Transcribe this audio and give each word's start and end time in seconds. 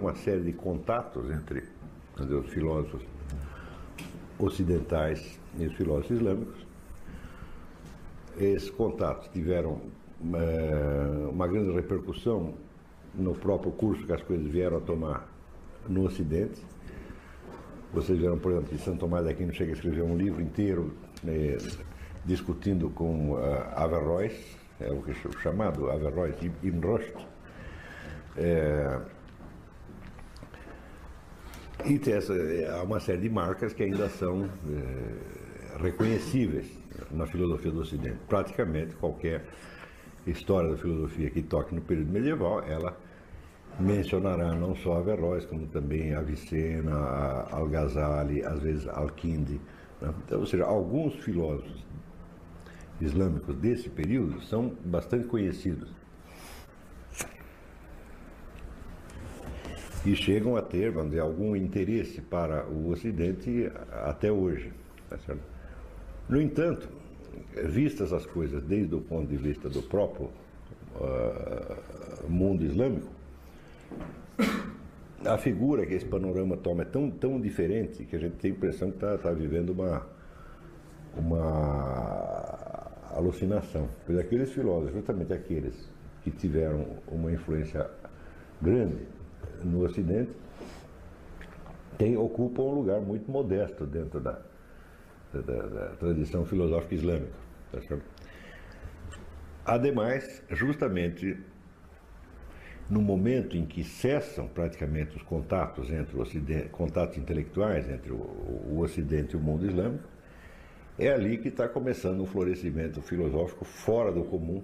uma 0.00 0.14
série 0.14 0.40
de 0.40 0.52
contatos 0.52 1.30
entre 1.30 1.62
dizer, 2.18 2.34
os 2.34 2.48
filósofos 2.48 3.02
ocidentais 4.38 5.38
e 5.58 5.66
os 5.66 5.74
filósofos 5.74 6.16
islâmicos. 6.16 6.66
Esses 8.38 8.70
contatos 8.70 9.28
tiveram 9.28 9.80
eh, 10.34 11.28
uma 11.30 11.46
grande 11.46 11.72
repercussão 11.72 12.54
no 13.14 13.34
próprio 13.34 13.72
curso 13.72 14.06
que 14.06 14.12
as 14.12 14.22
coisas 14.22 14.46
vieram 14.46 14.78
a 14.78 14.80
tomar 14.80 15.28
no 15.88 16.04
Ocidente. 16.04 16.62
Vocês 17.92 18.18
viram, 18.18 18.38
por 18.38 18.52
exemplo, 18.52 18.70
que 18.70 18.78
Santo 18.78 19.00
Tomás 19.00 19.24
de 19.24 19.32
Aquino 19.32 19.52
chega 19.52 19.72
a 19.72 19.74
escrever 19.74 20.02
um 20.02 20.16
livro 20.16 20.40
inteiro 20.40 20.92
né, 21.24 21.58
discutindo 22.24 22.88
com 22.90 23.32
uh, 23.32 23.38
Averroes, 23.74 24.32
é 24.78 24.90
o 24.90 25.02
é 25.08 25.42
chamado 25.42 25.90
Averroes 25.90 26.36
Ibn 26.62 26.86
Rushd. 26.86 27.14
É, 28.36 29.00
e 31.86 31.98
tem 31.98 32.14
essa, 32.14 32.34
há 32.72 32.82
uma 32.82 33.00
série 33.00 33.22
de 33.22 33.30
marcas 33.30 33.72
que 33.72 33.82
ainda 33.82 34.08
são 34.08 34.44
é, 34.44 35.82
reconhecíveis 35.82 36.66
na 37.10 37.26
filosofia 37.26 37.70
do 37.70 37.80
Ocidente. 37.80 38.18
Praticamente 38.28 38.94
qualquer 38.96 39.44
história 40.26 40.70
da 40.70 40.76
filosofia 40.76 41.30
que 41.30 41.42
toque 41.42 41.74
no 41.74 41.80
período 41.80 42.12
medieval, 42.12 42.62
ela 42.62 42.96
mencionará 43.78 44.54
não 44.54 44.74
só 44.74 44.98
Averroes, 44.98 45.46
como 45.46 45.66
também 45.68 46.14
Avicena, 46.14 47.46
Al-Ghazali, 47.50 48.42
às 48.44 48.60
vezes 48.60 48.86
Al-Kindi. 48.88 49.60
Né? 50.00 50.12
Então, 50.24 50.40
ou 50.40 50.46
seja, 50.46 50.64
alguns 50.64 51.14
filósofos 51.16 51.84
islâmicos 53.00 53.54
desse 53.56 53.88
período 53.88 54.42
são 54.42 54.76
bastante 54.84 55.26
conhecidos. 55.26 55.99
E 60.04 60.16
chegam 60.16 60.56
a 60.56 60.62
ter, 60.62 60.90
vamos 60.90 61.10
dizer, 61.10 61.20
algum 61.20 61.54
interesse 61.54 62.22
para 62.22 62.66
o 62.66 62.88
Ocidente 62.90 63.70
até 63.92 64.32
hoje. 64.32 64.72
Tá 65.08 65.18
no 66.28 66.40
entanto, 66.40 66.88
vistas 67.64 68.12
as 68.12 68.24
coisas 68.24 68.62
desde 68.62 68.94
o 68.94 69.00
ponto 69.00 69.28
de 69.28 69.36
vista 69.36 69.68
do 69.68 69.82
próprio 69.82 70.30
uh, 70.96 72.30
mundo 72.30 72.64
islâmico, 72.64 73.08
a 75.24 75.36
figura 75.36 75.84
que 75.84 75.92
esse 75.92 76.06
panorama 76.06 76.56
toma 76.56 76.82
é 76.82 76.84
tão, 76.86 77.10
tão 77.10 77.40
diferente 77.40 78.04
que 78.04 78.16
a 78.16 78.18
gente 78.18 78.36
tem 78.36 78.52
a 78.52 78.54
impressão 78.54 78.90
que 78.90 78.96
está 78.96 79.18
tá 79.18 79.32
vivendo 79.32 79.70
uma, 79.70 80.06
uma 81.14 82.90
alucinação. 83.10 83.88
Pois 84.06 84.18
aqueles 84.18 84.50
filósofos, 84.52 84.94
justamente 84.94 85.32
aqueles 85.32 85.90
que 86.22 86.30
tiveram 86.30 86.86
uma 87.08 87.30
influência 87.30 87.90
grande 88.62 89.06
no 89.64 89.84
Ocidente, 89.84 90.30
tem, 91.98 92.16
ocupam 92.16 92.62
um 92.62 92.74
lugar 92.74 93.00
muito 93.00 93.30
modesto 93.30 93.86
dentro 93.86 94.20
da, 94.20 94.40
da, 95.32 95.40
da, 95.40 95.86
tradição 95.96 96.44
filosófica 96.44 96.94
islâmica. 96.94 97.32
Tá 97.72 97.98
Ademais, 99.64 100.42
justamente 100.50 101.38
no 102.88 103.00
momento 103.00 103.56
em 103.56 103.64
que 103.64 103.84
cessam 103.84 104.48
praticamente 104.48 105.16
os 105.16 105.22
contatos 105.22 105.90
entre 105.90 106.16
o 106.16 106.20
Ocidente, 106.20 106.68
contatos 106.70 107.16
intelectuais 107.18 107.88
entre 107.88 108.12
o, 108.12 108.16
o 108.16 108.80
Ocidente 108.80 109.34
e 109.34 109.36
o 109.36 109.40
mundo 109.40 109.66
islâmico, 109.66 110.08
é 110.98 111.08
ali 111.08 111.38
que 111.38 111.48
está 111.48 111.68
começando 111.68 112.20
um 112.20 112.26
florescimento 112.26 113.00
filosófico 113.00 113.64
fora 113.64 114.10
do 114.10 114.24
comum, 114.24 114.62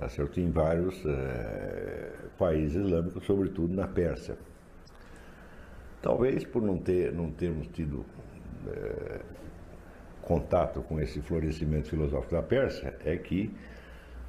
tá 0.00 0.08
certo? 0.08 0.40
em 0.40 0.50
vários 0.50 1.04
é, 1.04 2.10
países 2.38 2.74
islâmicos, 2.86 3.22
sobretudo 3.24 3.74
na 3.74 3.86
Pérsia. 3.86 4.38
Talvez 6.00 6.42
por 6.44 6.62
não, 6.62 6.78
ter, 6.78 7.12
não 7.12 7.30
termos 7.30 7.68
tido 7.68 8.06
é, 8.66 9.20
contato 10.22 10.80
com 10.80 10.98
esse 10.98 11.20
florescimento 11.20 11.90
filosófico 11.90 12.34
da 12.34 12.42
Pérsia, 12.42 12.96
é 13.04 13.14
que 13.18 13.54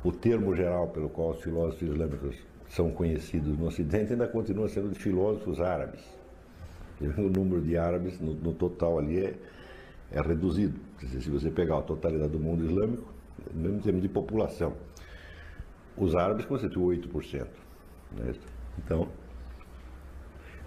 o 0.03 0.11
termo 0.11 0.53
geral 0.53 0.89
pelo 0.89 1.07
qual 1.07 1.29
os 1.29 1.41
filósofos 1.41 1.87
islâmicos 1.87 2.35
são 2.67 2.91
conhecidos 2.91 3.57
no 3.57 3.67
Ocidente 3.67 4.11
ainda 4.11 4.27
continua 4.27 4.67
sendo 4.67 4.89
de 4.89 4.99
filósofos 4.99 5.61
árabes. 5.61 6.01
O 6.99 7.29
número 7.29 7.61
de 7.61 7.77
árabes 7.77 8.19
no, 8.19 8.33
no 8.33 8.53
total 8.53 8.99
ali 8.99 9.25
é, 9.25 9.35
é 10.11 10.21
reduzido. 10.21 10.77
Dizer, 10.99 11.21
se 11.21 11.29
você 11.29 11.49
pegar 11.49 11.77
a 11.77 11.81
totalidade 11.81 12.31
do 12.31 12.39
mundo 12.39 12.65
islâmico, 12.65 13.11
mesmo 13.53 13.77
em 13.77 13.81
termos 13.81 14.01
de 14.01 14.09
população, 14.09 14.73
os 16.01 16.15
árabes 16.15 16.45
constituem 16.45 16.99
8%. 16.99 17.45
Né? 18.17 18.33
Então, 18.83 19.07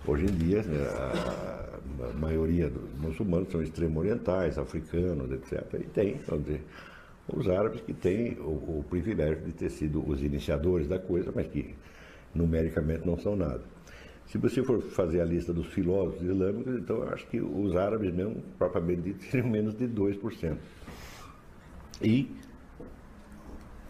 hoje 0.06 0.27
em 0.27 0.37
dia, 0.37 0.62
né, 0.62 0.87
a, 0.87 2.12
maioria 2.17 2.71
dos 2.71 2.89
muçulmanos 3.00 3.50
são 3.50 3.61
extremo-orientais, 3.61 4.56
africanos, 4.59 5.33
etc. 5.33 5.81
E 5.81 5.84
tem, 5.89 6.21
dizer, 6.41 6.62
os 7.28 7.49
árabes 7.49 7.81
que 7.81 7.93
têm 7.93 8.34
o, 8.39 8.78
o, 8.78 8.84
privilégio 8.89 9.44
de 9.44 9.53
ter 9.53 9.71
sido 9.71 10.09
os 10.09 10.23
iniciadores 10.23 10.87
da 10.87 11.00
coisa, 11.00 11.33
mas 11.34 11.49
que 11.49 11.75
numericamente 12.33 13.05
não 13.05 13.19
são 13.19 13.34
nada. 13.34 13.62
Se 14.27 14.39
você 14.39 14.62
for 14.62 14.81
fazer 14.83 15.21
a 15.21 15.25
lista 15.25 15.53
dos 15.53 15.67
filósofos 15.67 16.23
islâmicos, 16.23 16.77
então 16.77 16.99
eu 16.99 17.09
acho 17.09 17.27
que 17.27 17.41
os 17.41 17.75
árabes 17.75 18.15
mesmo, 18.15 18.41
propriamente 18.56 19.03
dito, 19.03 19.25
seriam 19.31 19.49
menos 19.49 19.75
de 19.75 19.89
2%. 19.89 20.56
E 22.00 22.31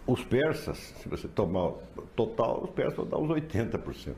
os 0.07 0.23
persas, 0.25 0.77
se 0.77 1.09
você 1.09 1.27
tomar 1.29 1.73
total, 2.15 2.65
os 2.65 2.71
persas 2.71 2.97
vão 2.97 3.07
dar 3.07 3.19
uns 3.19 3.31
80%. 3.31 4.15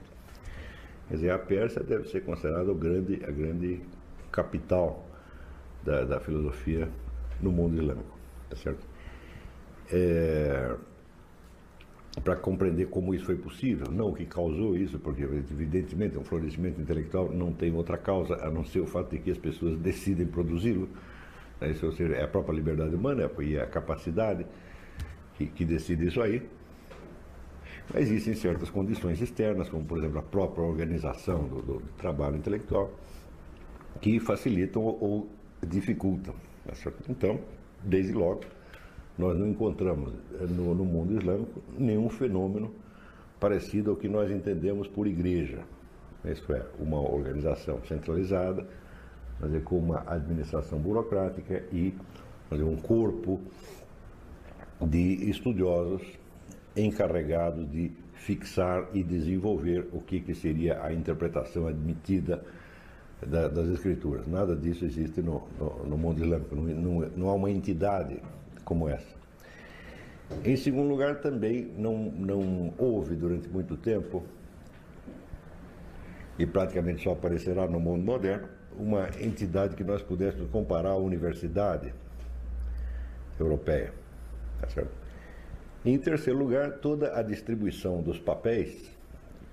Quer 1.09 1.15
dizer, 1.15 1.31
a 1.31 1.39
Pérsia 1.39 1.83
deve 1.83 2.09
ser 2.09 2.25
considerada 2.25 2.71
o 2.71 2.75
grande, 2.75 3.23
a 3.25 3.31
grande 3.31 3.81
capital 4.33 5.07
da, 5.85 6.05
da 6.05 6.21
filosofia 6.21 6.89
no 7.41 7.53
mundo 7.53 7.81
islâmico. 7.81 8.19
Tá 8.51 8.57
certo? 8.57 8.85
É, 9.93 10.75
para 12.25 12.35
compreender 12.35 12.87
como 12.87 13.15
isso 13.15 13.27
foi 13.27 13.37
possível, 13.37 13.87
não 13.91 14.09
o 14.09 14.15
que 14.15 14.25
causou 14.25 14.77
isso, 14.77 14.99
porque 14.99 15.23
evidentemente 15.23 16.19
um 16.19 16.25
florescimento 16.25 16.81
intelectual 16.81 17.31
não 17.31 17.53
tem 17.53 17.73
outra 17.73 17.97
causa 17.97 18.35
a 18.45 18.51
não 18.51 18.65
ser 18.65 18.81
o 18.81 18.87
fato 18.87 19.11
de 19.11 19.19
que 19.19 19.31
as 19.31 19.39
pessoas 19.39 19.77
decidem 19.77 20.27
produzi-lo. 20.27 20.89
Né? 21.61 21.71
Isso, 21.71 21.87
ou 21.87 21.93
seja, 21.93 22.15
é 22.15 22.25
a 22.25 22.29
própria 22.29 22.55
liberdade 22.55 22.95
humana 22.95 23.31
e 23.39 23.59
a 23.59 23.67
capacidade 23.67 24.45
que, 25.37 25.47
que 25.47 25.65
decide 25.65 26.09
isso 26.09 26.21
aí. 26.21 26.43
Mas 27.93 28.05
existem 28.05 28.35
certas 28.35 28.69
condições 28.71 29.21
externas, 29.21 29.69
como 29.69 29.85
por 29.85 29.99
exemplo 29.99 30.19
a 30.19 30.23
própria 30.23 30.65
organização 30.65 31.45
do, 31.45 31.63
do 31.63 31.83
trabalho 31.97 32.37
intelectual, 32.37 32.91
que 34.01 34.19
facilitam 34.19 34.83
ou, 34.83 34.99
ou 35.01 35.29
dificultam. 35.67 36.35
Tá 36.67 36.93
então, 37.09 37.39
desde 37.85 38.13
logo, 38.13 38.41
nós 39.17 39.39
não 39.39 39.49
encontramos 39.49 40.13
eh, 40.35 40.47
no, 40.47 40.75
no, 40.75 40.85
mundo 40.85 41.17
islâmico 41.17 41.63
nenhum 41.79 42.09
fenômeno 42.09 42.73
parecido 43.39 43.91
ao 43.91 43.97
que 43.97 44.09
nós 44.09 44.31
entendemos 44.31 44.89
por 44.89 45.07
igreja. 45.07 45.61
Isso 46.25 46.53
é, 46.53 46.67
uma 46.81 47.01
organização 47.01 47.81
centralizada, 47.85 48.67
dizer, 49.41 49.63
com 49.63 49.79
uma 49.79 50.03
administração 50.07 50.79
burocrática 50.79 51.63
e 51.73 51.95
dizer, 52.51 52.65
um 52.65 52.77
corpo 52.77 53.41
de 54.81 55.31
estudiosos 55.31 56.03
encarregados 56.77 57.71
de 57.71 57.91
fixar 58.15 58.89
e 58.93 59.03
desenvolver 59.03 59.89
o 59.93 60.01
que, 60.01 60.21
que 60.21 60.35
seria 60.35 60.83
a 60.83 60.93
interpretação 60.93 61.67
admitida 61.67 62.43
da, 63.25 63.49
das 63.49 63.69
escrituras. 63.69 64.27
Nada 64.27 64.55
disso 64.55 64.85
existe 64.85 65.23
no, 65.23 65.43
no, 65.59 65.87
no 65.87 65.99
mundo 65.99 66.23
islâmico, 66.23 66.55
não, 66.55 66.63
não, 66.63 67.09
não 67.17 67.29
há 67.29 67.35
uma 67.35 67.51
entidade 67.51 68.21
como 68.65 68.89
essa. 68.89 69.17
Em 70.45 70.57
segundo 70.57 70.89
lugar, 70.89 71.21
também 71.21 71.71
não, 71.79 71.97
não 71.97 72.75
houve 72.77 73.15
durante 73.15 73.49
muito 73.49 73.77
tempo, 73.77 74.25
e 76.39 76.45
praticamente 76.45 77.05
só 77.05 77.13
aparecerá 77.13 77.67
no 77.67 77.79
mundo 77.79 78.05
moderno, 78.05 78.49
uma 78.77 79.09
entidade 79.21 79.75
que 79.75 79.85
nós 79.85 80.03
pudéssemos 80.03 80.51
comparar 80.51 80.91
à 80.91 80.97
universidade 80.97 81.95
europeia. 83.39 83.93
Tá 84.61 84.69
certo? 84.69 84.91
Em 85.85 85.99
terceiro 85.99 86.39
lugar, 86.39 86.79
toda 86.79 87.17
a 87.17 87.23
distribuição 87.23 88.03
dos 88.03 88.19
papéis 88.19 88.91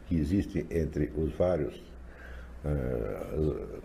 que 0.07 0.15
existe 0.15 0.65
entre 0.71 1.11
os 1.15 1.31
vários, 1.33 1.75
uh, 2.65 3.81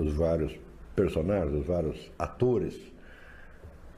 os 0.00 0.12
vários 0.14 0.58
personagens, 0.94 1.54
os 1.54 1.66
vários 1.66 2.10
atores 2.18 2.78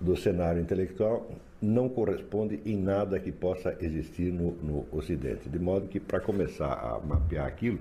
do 0.01 0.17
cenário 0.17 0.61
intelectual 0.61 1.31
não 1.61 1.89
corresponde 1.89 2.61
em 2.65 2.77
nada 2.77 3.19
que 3.19 3.33
possa 3.33 3.77
existir 3.81 4.31
no, 4.33 4.53
no 4.53 4.87
Ocidente. 4.93 5.49
De 5.49 5.59
modo 5.59 5.89
que, 5.89 5.99
para 5.99 6.21
começar 6.21 6.73
a 6.73 7.01
mapear 7.01 7.47
aquilo, 7.47 7.79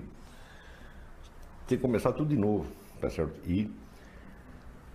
tem 1.68 1.78
que 1.78 1.82
começar 1.82 2.12
tudo 2.12 2.30
de 2.30 2.36
novo, 2.36 2.66
tá 3.00 3.10
certo? 3.10 3.38
E 3.46 3.70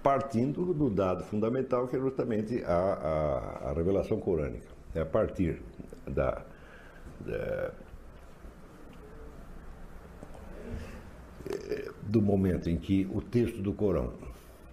partindo 0.01 0.73
do 0.73 0.89
dado 0.89 1.23
fundamental 1.25 1.87
que 1.87 1.95
é 1.95 1.99
justamente 1.99 2.63
a, 2.63 2.73
a, 2.73 3.69
a 3.69 3.73
revelação 3.73 4.19
corânica. 4.19 4.67
É 4.95 5.01
a 5.01 5.05
partir 5.05 5.61
da, 6.07 6.41
da 7.19 7.71
eh, 11.49 11.91
do 12.03 12.21
momento 12.21 12.69
em 12.69 12.77
que 12.77 13.07
o 13.13 13.21
texto 13.21 13.61
do 13.61 13.73
Corão 13.73 14.13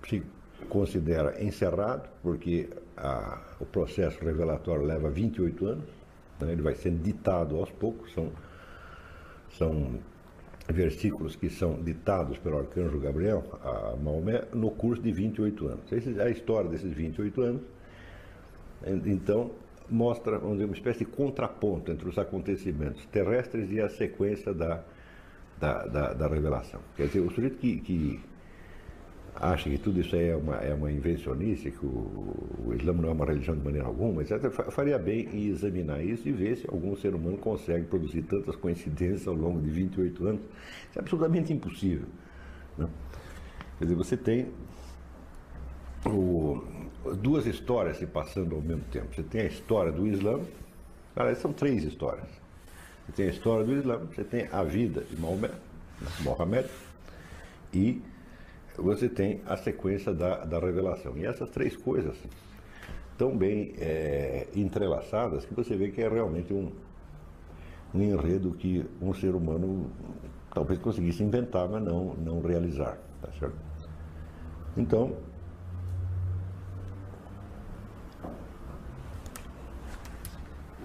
se 0.08 0.22
considera 0.68 1.42
encerrado, 1.42 2.08
porque 2.22 2.68
a, 2.96 3.40
o 3.60 3.66
processo 3.66 4.24
revelatório 4.24 4.84
leva 4.84 5.10
28 5.10 5.66
anos, 5.66 5.84
né, 6.40 6.52
ele 6.52 6.62
vai 6.62 6.74
sendo 6.74 7.02
ditado 7.02 7.56
aos 7.56 7.70
poucos, 7.70 8.12
são, 8.12 8.32
são 9.50 9.98
versículos 10.68 11.36
que 11.36 11.48
são 11.48 11.80
ditados 11.82 12.38
pelo 12.38 12.58
arcanjo 12.58 12.98
Gabriel 12.98 13.44
a 13.62 13.96
Maomé 13.96 14.44
no 14.52 14.70
curso 14.70 15.02
de 15.02 15.12
28 15.12 15.66
anos. 15.68 15.92
Essa 15.92 16.10
é 16.10 16.24
a 16.24 16.30
história 16.30 16.68
desses 16.68 16.92
28 16.92 17.40
anos. 17.40 17.62
Então, 19.06 19.52
mostra 19.88 20.38
dizer, 20.38 20.64
uma 20.64 20.74
espécie 20.74 21.00
de 21.00 21.04
contraponto 21.06 21.90
entre 21.90 22.08
os 22.08 22.18
acontecimentos 22.18 23.04
terrestres 23.06 23.70
e 23.70 23.80
a 23.80 23.88
sequência 23.88 24.52
da, 24.52 24.82
da, 25.58 25.86
da, 25.86 26.12
da 26.12 26.28
revelação. 26.28 26.80
Quer 26.96 27.06
dizer, 27.06 27.20
o 27.20 27.30
sujeito 27.30 27.58
que, 27.58 27.80
que 27.80 28.20
acha 29.40 29.68
que 29.68 29.78
tudo 29.78 30.00
isso 30.00 30.16
é 30.16 30.34
uma, 30.34 30.56
é 30.56 30.74
uma 30.74 30.90
invencionice, 30.90 31.70
que 31.70 31.84
o, 31.84 32.66
o 32.66 32.74
Islã 32.74 32.92
não 32.92 33.08
é 33.08 33.12
uma 33.12 33.26
religião 33.26 33.56
de 33.56 33.62
maneira 33.62 33.86
alguma, 33.86 34.22
etc., 34.22 34.50
faria 34.70 34.98
bem 34.98 35.28
em 35.32 35.48
examinar 35.48 36.02
isso 36.02 36.28
e 36.28 36.32
ver 36.32 36.56
se 36.56 36.66
algum 36.68 36.96
ser 36.96 37.14
humano 37.14 37.36
consegue 37.38 37.84
produzir 37.86 38.22
tantas 38.22 38.56
coincidências 38.56 39.28
ao 39.28 39.34
longo 39.34 39.60
de 39.60 39.70
28 39.70 40.26
anos. 40.26 40.40
Isso 40.40 40.98
é 40.98 41.00
absolutamente 41.00 41.52
impossível. 41.52 42.06
Né? 42.78 42.88
Quer 43.78 43.84
dizer, 43.84 43.96
você 43.96 44.16
tem 44.16 44.48
o, 46.06 46.62
duas 47.18 47.46
histórias 47.46 47.98
se 47.98 48.06
passando 48.06 48.54
ao 48.54 48.62
mesmo 48.62 48.84
tempo. 48.90 49.14
Você 49.14 49.22
tem 49.22 49.42
a 49.42 49.46
história 49.46 49.92
do 49.92 50.06
Islã, 50.06 50.40
aliás, 51.14 51.38
são 51.38 51.52
três 51.52 51.84
histórias. 51.84 52.28
Você 53.06 53.12
tem 53.12 53.26
a 53.26 53.30
história 53.30 53.64
do 53.64 53.72
Islã, 53.72 53.98
você 53.98 54.24
tem 54.24 54.48
a 54.50 54.62
vida 54.62 55.02
de 55.02 55.20
Maomé, 55.20 55.50
Mohamed, 56.22 56.68
e 57.72 58.02
você 58.76 59.08
tem 59.08 59.40
a 59.46 59.56
sequência 59.56 60.12
da, 60.12 60.44
da 60.44 60.58
revelação. 60.58 61.16
E 61.16 61.24
essas 61.24 61.50
três 61.50 61.76
coisas 61.76 62.16
tão 63.16 63.36
bem 63.36 63.74
é, 63.78 64.46
entrelaçadas 64.54 65.44
que 65.44 65.54
você 65.54 65.76
vê 65.76 65.90
que 65.90 66.02
é 66.02 66.08
realmente 66.08 66.52
um, 66.52 66.70
um 67.94 68.02
enredo 68.02 68.52
que 68.52 68.84
um 69.00 69.14
ser 69.14 69.34
humano 69.34 69.90
talvez 70.52 70.78
conseguisse 70.78 71.22
inventar, 71.22 71.68
mas 71.68 71.82
não, 71.82 72.14
não 72.14 72.40
realizar. 72.40 72.98
Tá 73.22 73.28
certo? 73.38 73.56
Então, 74.76 75.16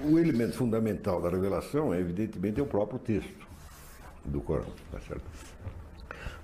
o 0.04 0.18
elemento 0.18 0.56
fundamental 0.56 1.22
da 1.22 1.30
revelação, 1.30 1.94
é, 1.94 2.00
evidentemente, 2.00 2.60
é 2.60 2.64
o 2.64 2.68
próprio 2.68 3.00
texto 3.00 3.48
do 4.26 4.40
Corão. 4.42 4.72
Tá 4.92 5.00
certo? 5.02 5.24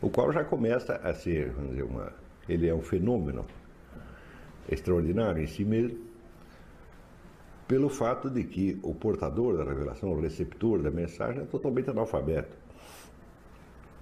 O 0.01 0.09
qual 0.09 0.31
já 0.31 0.43
começa 0.43 0.95
a 0.95 1.13
ser, 1.13 1.51
vamos 1.51 1.71
dizer, 1.71 1.83
uma, 1.83 2.11
ele 2.47 2.67
é 2.67 2.73
um 2.73 2.81
fenômeno 2.81 3.45
extraordinário 4.69 5.41
em 5.41 5.47
si 5.47 5.63
mesmo, 5.63 6.05
pelo 7.67 7.89
fato 7.89 8.29
de 8.29 8.43
que 8.43 8.79
o 8.81 8.93
portador 8.93 9.57
da 9.57 9.63
revelação, 9.63 10.11
o 10.11 10.21
receptor 10.21 10.81
da 10.81 10.89
mensagem, 10.89 11.41
é 11.41 11.45
totalmente 11.45 11.89
analfabeto. 11.89 12.55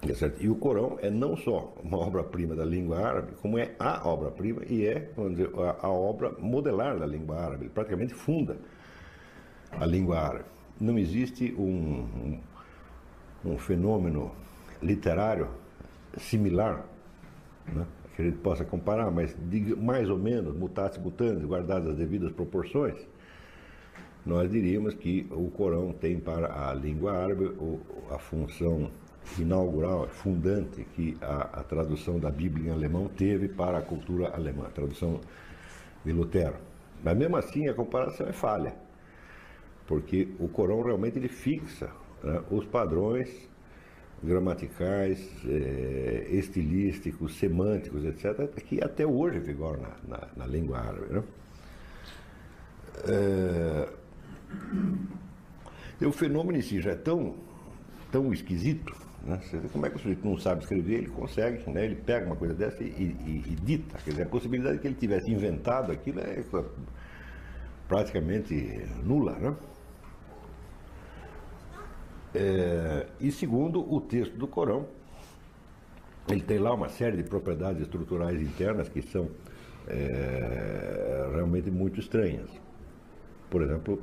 É 0.02 0.32
e 0.40 0.48
o 0.48 0.54
Corão 0.54 0.98
é 1.00 1.10
não 1.10 1.36
só 1.36 1.74
uma 1.82 1.98
obra-prima 1.98 2.54
da 2.54 2.64
língua 2.64 2.98
árabe, 2.98 3.32
como 3.40 3.58
é 3.58 3.74
a 3.78 4.06
obra-prima 4.06 4.62
e 4.68 4.86
é 4.86 5.10
dizer, 5.30 5.50
a, 5.56 5.86
a, 5.86 5.90
obra 5.90 6.32
modelar 6.38 6.98
da 6.98 7.06
língua 7.06 7.36
árabe. 7.36 7.64
Ele 7.64 7.70
praticamente 7.70 8.14
funda 8.14 8.56
a 9.72 9.84
língua 9.86 10.20
árabe. 10.20 10.44
Não 10.78 10.98
existe 10.98 11.54
um, 11.58 12.38
um, 13.44 13.52
um 13.52 13.58
fenômeno 13.58 14.30
literário 14.82 15.48
similar, 16.16 16.84
né? 17.66 17.86
que 18.14 18.22
a 18.22 18.24
gente 18.24 18.38
possa 18.38 18.64
comparar, 18.64 19.10
mas 19.10 19.36
mais 19.76 20.08
ou 20.08 20.18
menos, 20.18 20.56
mutatis 20.56 20.98
mutandis, 20.98 21.44
guardadas 21.44 21.90
as 21.90 21.96
devidas 21.96 22.32
proporções, 22.32 22.96
nós 24.24 24.50
diríamos 24.50 24.94
que 24.94 25.26
o 25.30 25.50
Corão 25.50 25.92
tem 25.92 26.18
para 26.18 26.68
a 26.68 26.74
língua 26.74 27.12
árabe 27.12 27.54
a 28.10 28.18
função 28.18 28.90
inaugural, 29.38 30.08
fundante, 30.08 30.84
que 30.94 31.16
a, 31.20 31.60
a, 31.60 31.62
tradução 31.62 32.18
da 32.18 32.30
Bíblia 32.30 32.70
em 32.70 32.72
alemão 32.72 33.08
teve 33.08 33.48
para 33.48 33.78
a 33.78 33.82
cultura 33.82 34.34
alemã, 34.34 34.66
a 34.66 34.70
tradução 34.70 35.20
de 36.04 36.12
Lutero. 36.12 36.56
Mas 37.04 37.16
mesmo 37.16 37.36
assim 37.36 37.68
a 37.68 37.74
comparação 37.74 38.26
é 38.26 38.32
falha, 38.32 38.74
porque 39.86 40.28
o 40.40 40.48
Corão 40.48 40.82
realmente 40.82 41.18
ele 41.18 41.28
fixa 41.28 41.90
né, 42.22 42.42
os 42.50 42.64
padrões 42.64 43.48
gramaticais, 44.22 45.28
é, 45.46 46.26
estilísticos, 46.30 47.38
semânticos, 47.38 48.04
etc., 48.04 48.48
que 48.62 48.82
até 48.82 49.06
hoje 49.06 49.38
vigoram 49.38 49.80
na, 49.80 49.96
na, 50.08 50.28
na 50.36 50.46
língua 50.46 50.78
árabe. 50.78 51.12
Né? 51.12 51.22
É, 53.08 53.88
o 56.06 56.12
fenômeno 56.12 56.58
em 56.58 56.62
si 56.62 56.80
já 56.80 56.92
é 56.92 56.96
tão, 56.96 57.34
tão 58.10 58.32
esquisito, 58.32 58.94
né? 59.24 59.40
como 59.72 59.86
é 59.86 59.90
que 59.90 59.96
o 59.96 59.98
sujeito 59.98 60.26
não 60.26 60.38
sabe 60.38 60.62
escrever, 60.62 60.98
ele 60.98 61.08
consegue, 61.08 61.68
né? 61.70 61.84
ele 61.84 61.96
pega 61.96 62.26
uma 62.26 62.36
coisa 62.36 62.54
dessa 62.54 62.82
e, 62.82 62.86
e, 62.86 63.44
e 63.46 63.56
dita. 63.62 63.98
Quer 63.98 64.10
dizer, 64.10 64.22
a 64.22 64.28
possibilidade 64.28 64.76
de 64.76 64.82
que 64.82 64.88
ele 64.88 64.94
tivesse 64.94 65.30
inventado 65.30 65.92
aquilo 65.92 66.20
é 66.20 66.42
praticamente 67.88 68.54
nula. 69.04 69.32
Né? 69.38 69.54
É, 72.38 73.06
e 73.18 73.32
segundo 73.32 73.80
o 73.90 73.98
texto 73.98 74.36
do 74.36 74.46
Corão, 74.46 74.86
ele 76.28 76.42
tem 76.42 76.58
lá 76.58 76.74
uma 76.74 76.90
série 76.90 77.16
de 77.16 77.22
propriedades 77.22 77.80
estruturais 77.80 78.42
internas 78.42 78.90
que 78.90 79.00
são 79.00 79.30
é, 79.88 81.30
realmente 81.32 81.70
muito 81.70 81.98
estranhas. 81.98 82.50
Por 83.48 83.62
exemplo, 83.62 84.02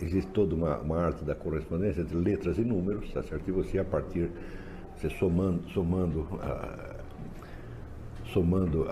existe 0.00 0.30
toda 0.30 0.54
uma, 0.54 0.78
uma, 0.78 1.06
arte 1.06 1.24
da 1.24 1.34
correspondência 1.34 2.02
entre 2.02 2.16
letras 2.16 2.58
e 2.58 2.64
números, 2.64 3.10
tá 3.12 3.22
certo? 3.24 3.48
E 3.48 3.52
você, 3.52 3.80
a 3.80 3.84
partir, 3.84 4.30
você 4.96 5.10
somando, 5.10 5.68
somando, 5.70 6.28
somando 8.32 8.86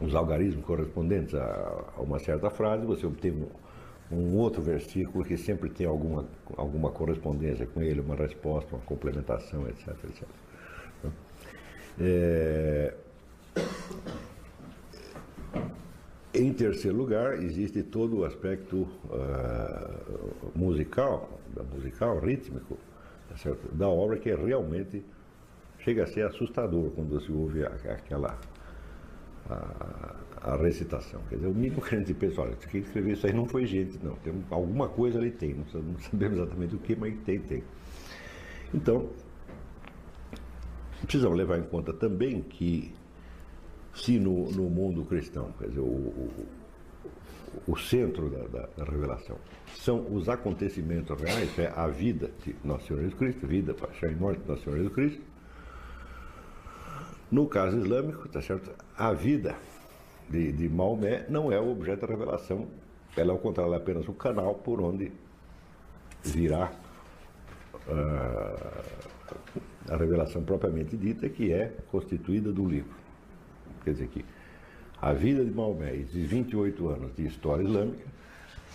os 0.00 0.12
algarismos 0.12 0.64
correspondentes 0.64 1.34
a, 1.36 1.84
a, 1.96 2.00
uma 2.00 2.18
certa 2.18 2.50
frase, 2.50 2.84
você 2.84 3.06
obtém 3.06 3.46
um, 4.12 4.36
outro 4.36 4.62
versículo 4.62 5.24
que 5.24 5.36
sempre 5.36 5.70
tem 5.70 5.86
alguma, 5.86 6.26
alguma 6.56 6.90
correspondência 6.90 7.66
com 7.66 7.82
ele, 7.82 8.00
uma 8.00 8.14
resposta, 8.14 8.74
uma 8.74 8.84
complementação, 8.84 9.66
etc. 9.68 9.88
etc. 10.04 10.28
É... 12.00 12.94
Em 16.34 16.52
terceiro 16.52 16.96
lugar, 16.96 17.42
existe 17.42 17.82
todo 17.82 18.20
o 18.20 18.24
aspecto 18.24 18.88
uh, 19.04 20.50
musical, 20.54 21.38
musical, 21.74 22.18
rítmico, 22.20 22.78
tá 23.28 23.54
da 23.72 23.88
obra 23.88 24.16
que 24.18 24.34
realmente 24.34 25.04
chega 25.80 26.04
a 26.04 26.06
ser 26.06 26.24
assustador 26.26 26.90
quando 26.92 27.20
se 27.20 27.30
ouve 27.30 27.64
aquela 27.64 28.38
a, 30.42 30.56
recitação. 30.56 31.20
Quer 31.28 31.36
dizer, 31.36 31.48
o 31.48 31.54
mínimo 31.54 31.80
que 31.80 31.94
a 31.94 31.98
gente 31.98 32.14
pensa, 32.14 32.42
olha, 32.42 32.56
quem 32.56 32.80
escreveu 32.80 33.14
isso 33.14 33.26
aí 33.26 33.32
não 33.32 33.46
foi 33.46 33.66
gente, 33.66 33.98
não. 34.02 34.14
Tem 34.16 34.32
alguma 34.50 34.88
coisa 34.88 35.18
ali 35.18 35.30
tem, 35.30 35.54
não 35.54 35.64
sabemos 35.98 36.38
exatamente 36.38 36.74
o 36.74 36.78
que, 36.78 36.96
mas 36.96 37.14
tem, 37.24 37.38
tem. 37.40 37.62
Então, 38.74 39.08
precisamos 41.02 41.36
levar 41.36 41.58
em 41.58 41.64
conta 41.64 41.92
também 41.92 42.42
que 42.42 42.92
se 43.94 44.18
no, 44.18 44.50
no 44.52 44.70
mundo 44.70 45.04
cristão, 45.04 45.52
quer 45.58 45.68
dizer, 45.68 45.80
o, 45.80 45.84
o, 45.84 46.46
o 47.66 47.76
centro 47.76 48.30
da, 48.30 48.46
da, 48.46 48.68
da, 48.76 48.84
revelação 48.84 49.36
são 49.74 50.06
os 50.14 50.28
acontecimentos 50.28 51.20
reais, 51.20 51.58
é 51.58 51.70
a 51.76 51.86
vida 51.86 52.30
de 52.44 52.56
Nosso 52.64 52.86
Senhor 52.86 53.00
Jesus 53.00 53.18
Cristo, 53.18 53.46
vida, 53.46 53.74
paixão 53.74 54.10
e 54.10 54.14
morte 54.14 54.40
de 54.40 54.48
Nosso 54.48 54.64
Senhor 54.64 54.76
Jesus 54.76 54.94
Cristo, 54.94 55.22
no 57.30 57.46
caso 57.46 57.78
islâmico, 57.78 58.28
tá 58.28 58.40
certo? 58.40 58.70
A 58.96 59.12
vida 59.12 59.56
de, 60.32 60.52
de 60.52 60.68
Maomé 60.68 61.26
não 61.28 61.52
é 61.52 61.60
o 61.60 61.70
objeto 61.70 62.06
da 62.06 62.06
revelação, 62.08 62.66
ela, 63.16 63.32
ao 63.32 63.38
contrário, 63.38 63.74
é 63.74 63.76
apenas 63.76 64.08
o 64.08 64.12
canal 64.12 64.54
por 64.54 64.80
onde 64.80 65.12
virá 66.24 66.72
uh, 67.88 68.82
a 69.92 69.96
revelação 69.96 70.42
propriamente 70.42 70.96
dita, 70.96 71.28
que 71.28 71.52
é 71.52 71.72
constituída 71.90 72.52
do 72.52 72.66
livro. 72.66 72.94
Quer 73.84 73.92
dizer 73.92 74.08
que 74.08 74.24
a 75.00 75.12
vida 75.12 75.44
de 75.44 75.50
Maomé 75.50 75.96
e 75.96 76.02
esses 76.02 76.26
28 76.26 76.88
anos 76.88 77.14
de 77.14 77.26
história 77.26 77.62
islâmica 77.62 78.06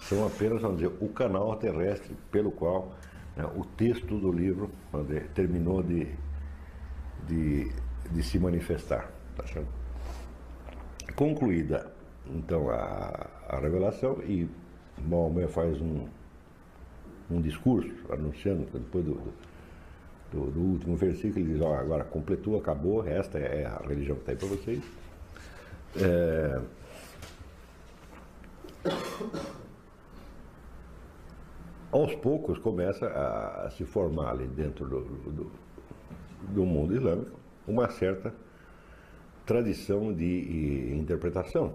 são 0.03 0.25
apenas, 0.25 0.61
vamos 0.61 0.77
dizer, 0.77 0.93
o 1.01 1.09
canal 1.09 1.55
terrestre 1.55 2.15
pelo 2.31 2.51
qual 2.51 2.93
né, 3.35 3.45
o 3.55 3.65
texto 3.65 4.17
do 4.19 4.31
livro 4.31 4.69
dizer, 4.93 5.27
terminou 5.33 5.81
de, 5.81 6.07
de 7.27 7.71
de 8.11 8.23
se 8.23 8.39
manifestar. 8.39 9.11
Tá 9.35 9.45
certo? 9.47 9.67
Concluída 11.17 11.97
então 12.29 12.69
a, 12.69 13.27
a 13.49 13.59
revelação 13.59 14.21
e 14.23 14.47
Maomé 15.07 15.47
faz 15.47 15.79
um, 15.81 16.07
um 17.29 17.41
discurso 17.41 17.93
anunciando, 18.11 18.67
depois 18.73 19.05
do, 19.05 19.19
do, 20.31 20.51
do 20.51 20.59
último 20.59 20.95
versículo, 20.95 21.39
ele 21.39 21.53
diz, 21.53 21.61
ó, 21.61 21.75
agora 21.75 22.03
completou, 22.03 22.57
acabou, 22.57 23.05
esta 23.07 23.37
é 23.37 23.65
a 23.65 23.77
religião 23.87 24.15
que 24.17 24.21
está 24.23 24.31
aí 24.33 24.37
para 24.37 24.47
vocês. 24.47 24.83
É... 25.99 26.61
Aos 31.91 32.13
poucos 32.15 32.59
começa 32.59 33.07
a, 33.07 33.69
se 33.71 33.85
formar 33.85 34.31
ali 34.31 34.47
dentro 34.47 34.87
do, 34.87 35.01
do, 35.01 35.51
do 36.49 36.65
mundo 36.65 36.95
islâmico 36.95 37.39
uma 37.65 37.89
certa 37.89 38.33
tradição 39.47 40.13
de 40.13 40.93
interpretação 40.93 41.73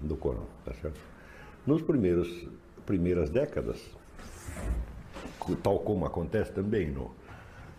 do 0.00 0.16
Corão, 0.16 0.46
tá 0.64 0.72
certo? 0.74 0.98
Nos 1.64 1.82
primeiros 1.82 2.48
primeiras 2.90 3.30
décadas, 3.30 3.78
tal 5.62 5.78
como 5.78 6.04
acontece 6.04 6.50
também 6.50 6.90
no, 6.90 7.12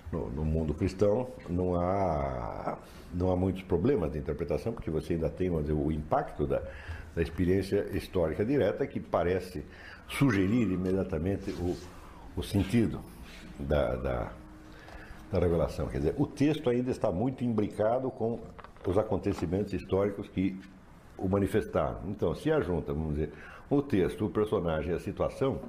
no, 0.09 0.29
no, 0.29 0.45
mundo 0.45 0.73
cristão, 0.73 1.27
não 1.49 1.75
há, 1.75 2.77
não 3.13 3.29
há 3.29 3.35
muitos 3.35 3.61
problemas 3.63 4.13
de 4.13 4.19
interpretação, 4.19 4.71
porque 4.71 4.89
você 4.89 5.13
ainda 5.15 5.29
tem 5.29 5.51
dizer, 5.61 5.73
o 5.73 5.91
impacto 5.91 6.47
da, 6.47 6.61
da 7.13 7.21
experiência 7.21 7.85
histórica 7.91 8.45
direta 8.45 8.87
que 8.87 9.01
parece 9.01 9.65
sugerir 10.07 10.71
imediatamente 10.71 11.51
o, 11.51 11.75
o 12.37 12.41
sentido 12.41 13.01
da, 13.59 13.95
da, 13.97 14.31
da 15.29 15.39
revelação. 15.39 15.87
Quer 15.87 15.97
dizer, 15.97 16.15
o 16.17 16.25
texto 16.25 16.69
ainda 16.69 16.89
está 16.89 17.11
muito 17.11 17.43
imbricado 17.43 18.09
com 18.11 18.39
os 18.85 18.97
acontecimentos 18.97 19.73
históricos 19.73 20.27
que 20.29 20.59
o 21.17 21.27
manifestaram. 21.27 21.99
Então, 22.07 22.33
se 22.33 22.51
ajunta, 22.51 22.93
vamos 22.93 23.15
dizer, 23.15 23.31
o 23.69 23.81
texto, 23.81 24.25
o 24.25 24.29
personagem 24.29 24.91
e 24.91 24.95
a 24.95 24.99
situação, 24.99 25.61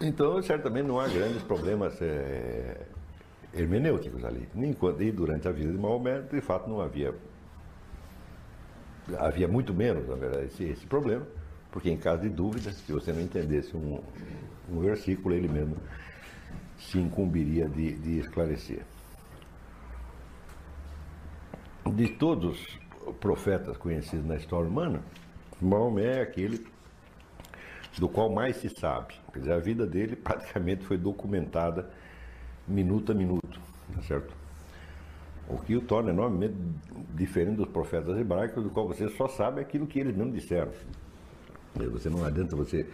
então 0.00 0.42
certamente 0.42 0.86
não 0.86 0.98
há 0.98 1.06
grandes 1.06 1.42
problemas 1.42 2.00
é, 2.02 2.86
hermenêuticos 3.52 4.24
ali. 4.24 4.48
E 5.00 5.12
durante 5.12 5.46
a 5.46 5.52
vida 5.52 5.70
de 5.70 5.78
Maomé, 5.78 6.20
de 6.20 6.40
fato, 6.40 6.68
não 6.68 6.80
havia. 6.80 7.14
Havia 9.18 9.46
muito 9.46 9.74
menos, 9.74 10.08
na 10.08 10.14
verdade, 10.14 10.46
esse, 10.46 10.64
esse 10.64 10.86
problema, 10.86 11.26
porque 11.70 11.90
em 11.90 11.96
caso 11.96 12.22
de 12.22 12.30
dúvida, 12.30 12.72
se 12.72 12.90
você 12.90 13.12
não 13.12 13.20
entendesse 13.20 13.76
um, 13.76 14.00
um 14.70 14.80
versículo, 14.80 15.34
ele 15.34 15.46
mesmo 15.46 15.76
se 16.78 16.98
incumbiria 16.98 17.68
de, 17.68 17.92
de 17.92 18.18
esclarecer. 18.18 18.82
De 21.92 22.08
todos 22.08 22.78
os 23.06 23.14
profetas 23.20 23.76
conhecidos 23.76 24.24
na 24.24 24.36
história 24.36 24.68
humana, 24.68 25.02
Maomé 25.60 26.18
é 26.18 26.22
aquele 26.22 26.66
do 27.98 28.08
qual 28.08 28.30
mais 28.30 28.56
se 28.56 28.68
sabe. 28.68 29.14
Quer 29.32 29.38
dizer, 29.40 29.52
a 29.52 29.58
vida 29.58 29.86
dele 29.86 30.16
praticamente 30.16 30.84
foi 30.84 30.96
documentada 30.96 31.90
minuto 32.66 33.12
a 33.12 33.14
minuto, 33.14 33.60
tá 33.94 34.02
certo? 34.02 34.34
O 35.46 35.58
que 35.58 35.76
o 35.76 35.80
torna 35.82 36.10
enormemente 36.10 36.54
diferente 37.14 37.56
dos 37.56 37.68
profetas 37.68 38.16
hebraicos, 38.18 38.64
do 38.64 38.70
qual 38.70 38.88
você 38.88 39.08
só 39.10 39.28
sabe 39.28 39.60
aquilo 39.60 39.86
que 39.86 40.00
eles 40.00 40.16
mesmos 40.16 40.34
disseram. 40.34 40.72
Você 41.74 42.08
não 42.08 42.24
adianta 42.24 42.56
você 42.56 42.88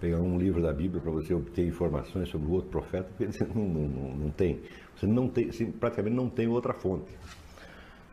pegar 0.00 0.18
um 0.18 0.38
livro 0.38 0.62
da 0.62 0.72
Bíblia 0.72 1.00
para 1.00 1.10
você 1.10 1.34
obter 1.34 1.66
informações 1.66 2.28
sobre 2.28 2.46
o 2.46 2.52
outro 2.52 2.70
profeta, 2.70 3.08
porque 3.08 3.26
você 3.26 3.44
não, 3.44 3.64
não, 3.64 4.16
não 4.16 4.30
tem. 4.30 4.60
Você 4.94 5.06
não 5.06 5.28
tem, 5.28 5.50
praticamente 5.72 6.14
não 6.14 6.28
tem 6.28 6.46
outra 6.46 6.72
fonte. 6.72 7.10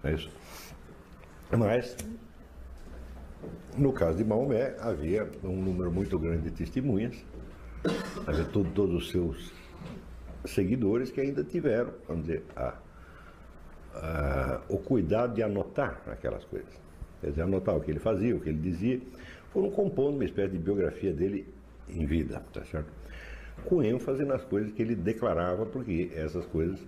É 0.04 0.14
isso. 0.14 0.30
Mas 1.52 1.96
no 3.78 3.92
caso 3.92 4.18
de 4.18 4.24
Maomé, 4.24 4.76
havia 4.80 5.30
um 5.44 5.62
número 5.62 5.92
muito 5.92 6.18
grande 6.20 6.44
de 6.44 6.52
testemunhas, 6.52 7.16
havia 8.28 8.46
todo, 8.46 8.70
todos 8.72 8.96
os 8.96 9.10
seus 9.10 9.52
seguidores 10.46 11.10
que 11.10 11.22
ainda 11.22 11.44
tiveram, 11.44 11.94
vamos 12.08 12.26
dizer, 12.26 12.44
a, 12.56 12.76
a, 13.94 14.62
o 14.70 14.78
cuidado 14.78 15.34
de 15.34 15.44
anotar 15.44 16.02
aquelas 16.08 16.44
coisas. 16.46 16.72
Quer 17.22 17.30
dizer, 17.30 17.42
anotar 17.44 17.76
o 17.76 17.82
que 17.82 17.92
ele 17.92 18.00
fazia, 18.00 18.36
o 18.36 18.40
que 18.40 18.50
ele 18.50 18.60
dizia, 18.60 19.02
foram 19.52 19.72
compondo 19.72 20.16
uma 20.16 20.26
espécie 20.26 20.52
de 20.52 20.60
biografia 20.60 21.14
dele 21.14 21.48
em 21.88 22.06
vida, 22.06 22.44
tá 22.52 22.64
certo? 22.66 22.92
Com 23.66 23.82
ênfase 23.82 24.26
nas 24.26 24.44
coisas 24.44 24.72
que 24.74 24.82
ele 24.82 24.96
declarava, 24.96 25.66
porque 25.66 26.12
essas 26.14 26.46
coisas 26.48 26.80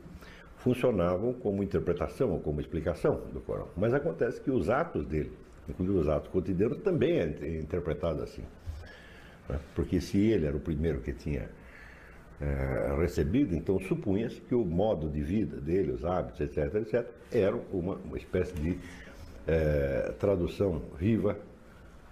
funcionavam 0.65 1.31
como 1.31 1.63
interpretação 1.63 2.31
ou 2.31 2.41
como 2.41 2.59
explicação 2.59 3.21
do 3.31 3.39
Corão. 3.39 3.69
Mas 3.77 3.93
acontece 3.93 4.41
que 4.41 4.51
os 4.51 4.69
atos 4.69 5.05
dele 5.05 5.31
inclusive 5.69 5.97
os 5.99 6.07
atos 6.07 6.29
cotidianos, 6.29 6.77
também 6.79 7.19
é 7.19 7.59
interpretado 7.59 8.21
assim. 8.21 8.43
Né? 9.49 9.59
Porque 9.73 9.99
se 9.99 10.17
ele 10.17 10.45
era 10.45 10.55
o 10.55 10.59
primeiro 10.59 11.01
que 11.01 11.13
tinha 11.13 11.49
é, 12.39 12.95
recebido, 12.99 13.55
então 13.55 13.79
supunha-se 13.79 14.41
que 14.41 14.55
o 14.55 14.65
modo 14.65 15.09
de 15.09 15.21
vida 15.21 15.59
dele, 15.59 15.91
os 15.91 16.05
hábitos, 16.05 16.41
etc., 16.41 16.75
etc., 16.75 17.07
eram 17.31 17.61
uma, 17.71 17.95
uma 17.95 18.17
espécie 18.17 18.53
de 18.55 18.77
é, 19.47 20.13
tradução 20.19 20.81
viva 20.99 21.37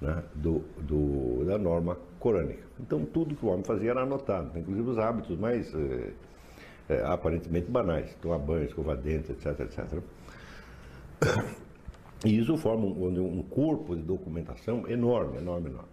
né, 0.02 0.24
do, 0.36 0.64
do, 0.80 1.46
da 1.46 1.58
norma 1.58 1.98
corânica. 2.20 2.64
Então 2.80 3.06
tudo 3.06 3.36
que 3.36 3.46
o 3.46 3.50
homem 3.50 3.64
fazia 3.64 3.92
era 3.92 4.02
anotado, 4.02 4.58
inclusive 4.58 4.90
os 4.90 4.98
hábitos 4.98 5.38
mais 5.38 5.74
é, 5.74 6.12
é 6.90 7.02
aparentemente 7.06 7.70
banais, 7.70 8.14
tomar 8.22 8.40
banho, 8.40 8.66
escovar 8.66 8.98
dentes, 8.98 9.30
etc., 9.30 9.60
etc. 9.62 10.04
E 12.26 12.40
isso 12.40 12.56
forma 12.58 12.86
um, 12.86 13.40
um 13.40 13.44
corpo 13.44 13.96
de 13.96 14.02
documentação 14.02 14.88
enorme, 14.88 15.38
enorme, 15.38 15.70
enorme. 15.70 15.90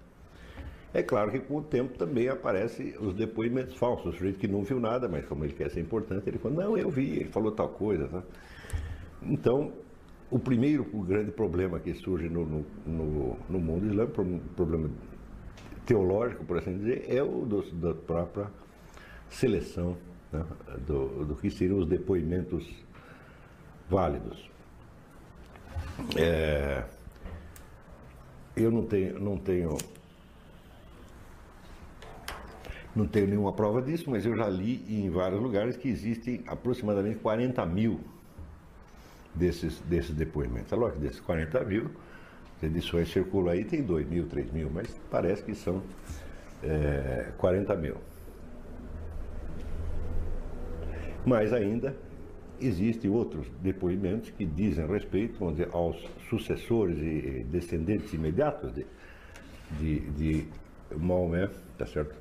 É 0.93 1.03
claro 1.03 1.31
que 1.31 1.39
com 1.39 1.59
o 1.59 1.63
tempo 1.63 1.97
também 1.97 2.29
aparecem 2.29 2.95
os 2.99 3.15
depoimentos 3.15 3.77
falsos, 3.77 4.07
o 4.07 4.13
sujeito 4.13 4.39
que 4.39 4.49
não 4.49 4.63
viu 4.63 4.81
nada, 4.81 5.09
mas 5.09 5.25
como 5.27 5.45
ele 5.45 5.53
quer 5.53 5.71
ser 5.71 5.81
importante, 5.81 6.29
ele 6.29 6.39
fala, 6.39 6.65
não, 6.65 6.77
eu 6.77 6.91
vi, 6.91 7.17
ele 7.17 7.31
falou 7.31 7.53
tal 7.53 7.69
coisa. 7.69 8.09
Tá? 8.09 8.23
Então, 9.23 9.73
o 10.31 10.39
primeiro 10.39 10.87
o 10.93 11.03
grande 11.03 11.31
problema 11.31 11.79
que 11.79 11.95
surge 11.95 12.29
no, 12.29 12.45
no, 12.45 12.67
no, 12.87 13.37
no 13.49 13.61
mundo 13.61 13.87
islâmico, 13.87 14.25
problema 14.57 14.91
teológico, 15.87 16.45
por 16.45 16.59
assim 16.59 16.77
dizer, 16.79 17.05
é 17.09 17.23
o 17.23 17.45
do, 17.45 17.63
da 17.73 17.95
própria 17.95 18.47
seleção 19.29 19.97
né, 20.33 20.45
do, 20.87 21.25
do 21.25 21.35
que 21.37 21.51
seriam 21.51 21.79
os 21.79 21.87
depoimentos 21.87 22.67
válidos. 23.89 24.49
É, 26.17 26.85
eu 28.57 28.71
não 28.71 28.85
tenho, 28.87 29.19
não 29.21 29.37
tenho 29.37 29.77
não 32.95 33.07
tenho 33.07 33.29
nenhuma 33.29 33.53
prova 33.53 33.81
disso, 33.81 34.11
mas 34.11 34.27
eu 34.27 34.37
já 34.37 34.49
li 34.49 34.85
em 34.89 35.09
vários 35.11 35.41
lugares 35.41 35.77
que 35.77 35.89
existem 35.89 36.43
aproximadamente 36.47 37.21
40 37.21 37.65
mil 37.67 38.01
desses, 39.35 39.79
desses 39.81 40.15
depoimentos. 40.15 40.73
É 40.73 40.77
lógico 40.77 41.01
que 41.01 41.07
desses 41.07 41.21
40 41.21 41.65
mil, 41.65 41.91
as 42.57 42.65
edições 42.65 43.11
circulam 43.13 43.53
aí, 43.53 43.65
tem 43.65 43.83
2 43.83 44.09
mil, 44.09 44.27
3 44.27 44.51
mil, 44.53 44.71
mas 44.71 44.89
parece 45.11 45.43
que 45.43 45.55
são 45.55 45.83
é, 46.63 47.31
40 47.39 47.77
mil. 47.77 47.97
Mas 51.25 51.53
ainda 51.53 51.95
Existem 52.61 53.11
outros 53.11 53.47
depoimentos 53.63 54.29
que 54.29 54.45
dizem 54.45 54.87
respeito 54.87 55.39
vamos 55.39 55.57
dizer, 55.57 55.71
aos 55.73 55.97
sucessores 56.29 56.99
e 56.99 57.43
descendentes 57.45 58.13
imediatos 58.13 58.75
de, 58.75 58.87
de, 59.79 60.01
de 60.11 60.49
Maomé, 60.95 61.49
tá 61.79 61.87
certo? 61.87 62.15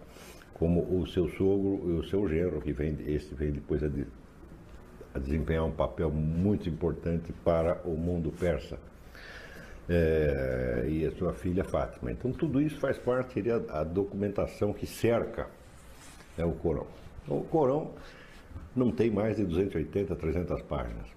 como 0.53 0.82
o 0.82 1.06
seu 1.08 1.27
sogro 1.29 1.89
e 1.89 2.00
o 2.00 2.03
seu 2.03 2.27
genro, 2.27 2.62
que 2.62 2.72
vem, 2.72 2.98
esse 3.06 3.34
vem 3.34 3.51
depois 3.51 3.84
a, 3.84 3.88
de, 3.88 4.06
a 5.13 5.20
desempenhar 5.20 5.65
um 5.65 5.72
papel 5.72 6.10
muito 6.10 6.70
importante 6.70 7.34
para 7.44 7.82
o 7.86 7.96
mundo 7.98 8.32
persa. 8.32 8.77
É, 9.89 10.86
e 10.88 11.06
a 11.06 11.12
sua 11.12 11.34
filha 11.34 11.63
Fátima. 11.63 12.12
Então 12.12 12.32
tudo 12.32 12.62
isso 12.62 12.79
faz 12.79 12.98
parte 12.98 13.34
seria 13.34 13.56
a 13.70 13.84
documentação 13.84 14.72
que 14.72 14.86
cerca 14.86 15.48
né, 16.38 16.46
o 16.46 16.51
Corão. 16.51 16.86
Então, 17.24 17.39
o 17.39 17.44
Corão 17.44 17.94
não 18.76 18.92
tem 18.92 19.10
mais 19.10 19.38
de 19.38 19.46
280, 19.46 20.16
300 20.16 20.62
páginas. 20.64 21.08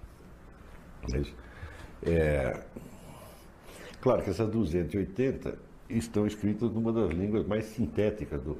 É, 2.05 2.09
é, 2.09 2.63
claro 4.01 4.23
que 4.23 4.29
essas 4.29 4.49
280 4.49 5.57
estão 5.89 6.25
escritas 6.25 6.71
numa 6.71 6.91
das 6.91 7.11
línguas 7.11 7.45
mais 7.45 7.65
sintéticas 7.65 8.41
do, 8.41 8.57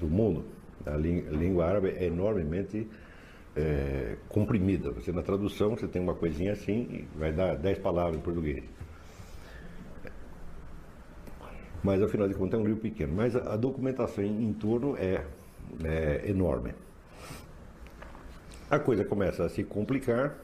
do 0.00 0.06
mundo. 0.06 0.44
A 0.84 0.96
língua 0.96 1.66
árabe 1.66 1.90
é 1.90 2.06
enormemente 2.06 2.88
é, 3.54 4.16
comprimida. 4.28 4.90
Você 4.92 5.12
na 5.12 5.22
tradução 5.22 5.70
você 5.70 5.86
tem 5.86 6.02
uma 6.02 6.14
coisinha 6.14 6.52
assim 6.52 7.06
e 7.14 7.18
vai 7.18 7.32
dar 7.32 7.56
10 7.56 7.78
palavras 7.78 8.16
em 8.16 8.22
português. 8.22 8.64
Mas 11.84 12.00
afinal 12.02 12.28
de 12.28 12.34
contas 12.34 12.58
é 12.58 12.62
um 12.62 12.66
livro 12.66 12.80
pequeno. 12.80 13.12
Mas 13.14 13.34
a, 13.36 13.54
a 13.54 13.56
documentação 13.56 14.24
em 14.24 14.52
torno 14.52 14.96
é, 14.96 15.24
é 15.84 16.28
enorme. 16.28 16.74
A 18.72 18.78
coisa 18.78 19.04
começa 19.04 19.44
a 19.44 19.50
se 19.50 19.62
complicar 19.62 20.38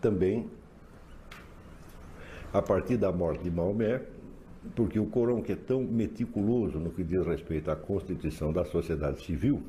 também 0.00 0.48
a 2.50 2.62
partir 2.62 2.96
da 2.96 3.12
morte 3.12 3.44
de 3.44 3.50
Maomé, 3.50 4.00
porque 4.74 4.98
o 4.98 5.04
Corão, 5.04 5.42
que 5.42 5.52
é 5.52 5.56
tão 5.56 5.82
meticuloso 5.82 6.78
no 6.78 6.90
que 6.90 7.04
diz 7.04 7.26
respeito 7.26 7.70
à 7.70 7.76
constituição 7.76 8.50
da 8.50 8.64
sociedade 8.64 9.22
civil, 9.22 9.62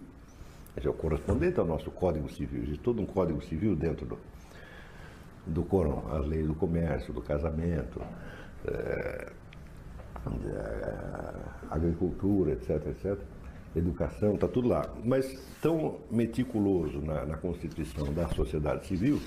é 0.78 0.88
o 0.88 0.94
correspondente 0.94 1.60
ao 1.60 1.66
nosso 1.66 1.92
Código 1.92 2.30
Civil, 2.30 2.64
existe 2.64 2.80
todo 2.80 3.02
um 3.02 3.06
Código 3.06 3.44
Civil 3.44 3.76
dentro 3.76 4.06
do, 4.06 4.18
do 5.46 5.64
Corão, 5.64 6.06
as 6.16 6.26
leis 6.26 6.48
do 6.48 6.56
comércio, 6.56 7.14
do 7.14 7.22
casamento, 7.22 8.02
é, 8.66 9.34
é, 10.46 11.34
agricultura, 11.70 12.54
etc, 12.54 12.88
etc, 12.88 13.20
educação, 13.78 14.36
está 14.36 14.48
tudo 14.48 14.68
lá. 14.68 14.90
Mas 15.04 15.40
tão 15.62 15.98
meticuloso 16.10 17.00
na, 17.00 17.26
na 17.26 17.38
constituição 17.38 18.14
da 18.14 18.28
sociedade 18.30 18.88
civil, 18.88 19.20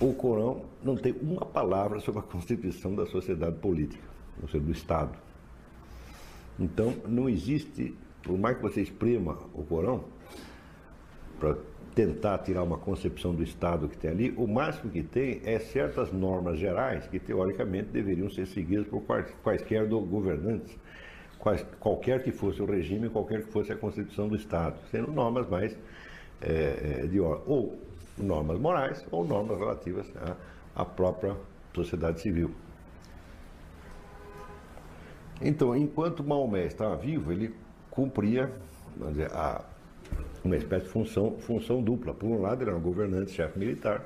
o 0.00 0.12
Corão 0.12 0.62
não 0.82 0.96
tem 0.96 1.14
uma 1.22 1.44
palavra 1.46 2.00
sobre 2.00 2.20
a 2.20 2.22
constituição 2.22 2.94
da 2.94 3.06
sociedade 3.06 3.56
política, 3.56 4.02
ou 4.40 4.48
seja, 4.48 4.64
do 4.64 4.72
Estado. 4.72 5.16
Então, 6.58 6.94
não 7.06 7.28
existe, 7.28 7.96
por 8.22 8.36
mais 8.38 8.56
que 8.56 8.62
você 8.62 8.82
exprima 8.82 9.38
o 9.54 9.62
Corão, 9.62 10.04
para 11.38 11.56
tentar 11.94 12.38
tirar 12.38 12.62
uma 12.62 12.78
concepção 12.78 13.34
do 13.34 13.42
Estado 13.42 13.88
que 13.88 13.96
tem 13.96 14.10
ali, 14.10 14.34
o 14.36 14.46
máximo 14.46 14.90
que 14.90 15.02
tem 15.02 15.40
é 15.44 15.58
certas 15.58 16.12
normas 16.12 16.58
gerais 16.58 17.06
que, 17.06 17.18
teoricamente, 17.18 17.90
deveriam 17.90 18.30
ser 18.30 18.46
seguidas 18.46 18.86
por 18.86 19.02
quaisquer 19.42 19.86
governantes, 19.86 20.76
qualquer 21.80 22.22
que 22.22 22.30
fosse 22.30 22.62
o 22.62 22.64
regime, 22.64 23.08
qualquer 23.08 23.42
que 23.42 23.50
fosse 23.50 23.72
a 23.72 23.76
constituição 23.76 24.28
do 24.28 24.36
Estado, 24.36 24.76
sendo 24.90 25.10
normas 25.10 25.48
mais 25.48 25.76
é, 26.40 27.06
de 27.06 27.20
ordem. 27.20 27.42
Ou 27.46 27.78
normas 28.16 28.58
morais 28.58 29.04
ou 29.10 29.24
normas 29.26 29.58
relativas 29.58 30.06
à, 30.16 30.82
à 30.82 30.84
própria 30.84 31.36
sociedade 31.74 32.20
civil. 32.20 32.50
Então, 35.40 35.76
enquanto 35.76 36.22
Maomé 36.22 36.66
estava 36.66 36.94
vivo, 36.96 37.32
ele 37.32 37.54
cumpria 37.90 38.52
dizer, 39.08 39.32
a, 39.32 39.64
uma 40.44 40.56
espécie 40.56 40.84
de 40.84 40.92
função, 40.92 41.36
função 41.40 41.82
dupla. 41.82 42.14
Por 42.14 42.26
um 42.26 42.40
lado, 42.40 42.62
ele 42.62 42.70
era 42.70 42.78
um 42.78 42.82
governante, 42.82 43.32
chefe 43.32 43.58
militar, 43.58 44.04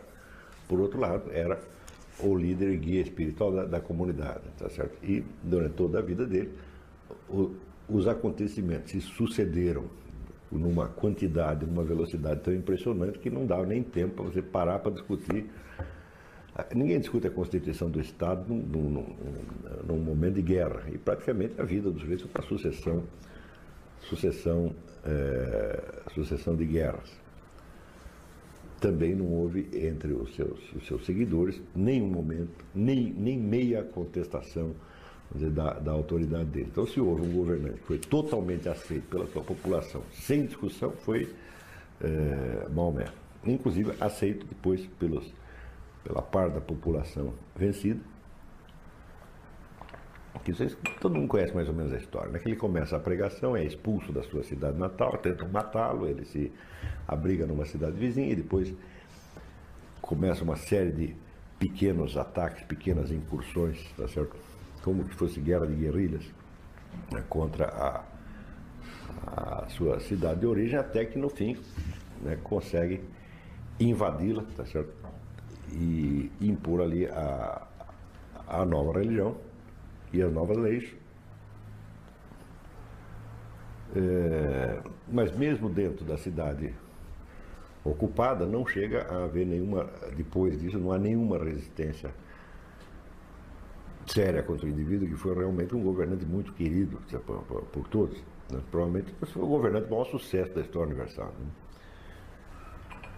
por 0.66 0.80
outro 0.80 0.98
lado, 0.98 1.30
era 1.30 1.60
o 2.20 2.34
líder 2.34 2.70
e 2.70 2.76
guia 2.78 3.02
espiritual 3.02 3.52
da, 3.52 3.64
da 3.64 3.80
comunidade. 3.80 4.44
Tá 4.56 4.70
certo? 4.70 4.96
E, 5.04 5.22
durante 5.42 5.74
toda 5.74 5.98
a 5.98 6.02
vida 6.02 6.24
dele, 6.24 6.54
os 7.88 8.06
acontecimentos 8.06 8.90
se 8.90 9.00
sucederam 9.00 9.84
numa 10.50 10.86
quantidade, 10.86 11.66
numa 11.66 11.84
velocidade 11.84 12.40
tão 12.40 12.54
impressionante 12.54 13.18
que 13.18 13.30
não 13.30 13.46
dá 13.46 13.64
nem 13.64 13.82
tempo 13.82 14.16
para 14.16 14.24
você 14.24 14.42
parar 14.42 14.78
para 14.78 14.92
discutir. 14.92 15.46
Ninguém 16.74 16.98
discute 16.98 17.26
a 17.26 17.30
constituição 17.30 17.90
do 17.90 18.00
Estado 18.00 18.48
num, 18.48 18.62
num, 18.62 19.06
num, 19.86 19.98
momento 19.98 20.34
de 20.34 20.42
guerra. 20.42 20.84
E 20.90 20.96
praticamente 20.96 21.60
a 21.60 21.64
vida 21.64 21.90
dos 21.90 22.00
sujeito 22.00 22.28
uma 22.34 22.46
sucessão, 22.46 23.04
sucessão, 24.00 24.74
é, 25.04 25.82
sucessão 26.14 26.56
de 26.56 26.64
guerras. 26.64 27.10
Também 28.80 29.14
não 29.14 29.26
houve 29.26 29.68
entre 29.74 30.12
os 30.12 30.34
seus, 30.34 30.72
os 30.74 30.86
seus 30.86 31.04
seguidores 31.04 31.60
nenhum 31.74 32.08
momento, 32.08 32.64
nem, 32.74 33.12
nem 33.12 33.38
meia 33.38 33.82
contestação 33.82 34.74
dizer, 35.34 35.50
da, 35.50 35.74
da 35.74 35.92
autoridade 35.92 36.46
dele. 36.46 36.68
Então, 36.70 36.86
se 36.86 37.00
houve 37.00 37.22
um 37.22 37.32
governante 37.32 37.80
que 37.80 37.86
foi 37.86 37.98
totalmente 37.98 38.68
aceito 38.68 39.08
pela 39.08 39.26
sua 39.26 39.42
população, 39.42 40.02
sem 40.12 40.46
discussão, 40.46 40.92
foi 40.92 41.28
é, 42.00 42.68
Maomé. 42.70 43.06
Inclusive 43.44 43.94
aceito 44.00 44.46
depois 44.46 44.86
pelos, 44.98 45.32
pela 46.04 46.22
parte 46.22 46.54
da 46.54 46.60
população 46.60 47.32
vencida. 47.54 48.00
Que 50.44 50.52
vocês, 50.52 50.76
todo 51.00 51.14
mundo 51.14 51.28
conhece 51.28 51.54
mais 51.54 51.68
ou 51.68 51.74
menos 51.74 51.92
a 51.92 51.96
história. 51.96 52.30
Né? 52.30 52.38
Que 52.38 52.48
ele 52.48 52.56
começa 52.56 52.96
a 52.96 53.00
pregação, 53.00 53.56
é 53.56 53.64
expulso 53.64 54.12
da 54.12 54.22
sua 54.22 54.44
cidade 54.44 54.78
natal, 54.78 55.16
tentam 55.18 55.48
matá-lo, 55.48 56.06
ele 56.06 56.24
se 56.24 56.52
abriga 57.08 57.46
numa 57.46 57.64
cidade 57.64 57.96
vizinha 57.96 58.30
e 58.30 58.36
depois 58.36 58.72
começa 60.00 60.44
uma 60.44 60.56
série 60.56 60.92
de 60.92 61.16
pequenos 61.58 62.16
ataques, 62.16 62.62
pequenas 62.64 63.10
incursões, 63.10 63.82
tá 63.96 64.06
certo? 64.06 64.36
Como 64.86 65.02
que 65.02 65.16
fosse 65.16 65.40
guerra 65.40 65.66
de 65.66 65.74
guerrilhas 65.74 66.22
né, 67.12 67.20
contra 67.28 67.66
a, 67.66 68.04
a, 69.26 69.68
sua 69.68 69.98
cidade 69.98 70.38
de 70.38 70.46
origem, 70.46 70.78
até 70.78 71.04
que 71.04 71.18
no 71.18 71.28
fim 71.28 71.58
né, 72.22 72.38
consegue 72.44 73.02
invadi-la, 73.80 74.44
tá? 74.56 74.64
E 75.72 76.30
impor 76.40 76.82
ali 76.82 77.04
a, 77.06 77.66
a 78.46 78.64
nova 78.64 79.00
religião 79.00 79.36
e 80.12 80.22
as 80.22 80.32
novas 80.32 80.56
leis. 80.56 80.94
É, 83.96 84.80
mas 85.10 85.36
mesmo 85.36 85.68
dentro 85.68 86.04
da 86.04 86.16
cidade 86.16 86.72
ocupada, 87.82 88.46
não 88.46 88.64
chega 88.64 89.02
a 89.12 89.24
haver 89.24 89.46
nenhuma, 89.46 89.90
depois 90.16 90.60
disso, 90.60 90.78
não 90.78 90.92
há 90.92 90.98
nenhuma 90.98 91.38
resistência 91.38 92.08
séria 94.06 94.42
contra 94.42 94.66
o 94.66 94.68
indivíduo, 94.68 95.08
que 95.08 95.16
foi 95.16 95.34
realmente 95.34 95.74
um 95.74 95.82
governante 95.82 96.24
muito 96.24 96.52
querido 96.52 96.98
por, 97.26 97.42
por, 97.42 97.62
por 97.62 97.88
todos. 97.88 98.16
Né? 98.50 98.60
Provavelmente 98.70 99.12
foi 99.32 99.42
o 99.42 99.46
governante 99.46 99.90
maior 99.90 100.04
sucesso 100.04 100.52
da 100.54 100.60
história 100.60 100.88
universal. 100.88 101.32
Né? 101.38 101.46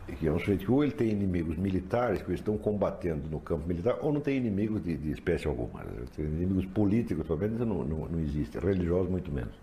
E 0.08 0.12
que 0.12 0.26
é 0.26 0.32
um 0.32 0.38
sujeito 0.38 0.64
que 0.64 0.70
ou 0.70 0.82
ele 0.82 0.92
tem 0.92 1.10
inimigos 1.10 1.58
militares 1.58 2.22
que 2.22 2.32
estão 2.32 2.56
combatendo 2.56 3.28
no 3.28 3.40
campo 3.40 3.68
militar, 3.68 3.98
ou 4.00 4.12
não 4.12 4.22
tem 4.22 4.38
inimigos 4.38 4.82
de, 4.82 4.96
de 4.96 5.10
espécie 5.10 5.46
alguma. 5.46 5.84
Né? 5.84 6.04
Inimigos 6.18 6.64
políticos, 6.66 7.26
menos, 7.26 7.66
não, 7.66 7.84
não, 7.84 8.08
não 8.08 8.18
existem. 8.18 8.60
Religiosos, 8.60 9.10
muito 9.10 9.30
menos. 9.30 9.54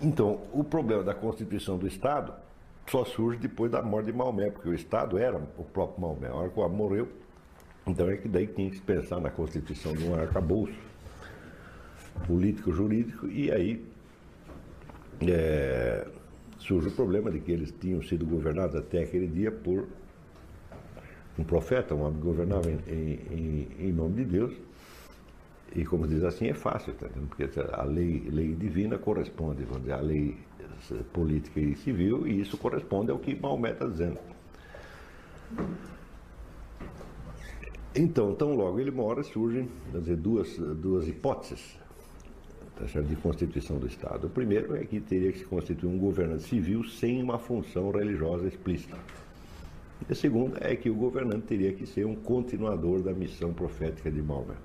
Então, 0.00 0.42
o 0.52 0.64
problema 0.64 1.02
da 1.02 1.14
constituição 1.14 1.78
do 1.78 1.86
Estado 1.86 2.34
só 2.86 3.04
surge 3.04 3.38
depois 3.38 3.70
da 3.70 3.82
morte 3.82 4.06
de 4.06 4.12
Maomé, 4.12 4.50
porque 4.50 4.68
o 4.68 4.74
Estado 4.74 5.18
era 5.18 5.36
o 5.58 5.64
próprio 5.64 6.00
Maomé. 6.00 6.28
A 6.28 6.34
hora 6.34 6.48
que 6.50 6.58
o 6.58 6.62
homem 6.62 6.76
morreu, 6.76 7.08
então 7.86 8.08
é 8.08 8.16
que 8.16 8.28
daí 8.28 8.46
tinha 8.46 8.70
que 8.70 8.80
pensar 8.80 9.20
na 9.20 9.30
constituição 9.30 9.92
de 9.92 10.04
um 10.04 10.14
arcabouço 10.14 10.74
político-jurídico, 12.26 13.26
e 13.26 13.50
aí 13.50 13.84
é, 15.26 16.06
surge 16.58 16.88
o 16.88 16.92
problema 16.92 17.30
de 17.30 17.40
que 17.40 17.52
eles 17.52 17.72
tinham 17.80 18.02
sido 18.02 18.24
governados 18.24 18.76
até 18.76 19.02
aquele 19.02 19.26
dia 19.26 19.50
por 19.50 19.86
um 21.38 21.44
profeta, 21.44 21.94
um 21.94 22.02
homem 22.02 22.20
que 22.20 22.24
governava 22.24 22.70
em, 22.70 22.78
em, 22.86 23.68
em 23.78 23.92
nome 23.92 24.16
de 24.16 24.24
Deus, 24.24 24.54
e 25.74 25.84
como 25.84 26.06
diz 26.06 26.22
assim, 26.22 26.48
é 26.48 26.54
fácil, 26.54 26.94
tá? 26.94 27.08
porque 27.28 27.48
a 27.72 27.82
lei, 27.82 28.22
lei 28.30 28.54
divina 28.54 28.96
corresponde, 28.96 29.64
vamos 29.64 29.82
dizer, 29.82 29.94
à 29.94 30.00
lei 30.00 30.36
política 31.12 31.60
e 31.60 31.74
civil, 31.76 32.26
e 32.26 32.40
isso 32.40 32.56
corresponde 32.56 33.10
ao 33.10 33.18
que 33.18 33.34
Maomé 33.34 33.72
está 33.72 33.86
dizendo. 33.86 34.18
Então, 37.94 38.34
tão 38.34 38.54
logo 38.54 38.80
ele 38.80 38.90
mora, 38.90 39.22
surgem 39.22 39.68
dizer, 39.92 40.16
duas, 40.16 40.58
duas 40.58 41.06
hipóteses 41.06 41.78
tá 42.76 43.00
de 43.00 43.16
constituição 43.16 43.78
do 43.78 43.86
Estado. 43.86 44.26
O 44.26 44.30
primeiro 44.30 44.74
é 44.74 44.84
que 44.84 45.00
teria 45.00 45.30
que 45.30 45.38
se 45.38 45.44
constituir 45.44 45.88
um 45.88 45.98
governante 45.98 46.42
civil 46.42 46.82
sem 46.84 47.22
uma 47.22 47.38
função 47.38 47.90
religiosa 47.90 48.48
explícita. 48.48 48.96
E 50.08 50.12
a 50.12 50.14
segunda 50.14 50.58
é 50.60 50.74
que 50.74 50.90
o 50.90 50.94
governante 50.94 51.46
teria 51.46 51.72
que 51.72 51.86
ser 51.86 52.04
um 52.04 52.16
continuador 52.16 53.00
da 53.00 53.12
missão 53.12 53.54
profética 53.54 54.10
de 54.10 54.20
Maomé. 54.20 54.56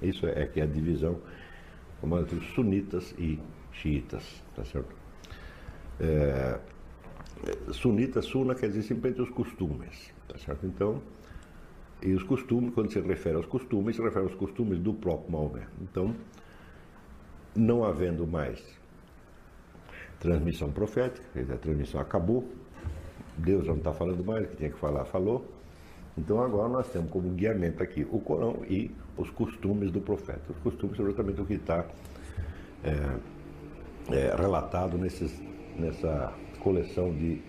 Isso 0.00 0.26
é 0.26 0.46
que 0.46 0.60
é 0.60 0.62
a 0.62 0.66
divisão 0.66 1.18
entre 2.04 2.36
os 2.36 2.46
sunitas 2.54 3.12
e 3.18 3.40
xiitas, 3.72 4.42
tá 4.54 4.64
certo? 4.64 4.94
É, 6.00 6.58
sunita, 7.72 8.22
suna 8.22 8.54
quer 8.54 8.68
dizer 8.68 8.82
simplesmente 8.82 9.22
os 9.22 9.30
costumes, 9.30 10.12
tá 10.28 10.38
certo? 10.38 10.66
Então, 10.66 11.00
e 12.02 12.12
os 12.12 12.22
costumes, 12.22 12.74
quando 12.74 12.92
se 12.92 13.00
refere 13.00 13.36
aos 13.36 13.46
costumes, 13.46 13.96
se 13.96 14.02
refere 14.02 14.24
aos 14.24 14.34
costumes 14.34 14.78
do 14.78 14.92
próprio 14.92 15.32
Maomé. 15.32 15.66
Então, 15.80 16.14
não 17.54 17.84
havendo 17.84 18.26
mais 18.26 18.62
transmissão 20.20 20.70
profética, 20.70 21.26
a 21.52 21.56
transmissão 21.56 22.00
acabou, 22.00 22.46
Deus 23.36 23.64
já 23.64 23.72
não 23.72 23.78
está 23.78 23.92
falando 23.92 24.24
mais, 24.24 24.44
o 24.44 24.48
que 24.48 24.56
tinha 24.56 24.70
que 24.70 24.78
falar, 24.78 25.04
falou. 25.04 25.46
Então 26.16 26.42
agora 26.42 26.68
nós 26.68 26.88
temos 26.88 27.10
como 27.10 27.28
guiamento 27.30 27.82
aqui 27.82 28.06
o 28.10 28.18
Corão 28.18 28.62
e 28.66 28.90
os 29.16 29.28
costumes 29.30 29.90
do 29.90 30.00
profeta. 30.00 30.40
Os 30.48 30.58
costumes 30.58 30.96
são 30.96 31.06
exatamente 31.06 31.40
o 31.42 31.44
que 31.44 31.54
está 31.54 31.84
é, 32.82 33.18
é, 34.14 34.34
relatado 34.34 34.96
nesses 34.96 35.38
nessa 35.78 36.32
coleção 36.60 37.12
de, 37.12 37.40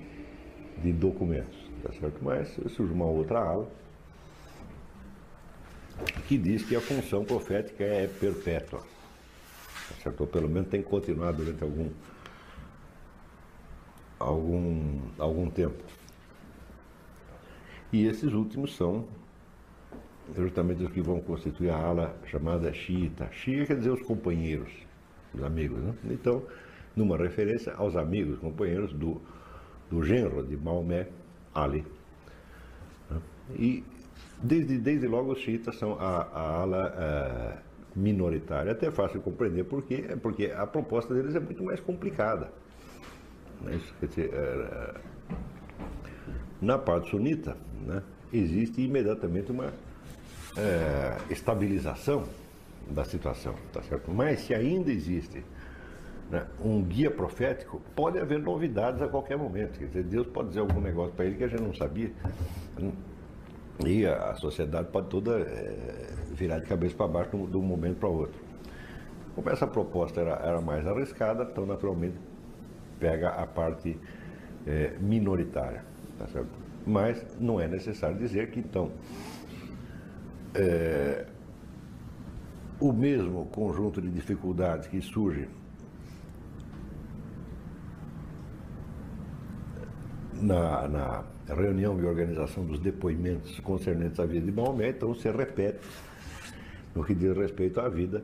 de 0.81 0.93
documentos, 0.93 1.57
tá 1.83 1.91
certo? 1.93 2.19
Mas 2.21 2.49
surge 2.71 2.93
uma 2.93 3.05
outra 3.05 3.39
ala 3.39 3.67
que 6.27 6.37
diz 6.37 6.63
que 6.63 6.75
a 6.75 6.81
função 6.81 7.25
profética 7.25 7.83
é 7.83 8.07
perpétua, 8.07 8.79
tá 8.79 9.95
certo? 10.03 10.21
Ou 10.21 10.27
pelo 10.27 10.47
menos 10.47 10.69
tem 10.69 10.81
que 10.81 10.89
continuar 10.89 11.31
durante 11.31 11.63
algum, 11.63 11.89
algum, 14.19 14.99
algum 15.17 15.49
tempo. 15.49 15.83
E 17.91 18.05
esses 18.05 18.33
últimos 18.33 18.75
são 18.75 19.07
justamente 20.35 20.83
os 20.83 20.91
que 20.91 21.01
vão 21.01 21.21
constituir 21.21 21.69
a 21.69 21.77
ala 21.77 22.17
chamada 22.25 22.73
xiita. 22.73 23.29
Xia 23.31 23.65
quer 23.65 23.77
dizer 23.77 23.91
os 23.91 24.01
companheiros, 24.01 24.71
os 25.33 25.41
amigos. 25.41 25.79
Né? 25.79 25.93
Então, 26.11 26.43
numa 26.97 27.15
referência 27.15 27.73
aos 27.75 27.95
amigos, 27.95 28.39
companheiros 28.39 28.91
do, 28.91 29.21
do 29.89 30.03
genro 30.03 30.43
de 30.43 30.57
Maomé, 30.57 31.07
Ali. 31.53 31.85
E 33.55 33.83
desde, 34.41 34.77
desde 34.77 35.07
logo 35.07 35.31
os 35.31 35.39
xiitas 35.39 35.75
são 35.77 35.93
a, 35.93 36.27
a 36.33 36.61
ala 36.61 36.93
é, 36.97 37.57
minoritária. 37.95 38.71
Até 38.71 38.87
é 38.87 38.91
fácil 38.91 39.21
compreender 39.21 39.63
por 39.63 39.83
quê, 39.83 40.05
é 40.09 40.15
porque 40.15 40.47
a 40.47 40.65
proposta 40.67 41.13
deles 41.13 41.35
é 41.35 41.39
muito 41.39 41.63
mais 41.63 41.79
complicada. 41.79 42.51
Quer 43.99 44.07
dizer, 44.07 44.33
é, 44.33 44.95
na 46.61 46.77
parte 46.77 47.09
sunita, 47.09 47.55
né, 47.85 48.03
existe 48.33 48.81
imediatamente 48.81 49.51
uma 49.51 49.71
é, 50.57 51.17
estabilização 51.29 52.23
da 52.89 53.03
situação, 53.03 53.55
tá 53.71 53.81
certo? 53.83 54.11
Mas 54.11 54.41
se 54.41 54.53
ainda 54.53 54.91
existe 54.91 55.43
né, 56.29 56.45
um 56.63 56.81
guia 56.83 57.09
profético, 57.09 57.81
pode 57.95 58.19
haver 58.19 58.39
novidades 58.39 59.01
a 59.01 59.07
qualquer 59.07 59.37
momento. 59.37 59.79
Quer 59.79 59.85
dizer, 59.85 60.03
Deus 60.03 60.27
pode 60.27 60.49
dizer 60.49 60.59
algum 60.59 60.81
negócio 60.81 61.13
para 61.13 61.25
ele 61.25 61.35
que 61.35 61.43
a 61.43 61.47
gente 61.47 61.61
não 61.61 61.73
sabia. 61.73 62.11
E 63.85 64.05
a, 64.05 64.33
sociedade 64.35 64.89
pode 64.91 65.07
toda 65.07 65.39
é, 65.39 66.07
virar 66.33 66.59
de 66.59 66.65
cabeça 66.65 66.95
para 66.95 67.07
baixo 67.07 67.31
de 67.31 67.57
um 67.57 67.61
momento 67.61 67.97
para 67.97 68.09
outro. 68.09 68.39
Como 69.35 69.49
essa 69.49 69.67
proposta 69.67 70.19
era, 70.19 70.33
era, 70.43 70.59
mais 70.59 70.85
arriscada, 70.87 71.47
então 71.49 71.65
naturalmente 71.65 72.17
pega 72.99 73.29
a 73.29 73.45
parte 73.45 73.97
é, 74.65 74.95
minoritária. 74.99 75.83
Tá? 76.17 76.25
Mas 76.85 77.23
não 77.39 77.61
é 77.61 77.67
necessário 77.67 78.17
dizer 78.17 78.49
que 78.49 78.59
então 78.59 78.91
é, 80.55 81.25
o 82.79 82.91
mesmo 82.91 83.45
conjunto 83.47 84.01
de 84.01 84.09
dificuldades 84.09 84.87
que 84.87 84.99
surge 85.01 85.47
na, 90.41 90.87
na, 90.87 91.23
reunião 91.53 91.99
e 91.99 92.05
organização 92.05 92.65
dos 92.65 92.79
depoimentos 92.79 93.59
concernentes 93.61 94.19
à 94.19 94.25
vida 94.25 94.45
de 94.45 94.51
Maomé, 94.51 94.89
então 94.89 95.13
se 95.15 95.29
repete 95.31 95.79
no 96.93 97.03
que 97.03 97.13
diz 97.13 97.35
respeito 97.35 97.79
à 97.79 97.87
vida 97.87 98.23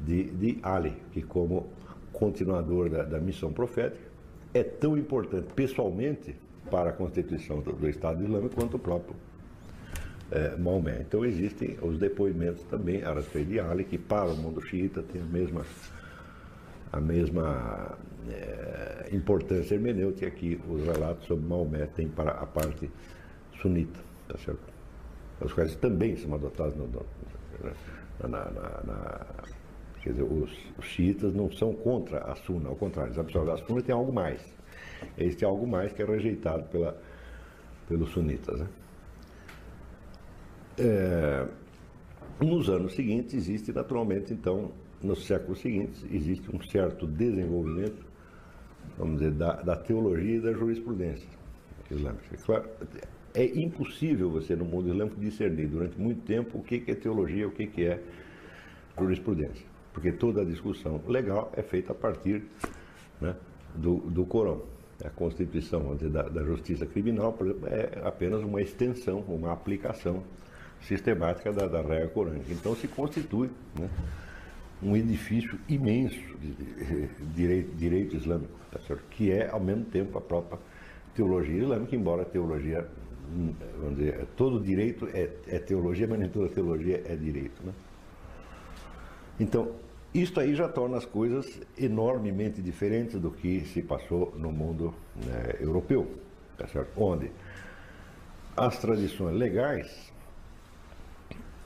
de, 0.00 0.24
de 0.24 0.58
Ali, 0.62 0.94
que 1.12 1.22
como 1.22 1.68
continuador 2.12 2.90
da, 2.90 3.02
da 3.02 3.18
missão 3.18 3.52
profética 3.52 4.10
é 4.52 4.62
tão 4.62 4.98
importante 4.98 5.46
pessoalmente 5.54 6.36
para 6.70 6.90
a 6.90 6.92
constituição 6.92 7.60
do, 7.60 7.72
do 7.72 7.88
Estado 7.88 8.22
Islâmico 8.22 8.54
quanto 8.54 8.76
o 8.76 8.78
próprio 8.78 9.14
é, 10.30 10.56
Maomé. 10.56 11.00
Então 11.00 11.24
existem 11.24 11.76
os 11.82 11.98
depoimentos 11.98 12.62
também 12.64 13.02
a 13.02 13.12
respeito 13.12 13.48
de 13.48 13.60
Ali, 13.60 13.84
que 13.84 13.98
para 13.98 14.30
o 14.30 14.36
mundo 14.36 14.60
xiita 14.60 15.02
tem 15.02 15.20
a 15.20 15.24
mesma, 15.24 15.64
a 16.92 17.00
mesma 17.00 17.98
é, 18.28 19.08
importância 19.12 19.74
hermenêutica 19.74 20.30
que 20.30 20.60
os 20.68 20.84
relatos 20.84 21.26
sobre 21.26 21.46
Maomé 21.46 21.86
têm 21.86 22.08
para 22.08 22.32
a 22.32 22.46
parte 22.46 22.90
sunita, 23.60 24.00
tá 24.28 24.38
certo? 24.38 24.70
Os 25.40 25.52
quais 25.52 25.74
também 25.76 26.16
são 26.16 26.34
adotados 26.34 26.76
no, 26.76 26.86
no, 26.86 27.06
na, 28.22 28.28
na, 28.28 28.82
na, 28.84 29.26
Quer 30.02 30.10
dizer, 30.10 30.22
os, 30.22 30.50
os 30.78 30.84
xiitas 30.84 31.34
não 31.34 31.50
são 31.52 31.74
contra 31.74 32.20
a 32.20 32.34
Sunna, 32.34 32.70
ao 32.70 32.76
contrário, 32.76 33.10
eles 33.10 33.18
absorvem 33.18 33.52
a 33.52 33.56
Sunna 33.58 33.82
tem 33.82 33.94
algo 33.94 34.12
mais. 34.12 34.40
Este 35.16 35.44
algo 35.44 35.66
mais 35.66 35.92
que 35.92 36.02
é 36.02 36.06
rejeitado 36.06 36.64
pela, 36.68 36.98
pelos 37.86 38.10
sunitas. 38.10 38.60
Né? 38.60 38.66
É, 40.78 41.46
nos 42.40 42.70
anos 42.70 42.94
seguintes 42.94 43.34
existe 43.34 43.72
naturalmente, 43.72 44.32
então, 44.32 44.72
nos 45.02 45.26
séculos 45.26 45.60
seguintes, 45.60 46.04
existe 46.10 46.54
um 46.54 46.60
certo 46.62 47.06
desenvolvimento, 47.06 48.04
vamos 48.98 49.18
dizer, 49.18 49.32
da, 49.32 49.54
da 49.62 49.76
teologia 49.76 50.36
e 50.36 50.40
da 50.40 50.52
jurisprudência 50.52 51.28
islâmica. 51.90 52.36
Claro, 52.44 52.68
é 53.34 53.44
impossível 53.44 54.30
você, 54.30 54.54
no 54.56 54.64
mundo 54.64 54.90
islâmico, 54.90 55.20
discernir 55.20 55.68
durante 55.68 55.98
muito 55.98 56.22
tempo 56.22 56.58
o 56.58 56.62
que, 56.62 56.82
é 56.86 56.94
teologia 56.94 57.46
o 57.46 57.50
que, 57.50 57.84
é 57.84 58.00
jurisprudência. 58.98 59.64
Porque 59.92 60.12
toda 60.12 60.42
a 60.42 60.44
discussão 60.44 61.00
legal 61.06 61.50
é 61.56 61.62
feita 61.62 61.92
a 61.92 61.94
partir 61.94 62.44
né, 63.20 63.34
do, 63.74 63.98
do 63.98 64.24
Corão. 64.24 64.62
A 65.04 65.08
Constituição 65.08 65.94
dizer, 65.94 66.10
da, 66.10 66.22
da 66.22 66.42
Justiça 66.42 66.84
Criminal, 66.84 67.32
por 67.32 67.46
exemplo, 67.46 67.68
é 67.68 68.02
apenas 68.04 68.42
uma 68.42 68.60
extensão, 68.60 69.20
uma 69.20 69.52
aplicação 69.52 70.22
sistemática 70.82 71.52
da, 71.52 71.66
da 71.66 71.80
regra 71.80 72.08
corânica. 72.08 72.52
Então 72.52 72.74
se 72.74 72.86
constitui 72.86 73.48
né, 73.78 73.88
um 74.82 74.96
edifício 74.96 75.58
imenso 75.68 76.20
de, 76.38 76.54
direito, 77.34 77.74
direito 77.76 78.16
islâmico, 78.16 78.52
tá 78.70 78.80
que 79.10 79.30
é 79.30 79.48
ao 79.48 79.60
mesmo 79.60 79.84
tempo 79.84 80.16
a 80.16 80.20
própria 80.20 80.58
teologia 81.14 81.62
islâmica, 81.62 81.94
embora 81.94 82.22
a 82.22 82.24
teologia, 82.24 82.86
vamos 83.78 83.98
dizer, 83.98 84.26
todo 84.36 84.60
direito 84.60 85.08
é, 85.12 85.30
é 85.48 85.58
teologia, 85.58 86.06
mas 86.08 86.18
nem 86.18 86.28
toda 86.28 86.48
teologia 86.48 87.02
é 87.06 87.14
direito. 87.14 87.64
Né? 87.64 87.72
Então, 89.38 89.72
isto 90.12 90.40
aí 90.40 90.54
já 90.54 90.68
torna 90.68 90.96
as 90.96 91.04
coisas 91.04 91.60
enormemente 91.78 92.60
diferentes 92.60 93.20
do 93.20 93.30
que 93.30 93.60
se 93.66 93.82
passou 93.82 94.34
no 94.36 94.50
mundo 94.50 94.94
né, 95.14 95.56
europeu, 95.60 96.18
tá 96.58 96.66
onde 96.96 97.30
as 98.56 98.78
tradições 98.78 99.36
legais 99.36 100.12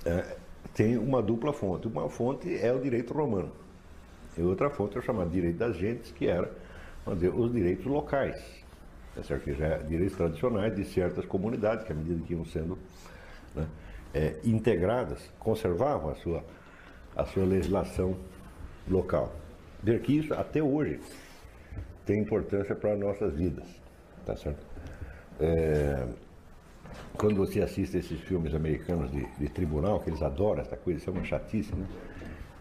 é, 0.05 0.37
tem 0.75 0.99
uma 0.99 1.23
dupla 1.23 1.53
fonte. 1.53 1.89
Uma 1.89 2.09
fonte 2.11 2.55
é 2.59 2.73
o 2.73 2.81
direito 2.81 3.15
romano, 3.15 3.53
e 4.37 4.43
outra 4.43 4.69
fonte 4.69 4.97
é 4.97 5.01
o 5.01 5.03
chamado 5.03 5.31
direito 5.31 5.57
das 5.57 5.77
gentes, 5.77 6.11
que 6.11 6.27
era 6.27 6.51
vamos 7.05 7.21
dizer, 7.21 7.35
os 7.35 7.53
direitos 7.53 7.85
locais, 7.85 8.43
tá 9.15 9.23
certo? 9.23 9.45
que 9.45 9.55
já 9.55 9.67
é 9.67 9.79
direitos 9.79 10.17
tradicionais 10.17 10.75
de 10.75 10.85
certas 10.85 11.25
comunidades, 11.27 11.85
que 11.85 11.93
à 11.93 11.95
medida 11.95 12.25
que 12.27 12.33
iam 12.33 12.45
sendo 12.45 12.79
né, 13.55 13.67
é, 14.13 14.37
integradas, 14.45 15.31
conservavam 15.39 16.11
a 16.11 16.15
sua, 16.15 16.45
a 17.15 17.25
sua 17.27 17.45
legislação 17.45 18.17
local. 18.89 19.33
Ver 19.83 20.01
que 20.01 20.17
isso, 20.17 20.33
até 20.35 20.63
hoje, 20.63 21.01
tem 22.07 22.21
importância 22.21 22.75
para 22.75 22.97
nossas 22.97 23.35
vidas. 23.35 23.67
Tá 24.25 24.35
certo? 24.37 24.65
É, 25.39 26.07
quando 27.17 27.37
você 27.37 27.61
assiste 27.61 27.97
esses 27.97 28.21
filmes 28.21 28.55
americanos 28.55 29.11
de, 29.11 29.27
de, 29.39 29.49
tribunal, 29.49 30.01
que 30.01 30.11
eles 30.11 30.23
adoram 30.23 30.61
essa 30.61 30.77
coisa, 30.77 30.99
isso 30.99 31.11
é 31.11 31.13
uma 31.13 31.25
chatice, 31.25 31.75
né? 31.75 31.87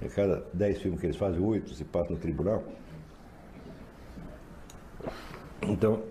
Em 0.02 0.10
cada 0.10 0.46
dez 0.54 0.82
filmes 0.82 1.00
que 1.00 1.08
eles 1.08 1.18
fazem, 1.18 1.42
oito 1.42 1.74
se 1.74 1.84
passam 1.84 2.16
no 2.16 2.22
tribunal. 2.22 2.64
Então, 5.62 6.04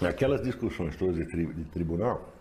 aquelas 0.00 0.42
discussões 0.42 0.96
todas 0.96 1.16
de, 1.16 1.26
tri, 1.26 1.46
de 1.46 1.64
tribunal 1.64 2.32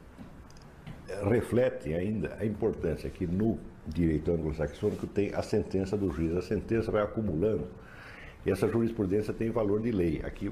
eh, 1.10 1.24
refletem 1.28 1.96
ainda 1.96 2.38
a 2.40 2.46
importância 2.46 3.10
que 3.10 3.26
no 3.26 3.58
direito 3.88 4.32
anglo-saxônico 4.32 5.08
tem 5.08 5.34
a 5.34 5.42
sentença 5.42 5.98
do 5.98 6.12
juiz. 6.12 6.36
A 6.36 6.42
sentença 6.42 6.92
vai 6.92 7.02
acumulando 7.02 7.68
e 8.46 8.52
essa 8.52 8.68
jurisprudência 8.68 9.34
tem 9.34 9.50
valor 9.50 9.82
de 9.82 9.92
lei. 9.92 10.22
Aqui, 10.24 10.52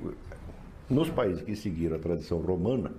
nos 0.89 1.10
países 1.10 1.43
que 1.43 1.56
seguiram 1.56 1.95
a 1.95 1.99
tradição 1.99 2.39
romana, 2.39 2.91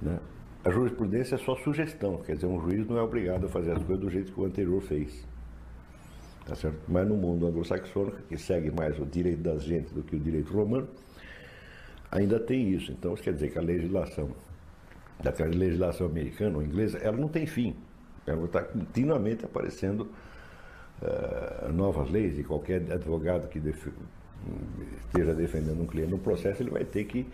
né? 0.00 0.18
A 0.64 0.70
jurisprudência 0.70 1.36
é 1.36 1.38
só 1.38 1.56
sugestão, 1.56 2.18
quer 2.18 2.34
dizer, 2.34 2.46
um 2.46 2.60
juiz 2.60 2.86
não 2.86 2.98
é 2.98 3.02
obrigado 3.02 3.46
a 3.46 3.48
fazer 3.48 3.72
as 3.72 3.82
coisas 3.82 4.04
do 4.04 4.10
jeito 4.10 4.32
que 4.32 4.40
o 4.40 4.44
anterior 4.44 4.82
fez. 4.82 5.26
Tá 6.44 6.54
certo? 6.54 6.78
Mas 6.88 7.06
no 7.06 7.16
mundo 7.16 7.46
anglo-saxônico, 7.46 8.22
que 8.28 8.36
segue 8.36 8.70
mais 8.70 8.98
o 8.98 9.06
direito 9.06 9.40
das 9.40 9.62
gentes 9.62 9.92
do 9.92 10.02
que 10.02 10.16
o 10.16 10.18
direito 10.18 10.52
romano, 10.52 10.88
ainda 12.10 12.40
tem 12.40 12.70
isso. 12.70 12.90
Então, 12.90 13.14
isso 13.14 13.22
quer 13.22 13.34
dizer 13.34 13.50
que 13.50 13.58
a 13.58 13.62
legislação, 13.62 14.30
daquela 15.22 15.50
legislação 15.50 16.06
americana 16.06 16.56
ou 16.56 16.62
inglesa, 16.62 16.98
ela 16.98 17.16
não 17.16 17.28
tem 17.28 17.46
fim. 17.46 17.76
Ela 18.26 18.44
está 18.44 18.62
continuamente 18.62 19.44
aparecendo 19.44 20.08
uh, 21.02 21.72
novas 21.72 22.10
leis 22.10 22.38
e 22.38 22.42
qualquer 22.42 22.92
advogado 22.92 23.48
que 23.48 23.60
def 23.60 23.88
esteja 25.06 25.34
defendendo 25.34 25.82
um 25.82 25.86
cliente 25.86 26.10
no 26.10 26.18
processo, 26.18 26.62
ele 26.62 26.70
vai 26.70 26.84
ter 26.84 27.04
que 27.04 27.26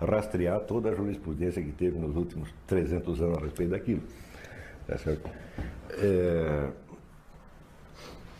rastrear 0.00 0.60
toda 0.60 0.90
a 0.90 0.94
jurisprudência 0.94 1.62
que 1.62 1.72
teve 1.72 1.98
nos 1.98 2.16
últimos 2.16 2.48
300 2.66 3.20
anos 3.20 3.38
a 3.38 3.40
respeito 3.40 3.70
daquilo. 3.70 4.02
Tá 4.86 4.96
certo? 4.98 5.30
É, 5.90 6.68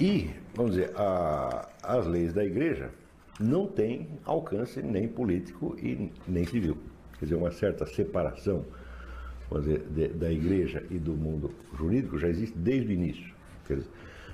e, 0.01 0.31
vamos 0.55 0.73
dizer, 0.73 0.93
a, 0.97 1.69
as 1.83 2.07
leis 2.07 2.33
da 2.33 2.45
igreja 2.45 2.91
não 3.39 3.67
têm 3.67 4.09
alcance 4.25 4.83
nem 4.83 5.07
político 5.07 5.77
e 5.79 6.11
nem 6.27 6.45
civil. 6.47 6.79
Quer 7.19 7.27
dizer, 7.27 7.37
uma 7.37 7.51
certa 7.51 7.87
separação 7.87 8.65
vamos 9.51 9.67
dizer, 9.67 9.83
de, 9.91 10.09
da 10.09 10.33
igreja 10.33 10.83
e 10.91 10.99
do 10.99 11.13
mundo 11.13 11.51
jurídico 11.77 12.19
já 12.19 12.29
existe 12.29 12.57
desde 12.57 12.89
o 12.89 12.93
início. 12.93 13.35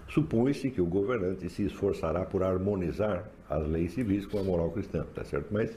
Supõe-se 0.09 0.71
que 0.71 0.81
o 0.81 0.87
governante 0.87 1.49
se 1.49 1.65
esforçará 1.65 2.25
por 2.25 2.43
harmonizar 2.43 3.29
as 3.51 3.67
leis 3.67 3.93
civis 3.93 4.25
com 4.25 4.39
a 4.39 4.43
moral 4.43 4.71
cristã, 4.71 5.05
tá 5.15 5.25
certo? 5.25 5.49
Mas 5.53 5.77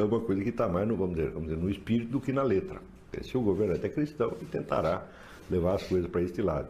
é 0.00 0.02
uma 0.02 0.20
coisa 0.20 0.42
que 0.42 0.48
está 0.48 0.68
mais 0.68 0.86
no, 0.88 0.96
vamos 0.96 1.16
dizer, 1.16 1.30
vamos 1.30 1.48
dizer, 1.48 1.60
no 1.60 1.70
espírito 1.70 2.10
do 2.10 2.20
que 2.20 2.32
na 2.32 2.42
letra. 2.42 2.80
Se 3.22 3.36
o 3.36 3.42
governo 3.42 3.74
é 3.74 3.88
cristão, 3.88 4.32
ele 4.40 4.48
tentará 4.50 5.06
levar 5.50 5.74
as 5.74 5.82
coisas 5.82 6.10
para 6.10 6.22
este 6.22 6.40
lado. 6.40 6.68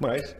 Mas 0.00 0.36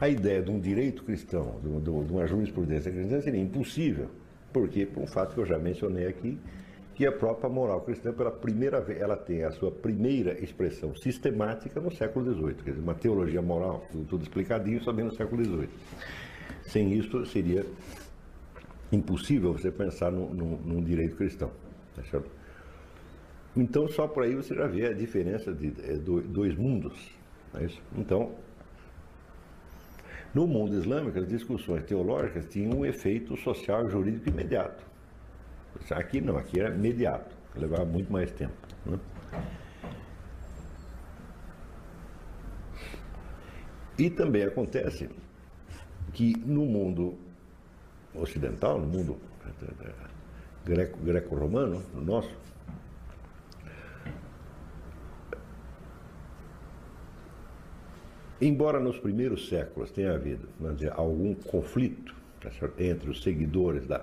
a 0.00 0.08
ideia 0.08 0.42
de 0.42 0.50
um 0.50 0.58
direito 0.58 1.04
cristão, 1.04 1.60
de, 1.62 1.90
uma 1.90 2.26
jurisprudência 2.26 2.90
cristã, 2.90 3.20
seria 3.20 3.40
impossível. 3.40 4.08
Porque, 4.52 4.86
por 4.86 5.02
um 5.02 5.06
fato 5.06 5.34
que 5.34 5.40
eu 5.40 5.46
já 5.46 5.58
mencionei 5.58 6.06
aqui, 6.06 6.38
que 6.94 7.06
a 7.06 7.12
própria 7.12 7.48
moral 7.48 7.82
cristã, 7.82 8.12
pela 8.12 8.30
primeira 8.30 8.80
vez, 8.80 9.00
ela 9.00 9.16
tem 9.16 9.44
a 9.44 9.52
sua 9.52 9.70
primeira 9.70 10.42
expressão 10.42 10.94
sistemática 10.96 11.80
no 11.80 11.92
século 11.92 12.34
XVIII. 12.34 12.54
Quer 12.54 12.70
dizer, 12.70 12.82
uma 12.82 12.94
teologia 12.94 13.40
moral, 13.40 13.86
tudo, 13.92 14.04
tudo 14.06 14.22
explicadinho, 14.22 14.82
só 14.82 14.92
bem 14.92 15.04
no 15.04 15.14
século 15.14 15.44
XVIII. 15.44 15.68
Sem 16.62 16.92
isso, 16.94 17.24
seria 17.26 17.64
impossível 18.92 19.52
você 19.52 19.70
pensar 19.70 20.10
num, 20.10 20.28
num, 20.28 20.82
direito 20.82 21.16
cristão. 21.16 21.50
Tá 21.94 22.02
certo? 22.04 22.30
Então, 23.56 23.88
só 23.88 24.06
por 24.06 24.24
aí 24.24 24.34
você 24.34 24.54
já 24.54 24.66
vê 24.66 24.86
a 24.86 24.92
diferença 24.92 25.52
de, 25.52 25.72
é, 25.82 25.96
dois 25.96 26.56
mundos. 26.56 27.10
É? 27.54 27.66
Então, 27.96 28.32
no 30.32 30.46
mundo 30.46 30.76
islâmico, 30.76 31.18
as 31.18 31.28
discussões 31.28 31.84
teológicas 31.84 32.46
tinham 32.46 32.78
um 32.78 32.86
efeito 32.86 33.36
social 33.36 33.86
e 33.86 33.90
jurídico 33.90 34.28
imediato. 34.28 34.84
Aqui 35.90 36.20
não, 36.20 36.36
aqui 36.36 36.60
era 36.60 36.74
imediato, 36.74 37.34
levava 37.56 37.84
muito 37.84 38.12
mais 38.12 38.30
tempo. 38.32 38.54
Né? 38.86 38.98
E 43.98 44.08
também 44.08 44.44
acontece 44.44 45.10
que 46.12 46.34
no 46.38 46.64
mundo 46.64 47.18
ocidental, 48.14 48.78
no 48.78 48.86
mundo 48.86 49.16
greco-romano, 51.02 51.82
no 51.94 52.02
nosso, 52.02 52.30
Embora 58.40 58.80
nos 58.80 58.98
primeiros 58.98 59.50
séculos 59.50 59.90
tenha 59.90 60.14
havido 60.14 60.48
dizer, 60.74 60.92
algum 60.96 61.34
conflito 61.34 62.14
tá 62.40 62.50
entre 62.78 63.10
os 63.10 63.22
seguidores 63.22 63.86
da, 63.86 64.02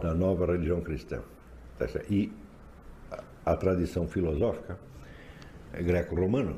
da 0.00 0.12
nova 0.12 0.46
religião 0.46 0.80
cristã 0.80 1.20
tá 1.78 1.86
e 2.08 2.32
a, 3.08 3.52
a, 3.52 3.56
tradição 3.56 4.08
filosófica 4.08 4.76
greco-romana, 5.72 6.56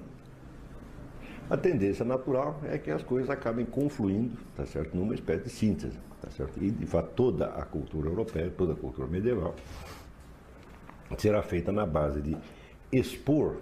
a 1.50 1.56
tendência 1.58 2.06
natural 2.06 2.58
é 2.64 2.78
que 2.78 2.90
as 2.90 3.02
coisas 3.02 3.28
acabem 3.28 3.66
confluindo 3.66 4.38
tá 4.56 4.64
certo? 4.64 4.96
numa 4.96 5.14
espécie 5.14 5.44
de 5.44 5.50
síntese. 5.50 5.98
Tá 6.22 6.30
certo? 6.30 6.62
E, 6.62 6.70
de 6.70 6.86
fato, 6.86 7.10
toda 7.14 7.46
a 7.46 7.64
cultura 7.64 8.08
europeia, 8.08 8.50
toda 8.56 8.74
a 8.74 8.76
cultura 8.76 9.08
medieval, 9.08 9.56
será 11.18 11.42
feita 11.42 11.72
na 11.72 11.84
base 11.84 12.22
de 12.22 12.36
expor 12.92 13.60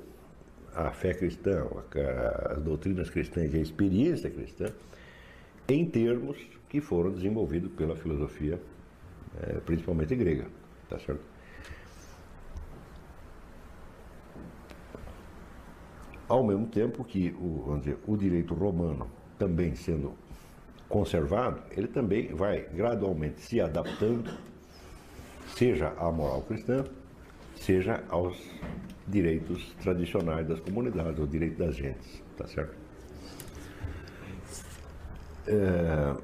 a 0.74 0.90
fé 0.90 1.14
cristã, 1.14 1.66
as 2.50 2.62
doutrinas 2.62 3.08
cristãs 3.08 3.52
e 3.52 3.56
a 3.56 3.60
experiência 3.60 4.30
cristã 4.30 4.66
em 5.68 5.84
termos 5.84 6.36
que 6.68 6.80
foram 6.80 7.10
desenvolvidos 7.10 7.72
pela 7.72 7.96
filosofia, 7.96 8.60
é, 9.42 9.54
principalmente 9.60 10.14
grega, 10.14 10.46
tá 10.88 10.98
certo? 10.98 11.22
Ao 16.28 16.44
mesmo 16.44 16.66
tempo 16.66 17.02
que 17.04 17.34
o, 17.40 17.76
dizer, 17.78 17.98
o 18.06 18.16
direito 18.16 18.54
romano 18.54 19.10
também 19.36 19.74
sendo 19.74 20.12
conservado, 20.90 21.62
ele 21.70 21.86
também 21.86 22.34
vai 22.34 22.66
gradualmente 22.74 23.40
se 23.40 23.60
adaptando, 23.60 24.28
seja 25.56 25.94
à 25.96 26.10
moral 26.10 26.42
cristã, 26.42 26.84
seja 27.54 28.02
aos 28.08 28.36
direitos 29.06 29.72
tradicionais 29.80 30.46
das 30.48 30.58
comunidades, 30.58 31.18
o 31.20 31.26
direito 31.26 31.58
das 31.58 31.76
gentes, 31.76 32.22
tá 32.36 32.46
certo? 32.46 32.76
É... 35.46 36.16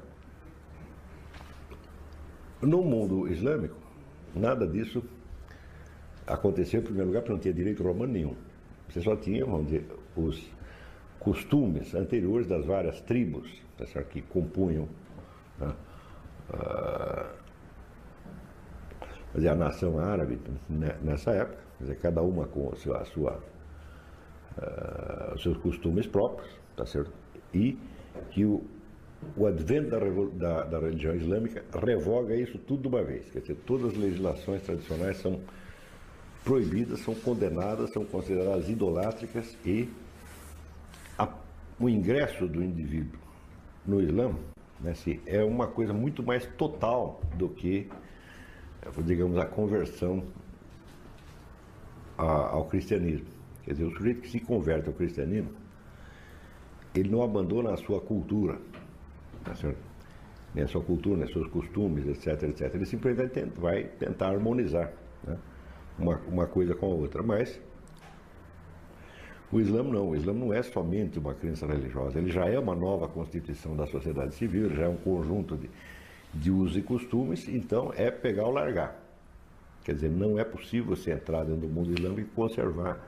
No 2.61 2.83
mundo 2.83 3.27
islâmico, 3.31 3.77
nada 4.35 4.67
disso 4.67 5.01
aconteceu, 6.25 6.81
em 6.81 6.83
primeiro 6.83 7.07
lugar, 7.07 7.21
porque 7.21 7.33
não 7.33 7.39
tinha 7.39 7.53
direito 7.53 7.83
romano 7.83 8.11
nenhum. 8.11 8.35
Você 8.89 9.01
só 9.01 9.15
tinha, 9.15 9.45
vamos 9.45 9.67
dizer, 9.67 9.87
os 10.15 10.51
costumes 11.19 11.95
anteriores 11.95 12.47
das 12.47 12.65
várias 12.65 12.99
tribos 13.01 13.66
tá 13.77 14.03
que 14.03 14.21
compunham 14.23 14.87
né? 15.59 15.73
uh, 16.53 17.47
a 19.49 19.55
nação 19.55 19.99
árabe 19.99 20.39
nessa 21.01 21.31
época 21.31 21.67
dizer, 21.79 21.97
cada 21.99 22.21
uma 22.21 22.47
com 22.47 22.71
a 22.71 22.75
sua, 22.75 22.97
a 22.97 23.05
sua 23.05 23.43
uh, 24.57 25.35
os 25.35 25.43
seus 25.43 25.57
costumes 25.57 26.07
próprios, 26.07 26.49
tá 26.75 26.85
certo? 26.85 27.11
E 27.53 27.77
que 28.31 28.45
o, 28.45 28.63
o 29.35 29.45
advento 29.45 29.89
da, 29.89 29.99
da, 29.99 30.63
da, 30.63 30.79
religião 30.79 31.15
islâmica 31.15 31.63
revoga 31.73 32.35
isso 32.35 32.57
tudo 32.59 32.83
de 32.83 32.87
uma 32.87 33.03
vez. 33.03 33.29
Quer 33.29 33.41
dizer, 33.41 33.55
todas 33.65 33.91
as 33.91 33.97
legislações 33.97 34.61
tradicionais 34.63 35.17
são 35.17 35.39
proibidas, 36.43 36.99
são 37.01 37.13
condenadas, 37.13 37.91
são 37.91 38.05
consideradas 38.05 38.69
idolátricas 38.69 39.55
e 39.65 39.89
a, 41.17 41.29
o 41.79 41.89
ingresso 41.89 42.47
do 42.47 42.63
indivíduo 42.63 43.26
no 43.87 44.01
Islã 44.01 44.35
né, 44.79 44.91
assim, 44.91 45.19
é 45.25 45.43
uma 45.43 45.67
coisa 45.67 45.93
muito 45.93 46.21
mais 46.21 46.45
total 46.57 47.21
do 47.35 47.49
que, 47.49 47.89
digamos, 49.05 49.37
a 49.37 49.45
conversão 49.45 50.23
a, 52.17 52.23
ao 52.23 52.65
cristianismo. 52.65 53.27
Quer 53.63 53.71
dizer, 53.71 53.85
o 53.85 53.91
sujeito 53.91 54.21
que 54.21 54.29
se 54.29 54.39
converte 54.39 54.87
ao 54.87 54.93
cristianismo, 54.93 55.51
ele 56.93 57.09
não 57.09 57.23
abandona 57.23 57.73
a 57.73 57.77
sua 57.77 57.99
cultura, 57.99 58.59
tá 59.43 59.55
certo? 59.55 59.87
nem 60.53 60.63
a 60.63 60.67
sua 60.67 60.81
cultura, 60.81 61.17
nem 61.17 61.31
seus 61.31 61.47
costumes, 61.47 62.07
etc, 62.07 62.43
etc. 62.49 62.73
Ele 62.73 62.85
simplesmente 62.85 63.43
vai 63.59 63.83
tentar 63.83 64.29
harmonizar 64.29 64.91
né? 65.23 65.37
uma, 65.99 66.17
uma 66.27 66.47
coisa 66.47 66.73
com 66.73 66.87
a 66.87 66.89
outra. 66.89 67.21
Mas 67.21 67.59
o 69.51 69.59
Islã 69.59 69.83
não, 69.83 70.09
o 70.09 70.15
Islã 70.15 70.33
não 70.33 70.53
é 70.53 70.61
somente 70.61 71.19
uma 71.19 71.33
crença 71.33 71.65
religiosa, 71.65 72.19
ele 72.19 72.31
já 72.31 72.45
é 72.45 72.59
uma 72.59 72.75
nova 72.75 73.07
constituição 73.07 73.75
da 73.75 73.87
sociedade 73.87 74.35
civil, 74.35 74.69
já 74.75 74.83
é 74.83 74.87
um 74.87 74.97
conjunto 74.97 75.55
de, 75.55 75.69
de 76.33 76.51
usos 76.51 76.77
e 76.77 76.81
costumes, 76.81 77.47
então 77.47 77.93
é 77.95 78.11
pegar 78.11 78.45
ou 78.45 78.51
largar. 78.51 78.99
Quer 79.85 79.95
dizer, 79.95 80.09
não 80.09 80.37
é 80.37 80.43
possível 80.43 80.95
você 80.95 81.11
entrar 81.11 81.45
dentro 81.45 81.61
do 81.61 81.69
mundo 81.69 81.91
islâmico 81.91 82.21
e 82.21 82.35
conservar 82.35 82.99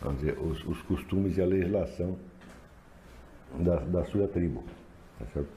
vamos 0.00 0.20
dizer, 0.20 0.38
os, 0.38 0.64
os 0.64 0.82
costumes 0.82 1.36
e 1.36 1.42
a 1.42 1.46
legislação 1.46 2.16
da, 3.58 3.76
da 3.76 4.04
sua 4.04 4.28
tribo. 4.28 4.64
Tá 5.18 5.26
certo? 5.26 5.48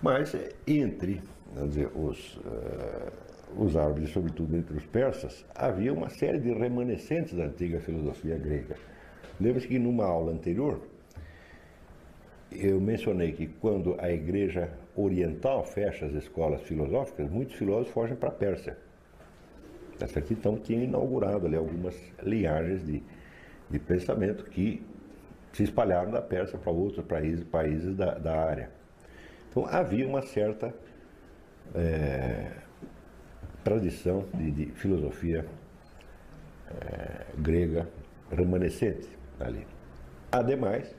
Mas 0.00 0.34
entre 0.66 1.22
dizer, 1.66 1.88
os, 1.94 2.36
uh, 2.38 3.12
os 3.56 3.76
árabes, 3.76 4.10
sobretudo 4.10 4.56
entre 4.56 4.76
os 4.76 4.86
persas, 4.86 5.44
havia 5.54 5.92
uma 5.92 6.08
série 6.08 6.38
de 6.38 6.52
remanescentes 6.52 7.34
da 7.34 7.44
antiga 7.44 7.80
filosofia 7.80 8.36
grega. 8.36 8.76
Lembra-se 9.40 9.68
que 9.68 9.78
numa 9.78 10.04
aula 10.04 10.32
anterior 10.32 10.80
eu 12.50 12.80
mencionei 12.80 13.32
que 13.32 13.46
quando 13.46 13.96
a 13.98 14.10
igreja 14.10 14.70
oriental 14.94 15.64
fecha 15.64 16.06
as 16.06 16.12
escolas 16.12 16.62
filosóficas, 16.62 17.30
muitos 17.30 17.54
filósofos 17.54 17.92
fogem 17.92 18.16
para 18.16 18.28
a 18.28 18.32
Pérsia. 18.32 18.76
Essa 20.00 20.18
aqui 20.18 20.34
então 20.34 20.56
tinha 20.56 20.84
inaugurado 20.84 21.46
ali 21.46 21.56
algumas 21.56 21.96
linhagens 22.22 22.84
de, 22.84 23.02
de 23.70 23.78
pensamento 23.78 24.44
que 24.44 24.82
se 25.52 25.62
espalharam 25.62 26.10
da 26.10 26.20
Pérsia 26.20 26.58
para 26.58 26.72
outros 26.72 27.04
países, 27.06 27.44
países 27.44 27.94
da, 27.94 28.14
da 28.14 28.36
área. 28.36 28.70
Então 29.50 29.66
havia 29.66 30.06
uma 30.06 30.22
certa 30.22 30.74
é, 31.74 32.50
tradição 33.64 34.24
de, 34.34 34.50
de 34.50 34.66
filosofia 34.72 35.44
é, 36.70 37.26
grega 37.38 37.88
remanescente 38.30 39.08
ali. 39.38 39.66
Ademais, 40.30 40.94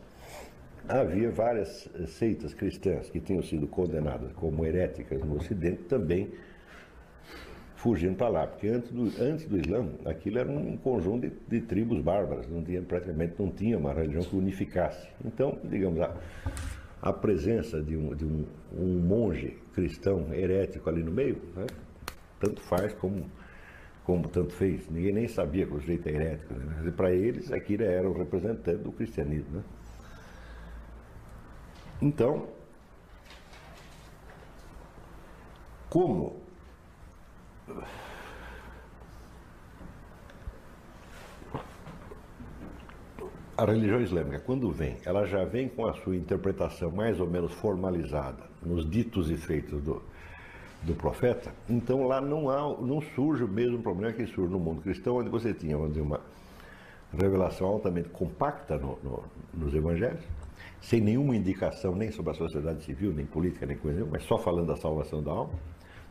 havia 0.87 1.31
várias 1.31 1.89
seitas 2.07 2.53
cristãs 2.53 3.09
que 3.09 3.19
tinham 3.19 3.41
sido 3.41 3.67
condenadas 3.67 4.31
como 4.33 4.65
heréticas 4.65 5.23
no 5.23 5.37
Ocidente 5.37 5.83
também 5.83 6.31
fugindo 7.83 8.15
para 8.15 8.29
lá, 8.29 8.47
porque 8.47 8.69
antes 8.69 8.89
do, 8.91 9.03
antes 9.21 9.45
do 9.45 9.57
Islã 9.57 9.85
aquilo 10.05 10.39
era 10.39 10.49
um 10.49 10.77
conjunto 10.77 11.27
de, 11.27 11.33
de, 11.49 11.59
tribos 11.65 11.99
bárbaras, 11.99 12.47
não 12.47 12.63
tinha, 12.63 12.81
praticamente 12.81 13.33
não 13.37 13.51
tinha 13.51 13.77
uma 13.77 13.93
religião 13.93 14.23
que 14.23 14.37
unificasse. 14.37 15.05
Então, 15.25 15.59
digamos, 15.65 15.99
a, 15.99 16.15
a 17.01 17.11
presença 17.11 17.81
de, 17.81 17.97
um, 17.97 18.15
de 18.15 18.23
um, 18.23 18.45
um, 18.71 18.99
monge 18.99 19.57
cristão 19.73 20.33
herético 20.33 20.89
ali 20.89 21.03
no 21.03 21.11
meio, 21.11 21.41
né, 21.57 21.65
tanto 22.43 22.61
faz 22.61 22.93
como, 22.95 23.31
como 24.03 24.27
tanto 24.27 24.51
fez. 24.53 24.89
Ninguém 24.89 25.13
nem 25.13 25.27
sabia 25.29 25.65
que 25.65 25.73
o 25.73 25.79
sujeito 25.79 26.07
é 26.09 26.11
herético. 26.11 26.53
Né? 26.53 26.91
Para 26.91 27.11
eles, 27.11 27.49
aquilo 27.53 27.83
era 27.83 28.09
o 28.09 28.11
representante 28.11 28.83
do 28.83 28.91
cristianismo. 28.91 29.57
Né? 29.57 29.63
Então, 32.01 32.49
como 35.89 36.43
a 43.55 43.65
religião 43.65 44.01
islâmica, 44.01 44.41
quando 44.41 44.69
vem, 44.69 44.97
ela 45.05 45.25
já 45.25 45.45
vem 45.45 45.69
com 45.69 45.87
a 45.87 45.93
sua 45.93 46.17
interpretação 46.17 46.91
mais 46.91 47.21
ou 47.21 47.29
menos 47.29 47.53
formalizada 47.53 48.43
nos 48.61 48.89
ditos 48.89 49.31
e 49.31 49.37
feitos 49.37 49.81
do, 49.81 50.03
do 50.83 50.93
profeta, 50.93 51.51
então 51.69 52.05
lá 52.07 52.19
não, 52.19 52.49
há, 52.49 52.81
não 52.81 53.01
surge 53.01 53.43
o 53.43 53.47
mesmo 53.47 53.81
problema 53.81 54.13
que 54.13 54.25
surge 54.27 54.51
no 54.51 54.59
mundo 54.59 54.81
cristão, 54.81 55.17
onde 55.17 55.29
você 55.29 55.53
tinha 55.53 55.77
onde 55.77 56.01
uma 56.01 56.19
revelação 57.17 57.67
altamente 57.67 58.09
compacta 58.09 58.77
no, 58.77 58.97
no, 59.01 59.23
nos 59.53 59.73
evangelhos, 59.73 60.21
sem 60.81 60.99
nenhuma 60.99 61.35
indicação 61.35 61.95
nem 61.95 62.11
sobre 62.11 62.31
a 62.31 62.35
sociedade 62.35 62.83
civil, 62.83 63.13
nem 63.13 63.25
política, 63.25 63.65
nem 63.65 63.77
coisa 63.77 63.97
nenhuma, 63.97 64.17
mas 64.17 64.23
só 64.23 64.37
falando 64.37 64.67
da 64.67 64.75
salvação 64.75 65.23
da 65.23 65.31
alma, 65.31 65.53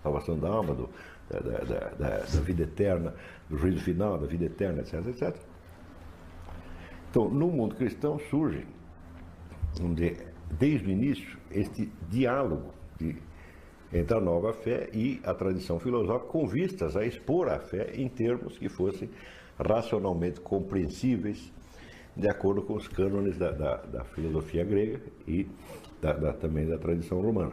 salvação 0.02 0.38
da 0.38 0.48
alma, 0.48 0.74
do, 0.74 0.88
da, 1.28 1.40
da, 1.40 1.88
da, 1.90 2.18
da 2.18 2.40
vida 2.40 2.62
eterna, 2.62 3.14
do 3.50 3.58
juízo 3.58 3.80
final, 3.80 4.18
da 4.18 4.26
vida 4.26 4.46
eterna, 4.46 4.80
etc, 4.80 5.06
etc. 5.06 5.37
Então, 7.11 7.28
no 7.28 7.48
mundo 7.48 7.74
cristão 7.74 8.18
surge, 8.30 8.66
desde 10.58 10.88
o 10.88 10.90
início, 10.90 11.38
este 11.50 11.92
diálogo 12.08 12.72
de, 12.98 13.16
entre 13.92 14.16
a 14.16 14.20
nova 14.20 14.52
fé 14.52 14.88
e 14.92 15.20
a 15.24 15.35
tradição 15.35 15.78
filosófica, 15.78 16.31
com 16.31 16.46
vistas 16.46 16.96
a 16.96 17.05
expor 17.05 17.48
a 17.48 17.59
fé 17.59 17.92
em 17.94 18.09
termos 18.09 18.57
que 18.57 18.68
fossem 18.68 19.11
racionalmente 19.59 20.40
compreensíveis, 20.40 21.52
de 22.16 22.28
acordo 22.28 22.62
com 22.62 22.74
os 22.74 22.88
cânones 22.88 23.37
da, 23.37 23.50
da, 23.50 23.76
da 23.76 24.05
filosofia 24.05 24.64
grega 24.64 25.00
e 25.26 25.46
da, 26.00 26.33
também 26.33 26.66
da 26.66 26.78
tradição 26.78 27.20
romana. 27.20 27.52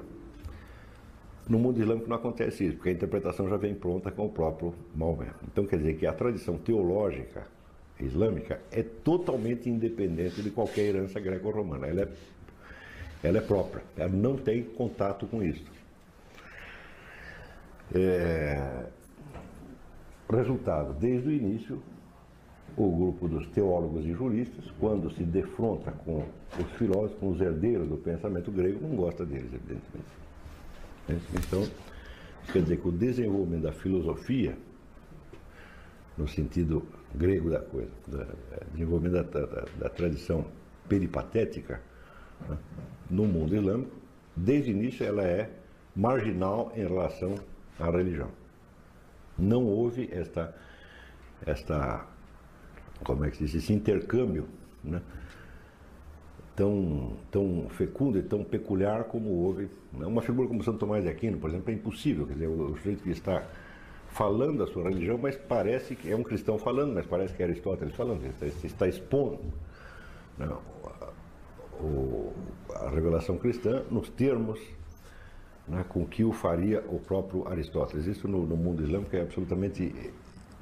No 1.47 1.57
mundo 1.57 1.79
islâmico 1.79 2.07
não 2.07 2.17
acontece 2.17 2.65
isso, 2.65 2.75
porque 2.75 2.89
a 2.89 2.93
interpretação 2.93 3.49
já 3.49 3.57
vem 3.57 3.73
pronta 3.73 4.11
com 4.11 4.27
o 4.27 4.29
próprio 4.29 4.73
Maomé. 4.95 5.31
Então 5.51 5.65
quer 5.65 5.77
dizer 5.77 5.97
que 5.97 6.05
a 6.05 6.13
tradição 6.13 6.57
teológica 6.57 7.47
islâmica 7.99 8.61
é 8.71 8.83
totalmente 8.83 9.69
independente 9.69 10.41
de 10.41 10.51
qualquer 10.51 10.85
herança 10.85 11.19
greco-romana. 11.19 11.87
Ela 11.87 12.01
é, 12.01 12.07
ela 13.23 13.37
é 13.39 13.41
própria, 13.41 13.83
ela 13.97 14.09
não 14.09 14.37
tem 14.37 14.63
contato 14.63 15.25
com 15.27 15.43
isso. 15.43 15.63
É, 17.93 18.85
resultado, 20.29 20.93
desde 20.99 21.27
o 21.27 21.31
início, 21.31 21.81
o 22.77 22.89
grupo 22.95 23.27
dos 23.27 23.47
teólogos 23.47 24.05
e 24.05 24.13
juristas, 24.13 24.65
quando 24.79 25.09
se 25.11 25.23
defronta 25.23 25.91
com 25.91 26.23
os 26.59 26.71
filósofos, 26.77 27.19
com 27.19 27.31
os 27.31 27.41
herdeiros 27.41 27.87
do 27.87 27.97
pensamento 27.97 28.51
grego, 28.51 28.79
não 28.87 28.95
gosta 28.95 29.25
deles, 29.25 29.51
evidentemente. 29.53 30.19
Então, 31.33 31.67
quer 32.53 32.61
dizer 32.61 32.77
que 32.77 32.87
o 32.87 32.91
desenvolvimento 32.91 33.63
da 33.63 33.71
filosofia 33.71 34.55
no 36.19 36.27
sentido 36.27 36.83
grego 37.15 37.49
da 37.49 37.61
coisa, 37.61 37.89
da, 38.05 38.23
é, 38.51 38.65
desenvolvimento 38.73 39.31
da, 39.31 39.45
da, 39.45 39.65
da 39.79 39.89
tradição 39.89 40.45
peripatética 40.87 41.81
né, 42.47 42.57
no 43.09 43.25
mundo 43.25 43.55
islâmico, 43.55 43.95
desde 44.35 44.71
o 44.71 44.75
início 44.75 45.05
ela 45.05 45.23
é 45.23 45.49
marginal 45.95 46.71
em 46.75 46.81
relação 46.81 47.35
à 47.79 47.89
religião. 47.89 48.29
Não 49.37 49.65
houve 49.65 50.09
esta, 50.11 50.55
esta 51.45 52.05
como 53.03 53.25
é 53.25 53.29
que 53.29 53.37
se 53.37 53.45
diz, 53.45 53.55
esse 53.55 53.73
intercâmbio 53.73 54.47
né, 54.83 55.01
tão, 56.55 57.13
tão 57.31 57.67
fecundo 57.69 58.17
e 58.19 58.21
tão 58.21 58.43
peculiar 58.43 59.05
como 59.05 59.29
houve. 59.29 59.69
Né. 59.93 60.05
Uma 60.05 60.21
figura 60.21 60.47
como 60.47 60.63
Santo 60.63 60.79
Tomás 60.79 61.03
de 61.03 61.09
Aquino, 61.09 61.37
por 61.37 61.49
exemplo, 61.49 61.71
é 61.71 61.73
impossível, 61.73 62.27
quer 62.27 62.33
dizer, 62.33 62.47
o, 62.47 62.71
o 62.71 62.77
sujeito 62.77 63.03
que 63.03 63.11
está 63.11 63.43
falando 64.09 64.57
da 64.57 64.67
sua 64.67 64.83
religião, 64.83 65.17
mas 65.17 65.37
parece 65.37 65.95
que 65.95 66.11
é 66.11 66.15
um 66.15 66.23
cristão 66.23 66.57
falando, 66.57 66.93
mas 66.93 67.05
parece 67.05 67.33
que 67.33 67.41
é 67.41 67.45
Aristóteles 67.45 67.95
falando, 67.95 68.23
ele 68.23 68.33
está, 68.49 68.67
está 68.67 68.87
expondo 68.87 69.39
né, 70.37 70.49
a 72.75 72.89
revelação 72.89 73.37
cristã 73.37 73.83
nos 73.89 74.09
termos 74.09 74.59
né, 75.69 75.85
com 75.87 76.05
que 76.05 76.23
o 76.23 76.31
faria 76.31 76.83
o 76.89 76.99
próprio 76.99 77.47
Aristóteles. 77.47 78.05
Isso 78.05 78.27
no, 78.27 78.45
no 78.45 78.57
mundo 78.57 78.83
islâmico 78.83 79.15
é 79.15 79.21
absolutamente 79.21 80.11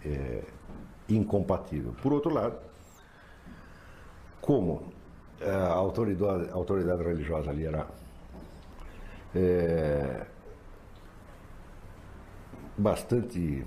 é, 0.05 0.43
incompatível. 1.09 1.93
Por 2.01 2.13
outro 2.13 2.33
lado, 2.33 2.57
como 4.41 4.91
é, 5.39 5.49
a 5.49 5.73
autoridade, 5.73 6.49
a 6.49 6.53
autoridade 6.53 7.03
religiosa 7.03 7.49
ali 7.49 7.65
era 7.65 7.87
é, 9.33 10.25
bastante, 12.77 13.65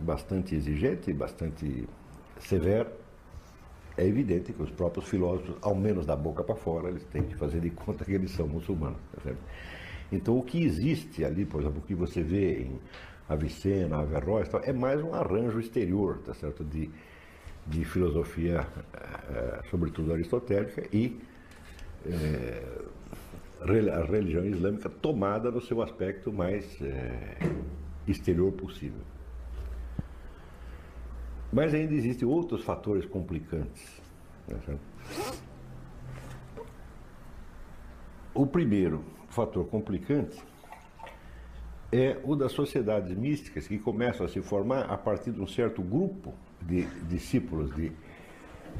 bastante 0.00 0.54
exigente, 0.54 1.12
bastante 1.12 1.88
severo, 2.38 2.90
é 3.96 4.06
evidente 4.06 4.52
que 4.52 4.62
os 4.62 4.70
próprios 4.70 5.08
filósofos, 5.08 5.56
ao 5.62 5.74
menos 5.74 6.04
da 6.04 6.14
boca 6.14 6.44
para 6.44 6.54
fora, 6.54 6.88
eles 6.88 7.04
têm 7.04 7.22
que 7.22 7.34
fazer 7.34 7.60
de 7.60 7.70
conta 7.70 8.04
que 8.04 8.12
eles 8.12 8.30
são 8.30 8.46
muçulmanos. 8.46 8.98
Tá 9.12 9.32
então, 10.10 10.38
o 10.38 10.42
que 10.42 10.62
existe 10.62 11.24
ali, 11.24 11.44
por 11.44 11.60
exemplo, 11.60 11.80
o 11.80 11.82
que 11.82 11.94
você 11.94 12.22
vê 12.22 12.62
em 12.62 12.80
Avicena, 13.28 13.98
Averroes, 13.98 14.48
é 14.62 14.72
mais 14.72 15.02
um 15.02 15.12
arranjo 15.12 15.58
exterior, 15.58 16.18
tá 16.24 16.32
certo? 16.32 16.64
De, 16.64 16.88
de 17.66 17.84
filosofia, 17.84 18.66
é, 18.94 19.62
sobretudo 19.68 20.12
aristotélica, 20.12 20.86
e 20.92 21.18
é, 22.06 22.62
a 23.92 24.04
religião 24.04 24.44
islâmica 24.44 24.88
tomada 24.88 25.50
no 25.50 25.60
seu 25.60 25.82
aspecto 25.82 26.32
mais 26.32 26.80
é, 26.80 27.36
exterior 28.06 28.52
possível. 28.52 29.00
Mas 31.52 31.74
ainda 31.74 31.94
existem 31.94 32.28
outros 32.28 32.62
fatores 32.62 33.06
complicantes. 33.06 34.00
Né? 34.46 34.78
O 38.34 38.46
primeiro 38.46 39.15
fator 39.36 39.66
complicante 39.66 40.42
é 41.92 42.18
o 42.24 42.34
das 42.34 42.52
sociedades 42.52 43.14
místicas 43.14 43.68
que 43.68 43.78
começam 43.78 44.24
a 44.24 44.28
se 44.28 44.40
formar 44.40 44.90
a 44.90 44.96
partir 44.96 45.30
de 45.30 45.40
um 45.40 45.46
certo 45.46 45.82
grupo 45.82 46.34
de 46.62 46.86
discípulos 47.06 47.74
de, 47.76 47.92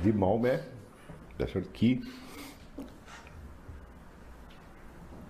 de 0.02 0.12
Maomé, 0.12 0.64
tá 1.36 1.46
que 1.74 2.00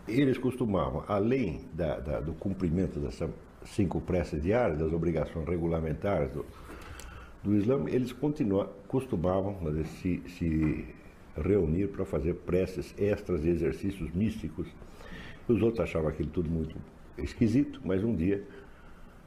eles 0.06 0.38
costumavam, 0.38 1.04
além 1.08 1.68
da, 1.74 1.98
da, 1.98 2.20
do 2.20 2.32
cumprimento 2.32 3.00
dessa 3.00 3.28
cinco 3.64 4.00
preces 4.00 4.40
diárias, 4.40 4.78
das 4.78 4.92
obrigações 4.92 5.44
regulamentares 5.48 6.30
do, 6.30 6.46
do 7.42 7.56
Islã, 7.56 7.84
eles 7.88 8.14
costumavam 8.86 9.58
se, 10.00 10.22
se 10.28 10.94
reunir 11.36 11.88
para 11.88 12.04
fazer 12.04 12.34
preces 12.34 12.94
extras 12.96 13.44
e 13.44 13.48
exercícios 13.48 14.12
místicos. 14.12 14.68
Os 15.48 15.62
outros 15.62 15.80
achavam 15.80 16.09
aquilo 16.09 16.30
tudo 16.30 16.50
muito 16.50 16.76
esquisito, 17.18 17.80
mas 17.85 18.02
um 18.02 18.14
dia 18.14 18.42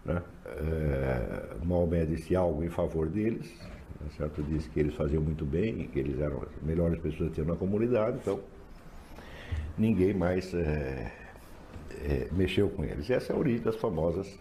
né, 0.06 0.22
é, 0.46 1.56
Maomé 1.64 2.06
disse 2.06 2.36
algo 2.36 2.64
em 2.64 2.70
favor 2.70 3.08
deles, 3.08 3.54
né, 4.02 4.08
certo? 4.18 4.44
disse 4.44 4.70
que 4.70 4.80
eles 4.80 4.94
faziam 4.96 5.22
muito 5.22 5.46
bem, 5.46 5.88
que 5.88 6.00
eles 6.00 6.20
eram 6.20 6.42
as 6.44 6.64
melhores 6.64 7.00
pessoas 7.00 7.30
que 7.30 7.36
tinham 7.36 7.48
na 7.48 7.56
comunidade, 7.56 8.18
então 8.22 8.40
ninguém 9.78 10.14
mais 10.14 10.54
é, 10.54 11.12
é, 12.02 12.28
mexeu 12.32 12.70
com 12.70 12.84
eles. 12.84 13.10
Essa 13.10 13.34
é 13.34 13.36
a 13.36 13.40
origem 13.40 13.62
das 13.62 13.76
famosas 13.76 14.38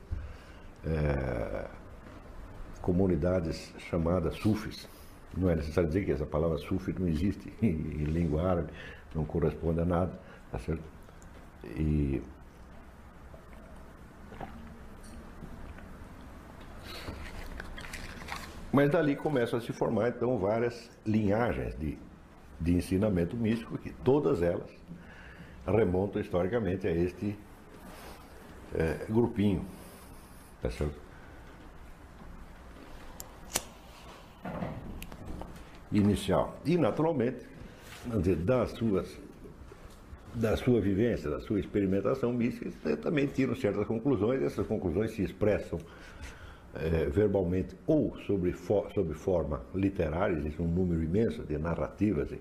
comunidades 2.81 3.75
chamadas 3.91 4.35
sufis. 4.37 4.89
Não 5.37 5.51
é 5.51 5.57
necessário 5.57 5.89
dizer 5.89 6.07
que 6.07 6.13
essa 6.13 6.25
palavra 6.25 6.57
sufi 6.57 6.95
não 6.99 7.07
existe 7.07 7.53
em, 7.61 7.69
em 7.69 8.05
língua 8.05 8.49
árabe, 8.49 8.73
não 9.15 9.25
corresponde 9.25 9.81
a 9.81 9.85
nada, 9.85 10.19
tá 10.51 10.59
certo? 10.59 10.83
E 11.77 12.23
Mas 18.79 18.91
dali 18.91 19.17
começam 19.17 19.59
a 19.59 19.63
se 19.63 19.73
formar 19.73 20.11
então 20.11 20.39
várias 20.39 20.91
linhagens 21.05 21.77
de, 21.79 21.99
de 22.61 22.75
ensinamento 22.75 23.37
místico, 23.37 23.79
que 23.79 23.91
todas 23.91 24.43
elas 24.43 24.71
remontam 25.67 26.21
historicamente 26.21 26.87
a 26.87 26.91
este 26.93 27.37
é, 28.75 29.07
grupinho. 29.09 29.65
Tá 30.63 30.71
certo? 30.71 30.95
Inicial. 35.91 36.57
E, 36.65 36.77
naturalmente, 36.77 37.47
das 38.45 38.71
suas, 38.73 39.19
da 40.39 40.57
sua 40.57 40.81
vivência, 40.81 41.29
da 41.29 41.41
sua 41.41 41.59
experimentação 41.59 42.33
mística, 42.33 42.97
também 42.97 43.27
tiram 43.27 43.55
certas 43.57 43.87
conclusões, 43.87 44.43
essas 44.43 44.67
conclusões 44.67 45.11
se 45.11 45.23
expressam 45.23 45.79
é, 46.75 47.07
verbalmente 47.07 47.77
ou 47.87 48.17
sobre, 48.19 48.55
sobre 48.95 49.15
forma 49.15 49.63
literária, 49.75 50.37
existe 50.37 50.63
um 50.63 50.69
número 50.69 51.03
imenso 51.03 51.43
de 51.43 51.59
narrativas 51.59 52.31
e, 52.31 52.41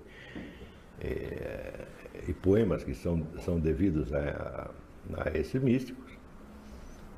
é, 1.00 1.86
e 2.28 2.32
poemas 2.32 2.84
que 2.84 2.94
são, 2.94 3.26
são 3.40 3.58
devidos 3.58 4.12
a, 4.12 4.70
a, 5.14 5.28
a 5.28 5.38
esses 5.38 5.60
místicos, 5.60 6.12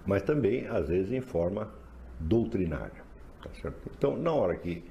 mas 0.06 0.22
também, 0.22 0.66
às 0.66 0.88
vezes, 0.88 1.12
em 1.12 1.20
forma 1.20 1.70
doutrinária. 2.18 3.02
Tá? 3.42 3.72
Então, 3.96 4.16
na 4.16 4.32
hora 4.32 4.56
que 4.56 4.82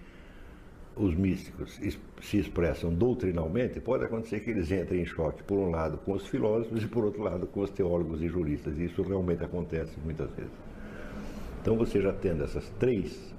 os 1.00 1.16
místicos 1.16 1.80
se 2.22 2.38
expressam 2.38 2.94
doutrinalmente, 2.94 3.80
pode 3.80 4.04
acontecer 4.04 4.42
que 4.42 4.50
eles 4.50 4.70
entrem 4.70 5.02
em 5.02 5.06
choque, 5.06 5.42
por 5.44 5.58
um 5.58 5.70
lado, 5.70 5.98
com 6.00 6.12
os 6.12 6.28
filósofos 6.28 6.84
e, 6.84 6.88
por 6.88 7.06
outro 7.06 7.24
lado, 7.24 7.48
com 7.48 7.62
os 7.62 7.70
teólogos 7.70 8.22
e 8.22 8.28
juristas. 8.28 8.78
E 8.78 8.86
isso 8.86 9.02
realmente 9.02 9.42
acontece 9.42 9.98
muitas 10.04 10.30
vezes. 10.32 10.52
Então, 11.62 11.78
você 11.78 12.02
já 12.02 12.12
tendo 12.12 12.44
essas 12.44 12.68
três 12.78 13.34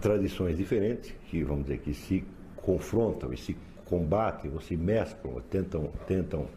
tradições 0.00 0.56
diferentes, 0.56 1.14
que 1.30 1.44
vamos 1.44 1.66
dizer 1.66 1.78
que 1.78 1.94
se 1.94 2.24
confrontam 2.56 3.32
e 3.32 3.36
se 3.36 3.56
combatem, 3.84 4.50
ou 4.52 4.60
se 4.60 4.76
mesclam, 4.76 5.34
ou 5.34 5.40
tentam, 5.40 5.92
tentam 6.06 6.48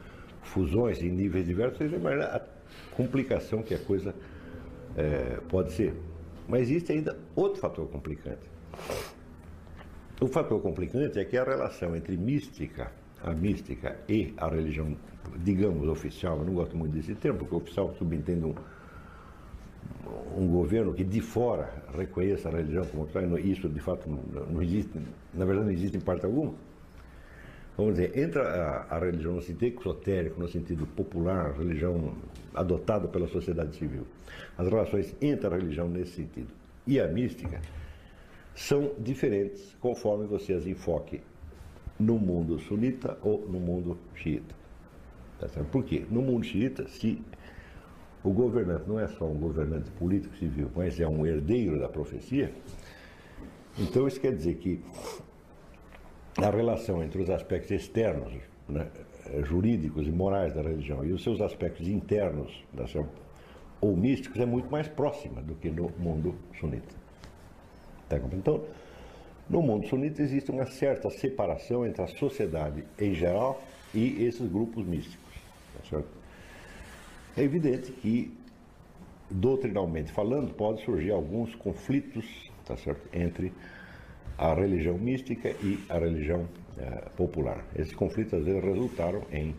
fusões 0.42 1.04
em 1.04 1.10
níveis 1.10 1.46
diversos, 1.46 1.78
você 1.78 1.96
imagina 1.96 2.26
a 2.26 2.42
complicação 2.96 3.62
que 3.62 3.76
a 3.76 3.80
coisa 3.80 4.16
é, 4.96 5.40
pode 5.50 5.72
ser. 5.74 5.94
Mas 6.48 6.64
existe 6.64 6.94
ainda 6.94 7.16
outro 7.36 7.62
fator 7.62 7.88
complicante. 7.90 8.57
O 10.20 10.28
fator 10.28 10.60
complicante 10.62 11.20
é 11.20 11.26
que 11.26 11.38
a 11.38 11.44
relação 11.44 11.96
entre 11.96 12.18
mística, 12.18 12.92
a 13.24 13.32
mística 13.32 13.98
e 14.10 14.34
a 14.38 14.48
religião, 14.48 14.98
digamos, 15.44 15.88
oficial, 15.88 16.40
eu 16.40 16.46
não 16.46 16.54
gosto 16.56 16.76
muito 16.76 16.94
desse 16.94 17.14
termo, 17.14 17.38
porque 17.40 17.54
oficial 17.54 17.94
subentende 18.00 18.44
um, 18.44 18.56
um 20.36 20.48
governo 20.48 20.92
que 20.94 21.04
de 21.04 21.22
fora 21.22 21.72
reconheça 21.96 22.50
a 22.50 22.52
religião 22.52 22.84
como 22.86 23.06
tal, 23.06 23.38
isso 23.38 23.70
de 23.70 23.80
fato 23.80 24.10
não 24.10 24.62
existe, 24.62 25.00
na 25.36 25.46
verdade 25.46 25.68
não 25.68 25.74
existe 25.74 25.98
em 25.98 26.02
parte 26.02 26.26
alguma. 26.26 26.54
Vamos 27.78 27.94
dizer, 27.94 28.18
entra 28.18 28.42
a, 28.42 28.96
a 28.96 29.00
religião 29.00 29.34
no 29.34 29.42
sentido 29.44 29.80
exotérico, 29.80 30.40
no 30.40 30.48
sentido 30.48 30.88
popular, 30.88 31.54
religião 31.56 32.16
adotada 32.56 33.08
pela 33.08 33.28
sociedade 33.28 33.76
civil. 33.76 34.08
As 34.58 34.68
relações 34.68 35.16
entre 35.22 35.46
a 35.46 35.52
religião 35.52 35.88
nesse 35.88 36.14
sentido 36.14 36.52
e 36.88 37.00
a 37.00 37.08
mística 37.08 37.62
são 38.58 38.92
diferentes 38.98 39.76
conforme 39.80 40.26
você 40.26 40.54
as 40.54 40.66
enfoque 40.66 41.22
no 42.00 42.18
mundo 42.18 42.58
sunita 42.58 43.16
ou 43.22 43.48
no 43.48 43.60
mundo 43.60 44.00
xiita. 44.16 44.56
Tá 45.40 45.48
Por 45.72 45.84
quê? 45.84 46.06
No 46.10 46.24
mundo 46.24 46.44
xiita, 46.44 46.88
se 46.88 47.22
o 48.24 48.32
governante 48.32 48.90
não 48.90 49.00
é 49.00 49.08
só 49.08 49.26
um 49.26 49.38
governante 49.38 49.92
político 49.92 50.36
civil, 50.38 50.72
mas 50.76 51.00
é 51.00 51.08
um 51.08 51.24
herdeiro 51.24 51.80
da 51.80 51.88
profecia, 51.88 52.52
então 53.78 54.08
isso 54.08 54.20
quer 54.20 54.34
dizer 54.34 54.56
que 54.56 54.82
a 56.38 56.50
relação 56.50 57.04
entre 57.04 57.22
os 57.22 57.30
aspectos 57.30 57.70
externos, 57.70 58.34
né, 58.68 58.88
jurídicos 59.44 60.08
e 60.08 60.12
morais 60.12 60.56
da 60.56 60.64
religião 60.64 61.06
e 61.06 61.14
os 61.14 61.22
seus 61.22 61.42
aspectos 61.42 61.88
internos 61.88 62.66
ou 63.80 63.96
místicos 63.96 64.42
é 64.42 64.48
muito 64.48 64.72
mais 64.72 64.88
próxima 64.88 65.44
do 65.44 65.54
que 65.54 65.70
no 65.70 65.92
mundo 66.00 66.34
sunita. 66.60 67.07
Então, 68.34 68.64
no 69.50 69.62
mundo 69.62 69.88
sunita 69.88 70.22
existe 70.22 70.52
uma 70.52 70.66
certa 70.66 71.10
separação 71.10 71.86
entre 71.86 72.02
a 72.02 72.08
sociedade 72.08 72.84
em 73.00 73.14
geral 73.14 73.62
e 73.94 74.26
esses 74.26 74.50
grupos 74.50 74.86
místicos. 74.86 75.34
Tá 75.90 76.02
é 77.38 77.44
evidente 77.44 77.92
que, 77.92 78.36
doutrinalmente 79.30 80.12
falando, 80.12 80.54
pode 80.54 80.84
surgir 80.84 81.12
alguns 81.12 81.54
conflitos 81.56 82.52
tá 82.66 82.76
certo? 82.76 83.08
entre 83.14 83.54
a 84.38 84.54
religião 84.54 84.98
mística 84.98 85.50
e 85.50 85.80
a 85.88 85.98
religião 85.98 86.48
eh, 86.78 87.10
popular. 87.16 87.64
Esses 87.76 87.94
conflitos 87.94 88.34
às 88.34 88.46
vezes 88.46 88.64
resultaram 88.64 89.22
em, 89.32 89.56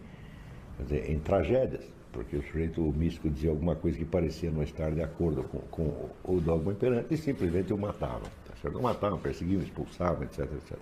dizer, 0.81 1.11
em 1.11 1.19
tragédias, 1.19 1.85
porque 2.13 2.37
o 2.37 2.43
sujeito 2.43 2.81
místico 2.93 3.31
dizia 3.31 3.51
alguma 3.51 3.75
coisa 3.75 3.97
que 3.97 4.05
parecia 4.05 4.51
não 4.51 4.63
estar 4.63 4.91
de 4.91 5.03
acordo 5.03 5.45
com, 5.45 5.59
com 5.71 6.11
o 6.25 6.41
dogma 6.41 6.73
imperante 6.73 7.15
e 7.15 7.17
simplesmente 7.17 7.73
o 7.73 7.79
matavam. 7.79 8.29
Tá 8.59 8.63
certo? 8.63 8.79
O 8.79 8.83
matavam, 8.83 9.19
perseguiam, 9.19 9.63
expulsavam, 9.63 10.25
etc. 10.25 10.41
etc. 10.41 10.79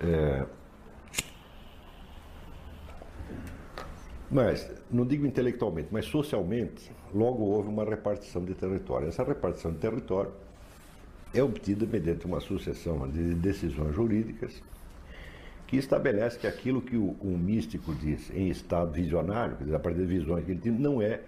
É... 0.00 0.46
Mas, 4.30 4.68
não 4.90 5.06
digo 5.06 5.26
intelectualmente, 5.26 5.88
mas 5.92 6.06
socialmente, 6.06 6.90
logo 7.12 7.44
houve 7.44 7.68
uma 7.68 7.84
repartição 7.84 8.44
de 8.44 8.54
território. 8.54 9.08
Essa 9.08 9.22
repartição 9.22 9.72
de 9.72 9.78
território 9.78 10.32
é 11.32 11.42
obtida 11.42 11.86
mediante 11.86 12.26
uma 12.26 12.40
sucessão 12.40 13.08
de 13.08 13.34
decisões 13.34 13.94
jurídicas 13.94 14.62
que 15.66 15.76
estabelece 15.76 16.38
que 16.38 16.46
aquilo 16.46 16.80
que 16.80 16.96
o, 16.96 17.16
o 17.20 17.38
místico 17.38 17.94
diz 17.94 18.30
em 18.30 18.48
estado 18.48 18.92
visionário, 18.92 19.56
quer 19.56 19.64
dizer, 19.64 19.76
a 19.76 19.80
partir 19.80 20.00
de 20.00 20.06
visões 20.06 20.44
que 20.44 20.52
ele 20.52 20.60
tem, 20.60 20.72
não 20.72 21.00
é, 21.00 21.20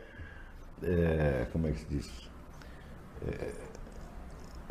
é, 0.82 1.46
como 1.52 1.66
é 1.66 1.72
que 1.72 1.80
se 1.80 1.86
diz, 1.86 2.30
é, 3.26 3.50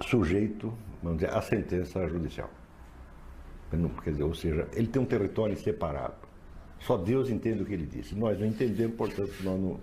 sujeito, 0.01 0.73
vamos 1.01 1.19
dizer, 1.19 1.33
à 1.33 1.41
sentença 1.41 2.07
judicial. 2.07 2.49
Quer 4.03 4.11
dizer, 4.11 4.23
ou 4.23 4.33
seja, 4.33 4.67
ele 4.73 4.87
tem 4.87 5.01
um 5.01 5.05
território 5.05 5.57
separado. 5.57 6.15
Só 6.79 6.97
Deus 6.97 7.29
entende 7.29 7.63
o 7.63 7.65
que 7.65 7.73
ele 7.73 7.85
disse. 7.85 8.15
Nós 8.15 8.39
não 8.39 8.47
entendemos, 8.47 8.95
portanto, 8.95 9.33
nós 9.43 9.59
não, 9.59 9.79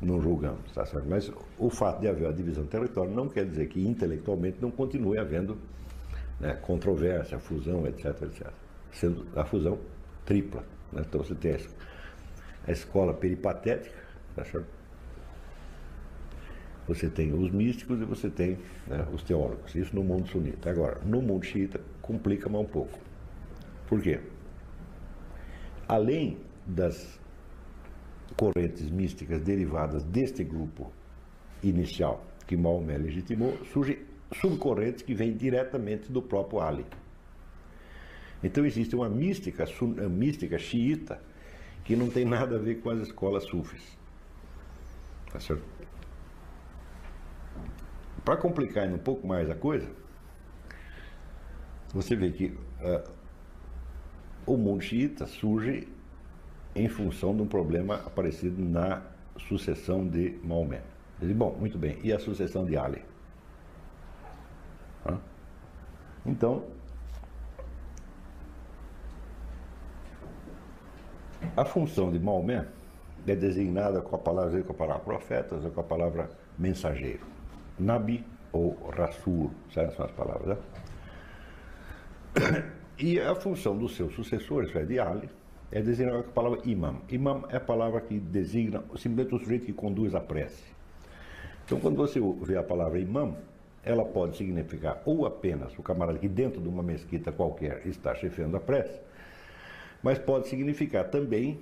não 0.00 0.20
julgamos. 0.20 0.70
Tá 0.72 0.84
certo? 0.84 1.08
Mas 1.08 1.32
o 1.58 1.70
fato 1.70 2.00
de 2.00 2.08
haver 2.08 2.28
a 2.28 2.32
divisão 2.32 2.64
do 2.64 2.68
território 2.68 3.10
não 3.12 3.28
quer 3.28 3.46
dizer 3.46 3.68
que 3.68 3.86
intelectualmente 3.86 4.58
não 4.60 4.70
continue 4.70 5.18
havendo 5.18 5.56
né, 6.40 6.54
controvérsia, 6.54 7.38
fusão, 7.38 7.86
etc, 7.86 8.06
etc 8.22 8.52
sendo 8.94 9.26
a 9.36 9.44
fusão 9.44 9.78
tripla. 10.24 10.64
Né? 10.92 11.02
Então 11.06 11.22
você 11.22 11.34
tem 11.34 11.56
a 12.66 12.72
escola 12.72 13.12
peripatética, 13.12 13.96
tá 14.34 14.44
certo? 14.44 14.66
Você 16.86 17.08
tem 17.08 17.32
os 17.32 17.50
místicos 17.50 18.00
e 18.00 18.04
você 18.04 18.28
tem 18.28 18.58
né, 18.86 19.06
os 19.12 19.22
teólogos. 19.22 19.74
Isso 19.74 19.94
no 19.94 20.04
mundo 20.04 20.28
sunita. 20.28 20.70
Agora, 20.70 21.00
no 21.04 21.22
mundo 21.22 21.44
xiita, 21.44 21.80
complica 22.02 22.48
mais 22.48 22.64
um 22.64 22.68
pouco. 22.68 22.98
Por 23.86 24.02
quê? 24.02 24.20
Além 25.88 26.38
das 26.66 27.20
correntes 28.36 28.90
místicas 28.90 29.40
derivadas 29.42 30.02
deste 30.04 30.42
grupo 30.42 30.92
inicial 31.62 32.24
que 32.46 32.56
Maomé 32.56 32.98
legitimou, 32.98 33.56
surgem 33.66 33.98
subcorrentes 34.34 35.02
que 35.02 35.14
vêm 35.14 35.34
diretamente 35.34 36.10
do 36.10 36.20
próprio 36.20 36.60
Ali. 36.60 36.84
Então 38.42 38.66
existe 38.66 38.94
uma 38.94 39.08
mística, 39.08 39.64
mística 40.10 40.58
xiita 40.58 41.20
que 41.84 41.96
não 41.96 42.10
tem 42.10 42.24
nada 42.24 42.56
a 42.56 42.58
ver 42.58 42.80
com 42.80 42.90
as 42.90 43.00
escolas 43.00 43.44
sufis. 43.44 43.96
Tá 45.32 45.40
certo? 45.40 45.73
Para 48.24 48.36
complicar 48.36 48.88
um 48.88 48.98
pouco 48.98 49.26
mais 49.26 49.50
a 49.50 49.54
coisa, 49.54 49.88
você 51.92 52.16
vê 52.16 52.30
que 52.30 52.46
uh, 52.46 53.10
o 54.46 54.56
mundo 54.56 54.82
xiita 54.82 55.26
surge 55.26 55.88
em 56.74 56.88
função 56.88 57.36
de 57.36 57.42
um 57.42 57.46
problema 57.46 57.96
aparecido 57.96 58.62
na 58.62 59.02
sucessão 59.36 60.06
de 60.08 60.38
Maomé. 60.42 60.82
bom, 61.20 61.56
muito 61.58 61.78
bem, 61.78 61.98
e 62.02 62.12
a 62.12 62.18
sucessão 62.18 62.64
de 62.64 62.76
Ali? 62.76 63.02
Então, 66.26 66.64
A 71.56 71.64
função 71.64 72.10
de 72.10 72.18
Maomé 72.18 72.66
é 73.26 73.36
designada 73.36 74.00
com 74.00 74.16
a 74.16 74.18
palavra, 74.18 74.60
com 74.62 74.72
a 74.72 74.74
palavra 74.74 75.04
profetas 75.04 75.64
ou 75.64 75.70
com 75.70 75.80
a 75.80 75.84
palavra 75.84 76.30
mensageiro. 76.58 77.33
Nabi 77.78 78.24
ou 78.52 78.74
Rasul, 78.90 79.50
são 79.70 80.04
as 80.04 80.10
palavras, 80.12 80.56
né? 80.56 80.58
E 82.98 83.18
a 83.18 83.34
função 83.34 83.76
dos 83.76 83.96
seus 83.96 84.14
sucessores, 84.14 84.74
é 84.76 84.84
de 84.84 85.00
Ali, 85.00 85.28
é 85.72 85.82
designada 85.82 86.22
com 86.22 86.30
a 86.30 86.32
palavra 86.32 86.60
imam. 86.64 87.02
Imam 87.08 87.44
é 87.50 87.56
a 87.56 87.60
palavra 87.60 88.00
que 88.00 88.20
designa 88.20 88.84
simplesmente 88.96 89.34
o 89.34 89.38
sujeito 89.40 89.66
que 89.66 89.72
conduz 89.72 90.14
a 90.14 90.20
prece. 90.20 90.62
Então, 91.64 91.80
quando 91.80 91.96
você 91.96 92.20
vê 92.42 92.56
a 92.56 92.62
palavra 92.62 93.00
imam, 93.00 93.36
ela 93.82 94.04
pode 94.04 94.36
significar 94.36 95.02
ou 95.04 95.26
apenas 95.26 95.76
o 95.78 95.82
camarada 95.82 96.18
que 96.18 96.28
dentro 96.28 96.60
de 96.60 96.68
uma 96.68 96.82
mesquita 96.82 97.32
qualquer 97.32 97.86
está 97.86 98.14
chefiando 98.14 98.56
a 98.56 98.60
prece, 98.60 99.00
mas 100.02 100.18
pode 100.18 100.48
significar 100.48 101.10
também 101.10 101.60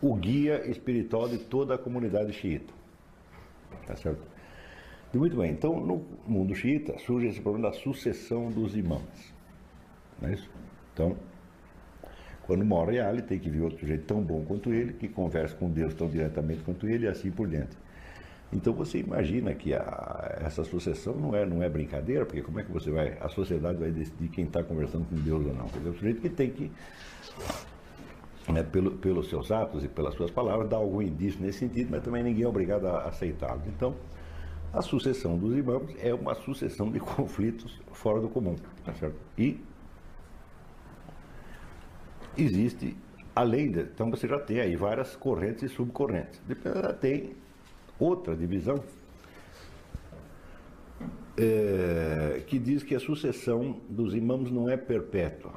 o 0.00 0.14
guia 0.14 0.70
espiritual 0.70 1.28
de 1.28 1.38
toda 1.38 1.74
a 1.74 1.78
comunidade 1.78 2.32
xiita. 2.32 2.72
Tá 3.86 3.96
certo? 3.96 4.22
Muito 5.14 5.36
bem, 5.36 5.50
então 5.50 5.80
no 5.80 6.04
mundo 6.26 6.54
xiita 6.54 6.98
surge 6.98 7.28
esse 7.28 7.40
problema 7.40 7.70
da 7.70 7.74
sucessão 7.74 8.50
dos 8.50 8.76
imãs. 8.76 9.32
Não 10.20 10.28
é 10.28 10.34
isso? 10.34 10.50
Então, 10.92 11.16
quando 12.42 12.64
morre 12.64 13.00
Ali, 13.00 13.22
tem 13.22 13.38
que 13.38 13.48
vir 13.48 13.62
outro 13.62 13.86
jeito 13.86 14.04
tão 14.04 14.20
bom 14.20 14.44
quanto 14.44 14.72
ele, 14.72 14.92
que 14.92 15.08
conversa 15.08 15.54
com 15.54 15.70
Deus 15.70 15.94
tão 15.94 16.08
diretamente 16.08 16.62
quanto 16.62 16.88
ele 16.88 17.06
e 17.06 17.08
assim 17.08 17.30
por 17.30 17.48
diante. 17.48 17.76
Então 18.52 18.72
você 18.72 18.98
imagina 18.98 19.54
que 19.54 19.74
a, 19.74 20.38
essa 20.40 20.64
sucessão 20.64 21.14
não 21.14 21.34
é, 21.34 21.44
não 21.44 21.62
é 21.62 21.68
brincadeira, 21.68 22.24
porque 22.24 22.42
como 22.42 22.60
é 22.60 22.62
que 22.62 22.72
você 22.72 22.90
vai, 22.90 23.16
a 23.20 23.28
sociedade 23.28 23.78
vai 23.78 23.90
decidir 23.90 24.28
quem 24.28 24.44
está 24.44 24.62
conversando 24.62 25.04
com 25.04 25.16
Deus 25.16 25.46
ou 25.46 25.54
não? 25.54 25.66
É 25.84 25.88
o 25.88 25.94
sujeito 25.94 26.20
que 26.20 26.28
tem 26.30 26.50
que 26.50 26.70
né, 28.50 28.62
pelo, 28.62 28.92
pelos 28.92 29.28
seus 29.28 29.50
atos 29.50 29.84
e 29.84 29.88
pelas 29.88 30.14
suas 30.14 30.30
palavras, 30.30 30.68
dá 30.68 30.76
algum 30.76 31.02
indício 31.02 31.40
nesse 31.40 31.58
sentido, 31.58 31.90
mas 31.90 32.02
também 32.02 32.22
ninguém 32.22 32.44
é 32.44 32.48
obrigado 32.48 32.86
a 32.86 33.04
aceitá-lo. 33.04 33.62
Então, 33.66 33.94
a 34.72 34.82
sucessão 34.82 35.38
dos 35.38 35.56
imãs 35.56 35.82
é 35.98 36.12
uma 36.12 36.34
sucessão 36.34 36.90
de 36.90 37.00
conflitos 37.00 37.80
fora 37.92 38.20
do 38.20 38.28
comum, 38.28 38.56
tá 38.84 38.94
certo? 38.94 39.16
E 39.36 39.60
existe, 42.36 42.96
além 43.34 43.70
de, 43.70 43.80
então 43.80 44.10
você 44.10 44.28
já 44.28 44.38
tem 44.38 44.60
aí 44.60 44.76
várias 44.76 45.16
correntes 45.16 45.64
e 45.64 45.68
subcorrentes. 45.68 46.40
Depois 46.46 46.74
ela 46.76 46.92
tem 46.92 47.32
outra 47.98 48.36
divisão 48.36 48.82
é, 51.36 52.42
que 52.46 52.58
diz 52.58 52.82
que 52.82 52.94
a 52.94 53.00
sucessão 53.00 53.80
dos 53.88 54.14
imãs 54.14 54.50
não 54.50 54.68
é 54.68 54.76
perpétua, 54.76 55.52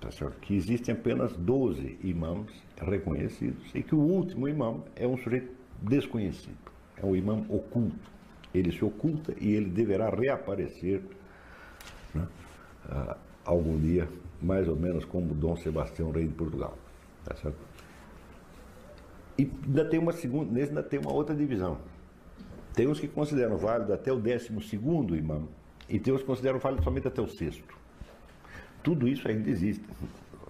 tá 0.00 0.10
certo? 0.10 0.38
que 0.40 0.54
existem 0.54 0.94
apenas 0.94 1.36
12 1.36 1.98
imãs 2.02 2.50
reconhecidos 2.76 3.70
e 3.74 3.82
que 3.82 3.94
o 3.94 4.00
último 4.00 4.48
imã 4.48 4.82
é 4.94 5.06
um 5.06 5.16
sujeito 5.16 5.52
desconhecido, 5.80 6.58
é 6.96 7.06
um 7.06 7.14
imã 7.16 7.44
oculto. 7.48 8.13
Ele 8.54 8.70
se 8.70 8.84
oculta 8.84 9.34
e 9.40 9.52
ele 9.52 9.68
deverá 9.68 10.08
reaparecer 10.08 11.02
né, 12.14 12.26
algum 13.44 13.78
dia, 13.78 14.08
mais 14.40 14.68
ou 14.68 14.76
menos 14.76 15.04
como 15.04 15.34
Dom 15.34 15.56
Sebastião, 15.56 16.10
rei 16.10 16.28
de 16.28 16.34
Portugal. 16.34 16.78
Tá 17.24 17.34
certo? 17.36 17.58
E 19.36 19.50
ainda 19.66 19.84
tem 19.84 19.98
uma 19.98 20.12
segunda, 20.12 20.52
nesse 20.52 20.68
ainda 20.68 20.82
tem 20.82 21.00
uma 21.00 21.12
outra 21.12 21.34
divisão. 21.34 21.78
Tem 22.74 22.86
uns 22.86 23.00
que 23.00 23.08
consideram 23.08 23.56
válido 23.56 23.92
até 23.92 24.12
o 24.12 24.18
décimo 24.18 24.62
segundo 24.62 25.16
imã, 25.16 25.42
e 25.88 25.98
tem 25.98 26.14
uns 26.14 26.20
que 26.20 26.26
consideram 26.26 26.58
válido 26.58 26.82
somente 26.82 27.08
até 27.08 27.20
o 27.20 27.28
sexto. 27.28 27.76
Tudo 28.82 29.08
isso 29.08 29.26
ainda 29.28 29.48
existe 29.48 29.84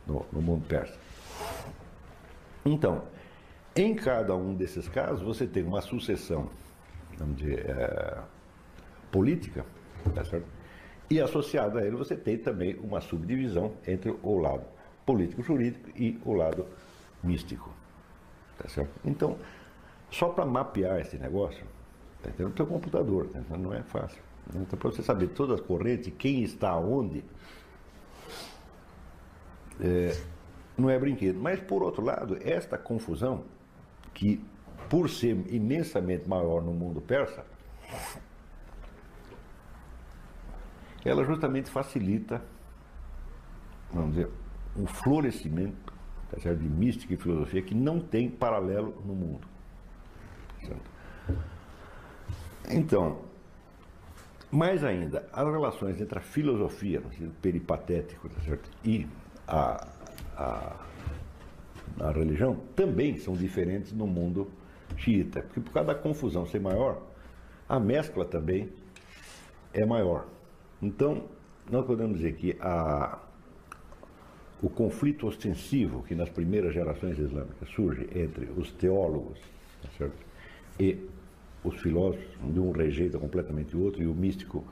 no, 0.07 0.25
no 0.33 0.43
mundo 0.43 0.67
persa. 0.67 0.99
Então, 2.65 3.05
em 3.77 3.95
cada 3.95 4.35
um 4.35 4.55
desses 4.55 4.89
casos, 4.89 5.23
você 5.23 5.47
tem 5.47 5.63
uma 5.63 5.81
sucessão 5.81 6.49
vamos 7.19 7.37
dizer, 7.37 7.71
é, 7.71 8.19
política, 9.11 9.65
tá 10.15 10.25
certo? 10.25 10.47
e 11.11 11.21
associado 11.21 11.79
a 11.79 11.83
ele 11.85 11.97
você 11.97 12.17
tem 12.17 12.39
também 12.39 12.77
uma 12.77 13.01
subdivisão 13.01 13.73
entre 13.87 14.15
o 14.23 14.39
lado 14.39 14.65
político-jurídico 15.05 15.91
e 15.95 16.19
o 16.25 16.33
lado 16.33 16.67
místico. 17.23 17.71
Tá 18.59 18.69
certo? 18.69 18.93
Então, 19.05 19.37
só 20.11 20.29
para 20.29 20.47
mapear 20.47 21.01
esse 21.01 21.19
negócio, 21.19 21.65
tá 22.23 22.31
entendendo? 22.31 22.51
No 22.51 22.57
seu 22.57 22.67
computador, 22.67 23.29
tá 23.29 23.57
não 23.57 23.75
é 23.75 23.83
fácil. 23.83 24.23
Então, 24.49 24.79
para 24.79 24.91
você 24.91 25.03
saber 25.03 25.29
todas 25.29 25.61
as 25.61 25.67
correntes, 25.67 26.13
quem 26.19 26.43
está 26.43 26.77
onde, 26.77 27.25
é, 29.81 30.17
não 30.77 30.89
é 30.89 30.99
brinquedo. 30.99 31.39
Mas, 31.39 31.61
por 31.61 31.83
outro 31.83 32.05
lado, 32.05 32.39
esta 32.43 32.79
confusão, 32.79 33.45
que 34.13 34.43
por 34.89 35.09
ser 35.09 35.37
imensamente 35.53 36.29
maior 36.29 36.63
no 36.63 36.73
mundo 36.73 37.01
persa, 37.01 37.45
ela 41.05 41.25
justamente 41.25 41.71
facilita, 41.71 42.43
vamos 43.93 44.15
dizer, 44.15 44.31
um 44.77 44.87
florescimento 44.87 45.93
tá 46.31 46.53
de 46.53 46.69
mística 46.69 47.15
e 47.15 47.17
filosofia 47.17 47.63
que 47.63 47.75
não 47.75 48.01
tem 48.01 48.29
paralelo 48.29 49.01
no 49.05 49.15
mundo. 49.15 49.47
Certo? 50.61 50.91
Então, 52.71 53.23
mais 54.51 54.83
ainda, 54.83 55.29
as 55.33 55.47
relações 55.47 56.01
entre 56.01 56.19
a 56.19 56.23
filosofia, 56.23 57.01
no 57.01 57.11
sentido 57.11 57.35
peripatético, 57.41 58.29
tá 58.29 58.41
certo? 58.41 58.71
e 58.85 59.07
a, 59.47 59.87
a, 60.37 60.77
a 62.01 62.11
religião 62.11 62.57
também 62.75 63.19
são 63.19 63.35
diferentes 63.35 63.93
no 63.93 64.07
mundo 64.07 64.51
xiita. 64.97 65.43
Porque 65.43 65.61
por 65.61 65.73
causa 65.73 65.89
da 65.89 65.95
confusão 65.95 66.47
ser 66.47 66.61
maior, 66.61 67.03
a 67.69 67.79
mescla 67.79 68.25
também 68.25 68.71
é 69.73 69.85
maior. 69.85 70.27
Então, 70.81 71.25
nós 71.71 71.85
podemos 71.87 72.19
dizer 72.19 72.35
que 72.35 72.57
a, 72.61 73.19
o 74.63 74.69
conflito 74.69 75.27
ostensivo 75.27 76.03
que 76.03 76.15
nas 76.15 76.29
primeiras 76.29 76.75
gerações 76.75 77.19
islâmicas 77.19 77.69
surge 77.71 78.09
entre 78.15 78.47
os 78.57 78.71
teólogos 78.73 79.41
tá 79.99 80.07
e 80.79 81.09
os 81.63 81.81
filósofos, 81.81 82.27
de 82.53 82.61
um 82.61 82.73
rejeita 82.73 83.19
completamente 83.19 83.75
o 83.75 83.83
outro, 83.83 84.03
e 84.03 84.07
o 84.07 84.15
místico, 84.15 84.63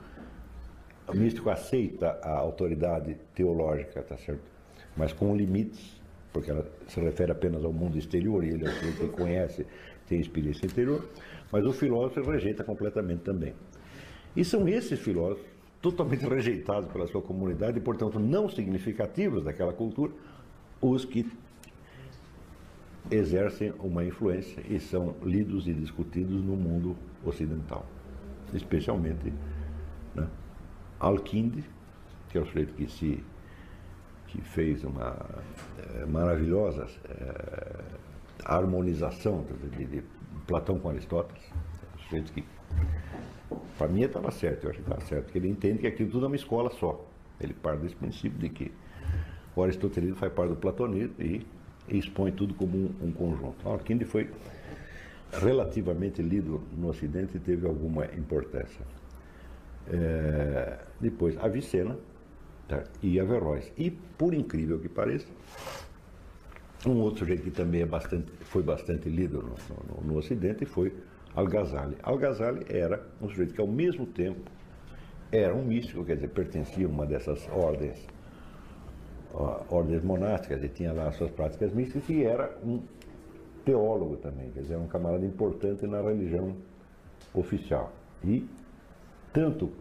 o 1.07 1.15
místico 1.15 1.49
aceita 1.49 2.19
a 2.21 2.37
autoridade 2.37 3.17
teológica, 3.33 4.03
tá 4.03 4.15
certo? 4.17 4.53
mas 4.95 5.11
com 5.11 5.35
limites, 5.35 6.01
porque 6.31 6.49
ela 6.49 6.69
se 6.87 6.99
refere 6.99 7.31
apenas 7.31 7.63
ao 7.63 7.73
mundo 7.73 7.97
exterior, 7.97 8.43
e 8.43 8.49
ele 8.49 8.65
é 8.65 8.69
o 8.69 8.93
que 8.93 9.07
conhece 9.09 9.65
tem 10.07 10.19
experiência 10.19 10.65
interior, 10.65 11.07
mas 11.51 11.65
o 11.65 11.73
filósofo 11.73 12.29
rejeita 12.29 12.63
completamente 12.63 13.21
também. 13.21 13.53
E 14.35 14.43
são 14.43 14.67
esses 14.67 14.99
filósofos, 14.99 15.45
totalmente 15.81 16.25
rejeitados 16.27 16.91
pela 16.91 17.07
sua 17.07 17.21
comunidade 17.21 17.77
e, 17.77 17.81
portanto, 17.81 18.19
não 18.19 18.49
significativos 18.49 19.43
daquela 19.43 19.73
cultura, 19.73 20.11
os 20.81 21.05
que 21.05 21.29
exercem 23.11 23.73
uma 23.79 24.03
influência 24.03 24.63
e 24.67 24.79
são 24.79 25.15
lidos 25.23 25.67
e 25.67 25.73
discutidos 25.73 26.41
no 26.41 26.55
mundo 26.55 26.95
ocidental, 27.23 27.85
especialmente 28.53 29.33
né, 30.15 30.27
que 32.29 32.37
é 32.37 32.41
o 32.41 32.45
sujeito 32.45 32.73
que 32.73 32.87
se 32.87 33.23
que 34.27 34.41
fez 34.41 34.83
uma 34.83 35.15
é, 35.77 36.05
maravilhosa 36.07 36.87
é, 37.07 37.83
harmonização 38.45 39.45
de, 39.77 39.85
de, 39.85 40.03
Platão 40.47 40.77
com 40.77 40.89
Aristóteles. 40.89 41.41
Sujeito 42.03 42.33
que, 42.33 42.43
para 43.77 43.87
mim, 43.87 44.01
estava 44.01 44.29
certo, 44.29 44.65
eu 44.65 44.71
acho 44.71 44.79
que 44.79 44.85
estava 44.85 45.01
certo, 45.05 45.25
porque 45.25 45.37
ele 45.37 45.49
entende 45.49 45.79
que 45.79 45.87
aquilo 45.87 46.11
tudo 46.11 46.25
é 46.25 46.27
uma 46.27 46.35
escola 46.35 46.69
só. 46.71 47.05
Ele 47.39 47.53
parte 47.53 47.81
desse 47.81 47.95
princípio 47.95 48.37
de 48.37 48.49
que 48.49 48.71
o 49.55 49.63
aristotelismo 49.63 50.17
faz 50.17 50.33
parte 50.33 50.49
do 50.49 50.55
platonismo 50.57 51.15
e, 51.19 51.45
expõe 51.87 52.31
tudo 52.31 52.53
como 52.53 52.77
um, 52.77 52.95
um 53.01 53.11
conjunto. 53.11 53.67
Alquinde 53.67 54.05
foi 54.05 54.29
relativamente 55.31 56.21
lido 56.21 56.61
no 56.77 56.89
Ocidente 56.89 57.37
e 57.37 57.39
teve 57.39 57.67
alguma 57.67 58.05
importância. 58.05 58.85
É, 59.87 60.79
depois, 60.99 61.37
Avicena 61.37 61.97
tá, 62.67 62.83
e 63.01 63.19
Averroes. 63.19 63.71
E, 63.77 63.91
por 63.91 64.33
incrível 64.33 64.79
que 64.79 64.87
pareça, 64.87 65.27
um 66.85 66.99
outro 66.99 67.19
sujeito 67.19 67.43
que 67.43 67.51
também 67.51 67.81
é 67.81 67.85
bastante, 67.85 68.31
foi 68.41 68.61
bastante 68.61 69.09
lido 69.09 69.41
no, 69.41 69.55
no, 70.01 70.13
no 70.13 70.17
Ocidente 70.17 70.65
foi 70.65 70.93
Al-Ghazali. 71.35 71.97
Al-Ghazali 72.03 72.65
era 72.69 73.01
um 73.21 73.27
sujeito 73.27 73.53
que, 73.53 73.61
ao 73.61 73.67
mesmo 73.67 74.05
tempo, 74.05 74.51
era 75.31 75.53
um 75.53 75.63
místico, 75.63 76.05
quer 76.05 76.15
dizer, 76.15 76.29
pertencia 76.29 76.85
a 76.85 76.89
uma 76.89 77.05
dessas 77.05 77.47
ordens, 77.49 78.05
ordens 79.69 80.03
monásticas 80.03 80.63
e 80.63 80.69
tinha 80.69 80.93
lá 80.93 81.07
as 81.07 81.15
suas 81.15 81.31
práticas 81.31 81.73
místicas, 81.73 82.07
e 82.09 82.23
era 82.23 82.55
um 82.63 82.81
teólogo 83.65 84.17
também, 84.17 84.51
quer 84.51 84.61
dizer, 84.61 84.77
um 84.77 84.87
camarada 84.87 85.25
importante 85.25 85.87
na 85.87 86.01
religião 86.01 86.55
oficial. 87.33 87.91
E, 88.23 88.47
tanto 89.31 89.71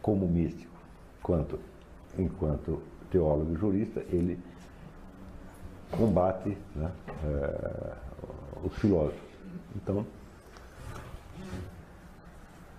como 0.00 0.28
místico, 0.28 0.76
quanto 1.22 1.58
enquanto 2.16 2.80
teólogo 3.10 3.52
e 3.52 3.56
jurista, 3.56 4.04
ele 4.10 4.38
combate 5.90 6.56
né, 6.74 6.90
é, 7.24 7.96
os 8.64 8.74
filósofos. 8.76 9.20
Então, 9.74 10.06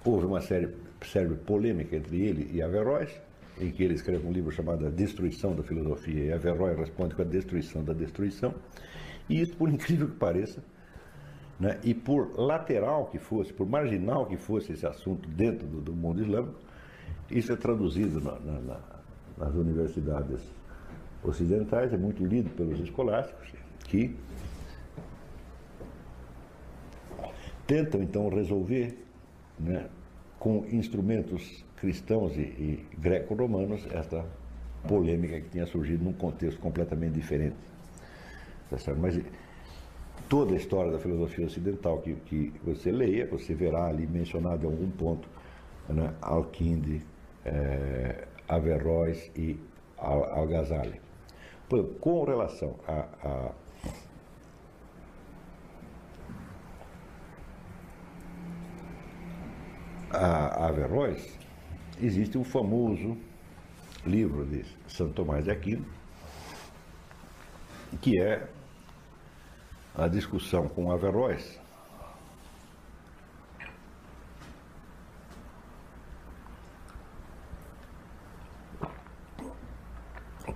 houve 0.04 0.26
uma 0.26 0.42
série, 0.42 0.76
série 1.06 1.34
polêmica 1.36 1.96
entre 1.96 2.22
ele 2.22 2.50
e 2.54 2.62
Averroes, 2.62 3.12
em 3.60 3.72
que 3.72 3.84
ele 3.84 3.96
escreve 3.96 4.26
um 4.26 4.32
livro 4.32 4.52
chamado 4.52 4.86
A 4.86 4.90
Destruição 4.90 5.56
da 5.56 5.64
Filosofia, 5.64 6.26
e 6.26 6.34
Averroes 6.34 6.78
responde 6.78 7.16
com 7.16 7.22
a 7.22 7.26
destruição 7.26 7.84
da 7.84 7.94
destruição. 7.94 8.54
E 9.30 9.42
isso, 9.42 9.56
por 9.56 9.70
incrível 9.72 10.08
que 10.08 10.16
pareça, 10.16 10.64
né, 11.60 11.80
e 11.84 11.94
por 11.94 12.40
lateral 12.40 13.08
que 13.08 13.18
fosse, 13.18 13.52
por 13.52 13.68
marginal 13.68 14.28
que 14.28 14.38
fosse 14.38 14.74
esse 14.74 14.86
assunto 14.86 15.28
dentro 15.30 15.68
do, 15.68 15.82
do 15.82 15.94
mundo 15.94 16.22
islâmico, 16.22 16.60
isso 17.30 17.52
é 17.52 17.56
traduzido 17.56 18.22
na, 18.22 18.40
na, 18.40 18.80
nas 19.38 19.54
universidades 19.56 20.40
ocidentais, 21.28 21.94
é 21.94 21.98
muito 21.98 22.26
lido 22.26 22.50
pelos 22.52 22.80
escolásticos, 22.80 23.54
que 23.86 24.16
tentam 27.66 28.02
então 28.02 28.30
resolver 28.30 28.98
né, 29.60 29.88
com 30.40 30.66
instrumentos 30.72 31.64
cristãos 31.76 32.36
e, 32.38 32.42
e 32.42 32.86
greco-romanos 32.98 33.86
esta 33.92 34.26
polêmica 34.88 35.40
que 35.42 35.50
tinha 35.50 35.66
surgido 35.66 36.04
num 36.04 36.14
contexto 36.14 36.60
completamente 36.60 37.14
diferente. 37.14 37.56
Mas 38.98 39.20
toda 40.30 40.54
a 40.54 40.56
história 40.58 40.92
da 40.92 41.00
filosofia 41.00 41.46
ocidental 41.46 42.00
que, 42.00 42.16
que 42.26 42.54
você 42.64 42.92
leia, 42.92 43.28
você 43.28 43.54
verá 43.54 43.88
ali 43.88 44.06
mencionado 44.08 44.66
em 44.66 44.70
algum 44.70 44.90
ponto 44.92 45.28
né, 45.90 46.14
Alquinde, 46.22 47.02
eh, 47.46 48.28
Averroes 48.48 49.32
e 49.36 49.58
Al-Ghazali. 49.98 51.07
Com 52.00 52.24
relação 52.24 52.76
a, 52.88 53.06
a 53.24 53.52
a 60.10 60.68
Averroes, 60.68 61.38
existe 62.02 62.38
o 62.38 62.44
famoso 62.44 63.18
livro 64.06 64.46
de 64.46 64.66
Santo 64.88 65.14
Tomás 65.14 65.44
de 65.44 65.52
Aquino, 65.52 65.86
que 68.02 68.20
é 68.20 68.48
a 69.96 70.08
discussão 70.08 70.68
com 70.70 70.92
Averroes 70.92 71.60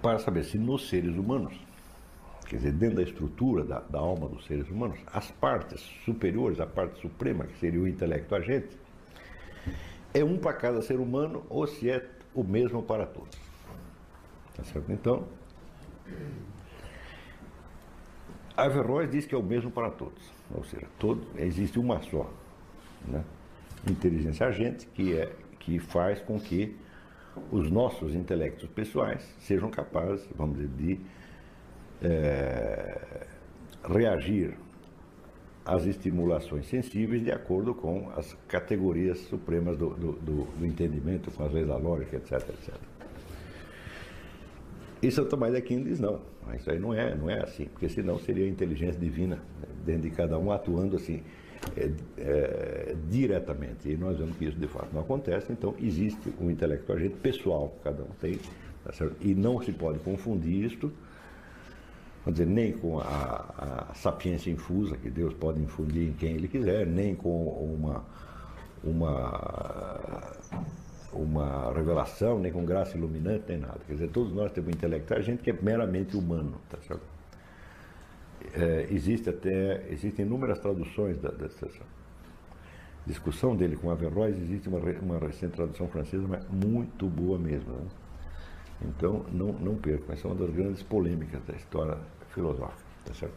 para 0.02 0.20
saber 0.20 0.44
se 0.44 0.58
nos 0.58 0.90
seres 0.90 1.16
humanos, 1.16 1.54
quer 2.48 2.58
dizer, 2.58 2.72
dentro 2.72 2.98
da 2.98 3.04
estrutura 3.04 3.64
da, 3.64 3.80
da 3.80 4.00
alma 4.00 4.28
dos 4.28 4.46
seres 4.46 4.70
humanos, 4.70 5.00
as 5.08 5.30
partes 5.32 5.82
superiores, 6.04 6.60
a 6.60 6.66
parte 6.66 7.00
suprema, 7.00 7.46
que 7.46 7.58
seria 7.60 7.80
o 7.80 7.88
intelecto 7.88 8.34
agente, 8.36 8.78
é 10.14 10.24
um 10.24 10.38
para 10.38 10.54
cada 10.54 10.82
ser 10.82 11.00
humano 11.00 11.44
ou 11.50 11.66
se 11.68 11.90
é 11.90 12.06
o 12.34 12.44
mesmo 12.44 12.82
para 12.82 13.06
todos. 13.06 13.38
Tá 14.56 14.64
certo? 14.64 14.92
Então, 14.92 15.28
Averroes 18.58 19.10
diz 19.10 19.26
que 19.26 19.34
é 19.34 19.38
o 19.38 19.44
mesmo 19.44 19.72
para 19.72 19.90
todos, 19.90 20.22
ou 20.54 20.64
seja, 20.64 20.86
todo, 21.00 21.26
existe 21.38 21.80
uma 21.80 22.02
só 22.02 22.30
né? 23.08 23.24
inteligência 23.90 24.46
agente 24.48 24.86
que, 24.88 25.18
é, 25.18 25.34
que 25.60 25.80
faz 25.80 26.22
com 26.22 26.40
que 26.40 26.76
os 27.52 27.70
nossos 27.70 28.14
intelectos 28.16 28.70
pessoais 28.70 29.22
sejam 29.40 29.70
capazes, 29.70 30.28
vamos 30.36 30.58
dizer, 30.58 30.70
de 30.78 31.00
é, 32.04 33.28
reagir 33.88 34.58
às 35.66 35.86
estimulações 35.86 36.68
sensíveis 36.68 37.24
de 37.24 37.32
acordo 37.32 37.74
com 37.74 38.10
as 38.16 38.34
categorias 38.48 39.20
supremas 39.20 39.78
do, 39.78 39.92
do, 39.92 40.12
do, 40.14 40.44
do 40.44 40.66
entendimento, 40.66 41.32
com 41.32 41.44
as 41.44 41.52
leis 41.52 41.68
da 41.68 41.78
lógica, 41.78 42.18
etc, 42.18 42.34
etc. 42.50 42.76
E 45.02 45.12
São 45.12 45.26
Tomás 45.26 45.52
de 45.52 45.60
Aquino 45.60 45.84
diz 45.86 46.00
não, 46.00 46.22
isso 46.56 46.70
aí 46.70 46.80
não 46.80 46.94
é, 46.94 47.16
não 47.16 47.30
é 47.30 47.42
assim, 47.42 47.66
porque 47.66 47.90
senão 47.90 48.20
seria 48.20 48.46
a 48.46 48.50
inteligência 48.50 49.00
divina 49.00 49.36
né, 49.36 49.68
dentro 49.86 50.04
de 50.04 50.12
cada 50.12 50.38
um 50.38 50.52
atuando 50.52 50.96
assim 50.96 51.24
é, 51.76 51.92
é, 52.18 52.96
diretamente. 53.10 53.90
E 53.90 53.98
nós 53.98 54.18
vemos 54.18 54.36
que 54.38 54.46
isso 54.46 54.58
de 54.58 54.68
fato 54.68 54.90
não 54.94 55.02
acontece, 55.02 55.52
então 55.52 55.76
existe 55.80 56.34
um 56.40 56.50
intelecto 56.50 56.92
agente 56.92 57.16
pessoal, 57.18 57.74
cada 57.84 58.04
um 58.04 58.10
tem, 58.20 58.40
tá 58.84 58.92
e 59.20 59.34
não 59.34 59.62
se 59.62 59.72
pode 59.72 60.00
confundir 60.00 60.66
isto, 60.66 60.92
vamos 62.26 62.40
dizer, 62.40 62.50
nem 62.50 62.74
com 62.74 63.00
a, 63.00 63.90
a 63.90 63.94
sapiência 63.94 64.50
infusa 64.50 64.98
que 64.98 65.10
Deus 65.10 65.34
pode 65.34 65.62
infundir 65.62 66.10
em 66.10 66.14
quem 66.14 66.36
Ele 66.36 66.48
quiser, 66.48 66.86
nem 66.86 67.16
com 67.16 67.46
uma, 67.46 68.04
uma 68.84 70.32
uma 71.14 71.74
revelação, 71.74 72.40
nem 72.40 72.52
com 72.52 72.64
graça 72.64 72.98
iluminante, 72.98 73.44
nem 73.50 73.58
nada. 73.58 73.80
Quer 73.86 73.94
dizer, 73.94 74.10
todos 74.10 74.34
nós 74.34 74.52
temos 74.52 74.70
um 74.70 74.72
intelecto, 74.72 75.14
a 75.14 75.22
gente 75.22 75.44
que 75.44 75.50
é 75.50 75.58
meramente 75.62 76.16
humano, 76.16 76.56
tá 76.70 76.78
certo? 76.88 77.11
É, 78.54 78.88
existe 78.92 79.30
até, 79.30 79.86
existem 79.90 80.26
inúmeras 80.26 80.60
traduções 80.60 81.18
da, 81.20 81.30
dessa 81.30 81.68
discussão 83.06 83.56
dele 83.56 83.76
com 83.76 83.90
Averroes, 83.90 84.38
existe 84.38 84.70
uma, 84.70 84.80
uma 84.80 85.20
recente 85.20 85.54
tradução 85.54 85.88
francesa, 85.88 86.28
mas 86.28 86.48
muito 86.50 87.08
boa 87.08 87.38
mesmo. 87.38 87.72
Né? 87.72 87.88
Então, 88.84 89.26
não, 89.32 89.54
não 89.54 89.76
percam, 89.76 90.14
essa 90.14 90.28
é 90.28 90.32
uma 90.32 90.46
das 90.46 90.56
grandes 90.56 90.82
polêmicas 90.84 91.42
da 91.44 91.54
história 91.56 91.98
filosófica, 92.30 92.84
tá 93.06 93.14
certo? 93.14 93.36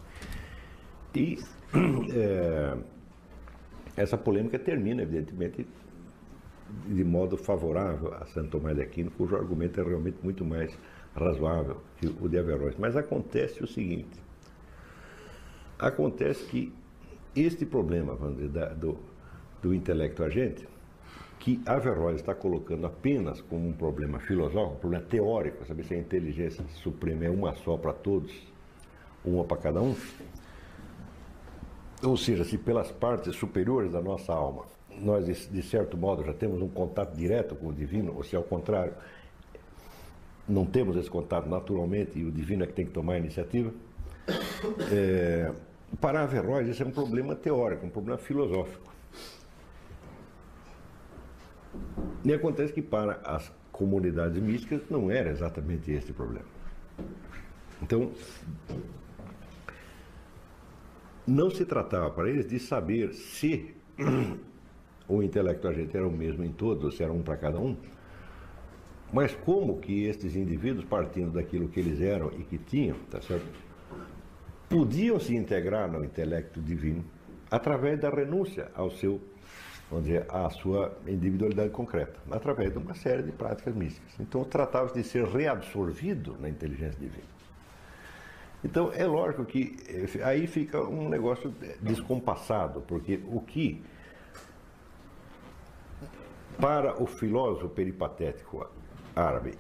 E 1.15 1.39
é, 2.13 2.77
essa 3.97 4.17
polêmica 4.17 4.59
termina, 4.59 5.03
evidentemente, 5.03 5.67
de 6.87 7.05
modo 7.05 7.37
favorável 7.37 8.15
a 8.15 8.27
Santo 8.27 8.51
Tomás 8.51 8.77
de 8.77 8.83
Aquino, 8.83 9.11
cujo 9.11 9.37
argumento 9.37 9.81
é 9.81 9.85
realmente 9.85 10.19
muito 10.23 10.45
mais 10.45 10.77
razoável 11.15 11.81
que 11.99 12.07
o 12.07 12.29
de 12.29 12.39
Averroes. 12.39 12.77
Mas 12.79 12.97
acontece 12.97 13.63
o 13.63 13.67
seguinte: 13.67 14.19
acontece 15.79 16.45
que 16.45 16.73
este 17.35 17.67
problema, 17.67 18.17
da, 18.49 18.69
do, 18.69 18.99
do 19.63 19.75
intelecto 19.75 20.23
agente, 20.23 20.69
que 21.39 21.61
Averroes 21.67 22.21
está 22.21 22.35
colocando 22.35 22.87
apenas 22.87 23.41
como 23.43 23.69
um 23.69 23.73
problema 23.73 24.19
filosófico, 24.19 24.77
um 24.77 24.81
problema 24.81 25.05
teórico, 25.05 25.65
saber 25.67 25.85
se 25.85 25.95
a 25.95 25.99
inteligência 25.99 26.65
suprema 26.83 27.25
é 27.25 27.31
uma 27.31 27.55
só 27.57 27.77
para 27.77 27.93
todos, 27.93 28.33
uma 29.25 29.45
para 29.45 29.57
cada 29.57 29.83
um, 29.83 29.95
ou 32.03 32.17
seja, 32.17 32.45
se 32.45 32.57
pelas 32.57 32.91
partes 32.91 33.35
superiores 33.37 33.93
da 33.93 34.01
nossa 34.01 34.33
alma 34.33 34.65
nós, 35.01 35.27
de 35.27 35.63
certo 35.63 35.97
modo, 35.97 36.25
já 36.25 36.33
temos 36.33 36.61
um 36.63 36.69
contato 36.69 37.15
direto 37.15 37.55
com 37.55 37.69
o 37.69 37.73
divino, 37.73 38.15
ou 38.15 38.23
se 38.23 38.37
ao 38.37 38.43
contrário, 38.43 38.95
não 40.49 40.65
temos 40.65 40.97
esse 40.97 41.11
contato 41.11 41.49
naturalmente 41.49 42.19
e 42.19 42.25
o 42.25 42.31
divino 42.31 42.65
é 42.65 42.67
que 42.67 42.73
tem 42.73 42.85
que 42.85 42.93
tomar 42.93 43.15
a 43.15 43.19
iniciativa. 43.19 43.73
É, 44.91 45.53
para 46.01 46.23
Averroes, 46.23 46.69
esse 46.69 46.83
é 46.83 46.87
um 46.87 46.91
problema 46.91 47.35
teórico, 47.35 47.87
um 47.87 47.91
problema 47.91 48.19
filosófico. 48.19 48.93
E 52.25 52.33
acontece 52.33 52.73
que 52.73 52.83
para 52.83 53.21
as 53.25 53.53
comunidades 53.71 54.41
místicas 54.41 54.83
não 54.89 55.11
era 55.11 55.31
exatamente 55.31 55.91
esse 55.91 56.11
o 56.11 56.15
problema. 56.15 56.47
Então, 57.83 58.13
não 61.27 61.51
se 61.51 61.65
tratava 61.65 62.11
para 62.11 62.31
eles 62.31 62.49
de 62.49 62.59
saber 62.59 63.13
se 63.13 63.75
o 65.09 65.23
intelecto 65.23 65.69
agente 65.69 65.97
era 65.97 66.07
o 66.07 66.11
mesmo 66.11 66.45
em 66.45 66.53
todos, 66.53 66.97
se 66.97 67.03
era 67.03 67.13
um 67.13 67.23
para 67.23 67.37
cada 67.37 67.59
um. 67.59 67.77
Mas 69.13 69.35
como 69.35 69.79
que 69.79 70.05
estes 70.05 70.35
indivíduos, 70.35 70.85
partindo 70.85 71.33
daquilo 71.33 71.69
que 71.69 71.79
eles 71.79 72.01
eram 72.01 72.31
e 72.39 72.43
que 72.43 72.59
tinham, 72.59 72.97
tá 73.11 73.21
certo? 73.21 73.47
Podiam 74.69 75.21
se 75.21 75.35
integrar 75.35 75.91
no 75.91 76.05
intelecto 76.05 76.61
divino 76.61 77.05
através 77.51 78.01
da 78.01 78.11
renúncia 78.11 78.71
ao 78.75 78.91
seu, 78.91 79.21
vamos 79.91 80.07
dizer, 80.07 80.27
à 80.29 80.49
sua 80.51 80.97
individualidade 81.07 81.71
concreta, 81.71 82.19
através 82.31 82.73
de 82.73 82.79
uma 82.79 82.95
série 82.95 83.23
de 83.23 83.33
práticas 83.33 83.75
místicas. 83.75 84.13
Então 84.19 84.43
tratava-se 84.45 84.95
de 84.95 85.05
ser 85.05 85.25
reabsorvido 85.25 86.37
na 86.41 86.49
inteligência 86.49 86.99
divina. 86.99 87.35
Então 88.65 88.91
é 88.93 89.07
lógico 89.07 89.45
que 89.45 89.77
eh, 89.87 90.25
aí 90.25 90.47
fica 90.47 90.83
um 90.83 91.09
negócio 91.09 91.55
descompassado, 91.81 92.81
porque 92.81 93.21
o 93.27 93.41
que 93.41 93.85
para 96.59 97.01
o 97.03 97.07
filósofo 97.07 97.69
peripatético 97.69 98.67
árabe 99.15 99.55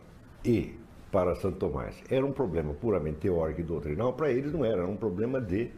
e 0.45 0.79
para 1.15 1.37
Santo 1.37 1.59
Tomás 1.59 1.95
era 2.11 2.27
um 2.27 2.33
problema 2.33 2.75
puramente 2.75 3.19
teórico 3.19 3.61
e 3.61 3.63
doutrinal, 3.63 4.13
para 4.15 4.33
eles 4.33 4.53
não 4.53 4.65
era, 4.65 4.83
era 4.83 4.89
um 4.89 4.97
problema 4.97 5.41
de, 5.41 5.71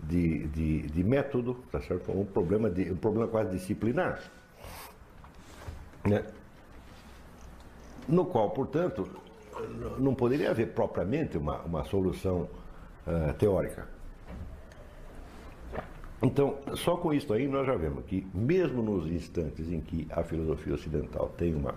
de, 0.00 0.46
de, 0.48 0.82
de 0.88 1.04
método, 1.04 1.62
tá 1.70 1.82
certo? 1.82 2.10
um 2.10 2.24
problema, 2.24 2.70
de, 2.70 2.90
um 2.90 2.96
problema 2.96 3.28
quase 3.28 3.50
disciplinar. 3.50 4.22
Né? 6.02 6.24
No 8.08 8.24
qual, 8.24 8.50
portanto, 8.52 9.06
não 9.98 10.14
poderia 10.14 10.50
haver 10.50 10.68
propriamente 10.72 11.36
uma, 11.36 11.60
uma 11.60 11.84
solução 11.84 12.48
uh, 13.06 13.34
teórica. 13.34 13.86
Então, 16.22 16.56
só 16.74 16.96
com 16.96 17.12
isso 17.12 17.30
aí 17.34 17.46
nós 17.46 17.66
já 17.66 17.76
vemos 17.76 18.02
que, 18.06 18.26
mesmo 18.32 18.82
nos 18.82 19.10
instantes 19.10 19.70
em 19.70 19.82
que 19.82 20.08
a 20.10 20.24
filosofia 20.24 20.72
ocidental 20.72 21.28
tem 21.36 21.54
uma, 21.54 21.74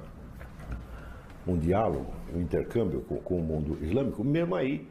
um 1.53 1.57
diálogo, 1.57 2.13
um 2.35 2.41
intercâmbio 2.41 3.01
com, 3.01 3.17
com 3.17 3.37
o 3.37 3.41
mundo 3.41 3.77
islâmico, 3.81 4.23
mesmo 4.23 4.55
aí 4.55 4.87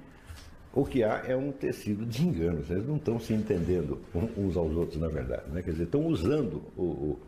o 0.73 0.85
que 0.85 1.03
há 1.03 1.23
é 1.27 1.35
um 1.35 1.51
tecido 1.51 2.05
de 2.05 2.23
enganos. 2.23 2.71
Eles 2.71 2.87
não 2.87 2.97
estão 2.97 3.19
se 3.19 3.33
entendendo 3.33 3.99
uns 4.37 4.57
aos 4.57 4.77
outros, 4.77 5.01
na 5.01 5.09
verdade. 5.09 5.51
Né? 5.51 5.63
Quer 5.63 5.71
dizer, 5.71 5.85
estão 5.85 6.07
usando 6.07 6.63
o, 6.77 6.83
o 6.83 7.19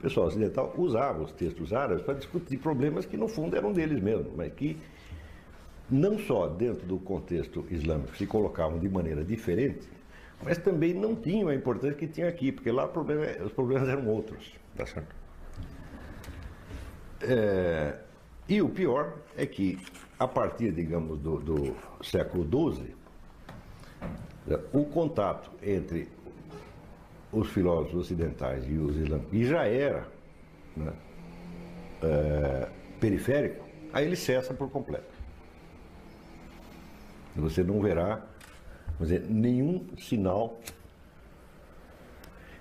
pessoal 0.00 0.26
ocidental 0.26 0.74
usava 0.76 1.22
os 1.22 1.32
textos 1.32 1.72
árabes 1.72 2.04
para 2.04 2.14
discutir 2.14 2.58
problemas 2.58 3.06
que, 3.06 3.16
no 3.16 3.28
fundo, 3.28 3.56
eram 3.56 3.72
deles 3.72 4.02
mesmos, 4.02 4.32
mas 4.36 4.52
que 4.52 4.76
não 5.88 6.18
só 6.18 6.48
dentro 6.48 6.86
do 6.86 6.98
contexto 6.98 7.64
islâmico 7.70 8.16
se 8.16 8.26
colocavam 8.26 8.78
de 8.78 8.88
maneira 8.88 9.24
diferente, 9.24 9.88
mas 10.42 10.58
também 10.58 10.92
não 10.92 11.14
tinham 11.14 11.48
a 11.48 11.54
importância 11.54 11.96
que 11.96 12.06
tinha 12.06 12.28
aqui, 12.28 12.52
porque 12.52 12.70
lá 12.70 12.86
problema, 12.86 13.24
os 13.44 13.52
problemas 13.52 13.88
eram 13.88 14.08
outros. 14.08 14.52
Tá 14.76 14.86
certo? 14.86 15.14
É, 17.22 17.96
e 18.48 18.62
o 18.62 18.68
pior 18.68 19.12
é 19.36 19.44
que, 19.44 19.78
a 20.18 20.26
partir, 20.26 20.72
digamos, 20.72 21.18
do, 21.18 21.38
do 21.38 21.76
século 22.02 22.44
XII, 22.44 22.94
o 24.72 24.84
contato 24.86 25.50
entre 25.62 26.08
os 27.30 27.48
filósofos 27.50 28.00
ocidentais 28.00 28.64
e 28.66 28.78
os 28.78 28.96
islâmicos, 28.96 29.34
e 29.34 29.44
já 29.44 29.66
era 29.66 30.08
né, 30.74 30.92
é, 32.02 32.68
periférico, 32.98 33.64
aí 33.92 34.06
ele 34.06 34.16
cessa 34.16 34.54
por 34.54 34.70
completo. 34.70 35.18
Você 37.36 37.62
não 37.62 37.80
verá 37.80 38.24
dizer, 38.98 39.26
nenhum 39.28 39.86
sinal 39.98 40.58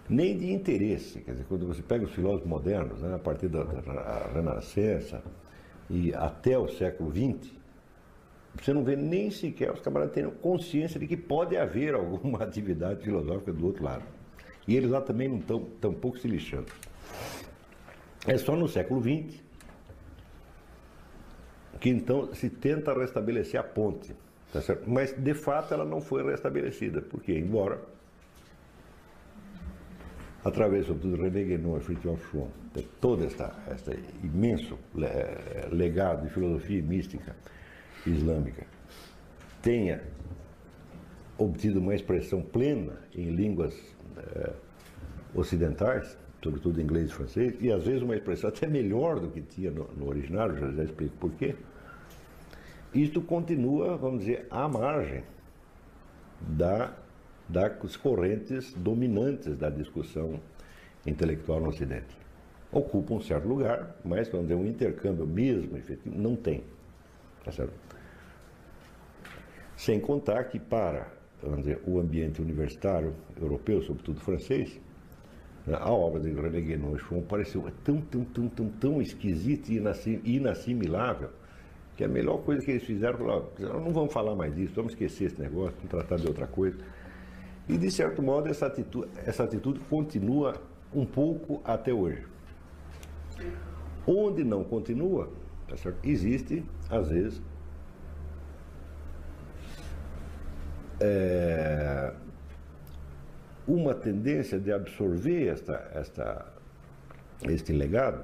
nem 0.10 0.38
de 0.38 0.52
interesse. 0.52 1.22
Quer 1.22 1.32
dizer, 1.32 1.46
quando 1.46 1.66
você 1.66 1.82
pega 1.82 2.06
os 2.06 2.12
filósofos 2.12 2.48
modernos, 2.48 3.02
né, 3.02 3.16
a 3.16 3.20
partir 3.20 3.48
da, 3.48 3.64
da 3.64 4.30
Renascença 4.34 5.24
e 5.90 6.14
até 6.14 6.58
o 6.58 6.68
século 6.68 7.12
XX, 7.12 7.52
você 8.62 8.74
não 8.74 8.84
vê 8.84 8.96
nem 8.96 9.30
sequer 9.30 9.72
os 9.72 9.80
camaradas 9.80 10.14
tendo 10.14 10.32
consciência 10.32 11.00
de 11.00 11.08
que 11.08 11.16
pode 11.16 11.56
haver 11.56 11.94
alguma 11.94 12.40
atividade 12.44 13.04
filosófica 13.04 13.54
do 13.54 13.66
outro 13.66 13.84
lado. 13.84 14.04
E 14.68 14.76
eles 14.76 14.90
lá 14.90 15.00
também 15.00 15.30
não 15.30 15.38
estão 15.38 15.66
tão 15.80 15.94
pouco 15.94 16.18
se 16.18 16.28
lixando. 16.28 16.68
É 18.26 18.38
só 18.38 18.56
no 18.56 18.68
século 18.68 19.02
XX 19.02 19.42
que 21.80 21.90
então 21.90 22.34
se 22.34 22.50
tenta 22.50 22.94
restabelecer 22.94 23.60
a 23.60 23.64
ponte. 23.64 24.14
Tá 24.52 24.60
Mas 24.86 25.14
de 25.14 25.34
fato 25.34 25.74
ela 25.74 25.86
não 25.86 26.02
foi 26.02 26.24
restabelecida, 26.24 27.02
porque 27.02 27.38
embora 27.38 27.80
através 30.48 30.86
sobretudo 30.86 31.18
de 31.18 31.24
René 31.24 31.44
Guénon 31.44 31.78
e 31.78 31.80
Fritjof 31.82 32.24
Schwann, 32.30 32.50
todo 33.02 33.26
esta, 33.26 33.54
esta 33.70 33.94
imenso 34.24 34.78
legado 35.72 36.24
de 36.24 36.30
filosofia 36.30 36.82
mística 36.82 37.36
islâmica 38.06 38.66
tenha 39.62 40.02
obtido 41.38 41.80
uma 41.80 41.94
expressão 41.94 42.42
plena 42.42 42.94
em 43.14 43.30
línguas 43.30 43.76
eh, 44.18 44.54
ocidentais, 45.36 46.18
sobretudo 46.42 46.82
inglês 46.82 47.10
e 47.10 47.14
francês, 47.14 47.56
e 47.60 47.72
às 47.72 47.84
vezes 47.84 48.02
uma 48.02 48.16
expressão 48.16 48.50
até 48.50 48.68
melhor 48.68 49.20
do 49.20 49.30
que 49.30 49.42
tinha 49.42 49.70
no, 49.70 49.88
no 49.96 50.08
original, 50.08 50.56
já, 50.56 50.72
já 50.72 50.84
explico 50.84 51.16
por 51.18 51.32
quê. 51.34 51.56
Isto 52.94 53.22
continua, 53.22 53.98
vamos 53.98 54.22
dizer, 54.22 54.48
à 54.50 54.68
margem 54.68 55.24
da, 56.42 56.94
das 57.50 57.96
correntes 57.96 58.74
dominantes 58.74 59.58
da 59.58 59.70
discussão 59.70 60.40
intelectual 61.06 61.62
no 61.62 61.70
Ocidente. 61.70 62.18
Ocupa 62.72 63.14
um 63.14 63.22
certo 63.22 63.48
lugar, 63.48 63.96
mas, 64.04 64.28
vamos 64.30 64.48
dizer, 64.48 64.60
um 64.60 64.66
intercâmbio 64.66 65.26
mesmo 65.26 65.78
efetivo 65.78 66.18
não 66.18 66.36
tem. 66.36 66.64
Tá 67.44 67.52
certo? 67.52 67.74
Sem 69.76 70.00
contar 70.00 70.44
que 70.46 70.60
para 70.60 71.18
vamos 71.42 71.60
dizer, 71.60 71.82
o 71.86 72.00
ambiente 72.00 72.42
universitário 72.42 73.14
europeu, 73.40 73.82
sobretudo 73.82 74.20
francês, 74.20 74.80
a 75.68 75.92
obra 75.92 76.22
de 76.22 76.32
René 76.32 76.62
Guénon 76.62 76.96
pareceu 77.28 77.70
tão, 77.84 78.00
tão, 78.02 78.24
tão, 78.24 78.48
tão, 78.48 78.70
tão 78.70 79.02
esquisita 79.02 79.72
e 79.72 80.36
inassimilável 80.36 81.30
que 81.96 82.04
a 82.04 82.08
melhor 82.08 82.38
coisa 82.44 82.64
que 82.64 82.72
eles 82.72 82.84
fizeram 82.84 83.18
foi, 83.18 83.66
não 83.66 83.92
vamos 83.92 84.14
falar 84.14 84.36
mais 84.36 84.56
disso, 84.56 84.74
vamos 84.76 84.94
esquecer 84.94 85.26
esse 85.26 85.42
negócio, 85.42 85.76
vamos 85.78 85.90
tratar 85.90 86.18
de 86.18 86.28
outra 86.28 86.48
coisa. 86.48 86.78
E, 87.70 87.78
de 87.78 87.92
certo 87.92 88.22
modo, 88.22 88.48
essa 88.48 88.68
atitude, 88.68 89.10
essa 89.26 89.44
atitude 89.44 89.80
continua 89.90 90.56
um 90.94 91.06
pouco 91.06 91.62
até 91.66 91.94
hoje. 91.94 92.26
Onde 94.06 94.44
não 94.44 94.64
continua, 94.64 95.30
tá 95.68 95.76
existe, 96.04 96.64
às 96.90 97.10
vezes, 97.10 97.42
é, 101.00 102.14
uma 103.68 103.94
tendência 103.94 104.58
de 104.60 104.72
absorver 104.72 105.48
esta, 105.48 105.92
esta, 105.94 106.46
este 107.44 107.74
legado 107.74 108.24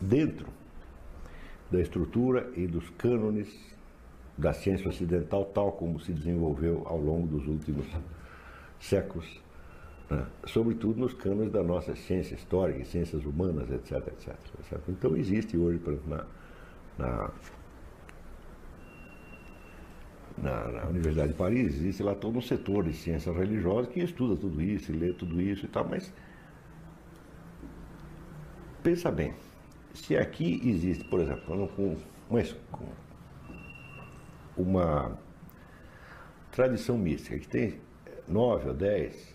dentro 0.00 0.48
da 1.70 1.80
estrutura 1.80 2.50
e 2.56 2.66
dos 2.66 2.90
cânones 2.90 3.48
da 4.36 4.52
ciência 4.52 4.88
ocidental, 4.88 5.44
tal 5.44 5.72
como 5.72 6.00
se 6.00 6.12
desenvolveu 6.12 6.82
ao 6.86 6.98
longo 6.98 7.28
dos 7.28 7.46
últimos 7.46 7.86
séculos, 8.82 9.40
né? 10.10 10.26
sobretudo 10.44 10.98
nos 10.98 11.14
cânones 11.14 11.52
da 11.52 11.62
nossa 11.62 11.94
ciência 11.94 12.34
histórica, 12.34 12.84
ciências 12.84 13.24
humanas, 13.24 13.70
etc, 13.70 14.08
etc. 14.08 14.34
Então 14.88 15.16
existe 15.16 15.56
hoje, 15.56 15.78
por 15.78 15.92
exemplo, 15.92 16.10
na, 16.10 16.26
na 16.98 17.30
na, 20.38 20.88
Universidade 20.88 21.28
de 21.28 21.38
Paris, 21.38 21.74
existe 21.74 22.02
lá 22.02 22.14
todo 22.14 22.38
um 22.38 22.42
setor 22.42 22.84
de 22.84 22.92
ciências 22.92 23.36
religiosas 23.36 23.92
que 23.92 24.00
estuda 24.00 24.34
tudo 24.34 24.60
isso, 24.60 24.92
lê 24.92 25.12
tudo 25.12 25.40
isso 25.40 25.66
e 25.66 25.68
tal, 25.68 25.86
mas 25.88 26.12
pensa 28.82 29.10
bem, 29.10 29.34
se 29.94 30.16
aqui 30.16 30.60
existe, 30.64 31.04
por 31.04 31.20
exemplo, 31.20 31.68
com 31.68 31.96
uma 34.56 35.16
tradição 36.50 36.98
mística 36.98 37.38
que 37.38 37.46
tem 37.46 37.80
nove 38.28 38.68
ou 38.68 38.74
dez, 38.74 39.34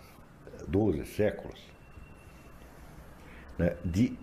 doze 0.68 1.06
séculos 1.06 1.60
né, 3.58 3.76
de 3.84 4.18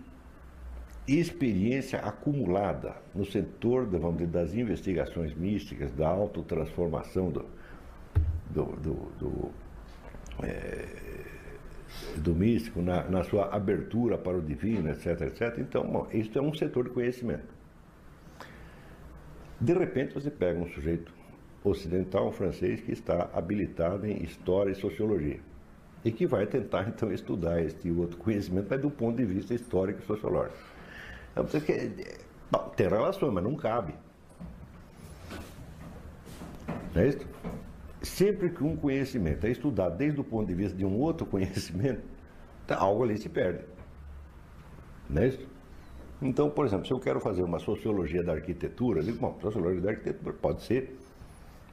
experiência 1.07 1.99
acumulada 1.99 2.95
no 3.13 3.25
setor 3.25 3.85
vamos 3.85 4.17
dizer, 4.17 4.31
das 4.31 4.53
investigações 4.53 5.33
místicas, 5.35 5.91
da 5.91 6.07
autotransformação 6.07 7.29
do, 7.29 7.45
do, 8.49 8.65
do, 8.77 8.93
do, 9.19 9.51
é, 10.43 10.85
do 12.17 12.33
místico, 12.33 12.81
na, 12.81 13.03
na, 13.03 13.23
sua 13.23 13.53
abertura 13.55 14.17
para 14.17 14.37
o 14.37 14.41
divino, 14.41 14.89
etc, 14.89 15.21
etc. 15.21 15.59
Então, 15.59 16.07
isso 16.11 16.37
é 16.37 16.41
um 16.41 16.53
setor 16.53 16.85
de 16.85 16.89
conhecimento. 16.89 17.53
De 19.61 19.73
repente, 19.73 20.13
você 20.13 20.31
pega 20.31 20.59
um 20.59 20.67
sujeito 20.69 21.13
ocidental, 21.65 22.31
francês, 22.31 22.79
que 22.79 22.91
está 22.91 23.29
habilitado 23.33 24.05
em 24.05 24.23
história 24.23 24.71
e 24.71 24.75
sociologia 24.75 25.39
e 26.03 26.11
que 26.11 26.27
vai 26.27 26.45
tentar, 26.45 26.87
então, 26.87 27.11
estudar 27.11 27.61
este 27.61 27.89
outro 27.89 28.17
conhecimento, 28.17 28.67
mas 28.69 28.79
do 28.79 28.91
ponto 28.91 29.17
de 29.17 29.25
vista 29.25 29.53
histórico 29.53 29.99
e 30.01 30.05
sociológico. 30.05 30.57
Então, 31.31 31.45
bom, 32.51 32.69
tem 32.75 32.87
relações, 32.87 33.33
mas 33.33 33.43
não 33.43 33.55
cabe. 33.55 33.93
Não 36.93 37.01
é 37.01 37.07
isso? 37.09 37.27
Sempre 38.01 38.51
que 38.51 38.63
um 38.63 38.77
conhecimento 38.77 39.45
é 39.45 39.49
estudado 39.49 39.97
desde 39.97 40.21
o 40.21 40.23
ponto 40.23 40.47
de 40.47 40.53
vista 40.53 40.77
de 40.77 40.85
um 40.85 40.97
outro 40.99 41.25
conhecimento, 41.25 42.03
tá, 42.67 42.77
algo 42.77 43.03
ali 43.03 43.17
se 43.17 43.27
perde. 43.27 43.65
Não 45.09 45.23
é 45.23 45.27
isso? 45.27 45.47
Então, 46.21 46.49
por 46.49 46.65
exemplo, 46.65 46.85
se 46.85 46.93
eu 46.93 46.99
quero 46.99 47.19
fazer 47.19 47.43
uma 47.43 47.59
sociologia 47.59 48.23
da 48.23 48.33
arquitetura, 48.33 48.99
eu 48.99 49.03
digo, 49.03 49.19
bom, 49.19 49.37
sociologia 49.41 49.81
da 49.81 49.89
arquitetura 49.89 50.33
pode 50.33 50.61
ser, 50.63 50.95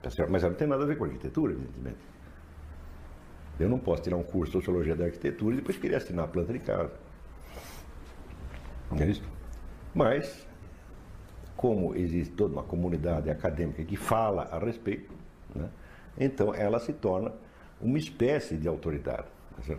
tá 0.03 0.27
mas 0.29 0.43
ela 0.43 0.51
não 0.51 0.59
tem 0.59 0.67
nada 0.67 0.83
a 0.83 0.87
ver 0.87 0.99
com 0.99 1.05
arquitetura, 1.05 1.53
evidentemente. 1.53 1.99
Eu 3.59 3.69
não 3.69 3.79
posso 3.79 4.03
tirar 4.03 4.17
um 4.17 4.23
curso 4.23 4.53
de 4.53 4.59
sociologia 4.59 4.97
da 4.97 5.05
arquitetura 5.05 5.55
e 5.55 5.59
depois 5.59 5.77
querer 5.77 5.97
assinar 5.97 6.25
a 6.25 6.29
planta 6.29 6.53
de 6.53 6.59
casa. 6.59 6.93
Não 8.91 8.99
é 8.99 9.07
isso? 9.07 9.23
Mas, 9.95 10.47
como 11.57 11.95
existe 11.95 12.33
toda 12.35 12.55
uma 12.55 12.63
comunidade 12.63 13.31
acadêmica 13.31 13.85
que 13.85 13.97
fala 13.97 14.49
a 14.51 14.59
respeito, 14.59 15.13
né, 15.55 15.69
então 16.19 16.55
ela 16.55 16.79
se 16.79 16.93
torna 16.93 17.33
uma 17.81 17.99
espécie 17.99 18.57
de 18.57 18.69
autoridade. 18.69 19.29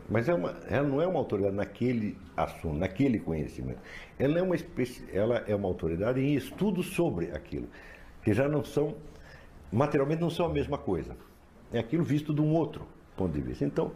Mas 0.09 0.29
é 0.29 0.33
uma, 0.33 0.55
ela 0.69 0.87
não 0.87 1.01
é 1.01 1.07
uma 1.07 1.19
autoridade 1.19 1.55
naquele 1.55 2.17
assunto, 2.37 2.77
naquele 2.77 3.19
conhecimento. 3.19 3.79
Ela 4.17 4.39
é, 4.39 4.41
uma 4.41 4.55
espécie, 4.55 5.05
ela 5.11 5.43
é 5.47 5.55
uma 5.55 5.67
autoridade 5.67 6.21
em 6.21 6.35
estudos 6.35 6.87
sobre 6.93 7.31
aquilo, 7.31 7.67
que 8.23 8.33
já 8.33 8.47
não 8.47 8.63
são, 8.63 8.95
materialmente 9.73 10.21
não 10.21 10.29
são 10.29 10.45
a 10.45 10.49
mesma 10.49 10.77
coisa. 10.77 11.15
É 11.71 11.79
aquilo 11.79 12.03
visto 12.03 12.33
de 12.33 12.41
um 12.41 12.53
outro 12.53 12.85
ponto 13.17 13.33
de 13.33 13.41
vista. 13.41 13.65
Então, 13.65 13.91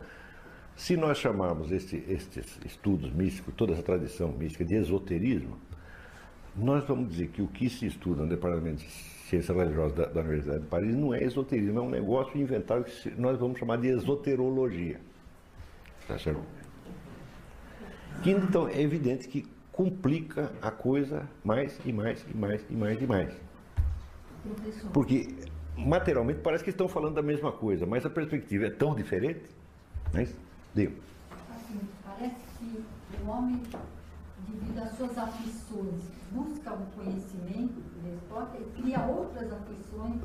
se 0.75 0.97
nós 0.97 1.17
chamarmos 1.17 1.71
este, 1.71 2.03
estes 2.07 2.59
estudos 2.65 3.11
místicos, 3.11 3.53
toda 3.55 3.73
essa 3.73 3.84
tradição 3.84 4.32
mística 4.32 4.65
de 4.65 4.75
esoterismo, 4.75 5.57
nós 6.55 6.84
vamos 6.86 7.09
dizer 7.09 7.28
que 7.30 7.41
o 7.41 7.47
que 7.47 7.69
se 7.69 7.86
estuda 7.86 8.23
no 8.23 8.30
Departamento 8.30 8.84
de 8.84 8.89
Ciências 8.89 9.55
Religiosas 9.55 9.95
da, 9.95 10.05
da 10.05 10.21
Universidade 10.21 10.61
de 10.61 10.67
Paris 10.67 10.95
não 10.95 11.13
é 11.13 11.23
esoterismo, 11.23 11.80
é 11.80 11.82
um 11.82 11.89
negócio 11.89 12.39
inventado 12.39 12.84
que 12.84 13.11
nós 13.11 13.39
vamos 13.39 13.59
chamar 13.59 13.78
de 13.78 13.88
esoterologia. 13.88 14.99
Tá 16.07 16.17
certo? 16.17 16.41
Que 18.23 18.32
então 18.32 18.67
é 18.67 18.82
evidente 18.82 19.28
que 19.28 19.45
complica 19.71 20.51
a 20.59 20.71
coisa 20.71 21.28
mais 21.43 21.80
e 21.86 21.93
mais 21.93 22.25
e 22.34 22.36
mais 22.36 22.65
e 22.69 22.73
mais 22.73 23.01
e 23.01 23.05
mais. 23.05 23.34
Porque 24.93 25.36
materialmente 25.78 26.39
parece 26.41 26.63
que 26.63 26.69
estão 26.69 26.88
falando 26.88 27.15
da 27.15 27.21
mesma 27.21 27.51
coisa, 27.51 27.86
mas 27.86 28.05
a 28.05 28.09
perspectiva 28.09 28.65
é 28.65 28.69
tão 28.69 28.95
diferente. 28.95 29.45
Não 30.13 30.19
é 30.19 30.23
isso? 30.23 30.36
Digo. 30.73 30.95
Assim, 31.49 31.80
parece 32.03 32.36
que 32.59 32.84
o 33.23 33.30
homem 33.30 33.61
devido 34.47 34.80
às 34.80 34.91
suas 34.97 35.17
aflições, 35.17 36.01
busca 36.32 36.73
um 36.73 36.86
conhecimento 36.95 37.82
de 38.01 38.09
Aristóteles 38.09 38.67
e 38.67 38.82
cria 38.82 39.05
outras 39.05 39.51
aflições. 39.51 40.21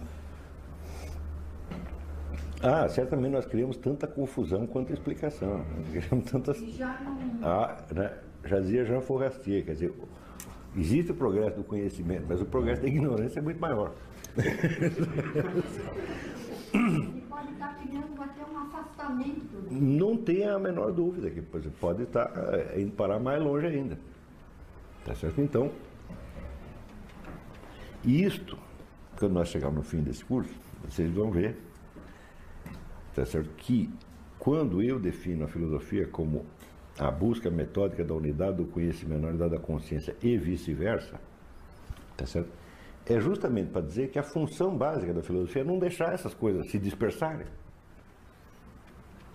Ah, 2.62 2.88
certamente 2.88 3.32
nós 3.32 3.46
criamos 3.46 3.76
tanta 3.76 4.06
confusão 4.06 4.66
quanto 4.66 4.92
explicação. 4.92 5.64
criamos 5.90 6.30
tantas... 6.30 6.58
Já 6.58 7.00
não... 7.00 7.18
Ah, 7.42 7.76
né? 7.92 8.18
Já 8.44 8.60
dizia 8.60 8.84
Jean 8.84 9.00
Forestier, 9.00 9.64
quer 9.64 9.72
dizer, 9.72 9.92
existe 10.76 11.12
o 11.12 11.14
progresso 11.14 11.56
do 11.56 11.64
conhecimento, 11.64 12.24
mas 12.28 12.40
o 12.40 12.44
progresso 12.44 12.82
da 12.82 12.88
ignorância 12.88 13.38
é 13.38 13.42
muito 13.42 13.60
maior. 13.60 13.92
Afastamento. 18.66 19.62
Não 19.70 20.16
tem 20.16 20.46
a 20.46 20.58
menor 20.58 20.92
dúvida 20.92 21.30
que 21.30 21.42
pode 21.42 22.02
estar 22.02 22.30
é, 22.52 22.80
indo 22.80 22.92
parar 22.92 23.18
mais 23.18 23.42
longe 23.42 23.66
ainda. 23.66 23.98
Tá 25.04 25.14
certo? 25.14 25.40
Então, 25.40 25.70
isto, 28.04 28.58
quando 29.18 29.32
nós 29.32 29.48
chegarmos 29.48 29.78
no 29.78 29.82
fim 29.84 30.00
desse 30.02 30.24
curso, 30.24 30.52
vocês 30.84 31.10
vão 31.10 31.30
ver 31.30 31.56
tá 33.14 33.24
certo? 33.24 33.50
que 33.56 33.90
quando 34.38 34.82
eu 34.82 34.98
defino 34.98 35.44
a 35.44 35.48
filosofia 35.48 36.06
como 36.06 36.44
a 36.98 37.10
busca 37.10 37.50
metódica 37.50 38.04
da 38.04 38.14
unidade 38.14 38.58
do 38.58 38.64
conhecimento, 38.64 39.22
da 39.22 39.28
unidade 39.28 39.50
da 39.52 39.58
consciência 39.58 40.16
e 40.22 40.36
vice-versa, 40.36 41.20
tá 42.16 42.26
certo? 42.26 42.50
É 43.06 43.20
justamente 43.20 43.70
para 43.70 43.82
dizer 43.82 44.10
que 44.10 44.18
a 44.18 44.22
função 44.22 44.76
básica 44.76 45.12
da 45.12 45.22
filosofia 45.22 45.62
é 45.62 45.64
não 45.64 45.78
deixar 45.78 46.12
essas 46.12 46.34
coisas 46.34 46.70
se 46.70 46.78
dispersarem. 46.78 47.46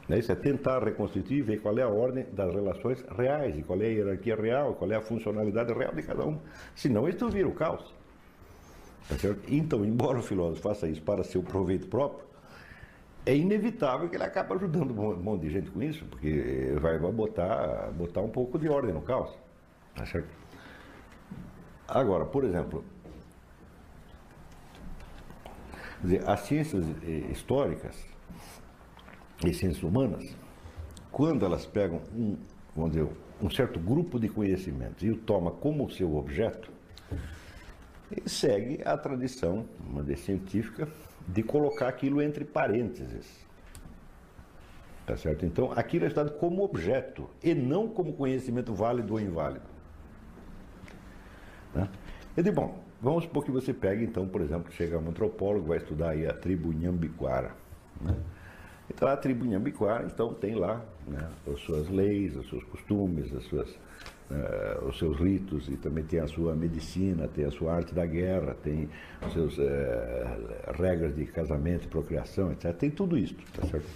Né? 0.08 0.20
Isso 0.20 0.32
é 0.32 0.36
tentar 0.36 0.84
reconstituir, 0.84 1.42
ver 1.42 1.62
qual 1.62 1.78
é 1.78 1.84
a 1.84 1.90
ordem 1.90 2.26
das 2.32 2.54
relações 2.54 3.04
reais, 3.18 3.58
e 3.58 3.64
qual 3.64 3.80
é 3.82 3.86
a 3.86 3.90
hierarquia 3.90 4.36
real, 4.36 4.74
qual 4.76 4.92
é 4.92 4.96
a 4.96 5.02
funcionalidade 5.02 5.74
real 5.74 5.94
de 5.94 6.04
cada 6.04 6.26
um. 6.26 6.40
Senão 6.76 7.08
isso 7.08 7.28
vira 7.30 7.48
o 7.48 7.54
caos. 7.54 7.94
Tá 9.10 9.16
então, 9.48 9.86
embora 9.86 10.20
o 10.20 10.22
filósofo 10.22 10.62
faça 10.62 10.88
isso 10.88 11.02
para 11.02 11.24
seu 11.24 11.42
proveito 11.42 11.88
próprio, 11.88 12.28
é 13.26 13.36
inevitável 13.36 14.10
que 14.10 14.16
ele 14.16 14.24
acabe 14.24 14.54
ajudando 14.54 14.92
um 14.92 15.16
monte 15.18 15.42
de 15.42 15.50
gente 15.50 15.70
com 15.70 15.82
isso, 15.82 16.06
porque 16.06 16.74
vai, 16.80 16.98
botar, 16.98 17.92
botar 17.92 18.22
um 18.22 18.30
pouco 18.30 18.58
de 18.58 18.70
ordem 18.70 18.94
no 18.94 19.02
caos. 19.02 19.34
Tá 19.96 20.06
certo? 20.06 20.30
Agora, 21.88 22.26
por 22.26 22.44
exemplo, 22.44 22.84
dizer, 26.02 26.28
as 26.28 26.42
ciências 26.42 26.86
eh, 27.04 27.32
históricas 27.32 27.96
e 29.46 29.54
ciências 29.54 29.84
humanas, 29.84 30.36
quando 31.12 31.46
elas 31.46 31.66
pegam 31.66 32.02
um, 32.14 32.38
vamos 32.76 32.92
dizer, 32.92 33.08
um 33.42 33.50
certo 33.50 33.80
grupo 33.80 34.20
de 34.20 34.30
conhecimentos 34.30 35.04
e 35.04 35.10
o 35.10 35.18
toma 35.18 35.52
como 35.52 35.90
seu 35.90 36.16
objeto, 36.16 36.72
ele 38.12 38.30
segue 38.30 38.82
a 38.86 38.98
tradição 38.98 39.66
uma 39.86 40.02
vez 40.02 40.20
científica 40.22 40.88
de 41.28 41.44
colocar 41.44 41.88
aquilo 41.88 42.22
entre 42.22 42.46
parênteses. 42.46 43.46
Tá 45.06 45.16
certo? 45.16 45.46
Então, 45.46 45.72
aquilo 45.72 46.06
é 46.06 46.08
estudado 46.08 46.38
como 46.38 46.64
objeto 46.64 47.30
e 47.42 47.54
não 47.54 47.88
como 47.88 48.14
conhecimento 48.14 48.74
válido 48.74 49.14
ou 49.14 49.20
inválido. 49.20 49.66
Né? 51.74 51.90
Digo, 52.36 52.52
bom, 52.54 52.84
vamos 53.02 53.24
supor 53.26 53.44
que 53.44 53.52
você 53.52 53.74
pegue, 53.74 54.04
então, 54.04 54.28
por 54.28 54.42
exemplo, 54.42 54.72
chega 54.72 54.98
um 54.98 55.10
antropólogo, 55.10 55.68
vai 55.68 55.78
estudar 55.78 56.10
aí 56.12 56.26
a 56.26 56.34
tribo 56.34 56.72
Nhambiquara. 56.72 57.52
Né? 58.02 58.16
Então, 58.90 59.08
a 59.08 59.18
tribo 59.18 59.46
Nhambiquara, 59.46 60.06
então, 60.06 60.34
tem 60.34 60.56
lá 60.56 60.84
né, 61.08 61.28
as 61.52 61.60
suas 61.62 61.90
leis, 61.90 62.36
os 62.36 62.48
seus 62.50 62.64
costumes, 62.64 63.34
as 63.36 63.44
suas, 63.46 63.70
uh, 63.70 64.86
os 64.88 64.98
seus 64.98 65.18
ritos, 65.18 65.68
e 65.68 65.76
também 65.76 66.04
tem 66.06 66.20
a 66.20 66.28
sua 66.28 66.56
medicina, 66.56 67.28
tem 67.28 67.46
a 67.46 67.52
sua 67.52 67.76
arte 67.76 67.94
da 67.94 68.06
guerra, 68.06 68.56
tem 68.64 68.90
as 69.22 69.34
suas 69.34 69.58
uh, 69.58 69.64
regras 70.80 71.16
de 71.16 71.26
casamento, 71.26 71.88
procriação, 71.90 72.52
etc. 72.52 72.74
Tem 72.74 72.90
tudo 72.90 73.18
isso, 73.18 73.36
tá 73.54 73.66
certo? 73.68 73.88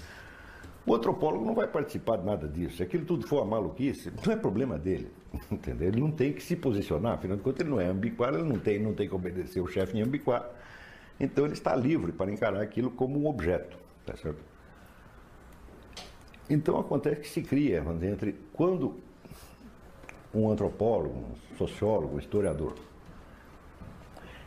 O 0.86 0.96
antropólogo 0.96 1.46
não 1.46 1.54
vai 1.54 1.68
participar 1.68 2.18
de 2.18 2.26
nada 2.26 2.48
disso. 2.48 2.78
Se 2.78 2.84
aquilo 2.84 3.06
tudo 3.06 3.28
for 3.28 3.42
a 3.42 3.46
maluquice, 3.46 4.12
não 4.26 4.34
é 4.34 4.36
problema 4.36 4.78
dele. 4.78 5.12
Entendeu? 5.52 5.90
Ele 5.90 6.02
não 6.02 6.12
tem 6.12 6.34
que 6.34 6.42
se 6.42 6.56
posicionar, 6.56 7.14
afinal 7.14 7.38
de 7.38 7.44
contas 7.44 7.62
ele 7.62 7.70
não 7.70 7.80
é 7.80 7.88
ambiquário, 7.88 8.40
ele 8.40 8.50
não 8.50 8.60
tem, 8.60 8.80
não 8.80 8.94
tem 8.94 9.08
que 9.08 9.16
obedecer 9.16 9.60
o 9.60 9.68
chefe 9.68 9.98
em 9.98 10.02
ambiquário. 10.02 10.48
Então 11.20 11.46
ele 11.46 11.54
está 11.54 11.76
livre 11.76 12.12
para 12.12 12.32
encarar 12.32 12.62
aquilo 12.62 12.90
como 12.90 13.20
um 13.20 13.28
objeto. 13.28 13.78
Tá 14.06 14.16
certo? 14.16 14.44
Então 16.50 16.80
acontece 16.80 17.22
que 17.22 17.30
se 17.30 17.42
cria, 17.44 17.84
entre 18.02 18.36
quando 18.52 19.00
um 20.34 20.50
antropólogo, 20.50 21.16
um 21.16 21.56
sociólogo, 21.58 22.16
um 22.16 22.20
historiador 22.20 22.74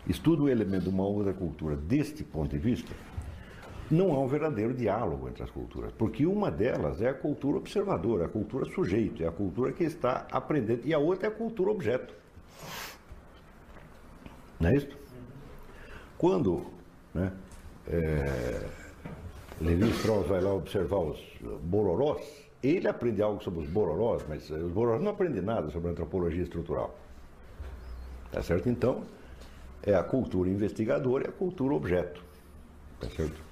estuda 0.06 0.42
o 0.42 0.48
elemento 0.48 0.84
de 0.84 0.88
uma 0.90 1.04
outra 1.04 1.32
cultura 1.32 1.76
deste 1.76 2.22
ponto 2.22 2.50
de 2.50 2.58
vista, 2.58 2.92
não 3.94 4.12
há 4.12 4.18
um 4.18 4.26
verdadeiro 4.26 4.74
diálogo 4.74 5.28
entre 5.28 5.42
as 5.42 5.50
culturas, 5.50 5.92
porque 5.92 6.26
uma 6.26 6.50
delas 6.50 7.00
é 7.00 7.08
a 7.08 7.14
cultura 7.14 7.58
observadora, 7.58 8.26
a 8.26 8.28
cultura 8.28 8.64
sujeito, 8.66 9.22
é 9.22 9.26
a 9.26 9.32
cultura 9.32 9.72
que 9.72 9.84
está 9.84 10.26
aprendendo, 10.30 10.82
e 10.84 10.92
a 10.92 10.98
outra 10.98 11.28
é 11.28 11.30
a 11.30 11.34
cultura 11.34 11.70
objeto. 11.70 12.14
Não 14.58 14.70
é 14.70 14.76
isso? 14.76 14.96
Quando 16.18 16.66
né, 17.14 17.32
é, 17.86 18.66
Levi 19.60 19.90
Strauss 19.90 20.26
vai 20.26 20.40
lá 20.40 20.52
observar 20.52 20.98
os 20.98 21.20
bororós, 21.62 22.20
ele 22.62 22.88
aprende 22.88 23.22
algo 23.22 23.42
sobre 23.42 23.60
os 23.60 23.68
bororós, 23.68 24.24
mas 24.28 24.50
os 24.50 24.72
bororós 24.72 25.02
não 25.02 25.12
aprendem 25.12 25.42
nada 25.42 25.70
sobre 25.70 25.90
antropologia 25.90 26.42
estrutural. 26.42 26.98
Tá 28.32 28.42
certo? 28.42 28.68
Então, 28.68 29.04
é 29.82 29.94
a 29.94 30.02
cultura 30.02 30.48
investigadora 30.48 31.26
e 31.26 31.28
a 31.28 31.32
cultura 31.32 31.74
objeto. 31.74 32.22
Tá 33.00 33.08
certo? 33.10 33.43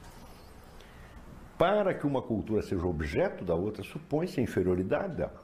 Para 1.58 1.94
que 1.94 2.06
uma 2.06 2.22
cultura 2.22 2.62
seja 2.62 2.84
objeto 2.86 3.44
da 3.44 3.54
outra, 3.54 3.82
supõe-se 3.82 4.40
a 4.40 4.42
inferioridade 4.42 5.16
dela. 5.16 5.42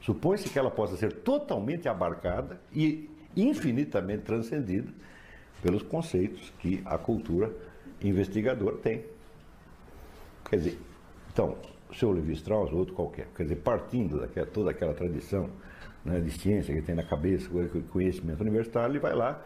Supõe-se 0.00 0.48
que 0.48 0.58
ela 0.58 0.70
possa 0.70 0.96
ser 0.96 1.12
totalmente 1.12 1.88
abarcada 1.88 2.60
e 2.72 3.10
infinitamente 3.36 4.22
transcendida 4.22 4.92
pelos 5.62 5.82
conceitos 5.82 6.52
que 6.58 6.82
a 6.84 6.98
cultura 6.98 7.50
investigadora 8.02 8.76
tem. 8.76 9.04
Quer 10.48 10.56
dizer, 10.56 10.78
então, 11.32 11.56
o 11.90 11.94
seu 11.94 12.12
Levi 12.12 12.34
Strauss 12.34 12.70
ou 12.70 12.78
outro 12.78 12.94
qualquer, 12.94 13.28
quer 13.34 13.44
dizer, 13.44 13.56
partindo 13.56 14.20
daquela, 14.20 14.46
toda 14.46 14.70
aquela 14.70 14.92
tradição 14.92 15.48
né, 16.04 16.20
de 16.20 16.30
ciência 16.30 16.74
que 16.74 16.82
tem 16.82 16.94
na 16.94 17.02
cabeça, 17.02 17.48
conhecimento 17.90 18.42
universitário, 18.42 18.92
ele 18.92 18.98
vai 18.98 19.14
lá, 19.14 19.42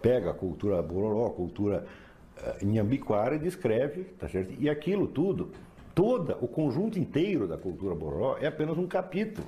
pega 0.00 0.30
a 0.30 0.34
cultura 0.34 0.80
bororó, 0.80 1.26
a 1.26 1.30
cultura 1.30 1.86
Inhambiquara 2.62 3.38
descreve, 3.38 4.04
tá 4.18 4.28
certo? 4.28 4.54
E 4.58 4.68
aquilo 4.68 5.06
tudo, 5.06 5.50
toda, 5.94 6.36
o 6.40 6.48
conjunto 6.48 6.98
inteiro 6.98 7.46
da 7.46 7.56
cultura 7.56 7.94
bororó 7.94 8.38
é 8.40 8.46
apenas 8.46 8.78
um 8.78 8.86
capítulo, 8.86 9.46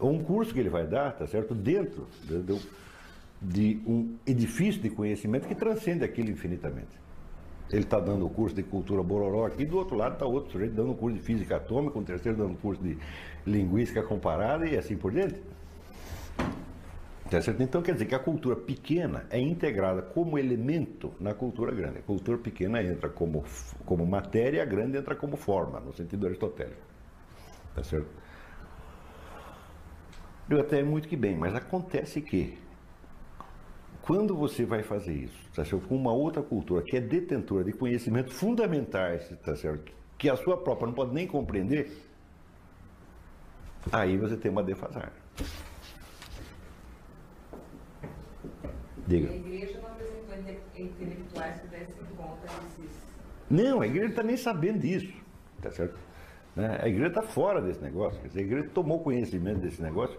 ou 0.00 0.12
um 0.12 0.22
curso 0.22 0.52
que 0.52 0.60
ele 0.60 0.68
vai 0.68 0.86
dar, 0.86 1.16
tá 1.16 1.26
certo? 1.26 1.54
Dentro 1.54 2.06
de, 2.24 2.60
de 3.40 3.80
um 3.86 4.16
edifício 4.26 4.80
de 4.80 4.90
conhecimento 4.90 5.48
que 5.48 5.54
transcende 5.54 6.04
aquilo 6.04 6.30
infinitamente. 6.30 6.98
Ele 7.70 7.82
está 7.82 8.00
dando 8.00 8.24
o 8.24 8.30
curso 8.30 8.56
de 8.56 8.62
cultura 8.62 9.02
bororó 9.02 9.46
aqui, 9.46 9.64
do 9.64 9.76
outro 9.76 9.96
lado 9.96 10.14
está 10.14 10.24
outro 10.24 10.52
sujeito 10.52 10.74
dando 10.74 10.92
o 10.92 10.94
curso 10.94 11.16
de 11.18 11.22
física 11.22 11.56
atômica, 11.56 11.98
um 11.98 12.04
terceiro 12.04 12.38
dando 12.38 12.54
o 12.54 12.56
curso 12.56 12.82
de 12.82 12.96
linguística 13.46 14.02
comparada 14.02 14.66
e 14.66 14.76
assim 14.76 14.96
por 14.96 15.12
diante. 15.12 15.40
Tá 17.30 17.38
então 17.60 17.82
quer 17.82 17.92
dizer 17.92 18.06
que 18.06 18.14
a 18.14 18.18
cultura 18.18 18.56
pequena 18.56 19.26
é 19.28 19.38
integrada 19.38 20.00
como 20.00 20.38
elemento 20.38 21.12
na 21.20 21.34
cultura 21.34 21.74
grande. 21.74 21.98
A 21.98 22.02
cultura 22.02 22.38
pequena 22.38 22.82
entra 22.82 23.10
como, 23.10 23.44
como 23.84 24.06
matéria, 24.06 24.62
a 24.62 24.64
grande 24.64 24.96
entra 24.96 25.14
como 25.14 25.36
forma, 25.36 25.78
no 25.78 25.92
sentido 25.92 26.26
aristotélico. 26.26 26.80
Tá 27.74 27.84
certo? 27.84 28.08
Eu 30.48 30.60
até 30.60 30.82
muito 30.82 31.06
que 31.06 31.16
bem, 31.16 31.36
mas 31.36 31.54
acontece 31.54 32.22
que 32.22 32.56
quando 34.00 34.34
você 34.34 34.64
vai 34.64 34.82
fazer 34.82 35.12
isso, 35.12 35.38
tá 35.54 35.62
certo? 35.66 35.86
com 35.86 35.94
uma 35.94 36.12
outra 36.12 36.42
cultura 36.42 36.82
que 36.82 36.96
é 36.96 37.00
detentora 37.00 37.62
de 37.62 37.72
conhecimentos 37.72 38.32
fundamentais, 38.32 39.28
tá 39.44 39.54
certo? 39.54 39.92
que 40.16 40.30
a 40.30 40.36
sua 40.36 40.56
própria 40.56 40.86
não 40.86 40.94
pode 40.94 41.12
nem 41.12 41.26
compreender, 41.26 41.92
aí 43.92 44.16
você 44.16 44.36
tem 44.36 44.50
uma 44.50 44.62
defasagem. 44.62 45.12
Diga. 49.08 49.30
A 49.30 49.36
igreja 49.36 49.80
não 49.80 49.88
apresentou 49.88 50.34
intelectuais 50.76 51.60
que 51.62 51.66
dessem 51.68 51.94
conta 52.14 52.46
desses. 52.46 52.90
Não, 53.48 53.80
a 53.80 53.86
igreja 53.86 54.04
não 54.04 54.10
está 54.10 54.22
nem 54.22 54.36
sabendo 54.36 54.80
disso. 54.80 55.12
Tá 55.62 55.70
certo? 55.70 55.98
Né? 56.54 56.78
A 56.82 56.86
igreja 56.86 57.08
está 57.08 57.22
fora 57.22 57.62
desse 57.62 57.80
negócio. 57.80 58.20
Dizer, 58.22 58.40
a 58.40 58.42
igreja 58.42 58.68
tomou 58.74 59.00
conhecimento 59.00 59.60
desse 59.60 59.80
negócio 59.80 60.18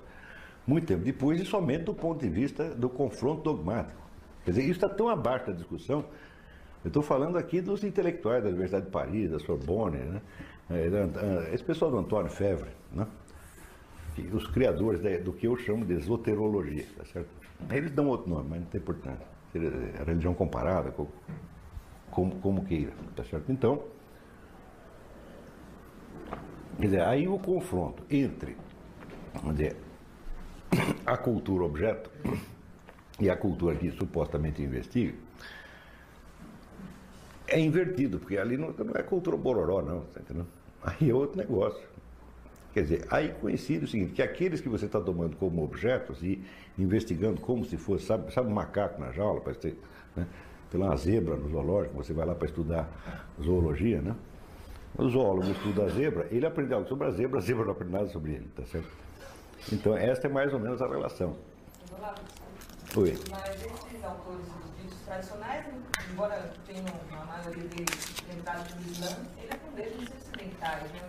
muito 0.65 0.87
tempo 0.87 1.03
depois 1.03 1.39
e 1.39 1.45
somente 1.45 1.83
do 1.83 1.93
ponto 1.93 2.19
de 2.19 2.29
vista 2.29 2.67
do 2.75 2.89
confronto 2.89 3.43
dogmático. 3.43 4.01
Quer 4.43 4.51
dizer, 4.51 4.63
isso 4.63 4.71
está 4.71 4.89
tão 4.89 5.07
abaixo 5.07 5.47
da 5.47 5.53
discussão. 5.53 6.05
Eu 6.83 6.87
estou 6.87 7.03
falando 7.03 7.37
aqui 7.37 7.61
dos 7.61 7.83
intelectuais 7.83 8.41
da 8.41 8.49
Universidade 8.49 8.85
de 8.85 8.91
Paris, 8.91 9.29
da 9.29 9.37
Sorbonne, 9.39 9.97
né? 9.97 10.21
É, 10.71 11.53
esse 11.53 11.63
pessoal 11.63 11.91
do 11.91 11.97
Antônio 11.97 12.31
Fevre, 12.31 12.69
né? 12.91 13.05
os 14.33 14.47
criadores 14.47 15.01
do 15.23 15.31
que 15.31 15.47
eu 15.47 15.55
chamo 15.55 15.85
de 15.85 15.93
esoterologia, 15.93 16.85
tá 16.97 17.05
certo? 17.05 17.38
Eles 17.71 17.91
dão 17.91 18.07
outro 18.07 18.29
nome, 18.29 18.47
mas 18.49 18.59
não 18.61 18.67
tem 18.67 18.81
importância. 18.81 19.25
A 19.99 20.03
religião 20.03 20.33
comparada, 20.33 20.93
como, 22.11 22.35
como 22.39 22.65
queira, 22.65 22.93
tá 23.15 23.23
certo? 23.23 23.51
Então, 23.51 23.83
quer 26.77 26.85
dizer, 26.85 27.01
aí 27.01 27.27
o 27.27 27.37
confronto 27.39 28.03
entre 28.09 28.55
vamos 29.33 29.57
dizer, 29.57 29.75
a 31.05 31.17
cultura 31.17 31.63
objeto 31.63 32.09
e 33.19 33.29
a 33.29 33.35
cultura 33.35 33.75
que 33.75 33.91
supostamente 33.91 34.61
investiga 34.61 35.17
É 37.47 37.59
invertido, 37.59 38.19
porque 38.19 38.37
ali 38.37 38.57
não, 38.57 38.71
não 38.71 38.93
é 38.95 39.03
cultura 39.03 39.35
bororó, 39.35 39.81
não, 39.81 40.01
tá 40.01 40.21
entendendo? 40.21 40.47
Aí 40.83 41.09
é 41.09 41.13
outro 41.13 41.37
negócio. 41.37 41.88
Quer 42.73 42.83
dizer, 42.83 43.07
aí 43.09 43.33
coincide 43.41 43.85
o 43.85 43.87
seguinte, 43.87 44.13
que 44.13 44.21
aqueles 44.21 44.61
que 44.61 44.69
você 44.69 44.85
está 44.85 45.01
tomando 45.01 45.35
como 45.37 45.63
objetos 45.63 46.21
e 46.21 46.41
investigando 46.77 47.41
como 47.41 47.65
se 47.65 47.77
fosse, 47.77 48.05
sabe, 48.05 48.31
sabe 48.31 48.47
um 48.47 48.53
macaco 48.53 49.01
na 49.01 49.11
jaula, 49.11 49.41
para 49.41 49.53
ter, 49.55 49.77
né? 50.15 50.27
tem 50.69 50.79
lá 50.79 50.87
uma 50.87 50.97
zebra 50.97 51.35
no 51.35 51.49
zoológico, 51.49 51.95
você 51.95 52.13
vai 52.13 52.25
lá 52.25 52.35
para 52.35 52.47
estudar 52.47 52.87
zoologia, 53.41 54.01
né? 54.01 54.15
O 54.97 55.07
zoólogo 55.09 55.49
estuda 55.49 55.85
a 55.85 55.89
zebra, 55.89 56.27
ele 56.29 56.45
aprende 56.45 56.73
algo 56.73 56.87
sobre 56.87 57.07
a 57.07 57.11
zebra, 57.11 57.39
a 57.39 57.41
zebra 57.41 57.65
não 57.65 57.71
aprende 57.71 57.91
nada 57.91 58.07
sobre 58.09 58.33
ele, 58.33 58.47
tá 58.55 58.65
certo? 58.65 58.89
Então, 59.71 59.97
esta 59.97 60.27
é 60.27 60.29
mais 60.29 60.53
ou 60.53 60.59
menos 60.59 60.81
a 60.81 60.87
relação. 60.87 61.35
Oi. 62.95 63.17
Mas 63.29 63.55
esses 63.55 64.03
autores 64.03 64.45
tradicionais, 65.09 65.65
embora 66.11 66.51
tenham 66.67 66.85
uma 67.09 67.25
maioria 67.25 67.63
deles 67.63 68.21
tentado 68.29 68.75
no 68.75 68.91
Islã, 68.91 69.07
não 69.65 69.73
deixam 69.75 69.97
de 69.97 70.05
ser 70.05 70.17
ocidentais, 70.17 70.83
né? 70.91 71.01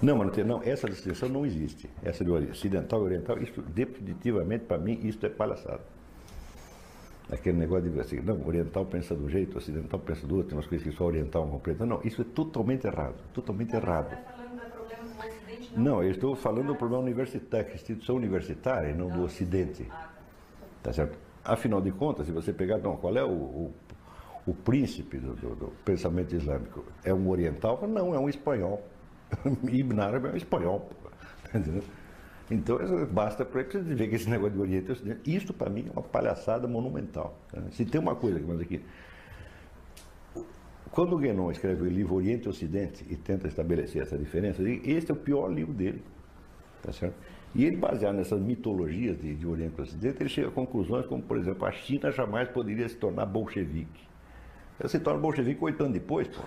não 0.00 0.16
Não, 0.16 0.24
mas 0.24 0.46
não, 0.46 0.62
essa 0.62 0.88
distinção 0.88 1.28
não 1.28 1.44
existe. 1.44 1.90
Essa 2.04 2.24
de 2.24 2.30
ocidental 2.30 3.00
e 3.00 3.04
oriental, 3.04 3.38
isso 3.38 3.60
definitivamente, 3.62 4.64
para 4.64 4.78
mim, 4.78 5.00
isso 5.02 5.26
é 5.26 5.28
palhaçada. 5.28 5.82
Aquele 7.28 7.58
negócio 7.58 7.90
de 7.90 8.00
assim, 8.00 8.20
não, 8.20 8.46
oriental 8.46 8.86
pensa 8.86 9.12
do 9.12 9.28
jeito, 9.28 9.58
ocidental 9.58 9.98
pensa 9.98 10.24
do 10.24 10.36
outro, 10.36 10.54
nós 10.54 10.64
coisas 10.64 10.86
que 10.86 10.96
só 10.96 11.06
oriental 11.06 11.44
não 11.44 11.52
compreende. 11.52 11.84
Não, 11.84 12.00
isso 12.04 12.22
é 12.22 12.24
totalmente 12.24 12.86
errado, 12.86 13.16
totalmente 13.34 13.72
não, 13.72 13.80
errado. 13.80 14.10
Você 14.10 14.14
está 14.14 14.30
falando 14.30 14.60
do 14.60 14.70
problema 14.70 15.02
do 15.02 15.18
Ocidente, 15.18 15.72
não? 15.74 15.84
Não, 15.84 16.02
eu 16.04 16.10
estou 16.12 16.36
falando 16.36 16.66
do 16.68 16.76
problema 16.76 17.02
universitário, 17.02 17.74
instituição 17.74 18.14
universitária 18.14 18.90
e 18.90 18.94
não 18.94 19.08
do 19.08 19.24
Ocidente. 19.24 19.84
Ah, 19.90 19.94
tá. 19.94 20.10
tá 20.84 20.92
certo? 20.92 21.25
Afinal 21.46 21.80
de 21.80 21.92
contas, 21.92 22.26
se 22.26 22.32
você 22.32 22.52
pegar, 22.52 22.78
não, 22.78 22.96
qual 22.96 23.16
é 23.16 23.22
o, 23.22 23.30
o, 23.30 23.74
o 24.46 24.54
príncipe 24.54 25.18
do, 25.18 25.34
do, 25.34 25.54
do, 25.54 25.66
pensamento 25.84 26.34
islâmico? 26.34 26.84
É 27.04 27.14
um 27.14 27.28
oriental? 27.30 27.80
Não, 27.86 28.14
é 28.14 28.18
um 28.18 28.28
espanhol. 28.28 28.82
Ibn 29.62 30.00
Arabi 30.00 30.28
é 30.28 30.32
um 30.32 30.36
espanhol. 30.36 30.90
Entendeu? 31.54 31.82
Então, 32.50 32.78
basta 33.12 33.44
para 33.44 33.62
você 33.64 33.80
ver 33.80 34.08
que 34.08 34.16
esse 34.16 34.28
negócio 34.28 34.54
de 34.54 34.60
Oriente 34.60 34.88
e 34.88 34.92
Ocidente, 34.92 35.20
isso 35.26 35.52
para 35.52 35.70
mim 35.70 35.86
é 35.88 35.92
uma 35.92 36.02
palhaçada 36.02 36.66
monumental. 36.66 37.38
Né? 37.52 37.62
Se 37.72 37.84
tem 37.84 38.00
uma 38.00 38.14
coisa 38.14 38.40
que 38.40 38.62
aqui. 38.62 38.84
Quando 40.90 41.14
o 41.14 41.18
Guénon 41.18 41.50
escreve 41.50 41.82
o 41.82 41.86
livro 41.86 42.14
Oriente 42.14 42.46
e 42.46 42.48
Ocidente 42.48 43.04
e 43.08 43.16
tenta 43.16 43.46
estabelecer 43.48 44.02
essa 44.02 44.16
diferença, 44.16 44.62
esse 44.62 45.10
é 45.10 45.14
o 45.14 45.16
pior 45.16 45.52
livro 45.52 45.74
dele. 45.74 46.02
Tá 46.82 46.92
certo? 46.92 47.16
E 47.56 47.64
ele, 47.64 47.78
baseado 47.78 48.14
nessas 48.16 48.38
mitologias 48.38 49.18
de, 49.18 49.34
de 49.34 49.46
Oriente 49.46 49.76
e 49.78 49.80
Ocidente, 49.80 50.22
ele 50.22 50.28
chega 50.28 50.48
a 50.48 50.50
conclusões 50.50 51.06
como, 51.06 51.22
por 51.22 51.38
exemplo, 51.38 51.64
a 51.64 51.72
China 51.72 52.12
jamais 52.12 52.50
poderia 52.50 52.86
se 52.86 52.96
tornar 52.96 53.24
bolchevique. 53.24 54.06
Ela 54.78 54.90
se 54.90 55.00
torna 55.00 55.18
bolchevique 55.18 55.64
oito 55.64 55.82
anos 55.82 55.94
depois, 55.94 56.28
pô. 56.28 56.42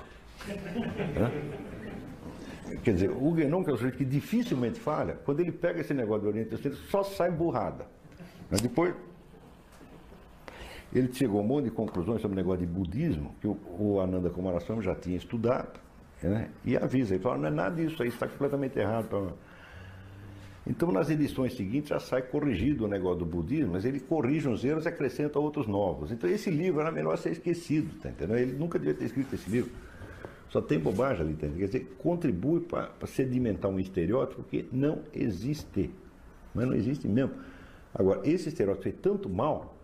Quer 2.84 2.94
dizer, 2.94 3.10
o 3.10 3.32
Guénon, 3.32 3.64
que 3.64 3.72
é 3.72 3.74
o 3.74 3.76
sujeito 3.76 3.98
que 3.98 4.06
dificilmente 4.06 4.80
falha, 4.80 5.18
quando 5.26 5.40
ele 5.40 5.52
pega 5.52 5.82
esse 5.82 5.96
negócio 5.96 6.22
do 6.22 6.28
Oriente 6.28 6.54
Ocidente, 6.54 6.76
só 6.92 7.02
sai 7.02 7.32
burrada. 7.32 7.88
Mas 8.52 8.62
depois, 8.62 8.94
ele 10.94 11.12
chegou 11.12 11.40
a 11.40 11.44
um 11.44 11.48
monte 11.48 11.66
de 11.66 11.72
conclusões 11.72 12.22
sobre 12.22 12.36
o 12.36 12.38
negócio 12.38 12.60
de 12.60 12.72
budismo, 12.72 13.34
que 13.42 13.48
o, 13.48 13.58
o 13.80 14.00
Ananda 14.00 14.30
Kumaraswamy 14.30 14.84
já 14.84 14.94
tinha 14.94 15.18
estudado, 15.18 15.80
né? 16.22 16.52
e 16.64 16.78
avisa, 16.78 17.16
ele 17.16 17.24
fala, 17.24 17.40
não 17.40 17.48
é 17.48 17.52
nada 17.52 17.76
disso 17.76 18.04
aí, 18.04 18.10
está 18.10 18.28
completamente 18.28 18.78
errado. 18.78 19.34
Então, 20.70 20.92
nas 20.92 21.10
edições 21.10 21.56
seguintes, 21.56 21.90
já 21.90 22.00
sai 22.00 22.22
corrigido 22.22 22.86
o 22.86 22.88
negócio 22.88 23.20
do 23.20 23.26
budismo, 23.26 23.72
mas 23.74 23.86
ele 23.86 24.00
corrige 24.00 24.48
uns 24.48 24.64
erros 24.64 24.86
e 24.86 24.88
acrescenta 24.88 25.40
outros 25.40 25.68
novos. 25.68 26.12
Então, 26.12 26.30
esse 26.30 26.52
livro 26.52 26.80
era 26.80 26.92
melhor 26.92 27.18
ser 27.18 27.32
esquecido, 27.32 28.00
tá 28.00 28.10
entendendo? 28.10 28.38
Ele 28.38 28.54
nunca 28.54 28.78
devia 28.78 28.94
ter 28.94 29.06
escrito 29.06 29.34
esse 29.34 29.50
livro. 29.50 29.72
Só 30.48 30.62
tem 30.62 30.78
bobagem 30.78 31.24
ali 31.26 31.34
dentro. 31.34 31.58
Quer 31.58 31.66
dizer, 31.66 31.96
contribui 31.98 32.62
para 32.62 32.92
sedimentar 33.08 33.72
um 33.72 33.80
estereótipo 33.80 34.44
que 34.44 34.70
não 34.72 35.00
existe. 35.12 35.90
Mas 36.54 36.68
não 36.68 36.76
existe 36.76 37.08
mesmo. 37.08 37.34
Agora, 37.92 38.22
esse 38.24 38.50
estereótipo 38.50 38.84
fez 38.84 38.96
tanto 39.02 39.28
mal 39.28 39.76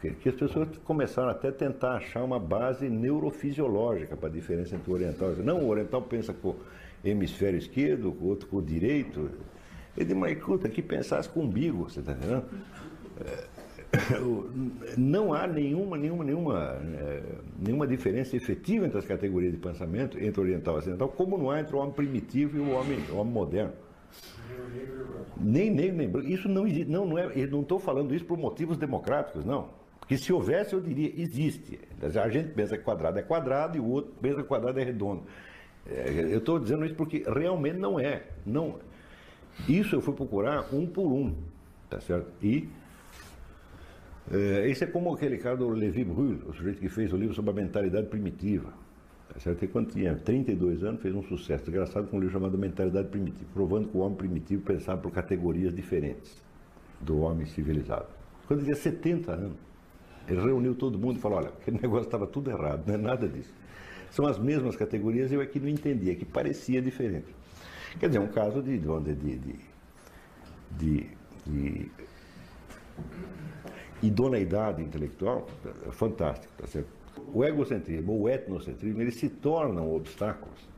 que, 0.00 0.10
que 0.10 0.28
as 0.28 0.34
pessoas 0.34 0.68
começaram 0.78 1.28
até 1.28 1.48
a 1.48 1.52
tentar 1.52 1.96
achar 1.96 2.24
uma 2.24 2.40
base 2.40 2.88
neurofisiológica 2.88 4.16
para 4.16 4.28
a 4.28 4.32
diferença 4.32 4.74
entre 4.74 4.90
o 4.90 4.94
oriental 4.94 5.30
e 5.30 5.40
o 5.40 5.44
Não, 5.44 5.62
o 5.62 5.68
oriental 5.68 6.02
pensa 6.02 6.32
com 6.32 6.48
o 6.48 6.56
hemisfério 7.04 7.56
esquerdo, 7.56 8.10
o 8.20 8.26
outro 8.26 8.48
com 8.48 8.56
o 8.56 8.62
direito. 8.62 9.30
Ele 9.98 10.04
diz, 10.04 10.16
mas 10.16 10.38
escuta, 10.38 10.68
que 10.68 10.80
pensasse 10.80 11.28
com 11.28 11.40
umbigo, 11.40 11.90
você 11.90 11.98
está 11.98 12.12
entendendo? 12.12 12.44
É, 13.20 13.48
não 14.96 15.34
há 15.34 15.44
nenhuma, 15.44 15.96
nenhuma, 15.96 16.22
nenhuma, 16.22 16.80
é, 17.00 17.22
nenhuma 17.58 17.84
diferença 17.84 18.36
efetiva 18.36 18.86
entre 18.86 18.96
as 18.96 19.04
categorias 19.04 19.50
de 19.50 19.58
pensamento, 19.58 20.16
entre 20.22 20.40
oriental 20.40 20.76
e 20.76 20.78
ocidental, 20.78 21.08
como 21.08 21.36
não 21.36 21.50
há 21.50 21.58
entre 21.58 21.74
o 21.74 21.80
homem 21.80 21.92
primitivo 21.92 22.58
e 22.58 22.60
o 22.60 22.70
homem, 22.70 23.00
o 23.10 23.16
homem 23.16 23.32
moderno. 23.32 23.72
Nem 25.36 25.68
negro, 25.68 25.96
nem 25.96 26.08
branco. 26.08 26.28
Isso 26.28 26.48
não 26.48 26.64
existe. 26.64 26.90
Não, 26.90 27.04
não 27.04 27.18
é, 27.18 27.32
eu 27.34 27.48
não 27.48 27.62
estou 27.62 27.80
falando 27.80 28.14
isso 28.14 28.24
por 28.24 28.38
motivos 28.38 28.76
democráticos, 28.76 29.44
não. 29.44 29.68
Porque 29.98 30.16
se 30.16 30.32
houvesse, 30.32 30.74
eu 30.74 30.80
diria, 30.80 31.12
existe. 31.20 31.80
A 32.00 32.28
gente 32.28 32.50
pensa 32.50 32.78
que 32.78 32.84
quadrado 32.84 33.18
é 33.18 33.22
quadrado 33.22 33.76
e 33.76 33.80
o 33.80 33.86
outro 33.86 34.12
pensa 34.22 34.42
que 34.42 34.48
quadrado 34.48 34.78
é 34.78 34.84
redondo. 34.84 35.24
É, 35.90 36.08
eu 36.30 36.38
estou 36.38 36.60
dizendo 36.60 36.84
isso 36.84 36.94
porque 36.94 37.24
realmente 37.26 37.78
não 37.78 37.98
é. 37.98 38.22
Não, 38.46 38.76
isso 39.66 39.96
eu 39.96 40.00
fui 40.00 40.14
procurar 40.14 40.72
um 40.72 40.86
por 40.86 41.10
um, 41.12 41.34
tá 41.88 42.00
certo? 42.00 42.30
E 42.42 42.68
é, 44.30 44.68
esse 44.68 44.84
é 44.84 44.86
como 44.86 45.12
aquele 45.14 45.38
cara 45.38 45.56
do 45.56 45.68
Levi 45.70 46.04
Brühl, 46.04 46.38
o 46.46 46.52
sujeito 46.52 46.78
que 46.80 46.88
fez 46.88 47.12
o 47.12 47.16
livro 47.16 47.34
sobre 47.34 47.50
a 47.50 47.54
mentalidade 47.54 48.08
primitiva. 48.08 48.72
Tá 49.32 49.40
certo? 49.40 49.64
E 49.64 49.68
quando 49.68 49.92
tinha 49.92 50.14
32 50.14 50.82
anos, 50.82 51.00
fez 51.02 51.14
um 51.14 51.22
sucesso 51.22 51.64
desgraçado 51.64 52.08
com 52.08 52.16
um 52.16 52.20
livro 52.20 52.34
chamado 52.34 52.56
Mentalidade 52.56 53.08
Primitiva, 53.08 53.48
provando 53.52 53.88
que 53.88 53.96
o 53.96 54.00
homem 54.00 54.16
primitivo 54.16 54.62
pensava 54.62 55.00
por 55.00 55.10
categorias 55.10 55.74
diferentes 55.74 56.42
do 57.00 57.20
homem 57.20 57.46
civilizado. 57.46 58.06
Quando 58.46 58.64
tinha 58.64 58.74
70 58.74 59.32
anos, 59.32 59.56
ele 60.26 60.40
reuniu 60.40 60.74
todo 60.74 60.98
mundo 60.98 61.18
e 61.18 61.20
falou: 61.20 61.38
olha, 61.38 61.48
aquele 61.48 61.78
negócio 61.80 62.06
estava 62.06 62.26
tudo 62.26 62.50
errado, 62.50 62.84
não 62.86 62.94
é 62.94 62.98
nada 62.98 63.28
disso. 63.28 63.54
São 64.10 64.26
as 64.26 64.38
mesmas 64.38 64.76
categorias, 64.76 65.30
eu 65.30 65.40
aqui 65.40 65.60
não 65.60 65.68
entendia, 65.68 66.14
que 66.14 66.24
parecia 66.24 66.80
diferente. 66.80 67.26
Quer 67.98 68.06
dizer, 68.08 68.18
um 68.18 68.28
caso 68.28 68.62
de, 68.62 68.78
de, 68.78 69.14
de, 69.14 69.60
de, 70.76 71.10
de 71.46 71.90
idoneidade 74.02 74.82
intelectual 74.82 75.46
é 75.86 75.90
fantástico, 75.90 76.52
tá 76.56 76.66
certo? 76.66 76.88
O 77.32 77.44
egocentrismo 77.44 78.20
o 78.20 78.28
etnocentrismo, 78.28 79.00
eles 79.00 79.16
se 79.16 79.28
tornam 79.28 79.92
obstáculos, 79.94 80.68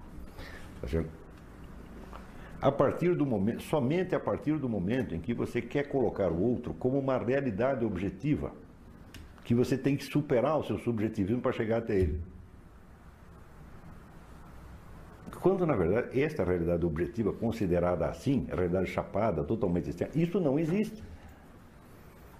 tá 0.80 0.88
certo? 0.88 1.10
A 2.60 2.70
partir 2.70 3.14
do 3.14 3.24
momento, 3.24 3.62
somente 3.62 4.14
a 4.14 4.20
partir 4.20 4.58
do 4.58 4.68
momento 4.68 5.14
em 5.14 5.20
que 5.20 5.32
você 5.32 5.62
quer 5.62 5.88
colocar 5.88 6.30
o 6.30 6.42
outro 6.42 6.74
como 6.74 6.98
uma 6.98 7.16
realidade 7.16 7.84
objetiva, 7.84 8.52
que 9.44 9.54
você 9.54 9.78
tem 9.78 9.96
que 9.96 10.04
superar 10.04 10.58
o 10.58 10.64
seu 10.64 10.78
subjetivismo 10.78 11.40
para 11.40 11.52
chegar 11.52 11.78
até 11.78 11.96
ele. 11.96 12.20
Quando, 15.40 15.66
na 15.66 15.74
verdade, 15.74 16.20
esta 16.20 16.44
realidade 16.44 16.84
objetiva, 16.84 17.32
considerada 17.32 18.06
assim, 18.06 18.46
a 18.50 18.54
realidade 18.54 18.90
chapada, 18.90 19.42
totalmente 19.42 19.88
externa, 19.88 20.12
isso 20.14 20.38
não 20.38 20.58
existe. 20.58 21.02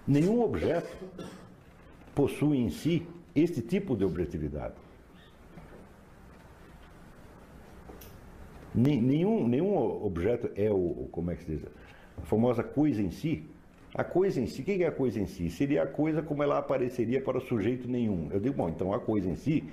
Nenhum 0.07 0.41
objeto 0.41 0.95
possui 2.13 2.57
em 2.57 2.69
si 2.69 3.07
este 3.33 3.61
tipo 3.61 3.95
de 3.95 4.05
objetividade. 4.05 4.75
Nenhum, 8.73 9.47
nenhum 9.47 9.75
objeto 9.75 10.49
é 10.55 10.69
o, 10.71 11.07
como 11.11 11.31
é 11.31 11.35
que 11.35 11.43
se 11.43 11.55
diz, 11.55 11.65
a 12.17 12.21
famosa 12.21 12.63
coisa 12.63 13.01
em 13.01 13.11
si. 13.11 13.49
A 13.93 14.05
coisa 14.05 14.39
em 14.39 14.47
si, 14.47 14.61
o 14.61 14.63
que 14.63 14.83
é 14.83 14.87
a 14.87 14.91
coisa 14.91 15.19
em 15.19 15.25
si? 15.25 15.49
Seria 15.49 15.83
a 15.83 15.87
coisa 15.87 16.21
como 16.21 16.41
ela 16.41 16.57
apareceria 16.57 17.21
para 17.21 17.37
o 17.37 17.41
sujeito 17.41 17.89
nenhum. 17.89 18.29
Eu 18.31 18.39
digo, 18.39 18.55
bom, 18.55 18.69
então 18.69 18.93
a 18.93 18.99
coisa 18.99 19.27
em 19.27 19.35
si, 19.35 19.69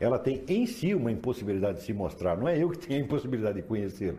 ela 0.00 0.18
tem 0.18 0.42
em 0.48 0.66
si 0.66 0.94
uma 0.94 1.12
impossibilidade 1.12 1.78
de 1.78 1.84
se 1.84 1.92
mostrar, 1.92 2.36
não 2.36 2.48
é 2.48 2.60
eu 2.60 2.70
que 2.70 2.78
tenho 2.78 3.00
a 3.00 3.04
impossibilidade 3.04 3.60
de 3.60 3.68
conhecê-la. 3.68 4.18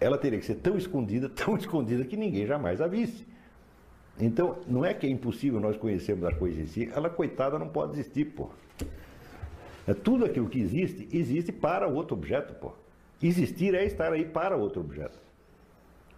Ela 0.00 0.18
teria 0.18 0.40
que 0.40 0.44
ser 0.44 0.56
tão 0.56 0.76
escondida, 0.76 1.28
tão 1.30 1.56
escondida 1.56 2.04
que 2.04 2.16
ninguém 2.16 2.44
jamais 2.46 2.80
a 2.80 2.88
visse. 2.88 3.24
Então, 4.18 4.58
não 4.66 4.84
é 4.84 4.92
que 4.92 5.06
é 5.06 5.10
impossível 5.10 5.60
nós 5.60 5.76
conhecermos 5.76 6.24
a 6.24 6.34
coisa 6.34 6.60
em 6.60 6.66
si, 6.66 6.90
ela, 6.94 7.08
coitada, 7.08 7.58
não 7.58 7.68
pode 7.68 7.92
existir, 7.92 8.24
pô. 8.26 8.50
É, 9.86 9.94
tudo 9.94 10.24
aquilo 10.24 10.48
que 10.48 10.60
existe, 10.60 11.08
existe 11.16 11.52
para 11.52 11.86
outro 11.86 12.16
objeto, 12.16 12.52
pô. 12.54 12.72
Existir 13.22 13.74
é 13.74 13.84
estar 13.84 14.12
aí 14.12 14.24
para 14.24 14.56
outro 14.56 14.80
objeto. 14.80 15.18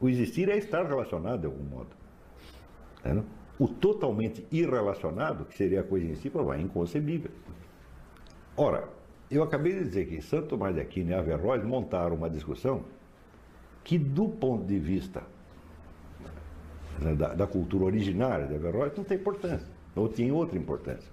O 0.01 0.09
existir 0.09 0.49
é 0.49 0.57
estar 0.57 0.85
relacionado 0.87 1.41
de 1.41 1.47
algum 1.47 1.63
modo. 1.65 1.91
É, 3.05 3.23
o 3.59 3.69
totalmente 3.69 4.45
irrelacionado, 4.51 5.45
que 5.45 5.57
seria 5.57 5.81
a 5.81 5.85
coisa 5.85 6.07
em 6.07 6.15
si, 6.15 6.31
pô, 6.31 6.53
é 6.53 6.61
inconcebível. 6.61 7.31
Ora, 8.57 8.89
eu 9.31 9.43
acabei 9.43 9.73
de 9.73 9.85
dizer 9.85 10.07
que 10.07 10.21
Santo 10.21 10.49
Tomás 10.49 10.75
de 10.75 10.81
Aquino 10.81 11.11
e 11.11 11.15
Averroes 11.15 11.65
montaram 11.65 12.17
uma 12.17 12.29
discussão 12.29 12.85
que, 13.83 13.99
do 13.99 14.29
ponto 14.29 14.65
de 14.65 14.79
vista 14.79 15.23
né, 17.01 17.15
da, 17.15 17.35
da, 17.35 17.47
cultura 17.47 17.85
originária 17.85 18.47
de 18.47 18.55
Averroes 18.55 18.93
não 18.97 19.05
tem 19.05 19.17
importância, 19.17 19.67
ou 19.97 20.09
tinha 20.09 20.33
outra 20.35 20.59
importância. 20.59 21.11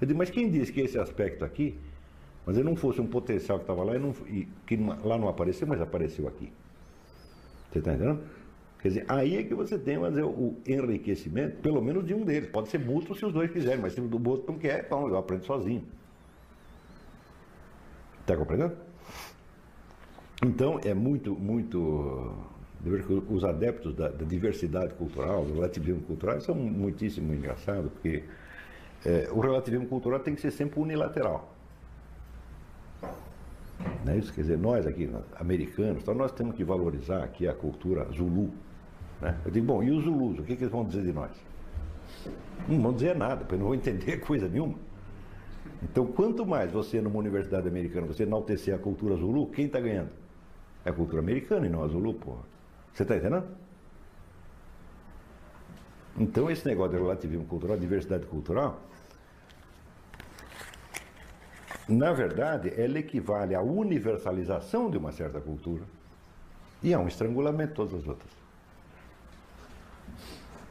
Eu 0.00 0.06
digo, 0.06 0.18
mas 0.18 0.30
quem 0.30 0.50
disse 0.50 0.72
que 0.72 0.80
esse 0.80 0.98
aspecto 0.98 1.44
aqui, 1.44 1.78
mas 2.44 2.56
ele 2.56 2.68
não 2.68 2.76
fosse 2.76 3.00
um 3.00 3.06
potencial 3.06 3.58
que 3.58 3.64
estava 3.64 3.84
lá 3.84 3.96
e, 3.96 3.98
não, 3.98 4.14
e 4.26 4.48
que 4.66 4.76
lá 4.76 5.18
não 5.18 5.28
apareceu, 5.28 5.66
mas 5.66 5.80
apareceu 5.80 6.26
aqui. 6.26 6.50
Você 7.70 7.78
está 7.78 7.92
entendendo? 7.92 8.20
Quer 8.80 8.88
dizer, 8.88 9.04
aí 9.08 9.36
é 9.36 9.42
que 9.42 9.54
você 9.54 9.78
tem 9.78 9.98
dizer, 10.08 10.24
o 10.24 10.54
enriquecimento, 10.66 11.56
pelo 11.60 11.82
menos 11.82 12.06
de 12.06 12.14
um 12.14 12.24
deles. 12.24 12.48
Pode 12.48 12.68
ser 12.68 12.78
mútuo 12.78 13.16
se 13.16 13.24
os 13.24 13.32
dois 13.32 13.50
quiserem, 13.50 13.80
mas 13.80 13.94
se 13.94 14.00
o 14.00 14.06
do 14.06 14.30
outro 14.30 14.52
não 14.52 14.58
quer, 14.58 14.84
então 14.86 15.08
eu 15.08 15.16
aprendo 15.16 15.44
sozinho. 15.44 15.82
Está 18.26 18.36
compreendendo? 18.36 18.76
Então 20.44 20.80
é 20.84 20.92
muito, 20.92 21.32
muito. 21.36 22.34
Os 23.30 23.44
adeptos 23.44 23.94
da, 23.94 24.08
da 24.08 24.24
diversidade 24.24 24.94
cultural, 24.94 25.44
do 25.44 25.54
relativismo 25.54 26.02
cultural, 26.02 26.40
são 26.40 26.54
muitíssimo 26.54 27.32
engraçados, 27.32 27.90
porque 27.92 28.24
é, 29.04 29.28
o 29.30 29.38
relativismo 29.38 29.86
cultural 29.86 30.18
tem 30.18 30.34
que 30.34 30.40
ser 30.40 30.50
sempre 30.50 30.80
unilateral. 30.80 31.54
Não 34.04 34.12
é 34.12 34.18
isso? 34.18 34.32
Quer 34.32 34.40
dizer, 34.40 34.58
nós 34.58 34.86
aqui, 34.88 35.08
americanos, 35.36 36.02
então 36.02 36.14
nós 36.14 36.32
temos 36.32 36.56
que 36.56 36.64
valorizar 36.64 37.22
aqui 37.22 37.46
a 37.46 37.54
cultura 37.54 38.08
Zulu. 38.12 38.52
Né? 39.20 39.38
Eu 39.44 39.52
digo, 39.52 39.66
bom, 39.66 39.84
e 39.84 39.90
os 39.92 40.02
Zulus, 40.02 40.40
o 40.40 40.42
que, 40.42 40.56
que 40.56 40.64
eles 40.64 40.72
vão 40.72 40.84
dizer 40.84 41.02
de 41.02 41.12
nós? 41.12 41.30
Não 42.68 42.80
vão 42.80 42.92
dizer 42.92 43.14
nada, 43.14 43.44
porque 43.44 43.56
não 43.56 43.66
vou 43.66 43.74
entender 43.74 44.18
coisa 44.26 44.48
nenhuma. 44.48 44.85
Então, 45.90 46.06
quanto 46.06 46.44
mais 46.44 46.70
você, 46.72 47.00
numa 47.00 47.18
universidade 47.18 47.68
americana, 47.68 48.06
você 48.06 48.24
enaltecer 48.24 48.74
a 48.74 48.78
cultura 48.78 49.16
Zulu, 49.16 49.46
quem 49.50 49.66
está 49.66 49.80
ganhando? 49.80 50.10
É 50.84 50.90
a 50.90 50.92
cultura 50.92 51.20
americana 51.20 51.66
e 51.66 51.68
não 51.68 51.82
a 51.82 51.88
Zulu, 51.88 52.14
porra. 52.14 52.42
Você 52.92 53.02
está 53.02 53.16
entendendo? 53.16 53.46
Então, 56.18 56.50
esse 56.50 56.66
negócio 56.66 56.92
de 56.92 56.98
relativismo 57.02 57.44
cultural, 57.44 57.76
diversidade 57.78 58.26
cultural, 58.26 58.80
na 61.88 62.12
verdade, 62.12 62.72
ela 62.76 62.98
equivale 62.98 63.54
à 63.54 63.62
universalização 63.62 64.90
de 64.90 64.98
uma 64.98 65.12
certa 65.12 65.40
cultura 65.40 65.84
e 66.82 66.92
a 66.92 66.98
um 66.98 67.06
estrangulamento 67.06 67.68
de 67.70 67.74
todas 67.74 67.94
as 67.94 68.08
outras. 68.08 68.32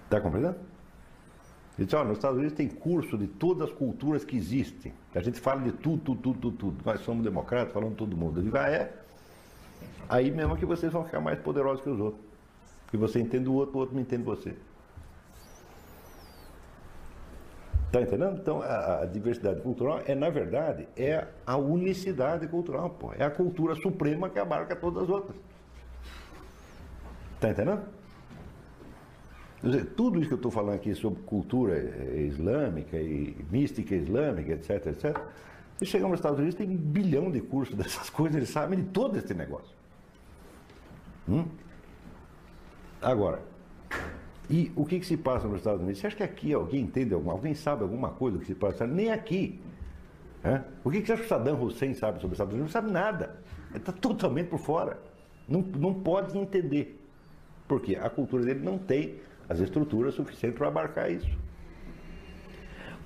Está 0.04 0.20
compreendendo? 0.20 0.75
Ele 1.78 1.86
diz, 1.86 1.94
nos 1.94 2.18
Estados 2.18 2.38
Unidos 2.38 2.56
tem 2.56 2.70
curso 2.70 3.18
de 3.18 3.28
todas 3.28 3.70
as 3.70 3.76
culturas 3.76 4.24
que 4.24 4.38
existem. 4.38 4.94
A 5.14 5.20
gente 5.20 5.40
fala 5.40 5.62
de 5.62 5.74
tudo, 5.74 5.98
tudo, 5.98 6.22
tudo, 6.22 6.40
tudo, 6.40 6.58
tudo. 6.58 6.86
Nós 6.86 7.02
somos 7.02 7.24
democratas, 7.24 7.74
falamos 7.74 7.98
todo 7.98 8.16
mundo. 8.16 8.40
Eu 8.40 8.44
digo, 8.44 8.58
ah, 8.58 8.70
é? 8.70 8.94
Aí 10.08 10.32
mesmo 10.32 10.56
que 10.56 10.66
vocês 10.66 10.92
vão 10.92 11.04
ficar 11.04 11.20
mais 11.20 11.38
poderosos 11.40 11.84
que 11.84 11.90
os 11.90 12.00
outros. 12.00 12.24
Que 12.90 12.98
você 12.98 13.20
entende 13.20 13.50
o 13.50 13.54
outro, 13.54 13.76
o 13.76 13.80
outro 13.80 13.96
não 13.96 14.02
entende 14.02 14.24
você. 14.24 14.56
Está 17.88 18.02
entendendo? 18.02 18.38
Então, 18.42 18.62
a, 18.62 19.02
a, 19.02 19.06
diversidade 19.06 19.62
cultural 19.62 20.02
é, 20.06 20.14
na 20.14 20.30
verdade, 20.30 20.88
é 20.98 21.28
a 21.46 21.58
unicidade 21.58 22.48
cultural, 22.48 22.90
pô. 22.90 23.14
É 23.18 23.24
a 23.24 23.30
cultura 23.30 23.76
suprema 23.76 24.30
que 24.30 24.40
abarca 24.40 24.76
todas 24.76 25.04
as 25.04 25.10
outras. 25.10 25.38
Está 27.36 27.50
entendendo? 27.50 27.84
Dizer, 29.66 29.86
tudo 29.96 30.20
isso 30.20 30.28
que 30.28 30.34
eu 30.34 30.38
estou 30.38 30.52
falando 30.52 30.76
aqui 30.76 30.94
sobre 30.94 31.24
cultura 31.24 31.76
eh, 31.76 32.28
islâmica 32.28 32.98
e 32.98 33.36
mística 33.52 33.96
islâmica, 33.96 34.52
etc, 34.52 34.86
etc. 34.88 35.18
Se 35.78 35.88
chegamos 35.88 36.12
nos 36.12 36.20
Estados 36.20 36.38
Unidos, 36.38 36.56
tem 36.56 36.70
um 36.70 36.78
bilhão 36.78 37.32
de 37.32 37.42
cursos 37.42 37.74
dessas 37.76 38.10
coisas, 38.12 38.38
eles 38.38 38.50
sabem 38.50 38.80
de 38.80 38.86
todo 38.90 39.18
esse 39.18 39.34
negócio. 39.34 39.76
Hum? 41.28 41.46
Agora, 43.02 43.42
e 44.48 44.72
o 44.76 44.86
que, 44.86 45.00
que, 45.00 45.06
se 45.06 45.18
passa 45.18 45.48
nos 45.48 45.58
Estados 45.58 45.82
Unidos? 45.82 46.00
Você 46.00 46.08
acha 46.08 46.16
que 46.16 46.24
aqui 46.24 46.54
alguém 46.54 46.82
entende 46.82 47.16
alguma 47.16 47.34
alguém 47.34 47.56
sabe 47.56 47.82
alguma 47.82 48.10
coisa 48.10 48.38
do 48.38 48.42
que 48.42 48.48
se 48.48 48.56
passa? 48.56 48.86
Nem 48.86 49.12
aqui. 49.12 49.60
É? 50.44 50.62
O 50.84 50.92
que, 50.92 51.02
que 51.02 51.08
você 51.08 51.14
acha 51.14 51.24
que 51.24 51.30
Saddam 51.30 51.60
Hussein 51.60 51.96
sabe 51.96 52.22
sobre 52.22 52.34
os 52.34 52.34
Estados 52.34 52.54
Unidos? 52.54 52.72
Não 52.72 52.82
sabe 52.82 52.92
nada. 52.92 53.42
Ele 53.72 53.80
está 53.80 53.92
totalmente 53.92 54.48
por 54.48 54.60
fora. 54.60 55.00
Não, 55.50 55.62
não 55.62 55.92
pode 55.92 56.38
entender. 56.38 57.02
Porque 57.68 57.96
a 57.96 58.08
cultura 58.12 58.46
dele 58.46 58.60
não 58.64 58.78
tem 58.78 59.16
as 59.50 59.60
estruturas 59.60 60.14
suficientes 60.14 60.58
para 60.58 60.68
abarcar 60.68 61.12
isso. 61.12 61.30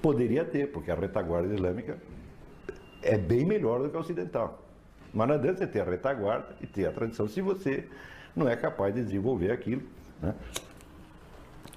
Poderia 0.02 0.46
ter, 0.46 0.72
porque 0.72 0.92
a 0.92 0.96
retaguarda 0.96 1.54
islâmica 1.54 1.98
é 3.02 3.18
bem 3.18 3.46
melhor 3.46 3.82
do 3.82 3.90
que 3.90 3.98
a 3.98 4.00
ocidental. 4.00 4.66
Mas 5.14 5.28
não 5.28 5.36
adianta 5.36 5.60
você 5.60 5.68
ter 5.68 5.82
a 5.82 5.86
retaguarda 5.86 6.56
e 6.62 6.68
ter 6.68 6.86
a 6.86 6.92
tradição 6.92 7.28
se 7.28 7.42
você 7.42 7.88
não 8.36 8.48
é 8.48 8.56
capaz 8.56 8.94
de 8.94 9.04
desenvolver 9.04 9.52
aquilo. 9.52 9.82
Né? 10.22 10.34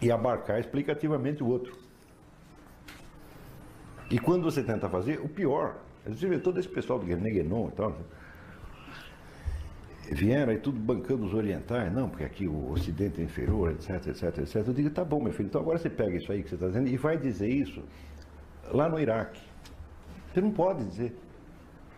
e 0.02 0.10
abarcar 0.10 0.58
explicativamente 0.58 1.42
o 1.42 1.46
outro. 1.46 1.78
E 4.10 4.18
quando 4.18 4.42
você 4.42 4.62
tenta 4.62 4.88
fazer, 4.88 5.20
o 5.20 5.28
pior, 5.28 5.76
você 6.04 6.26
vê 6.26 6.38
todo 6.38 6.58
esse 6.58 6.68
pessoal 6.68 6.98
do 6.98 7.06
Guerneguenon 7.06 7.68
e 7.68 7.72
tal, 7.72 7.96
vieram 10.10 10.52
aí 10.52 10.58
tudo 10.58 10.78
bancando 10.78 11.24
os 11.24 11.34
orientais, 11.34 11.92
não, 11.92 12.08
porque 12.08 12.24
aqui 12.24 12.48
o 12.48 12.72
Ocidente 12.72 13.20
é 13.20 13.24
inferior, 13.24 13.70
etc, 13.70 14.08
etc, 14.08 14.38
etc. 14.38 14.56
Eu 14.66 14.74
digo, 14.74 14.90
tá 14.90 15.04
bom, 15.04 15.22
meu 15.22 15.32
filho, 15.32 15.46
então 15.46 15.60
agora 15.60 15.78
você 15.78 15.88
pega 15.88 16.16
isso 16.16 16.30
aí 16.32 16.42
que 16.42 16.48
você 16.48 16.56
está 16.56 16.66
dizendo 16.66 16.88
e 16.88 16.96
vai 16.96 17.16
dizer 17.16 17.48
isso 17.48 17.82
lá 18.70 18.88
no 18.88 18.98
Iraque. 18.98 19.40
Você 20.32 20.40
não 20.40 20.50
pode 20.50 20.84
dizer. 20.84 21.16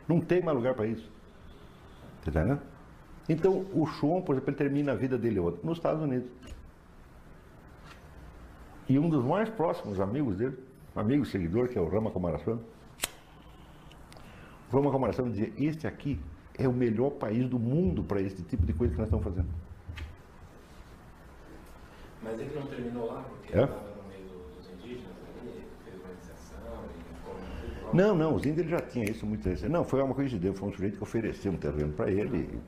Não 0.08 0.20
tem 0.20 0.42
mais 0.42 0.56
lugar 0.56 0.74
para 0.74 0.86
isso. 0.86 1.10
Você 2.22 2.30
está? 2.30 2.58
Então, 3.28 3.64
o 3.72 3.86
Sean, 3.86 4.20
por 4.20 4.34
exemplo, 4.34 4.50
ele 4.50 4.56
termina 4.56 4.92
a 4.92 4.94
vida 4.94 5.16
dele 5.16 5.40
onde? 5.40 5.58
Nos 5.62 5.78
Estados 5.78 6.02
Unidos. 6.02 6.28
E 8.88 8.98
um 8.98 9.08
dos 9.08 9.24
mais 9.24 9.48
próximos 9.48 9.98
amigos 9.98 10.36
dele, 10.36 10.58
amigo 10.94 11.24
seguidor, 11.24 11.68
que 11.68 11.78
é 11.78 11.80
o 11.80 11.88
Rama 11.88 12.10
Kamarasan, 12.10 12.58
o 14.70 14.76
Rama 14.76 14.90
Kamarasan 14.92 15.30
dizia, 15.30 15.52
este 15.56 15.86
aqui 15.86 16.20
é 16.58 16.68
o 16.68 16.72
melhor 16.72 17.10
país 17.10 17.48
do 17.48 17.58
mundo 17.58 18.02
para 18.02 18.20
esse 18.20 18.42
tipo 18.42 18.64
de 18.64 18.72
coisa 18.72 18.92
que 18.92 18.98
nós 18.98 19.08
estamos 19.08 19.24
fazendo. 19.24 19.48
Mas 22.22 22.40
ele 22.40 22.54
não 22.54 22.66
terminou 22.66 23.06
lá 23.06 23.22
porque 23.22 23.58
é? 23.58 23.64
estava 23.64 23.90
no 24.02 24.08
meio 24.08 24.24
dos 24.56 24.70
indígenas 24.70 25.12
ali, 25.40 25.64
fez 25.84 26.00
uma 26.00 26.10
iniciação 26.12 26.84
e 27.92 27.96
Não, 27.96 28.14
não, 28.14 28.34
os 28.34 28.46
índios 28.46 28.68
já 28.68 28.80
tinham 28.80 29.10
isso 29.10 29.26
muito 29.26 29.46
recente. 29.48 29.70
Não, 29.70 29.84
foi 29.84 30.00
uma 30.02 30.14
coincidência, 30.14 30.58
foi 30.58 30.68
um 30.68 30.72
sujeito 30.72 30.96
que 30.96 31.02
ofereceu 31.02 31.52
um 31.52 31.56
terreno 31.56 31.92
para 31.92 32.10
ele. 32.10 32.60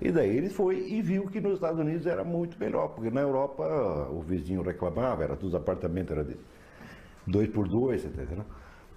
E 0.00 0.10
daí 0.10 0.36
ele 0.36 0.48
foi 0.48 0.88
e 0.88 1.02
viu 1.02 1.26
que 1.26 1.40
nos 1.40 1.54
Estados 1.54 1.78
Unidos 1.78 2.06
era 2.06 2.24
muito 2.24 2.58
melhor, 2.58 2.88
porque 2.88 3.10
na 3.10 3.20
Europa 3.20 3.64
o 4.10 4.20
vizinho 4.22 4.62
reclamava, 4.62 5.22
era 5.24 5.36
todos 5.36 5.54
os 5.54 5.60
apartamentos 5.60 6.12
era 6.12 6.24
de 6.24 6.36
dois 7.26 7.48
por 7.48 7.68
dois, 7.68 8.04
entendeu? 8.04 8.44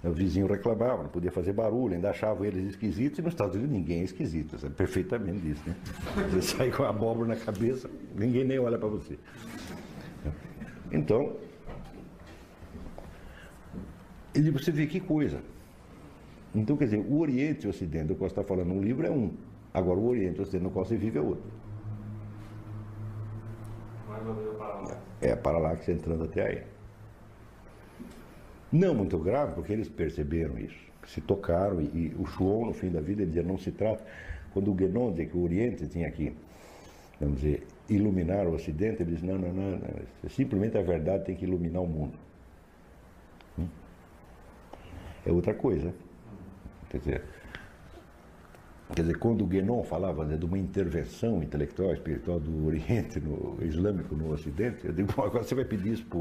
O 0.03 0.11
vizinho 0.11 0.45
reclamava, 0.47 1.03
não 1.03 1.09
podia 1.09 1.31
fazer 1.31 1.53
barulho, 1.53 1.95
ainda 1.95 2.11
achavam 2.11 2.45
eles 2.45 2.69
esquisitos, 2.69 3.17
e 3.17 3.21
nos 3.21 3.33
Estados 3.33 3.55
Unidos 3.55 3.75
ninguém 3.75 4.01
é 4.01 4.03
esquisito, 4.03 4.57
sabe 4.59 4.75
perfeitamente 4.75 5.39
disso, 5.39 5.63
né? 5.65 5.75
Você 6.29 6.41
sai 6.41 6.71
com 6.71 6.83
a 6.83 6.89
abóbora 6.89 7.29
na 7.29 7.35
cabeça, 7.35 7.89
ninguém 8.15 8.45
nem 8.45 8.59
olha 8.59 8.77
para 8.77 8.87
você. 8.87 9.17
Então, 10.91 11.35
ele, 14.33 14.51
você 14.51 14.71
vê 14.71 14.85
que 14.85 14.99
coisa. 14.99 15.41
Então, 16.53 16.77
quer 16.77 16.85
dizer, 16.85 16.99
o 16.99 17.19
Oriente 17.19 17.65
e 17.65 17.67
o 17.67 17.69
Ocidente, 17.71 18.11
o 18.11 18.15
que 18.15 18.21
você 18.21 18.27
está 18.27 18.43
falando 18.43 18.67
no 18.67 18.81
livro, 18.81 19.05
é 19.05 19.11
um. 19.11 19.33
Agora, 19.73 19.99
o 19.99 20.07
Oriente, 20.07 20.39
o 20.39 20.43
Ocidente 20.43 20.63
no 20.63 20.71
qual 20.71 20.85
você 20.85 20.95
vive 20.95 21.17
é 21.17 21.21
outro. 21.21 21.51
É, 25.21 25.35
para 25.35 25.57
lá 25.57 25.75
que 25.75 25.85
você 25.85 25.91
entrando 25.91 26.23
até 26.23 26.47
aí. 26.47 26.76
Não 28.71 28.93
muito 28.93 29.17
grave, 29.17 29.53
porque 29.53 29.71
eles 29.71 29.87
perceberam 29.87 30.57
isso. 30.59 30.77
Se 31.05 31.21
tocaram, 31.21 31.81
e, 31.81 31.85
e 31.85 32.15
o 32.19 32.25
Shuon, 32.25 32.67
no 32.67 32.73
fim 32.73 32.89
da 32.89 32.99
vida, 32.99 33.21
ele 33.21 33.31
dizia, 33.31 33.43
não 33.43 33.57
se 33.57 33.71
trata. 33.71 34.03
Quando 34.53 34.71
o 34.71 34.73
dizia 35.11 35.25
que 35.27 35.37
o 35.37 35.43
Oriente 35.43 35.87
tinha 35.87 36.09
que, 36.11 36.33
vamos 37.19 37.41
dizer, 37.41 37.65
iluminar 37.89 38.45
o 38.47 38.53
Ocidente, 38.53 39.03
ele 39.03 39.11
disse, 39.11 39.25
não, 39.25 39.37
não, 39.37 39.53
não, 39.53 39.71
não, 39.71 40.29
simplesmente 40.29 40.77
a 40.77 40.81
verdade 40.81 41.25
tem 41.25 41.35
que 41.35 41.45
iluminar 41.45 41.81
o 41.81 41.87
mundo. 41.87 42.17
Hum? 43.57 43.67
É 45.25 45.31
outra 45.31 45.53
coisa. 45.53 45.93
Quer 46.89 46.97
dizer, 46.99 47.23
quer 48.93 49.01
dizer, 49.01 49.17
quando 49.17 49.43
o 49.43 49.47
Guénon 49.47 49.83
falava 49.83 50.25
né, 50.25 50.35
de 50.35 50.45
uma 50.45 50.57
intervenção 50.57 51.41
intelectual, 51.41 51.93
espiritual 51.93 52.39
do 52.39 52.65
Oriente, 52.65 53.19
no 53.19 53.57
islâmico 53.61 54.15
no 54.15 54.31
Ocidente, 54.33 54.85
eu 54.85 54.93
digo, 54.93 55.11
agora 55.21 55.43
você 55.43 55.55
vai 55.55 55.65
pedir 55.65 55.93
isso 55.93 56.05
para 56.05 56.19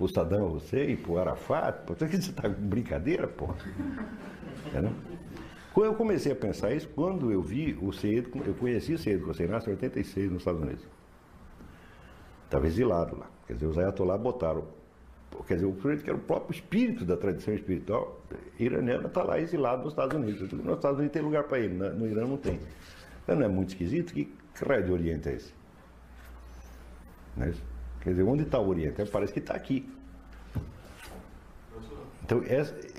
pro 0.00 0.08
Saddam 0.08 0.54
Hussein, 0.54 0.96
pro 0.96 1.18
Arafat, 1.18 1.84
pô, 1.84 1.94
você 1.94 2.06
está 2.16 2.48
com 2.48 2.62
brincadeira, 2.62 3.28
pô. 3.28 3.50
Entendeu? 4.66 4.92
Quando 5.74 5.86
eu 5.86 5.94
comecei 5.94 6.32
a 6.32 6.34
pensar 6.34 6.72
isso, 6.72 6.88
quando 6.88 7.30
eu 7.30 7.42
vi 7.42 7.78
o 7.80 7.92
Seyed, 7.92 8.30
eu 8.46 8.54
conheci 8.54 8.94
o 8.94 8.98
Seyed 8.98 9.22
Hossein 9.22 9.46
em 9.46 9.70
86 9.70 10.30
nos 10.30 10.40
Estados 10.40 10.62
Unidos. 10.62 10.84
Estava 12.44 12.66
exilado 12.66 13.16
lá. 13.16 13.26
Quer 13.46 13.54
dizer, 13.54 13.66
os 13.66 13.78
Ayatollah 13.78 14.16
botaram, 14.16 14.64
quer 15.46 15.54
dizer, 15.54 15.66
o 15.66 15.74
que 15.74 16.08
era 16.08 16.16
o 16.16 16.20
próprio 16.20 16.54
espírito 16.54 17.04
da 17.04 17.16
tradição 17.16 17.54
espiritual 17.54 18.20
iraniana 18.58 19.06
está 19.06 19.22
lá 19.22 19.38
exilado 19.38 19.84
nos 19.84 19.92
Estados 19.92 20.16
Unidos. 20.16 20.50
Nos 20.50 20.76
Estados 20.76 20.98
Unidos 20.98 21.12
tem 21.12 21.22
lugar 21.22 21.44
para 21.44 21.58
ele, 21.58 21.74
no 21.74 22.06
Irã 22.06 22.26
não 22.26 22.38
tem. 22.38 22.58
Então 23.22 23.36
não 23.36 23.44
é 23.44 23.48
muito 23.48 23.68
esquisito? 23.68 24.14
Que, 24.14 24.24
que 24.24 24.64
raio 24.64 24.82
de 24.82 24.92
Oriente 24.92 25.28
é 25.28 25.34
esse? 25.34 25.52
Não 27.36 27.46
é 27.46 27.50
isso? 27.50 27.70
Quer 28.02 28.10
dizer, 28.10 28.22
onde 28.22 28.42
está 28.42 28.58
o 28.58 28.68
Oriente? 28.68 29.04
Parece 29.06 29.32
que 29.32 29.38
está 29.38 29.54
aqui. 29.54 29.88
Então, 32.24 32.40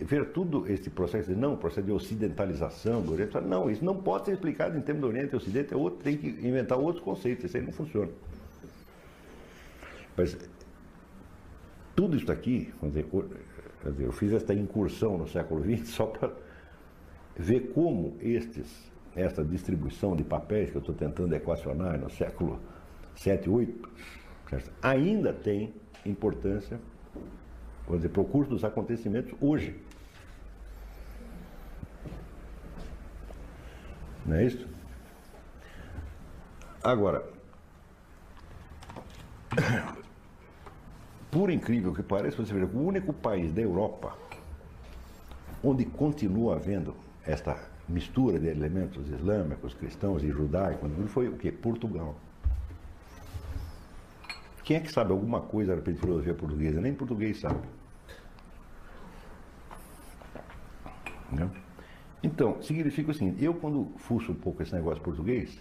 ver 0.06 0.32
tudo 0.32 0.70
esse 0.70 0.90
processo 0.90 1.30
de 1.30 1.36
não, 1.36 1.56
processo 1.56 1.86
de 1.86 1.92
ocidentalização 1.92 3.02
do 3.02 3.14
Oriente, 3.14 3.40
não, 3.40 3.72
isso 3.72 3.84
não 3.84 3.96
pode 3.96 4.26
ser 4.26 4.34
explicado 4.34 4.78
em 4.78 4.82
termos 4.82 5.02
do 5.02 5.08
Oriente 5.08 5.34
e 5.34 5.38
Ocidente, 5.38 5.74
é 5.74 5.78
outro, 5.78 6.04
tem 6.04 6.18
que 6.18 6.28
inventar 6.28 6.78
outros 6.78 7.04
conceitos, 7.04 7.46
isso 7.46 7.56
aí 7.56 7.64
não 7.64 7.72
funciona. 7.72 8.12
Mas 10.18 10.38
tudo 11.96 12.18
isso 12.18 12.30
aqui, 12.30 12.74
dizer, 12.84 13.06
dizer, 13.86 14.04
eu 14.04 14.12
fiz 14.12 14.34
esta 14.34 14.54
incursão 14.54 15.18
no 15.18 15.28
século 15.28 15.64
XX 15.64 15.88
só 15.90 16.08
para 16.08 16.34
ver 17.38 17.72
como 17.74 18.18
estes, 18.20 18.92
esta 19.16 19.46
distribuição 19.46 20.14
de 20.14 20.26
papéis 20.26 20.70
que 20.70 20.76
eu 20.76 20.82
estou 20.82 20.94
tentando 20.94 21.34
equacionar 21.34 21.98
no 21.98 22.10
século 22.10 22.60
7, 23.16 23.50
8, 23.50 23.90
ainda 24.82 25.34
tem 25.34 25.74
importância 26.06 26.80
vamos 27.86 28.02
dizer, 28.02 28.10
para 28.10 28.22
o 28.22 28.26
curso 28.26 28.50
dos 28.50 28.64
acontecimentos 28.64 29.34
hoje. 29.42 29.76
Não 34.26 34.36
é 34.36 34.46
isso? 34.46 34.68
Agora, 36.84 37.24
por 41.30 41.50
incrível 41.50 41.94
que 41.94 42.02
pareça, 42.02 42.38
você 42.38 42.54
veja, 42.54 42.66
o 42.66 42.88
único 42.88 43.14
país 43.14 43.52
da 43.52 43.62
Europa 43.62 44.16
onde 45.64 45.86
continua 45.86 46.56
havendo 46.56 46.96
esta 47.26 47.58
mistura 47.88 48.40
de 48.40 48.48
elementos 48.48 49.10
islâmicos, 49.10 49.74
cristãos 49.74 50.24
e 50.24 50.30
judaicos 50.30 50.90
foi 51.12 51.28
o 51.28 51.38
que? 51.38 51.52
Portugal. 51.52 52.16
Quem 54.72 54.78
é 54.78 54.80
que 54.80 54.90
sabe 54.90 55.12
alguma 55.12 55.42
coisa 55.42 55.74
a 55.74 55.76
respeito 55.76 55.98
de 55.98 56.02
filosofia 56.02 56.34
portuguesa? 56.34 56.80
Nem 56.80 56.94
português 56.94 57.42
sabe. 57.42 57.60
Então, 62.24 62.62
significa 62.62 63.14
seguinte, 63.14 63.44
eu 63.44 63.54
quando 63.54 63.92
fuço 63.98 64.32
um 64.32 64.36
pouco 64.36 64.64
esse 64.64 64.74
negócio 64.74 65.04
português, 65.04 65.60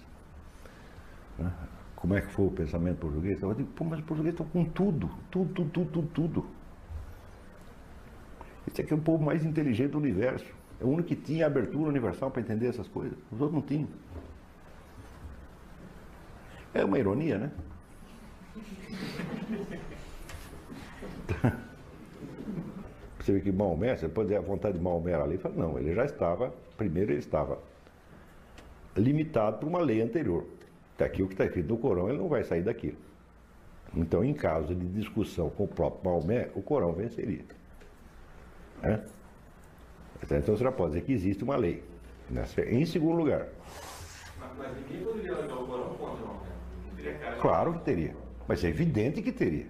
né, 1.36 1.52
como 1.96 2.14
é 2.14 2.20
que 2.20 2.30
foi 2.30 2.46
o 2.46 2.52
pensamento 2.52 2.98
português, 2.98 3.42
eu 3.42 3.52
digo, 3.52 3.68
pô, 3.72 3.84
mas 3.84 3.98
o 3.98 4.04
português 4.04 4.32
está 4.32 4.44
com 4.44 4.64
tudo, 4.64 5.10
tudo, 5.28 5.54
tudo, 5.54 5.70
tudo, 5.70 5.90
tudo, 5.90 6.08
tudo. 6.14 6.46
Esse 8.68 8.82
aqui 8.82 8.92
é 8.92 8.96
o 8.96 9.00
povo 9.00 9.24
mais 9.24 9.44
inteligente 9.44 9.90
do 9.90 9.98
universo. 9.98 10.54
É 10.80 10.84
o 10.84 10.88
único 10.88 11.08
que 11.08 11.16
tinha 11.16 11.46
abertura 11.46 11.88
universal 11.88 12.30
para 12.30 12.42
entender 12.42 12.68
essas 12.68 12.86
coisas. 12.86 13.18
Os 13.32 13.40
outros 13.40 13.60
não 13.60 13.62
tinham. 13.62 13.88
É 16.72 16.84
uma 16.84 16.96
ironia, 16.96 17.38
né? 17.38 17.50
Você 23.20 23.32
vê 23.32 23.40
que 23.40 23.52
Maomé, 23.52 23.96
você 23.96 24.08
pode 24.08 24.28
dizer 24.28 24.38
a 24.38 24.40
vontade 24.40 24.78
de 24.78 24.82
Maomé 24.82 25.14
ali, 25.14 25.36
fala, 25.36 25.54
não, 25.54 25.78
ele 25.78 25.94
já 25.94 26.06
estava, 26.06 26.54
primeiro 26.76 27.12
ele 27.12 27.18
estava 27.18 27.58
limitado 28.96 29.58
por 29.58 29.68
uma 29.68 29.80
lei 29.80 30.00
anterior. 30.00 30.44
Até 30.94 31.04
aqui 31.04 31.22
o 31.22 31.26
que 31.26 31.34
está 31.34 31.44
escrito 31.44 31.68
no 31.68 31.78
Corão, 31.78 32.08
ele 32.08 32.18
não 32.18 32.28
vai 32.28 32.42
sair 32.42 32.62
daquilo. 32.62 32.96
Então, 33.94 34.24
em 34.24 34.32
caso 34.32 34.74
de 34.74 34.86
discussão 34.88 35.50
com 35.50 35.64
o 35.64 35.68
próprio 35.68 36.10
Maomé, 36.10 36.48
o 36.54 36.62
Corão 36.62 36.92
venceria. 36.92 37.44
Né? 38.82 39.04
Então 40.22 40.56
você 40.56 40.64
já 40.64 40.72
pode 40.72 40.92
dizer 40.92 41.04
que 41.04 41.12
existe 41.12 41.44
uma 41.44 41.56
lei. 41.56 41.82
Né? 42.28 42.44
Em 42.68 42.86
segundo 42.86 43.16
lugar. 43.16 43.48
Mas 44.38 44.76
ninguém 44.76 45.04
poderia 45.04 45.36
levar 45.36 45.56
o 45.56 45.66
Corão 45.66 45.94
contra 45.94 46.24
o 46.24 46.26
Maomé. 46.26 47.36
Claro 47.40 47.74
que 47.74 47.84
teria. 47.84 48.29
Mas 48.50 48.64
é 48.64 48.68
evidente 48.68 49.22
que 49.22 49.30
teria. 49.30 49.68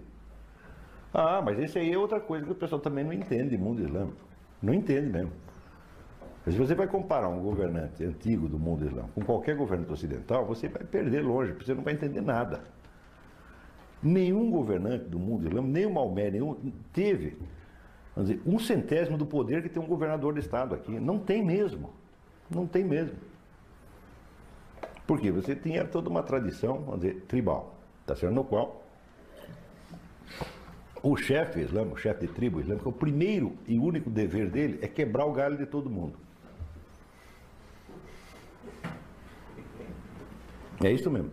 Ah, 1.12 1.42
mas 1.44 1.58
esse 1.58 1.78
aí 1.78 1.92
é 1.92 1.98
outra 1.98 2.18
coisa 2.18 2.46
que 2.46 2.52
o 2.52 2.54
pessoal 2.54 2.80
também 2.80 3.04
não 3.04 3.12
entende 3.12 3.50
de 3.50 3.58
mundo 3.58 3.82
islâmico. 3.82 4.16
Não 4.62 4.72
entende 4.72 5.06
mesmo. 5.06 5.32
Se 6.46 6.52
você 6.52 6.74
vai 6.74 6.86
comparar 6.86 7.28
um 7.28 7.42
governante 7.42 8.02
antigo 8.02 8.48
do 8.48 8.58
mundo 8.58 8.86
islâmico 8.86 9.12
com 9.16 9.20
qualquer 9.20 9.54
governante 9.54 9.92
ocidental, 9.92 10.46
você 10.46 10.66
vai 10.66 10.82
perder 10.82 11.20
longe, 11.20 11.52
porque 11.52 11.66
você 11.66 11.74
não 11.74 11.82
vai 11.82 11.92
entender 11.92 12.22
nada. 12.22 12.62
Nenhum 14.02 14.50
governante 14.50 15.04
do 15.04 15.18
mundo 15.18 15.46
islâmico, 15.46 15.74
nem 15.74 15.84
o 15.84 15.92
Maomé, 15.92 16.30
nenhum, 16.30 16.72
teve 16.90 17.36
vamos 18.16 18.30
dizer, 18.30 18.42
um 18.46 18.58
centésimo 18.58 19.18
do 19.18 19.26
poder 19.26 19.62
que 19.62 19.68
tem 19.68 19.82
um 19.82 19.86
governador 19.86 20.32
de 20.32 20.40
Estado 20.40 20.74
aqui. 20.74 20.98
Não 20.98 21.18
tem 21.18 21.44
mesmo. 21.44 21.90
Não 22.48 22.66
tem 22.66 22.82
mesmo. 22.82 23.18
Porque 25.06 25.30
você 25.30 25.54
tinha 25.54 25.84
toda 25.84 26.08
uma 26.08 26.22
tradição, 26.22 26.78
vamos 26.78 27.00
dizer, 27.02 27.20
tribal, 27.28 27.78
tá 28.10 28.16
certo? 28.16 28.34
no 28.34 28.42
qual 28.42 28.84
o 31.00 31.16
chefe 31.16 31.60
islâmico, 31.60 31.94
o 31.94 31.98
chefe 31.98 32.26
de 32.26 32.32
tribo 32.32 32.60
islâmica, 32.60 32.88
o 32.88 32.92
primeiro 32.92 33.56
e 33.66 33.78
único 33.78 34.10
dever 34.10 34.50
dele 34.50 34.80
é 34.82 34.88
quebrar 34.88 35.24
o 35.24 35.32
galho 35.32 35.56
de 35.56 35.64
todo 35.64 35.88
mundo. 35.88 36.18
É 40.82 40.90
isso 40.90 41.10
mesmo. 41.10 41.30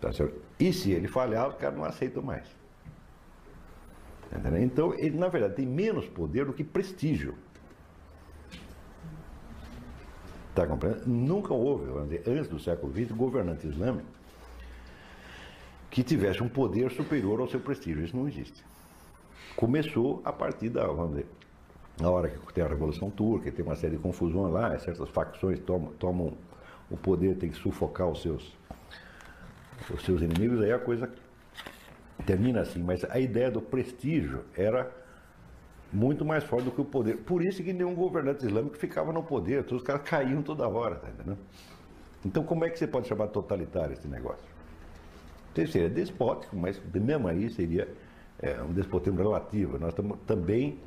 Tá 0.00 0.12
certo? 0.12 0.40
E 0.60 0.72
se 0.72 0.92
ele 0.92 1.08
falhar, 1.08 1.48
os 1.48 1.56
caras 1.56 1.76
não 1.76 1.84
aceitam 1.84 2.22
mais. 2.22 2.46
Entendeu? 4.30 4.62
Então, 4.62 4.94
ele 4.98 5.18
na 5.18 5.28
verdade 5.28 5.54
tem 5.54 5.66
menos 5.66 6.06
poder 6.06 6.44
do 6.44 6.52
que 6.52 6.62
prestígio. 6.62 7.34
Está 10.50 10.64
compreendendo? 10.66 11.08
Nunca 11.08 11.52
houve, 11.52 11.86
dizer, 12.04 12.22
antes 12.26 12.48
do 12.48 12.58
século 12.60 12.92
XX, 12.92 13.10
governante 13.12 13.66
islâmico 13.66 14.17
que 15.90 16.02
tivesse 16.02 16.42
um 16.42 16.48
poder 16.48 16.90
superior 16.90 17.40
ao 17.40 17.48
seu 17.48 17.60
prestígio. 17.60 18.04
Isso 18.04 18.16
não 18.16 18.28
existe. 18.28 18.64
Começou 19.56 20.20
a 20.24 20.32
partir 20.32 20.68
da, 20.68 20.86
vamos 20.86 21.10
dizer, 21.10 21.26
na 22.00 22.10
hora 22.10 22.28
que 22.28 22.52
tem 22.52 22.62
a 22.62 22.68
Revolução 22.68 23.10
Turca, 23.10 23.50
tem 23.50 23.64
uma 23.64 23.74
série 23.74 23.96
de 23.96 24.02
confusões 24.02 24.52
lá, 24.52 24.78
certas 24.78 25.08
facções 25.08 25.58
tomam, 25.58 25.92
tomam 25.98 26.34
o 26.90 26.96
poder, 26.96 27.36
tem 27.36 27.50
que 27.50 27.56
sufocar 27.56 28.08
os 28.08 28.22
seus, 28.22 28.56
os 29.92 30.04
seus 30.04 30.22
inimigos, 30.22 30.60
aí 30.60 30.72
a 30.72 30.78
coisa 30.78 31.10
termina 32.24 32.60
assim. 32.60 32.82
Mas 32.82 33.04
a 33.04 33.18
ideia 33.18 33.50
do 33.50 33.60
prestígio 33.60 34.44
era 34.56 34.90
muito 35.92 36.24
mais 36.24 36.44
forte 36.44 36.66
do 36.66 36.70
que 36.70 36.80
o 36.80 36.84
poder. 36.84 37.16
Por 37.18 37.42
isso 37.42 37.62
que 37.62 37.72
nenhum 37.72 37.94
governante 37.94 38.46
islâmico 38.46 38.76
ficava 38.76 39.12
no 39.12 39.22
poder, 39.22 39.64
todos 39.64 39.82
os 39.82 39.86
caras 39.86 40.02
caíam 40.02 40.42
toda 40.42 40.68
hora, 40.68 40.96
tá? 40.96 41.08
Então 42.24 42.44
como 42.44 42.64
é 42.64 42.70
que 42.70 42.78
você 42.78 42.86
pode 42.86 43.08
chamar 43.08 43.28
totalitário 43.28 43.92
esse 43.92 44.06
negócio? 44.06 44.57
Seria 45.66 45.88
despótico, 45.88 46.56
mas 46.56 46.80
mesmo 46.94 47.28
aí 47.28 47.50
seria 47.50 47.88
é, 48.40 48.62
um 48.62 48.72
despotismo 48.72 49.18
relativo. 49.18 49.78
Nós 49.78 49.90
estamos 49.90 50.18
também 50.26 50.78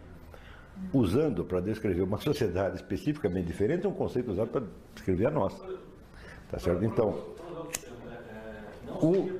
usando 0.93 1.43
para 1.43 1.60
descrever 1.60 2.02
uma 2.02 2.18
sociedade 2.18 2.77
especificamente 2.77 3.45
diferente 3.45 3.85
um 3.85 3.93
conceito 3.93 4.31
usado 4.31 4.49
para 4.49 4.64
descrever 4.95 5.27
a 5.27 5.31
nossa. 5.31 5.64
Tá 6.49 6.60
certo? 6.60 6.84
Então, 6.84 7.10
o, 9.02 9.39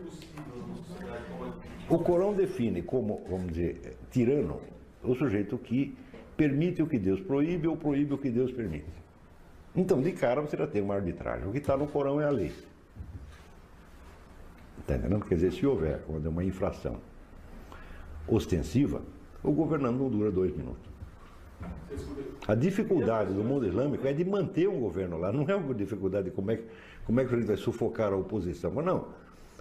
o 1.90 1.99
Corão 1.99 2.34
define 2.34 2.82
como, 2.82 3.24
vamos 3.30 3.53
dizer, 3.53 3.98
tirano 4.12 4.62
o 5.03 5.16
sujeito 5.16 5.58
que 5.58 5.98
permite 6.38 6.82
o 6.82 6.88
que 6.88 6.98
Deus 6.98 7.20
proíbe 7.20 7.68
ou 7.68 7.76
proíbe 7.76 8.14
o 8.14 8.18
que 8.18 8.30
Deus 8.30 8.52
permite. 8.52 9.02
Então, 9.76 10.02
de 10.02 10.12
cara, 10.12 10.41
você 10.41 10.58
já 10.58 10.68
tem 10.68 10.82
uma 10.82 10.95
arbitragem. 10.95 11.48
O 11.48 11.52
que 11.52 11.58
está 11.58 11.78
no 11.78 11.88
Corão 11.88 12.20
é 12.20 12.26
a 12.26 12.30
lei. 12.30 12.52
Está 14.82 14.95
entendendo? 14.95 15.26
Quer 15.26 15.36
dizer, 15.36 15.52
se 15.53 15.66
houver 15.66 16.03
uma 16.08 16.44
infração 16.44 16.98
ostensiva, 18.28 19.02
o 19.44 19.52
governante 19.52 19.98
não 19.98 20.10
dura 20.10 20.32
dois 20.32 20.56
minutos. 20.56 20.90
A 22.48 22.56
dificuldade 22.56 23.34
do 23.34 23.44
mundo 23.44 23.68
islâmico 23.68 24.06
é 24.08 24.14
de 24.14 24.26
manter 24.26 24.68
um 24.68 24.80
governo 24.80 25.18
lá, 25.18 25.32
não 25.32 25.48
é 25.48 25.56
uma 25.56 25.74
dificuldade 25.74 26.30
de 26.30 26.32
como 26.32 26.52
é, 26.52 26.60
como 27.06 27.20
é 27.20 27.26
que 27.26 27.34
a 27.34 27.38
gente 27.38 27.48
vai 27.48 27.58
sufocar 27.58 28.12
a 28.12 28.16
oposição. 28.16 28.72
Mas 28.74 28.86
não. 28.86 29.08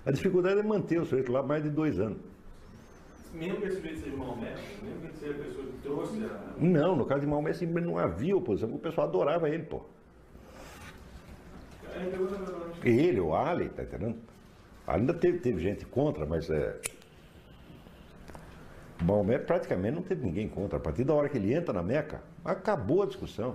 A 0.04 0.10
dificuldade 0.10 0.60
é 0.60 0.62
manter 0.62 1.00
o 1.00 1.04
sujeito 1.04 1.30
lá 1.30 1.42
mais 1.42 1.62
de 1.62 1.68
dois 1.68 2.00
anos. 2.00 2.18
Mesmo 3.34 3.58
que 3.58 3.66
esse 3.66 3.76
sujeito 3.76 4.00
seja 4.00 4.16
Maomé, 4.16 4.54
mesmo 4.82 5.00
que 5.08 5.18
seja 5.18 5.32
a 5.32 5.44
pessoa 5.44 5.66
que 5.66 5.82
trouxe 5.82 6.24
a... 6.24 6.54
Não, 6.58 6.96
no 6.96 7.04
caso 7.04 7.20
de 7.20 7.26
Maomé 7.26 7.52
simplesmente 7.52 7.86
não 7.86 7.98
havia 7.98 8.36
oposição, 8.36 8.70
porque 8.70 8.88
o 8.88 8.90
pessoal 8.90 9.06
adorava 9.06 9.48
ele, 9.48 9.64
pô. 9.64 9.82
Ele, 12.82 13.20
o 13.20 13.34
Ali, 13.34 13.68
tá 13.68 13.82
entendendo? 13.82 14.16
Ainda 14.90 15.14
teve, 15.14 15.38
teve 15.38 15.60
gente 15.60 15.84
contra, 15.86 16.26
mas 16.26 16.50
é, 16.50 16.76
Maomé 19.02 19.38
praticamente 19.38 19.94
não 19.94 20.02
teve 20.02 20.24
ninguém 20.24 20.48
contra. 20.48 20.78
A 20.78 20.80
partir 20.80 21.04
da 21.04 21.14
hora 21.14 21.28
que 21.28 21.38
ele 21.38 21.54
entra 21.54 21.72
na 21.72 21.82
Meca, 21.82 22.20
acabou 22.44 23.02
a 23.02 23.06
discussão. 23.06 23.54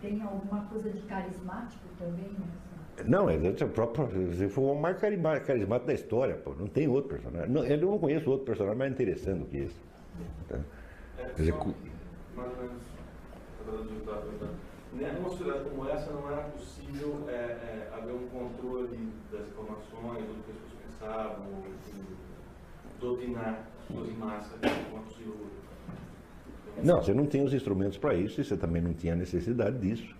Tem 0.00 0.22
alguma 0.22 0.64
coisa 0.66 0.90
de 0.90 1.02
carismático 1.02 1.82
também? 1.98 2.28
Né? 2.28 2.46
Não, 3.04 3.28
ele 3.28 3.48
é 3.48 3.64
o 3.64 3.68
próprio. 3.68 4.48
Foi 4.48 4.64
o 4.64 4.74
mais 4.76 4.96
carismático 4.98 5.86
da 5.86 5.94
história, 5.94 6.36
pô. 6.36 6.54
Não 6.54 6.68
tem 6.68 6.86
outro 6.86 7.10
personagem. 7.10 7.50
Não, 7.50 7.64
eu 7.64 7.78
não 7.78 7.98
conheço 7.98 8.30
outro 8.30 8.46
personagem 8.46 8.78
mais 8.78 8.92
interessante 8.92 9.40
do 9.40 9.46
que 9.46 9.56
esse. 9.56 9.80
Tá? 10.48 10.60
É, 11.18 11.24
Quer 11.24 11.34
dizer, 11.34 11.52
só, 11.52 11.66
mais 12.36 12.50
ou 12.50 12.56
menos, 12.62 12.82
numa 14.94 15.30
sociedade 15.30 15.64
como 15.68 15.88
essa 15.88 16.12
não 16.12 16.30
era 16.30 16.42
possível 16.42 17.24
é, 17.28 17.32
é, 17.32 17.90
haver 17.92 18.14
um 18.14 18.28
controle 18.28 19.12
das 19.32 19.42
informações, 19.48 20.24
do 20.24 20.44
que 20.44 20.50
as 20.50 20.58
pessoas 20.58 20.82
pensavam. 20.88 21.46
doutrinar 23.00 23.66
as 23.90 24.08
em 24.08 24.16
massa 24.16 24.50
contra 24.58 25.22
o 25.22 25.64
não, 26.82 27.00
você 27.00 27.14
não 27.14 27.26
tem 27.26 27.44
os 27.44 27.54
instrumentos 27.54 27.98
para 27.98 28.14
isso 28.14 28.40
e 28.40 28.44
você 28.44 28.56
também 28.56 28.82
não 28.82 28.92
tinha 28.92 29.14
necessidade 29.14 29.78
disso. 29.78 30.14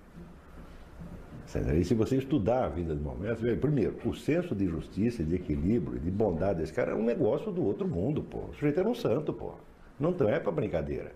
E 1.76 1.84
se 1.84 1.94
você 1.94 2.16
estudar 2.16 2.64
a 2.64 2.68
vida 2.68 2.96
de 2.96 3.02
Maomé, 3.02 3.34
primeiro, 3.34 3.96
o 4.04 4.12
senso 4.14 4.54
de 4.54 4.66
justiça, 4.66 5.22
de 5.22 5.36
equilíbrio, 5.36 6.00
de 6.00 6.10
bondade 6.10 6.60
desse 6.60 6.72
cara 6.72 6.92
é 6.92 6.94
um 6.94 7.04
negócio 7.04 7.52
do 7.52 7.64
outro 7.64 7.86
mundo, 7.86 8.22
pô. 8.22 8.38
O 8.50 8.54
sujeito 8.54 8.80
era 8.80 8.88
um 8.88 8.94
santo, 8.94 9.32
pô. 9.32 9.54
Não 9.98 10.10
é 10.28 10.40
para 10.40 10.50
brincadeira. 10.50 11.12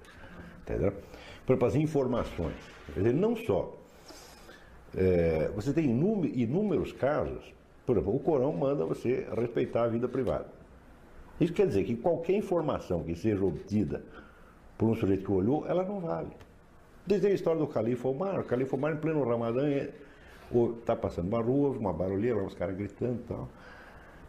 Entendeu? 0.63 0.93
Para 1.49 1.57
fazer 1.57 1.81
informações. 1.81 2.55
Quer 2.93 3.01
dizer, 3.01 3.15
não 3.15 3.35
só. 3.35 3.75
É, 4.95 5.51
você 5.55 5.73
tem 5.73 5.87
inúmeros 5.87 6.93
casos, 6.93 7.43
por 7.87 7.97
exemplo, 7.97 8.15
o 8.15 8.21
Corão 8.21 8.53
manda 8.53 8.85
você 8.85 9.27
respeitar 9.35 9.85
a 9.85 9.89
vida 9.89 10.07
privada. 10.07 10.47
Isso 11.41 11.55
quer 11.55 11.67
dizer 11.67 11.85
que 11.85 11.97
qualquer 11.97 12.35
informação 12.35 13.03
que 13.03 13.15
seja 13.15 13.43
obtida 13.43 14.05
por 14.77 14.91
um 14.91 14.95
sujeito 14.95 15.25
que 15.25 15.33
olhou, 15.33 15.67
ela 15.67 15.83
não 15.85 16.01
vale. 16.01 16.33
Desde 17.07 17.29
a 17.29 17.31
história 17.31 17.59
do 17.59 17.67
Califa 17.67 18.09
Omar, 18.09 18.41
o 18.41 18.45
Califa 18.45 18.77
Omar 18.77 18.93
em 18.93 18.99
pleno 18.99 19.27
Ramadã 19.27 19.67
está 20.81 20.95
passando 20.95 21.29
uma 21.29 21.41
rua, 21.41 21.71
uma 21.71 21.95
barulheira, 21.95 22.45
os 22.45 22.53
caras 22.53 22.77
gritando 22.77 23.21
e 23.21 23.27
tal. 23.27 23.49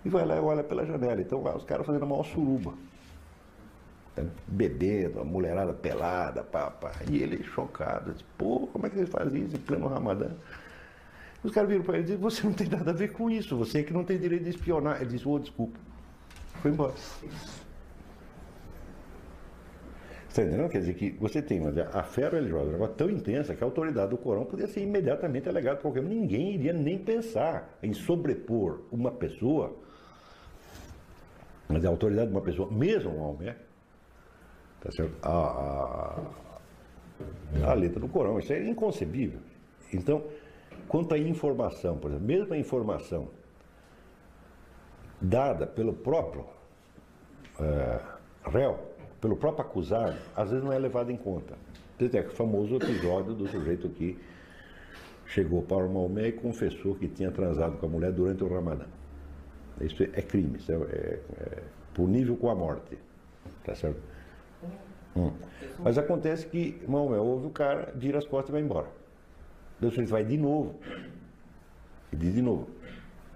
E 0.06 0.10
vai 0.10 0.26
lá 0.26 0.38
e 0.38 0.40
olha 0.40 0.64
pela 0.64 0.86
janela. 0.86 1.20
Então 1.20 1.44
lá 1.44 1.54
os 1.54 1.66
caras 1.66 1.86
fazendo 1.86 2.04
a 2.04 2.06
maior 2.06 2.24
suruba. 2.24 2.74
Bebendo, 4.48 5.20
a 5.20 5.24
mulherada 5.24 5.74
pelada, 5.74 6.44
pá. 6.44 6.72
E 7.10 7.22
ele 7.22 7.44
chocado, 7.44 8.12
disse, 8.12 8.26
pô, 8.38 8.68
como 8.68 8.86
é 8.86 8.90
que 8.90 8.98
eles 8.98 9.10
fazem 9.10 9.44
isso 9.44 9.56
em 9.56 9.60
pleno 9.60 9.88
Ramadã? 9.88 10.32
Os 11.44 11.52
caras 11.52 11.70
viram 11.70 11.84
para 11.84 11.98
ele 11.98 12.04
e 12.04 12.06
disseram, 12.06 12.22
você 12.22 12.44
não 12.44 12.54
tem 12.54 12.68
nada 12.68 12.92
a 12.92 12.94
ver 12.94 13.14
com 13.14 13.30
isso, 13.30 13.56
você 13.58 13.80
é 13.80 13.84
que 13.84 13.94
não 13.94 14.04
tem 14.04 14.18
direito 14.18 14.44
de 14.44 14.50
espionar. 14.50 15.02
Ele 15.02 15.12
disse, 15.12 15.28
ô, 15.28 15.32
oh, 15.32 15.40
desculpa. 15.40 15.80
Foi 16.62 16.72
embora. 16.72 16.94
Você 20.30 20.42
tá 20.42 20.48
entendendo? 20.48 20.70
Quer 20.70 20.80
dizer 20.80 20.94
que 20.94 21.10
você 21.12 21.42
tem 21.42 21.60
mas 21.60 21.78
a 21.78 22.04
fé 22.04 22.30
religiosa 22.30 22.76
era 22.76 22.88
tão 22.90 23.10
intensa 23.10 23.56
que 23.56 23.64
a 23.64 23.68
autoridade 23.68 24.12
do 24.12 24.18
Corão 24.18 24.46
podia 24.46 24.68
ser 24.68 24.82
imediatamente 24.82 25.50
alegada 25.50 25.78
qualquer 25.78 26.04
Ninguém 26.04 26.54
iria 26.54 26.72
nem 26.72 27.00
pensar 27.00 27.78
em 27.82 27.94
sobrepor 27.94 28.82
uma 28.92 29.10
pessoa, 29.12 29.76
mas 31.68 31.84
a 31.84 31.90
autoridade 31.90 32.28
de 32.28 32.36
uma 32.36 32.44
pessoa, 32.44 32.70
mesmo 32.72 33.12
um 33.12 33.20
homem, 33.20 33.56
tá 34.82 34.92
certo? 34.92 35.14
A, 35.22 36.22
a, 37.66 37.72
a 37.72 37.74
letra 37.74 38.00
do 38.00 38.08
Corão, 38.08 38.40
isso 38.40 38.54
é 38.54 38.68
inconcebível. 38.68 39.40
Então, 39.94 40.24
quanto 40.88 41.14
à 41.14 41.18
informação, 41.18 41.98
por 41.98 42.12
exemplo, 42.12 42.28
mesmo 42.28 42.54
a 42.54 42.58
informação 42.58 43.30
dada 45.22 45.68
pelo 45.68 45.94
próprio 45.94 46.46
é, 47.60 48.00
réu, 48.46 48.80
pelo 49.20 49.36
próprio 49.36 49.66
acusado, 49.66 50.18
às 50.36 50.50
vezes 50.50 50.64
não 50.64 50.72
é 50.72 50.80
levado 50.80 51.12
em 51.12 51.18
conta. 51.18 51.56
É 52.00 52.22
o 52.22 52.30
famoso 52.30 52.76
episódio 52.76 53.34
do 53.34 53.46
sujeito 53.50 53.90
que 53.90 54.18
chegou 55.26 55.62
para 55.62 55.86
o 55.86 55.94
Maomé 55.94 56.30
e 56.30 56.32
confessou 56.32 56.96
que 56.96 57.10
tinha 57.10 57.30
transado 57.30 57.78
com 57.78 57.86
a 57.86 57.90
mulher 57.90 58.14
durante 58.14 58.42
o 58.44 58.48
Ramadã. 58.48 58.86
Isso 59.82 60.04
é 60.04 60.22
crime, 60.22 60.58
isso 60.58 60.72
é, 60.72 60.76
é, 60.76 61.20
é 61.40 61.64
punível 61.94 62.38
com 62.38 62.50
a 62.50 62.56
morte. 62.56 62.98
Tá 63.66 63.76
certo? 63.76 64.00
Hum. 65.16 65.32
Mas 65.80 65.98
acontece 65.98 66.46
que 66.48 66.82
Maomé 66.88 67.18
ouve 67.18 67.48
o 67.48 67.50
cara, 67.50 67.92
vira 67.96 68.18
as 68.18 68.26
costas 68.26 68.50
e 68.50 68.52
vai 68.52 68.62
embora. 68.62 68.88
Deus 69.80 69.98
ele 69.98 70.08
vai 70.08 70.24
de 70.24 70.38
novo. 70.38 70.76
E 72.12 72.16
diz 72.16 72.34
de 72.34 72.42
novo. 72.42 72.68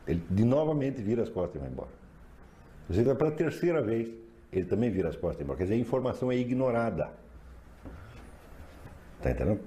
Ele 0.07 0.21
de 0.29 0.43
novamente 0.43 1.01
vira 1.01 1.23
as 1.23 1.29
costas 1.29 1.55
e 1.55 1.59
vai 1.59 1.69
embora. 1.69 1.89
Você 2.89 3.03
vai 3.03 3.15
para 3.15 3.29
a 3.29 3.31
terceira 3.31 3.81
vez 3.81 4.09
ele 4.51 4.65
também 4.65 4.91
vira 4.91 5.09
as 5.09 5.15
costas 5.15 5.39
e 5.39 5.43
embora. 5.43 5.57
Quer 5.57 5.63
dizer, 5.63 5.75
a 5.75 5.79
informação 5.79 6.31
é 6.31 6.35
ignorada. 6.35 7.09
Tá 9.21 9.31
entendendo? 9.31 9.61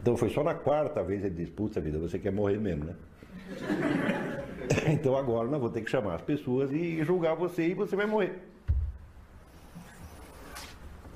Então 0.00 0.16
foi 0.16 0.30
só 0.30 0.44
na 0.44 0.54
quarta 0.54 1.02
vez 1.02 1.24
ele 1.24 1.34
disse, 1.34 1.50
putz, 1.50 1.76
vida, 1.82 1.98
você 1.98 2.18
quer 2.18 2.32
morrer 2.32 2.58
mesmo, 2.58 2.84
né? 2.84 2.94
então 4.88 5.16
agora 5.16 5.48
nós 5.48 5.58
vamos 5.58 5.74
ter 5.74 5.80
que 5.82 5.90
chamar 5.90 6.14
as 6.14 6.22
pessoas 6.22 6.70
e 6.72 7.02
julgar 7.02 7.34
você 7.34 7.66
e 7.66 7.74
você 7.74 7.96
vai 7.96 8.06
morrer. 8.06 8.38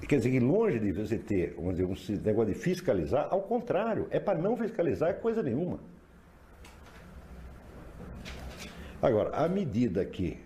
Quer 0.07 0.17
dizer 0.17 0.31
que 0.31 0.41
longe 0.41 0.79
de 0.79 0.93
você 0.93 1.19
ter 1.19 1.55
vamos 1.55 1.77
dizer, 1.77 1.85
um 1.85 2.23
negócio 2.25 2.53
de 2.53 2.59
fiscalizar, 2.59 3.29
ao 3.31 3.43
contrário, 3.43 4.07
é 4.11 4.19
para 4.19 4.39
não 4.39 4.57
fiscalizar 4.57 5.15
coisa 5.21 5.43
nenhuma. 5.43 5.79
Agora, 9.01 9.31
à 9.31 9.49
medida 9.49 10.05
que 10.05 10.39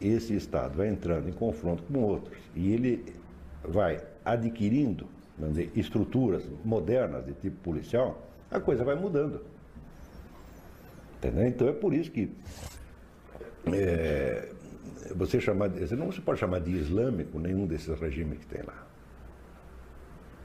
esse 0.00 0.34
Estado 0.34 0.76
vai 0.76 0.88
entrando 0.88 1.28
em 1.28 1.32
confronto 1.32 1.82
com 1.84 2.00
outros 2.00 2.38
e 2.54 2.72
ele 2.72 3.14
vai 3.62 4.02
adquirindo 4.24 5.06
dizer, 5.38 5.70
estruturas 5.74 6.44
modernas 6.64 7.24
de 7.24 7.32
tipo 7.34 7.56
policial, 7.58 8.28
a 8.50 8.60
coisa 8.60 8.84
vai 8.84 8.94
mudando. 8.94 9.40
Entendeu? 11.16 11.46
Então 11.46 11.68
é 11.68 11.72
por 11.72 11.94
isso 11.94 12.10
que 12.10 12.30
é, 13.72 14.48
você, 15.16 15.40
chamar, 15.40 15.70
você 15.70 15.96
não 15.96 16.12
se 16.12 16.20
pode 16.20 16.38
chamar 16.38 16.60
de 16.60 16.70
islâmico 16.72 17.38
nenhum 17.38 17.66
desses 17.66 17.98
regimes 17.98 18.38
que 18.38 18.46
tem 18.46 18.62
lá. 18.62 18.83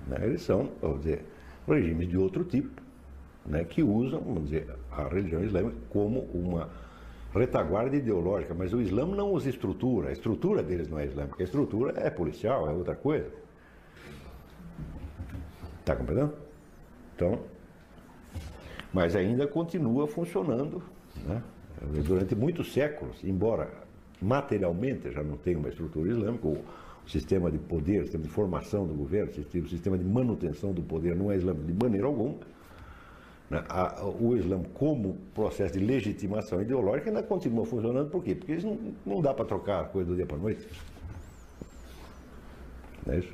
Né? 0.07 0.17
Eles 0.21 0.41
são, 0.41 0.69
vamos 0.81 0.99
dizer, 0.99 1.25
regimes 1.67 2.07
de 2.07 2.17
outro 2.17 2.43
tipo, 2.43 2.81
né? 3.45 3.63
que 3.63 3.83
usam, 3.83 4.19
vamos 4.21 4.45
dizer, 4.45 4.67
a 4.91 5.07
religião 5.07 5.43
islâmica 5.43 5.77
como 5.89 6.21
uma 6.33 6.69
retaguarda 7.33 7.95
ideológica, 7.95 8.53
mas 8.53 8.73
o 8.73 8.81
Islã 8.81 9.05
não 9.05 9.31
usa 9.31 9.49
estrutura, 9.49 10.09
a 10.09 10.11
estrutura 10.11 10.63
deles 10.63 10.89
não 10.89 10.97
é 10.97 11.05
islâmica, 11.05 11.35
a 11.39 11.43
estrutura 11.43 11.93
é 11.97 12.09
policial, 12.09 12.67
é 12.67 12.71
outra 12.71 12.95
coisa. 12.95 13.29
Está 15.79 15.95
compreendendo? 15.95 16.33
Então, 17.15 17.39
mas 18.93 19.15
ainda 19.15 19.45
continua 19.45 20.07
funcionando 20.07 20.81
né? 21.25 21.41
durante 22.05 22.35
muitos 22.35 22.73
séculos, 22.73 23.23
embora 23.23 23.69
materialmente 24.21 25.11
já 25.11 25.23
não 25.23 25.37
tenha 25.37 25.57
uma 25.57 25.69
estrutura 25.69 26.09
islâmica, 26.09 26.47
o, 26.47 26.53
o 26.53 26.63
sistema 27.09 27.49
de 27.51 27.57
poder, 27.57 28.03
sistema 28.03 28.23
de 28.23 28.29
formação 28.29 28.85
do 28.85 28.93
governo, 28.93 29.33
sistema 29.33 29.97
de 29.97 30.05
manutenção 30.05 30.71
do 30.71 30.81
poder 30.81 31.15
não 31.15 31.31
é 31.31 31.37
islâmico 31.37 31.65
de 31.65 31.73
maneira 31.73 32.07
alguma 32.07 32.35
né, 33.49 33.63
o 34.19 34.35
Islã 34.35 34.61
como 34.75 35.15
processo 35.33 35.73
de 35.73 35.83
legitimação 35.83 36.61
ideológica 36.61 37.09
ainda 37.09 37.23
continua 37.23 37.65
funcionando, 37.65 38.09
por 38.11 38.23
quê? 38.23 38.35
Porque 38.35 38.53
isso 38.53 38.67
não, 38.67 38.93
não 39.05 39.21
dá 39.21 39.33
para 39.33 39.45
trocar 39.45 39.81
a 39.81 39.83
coisa 39.85 40.09
do 40.09 40.15
dia 40.15 40.25
para 40.25 40.37
a 40.37 40.39
noite. 40.39 40.67
Não 43.05 43.13
é 43.13 43.19
isso? 43.19 43.33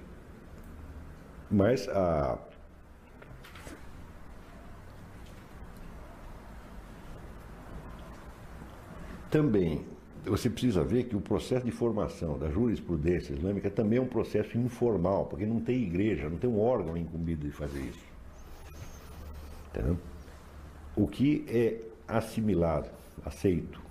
Mas 1.51 1.87
a. 1.89 2.39
Também 9.29 9.85
você 10.25 10.49
precisa 10.49 10.83
ver 10.83 11.05
que 11.05 11.15
o 11.15 11.21
processo 11.21 11.65
de 11.65 11.71
formação 11.71 12.37
da 12.37 12.49
jurisprudência 12.49 13.33
islâmica 13.33 13.69
também 13.69 13.99
é 13.99 14.01
um 14.01 14.07
processo 14.07 14.57
informal, 14.57 15.25
porque 15.25 15.45
não 15.45 15.59
tem 15.59 15.83
igreja, 15.83 16.29
não 16.29 16.37
tem 16.37 16.49
um 16.49 16.59
órgão 16.59 16.97
incumbido 16.97 17.45
de 17.45 17.51
fazer 17.51 17.79
isso. 17.79 18.05
Entendeu? 19.69 19.97
O 20.95 21.07
que 21.07 21.45
é 21.47 21.79
assimilado, 22.07 22.89
aceito, 23.25 23.81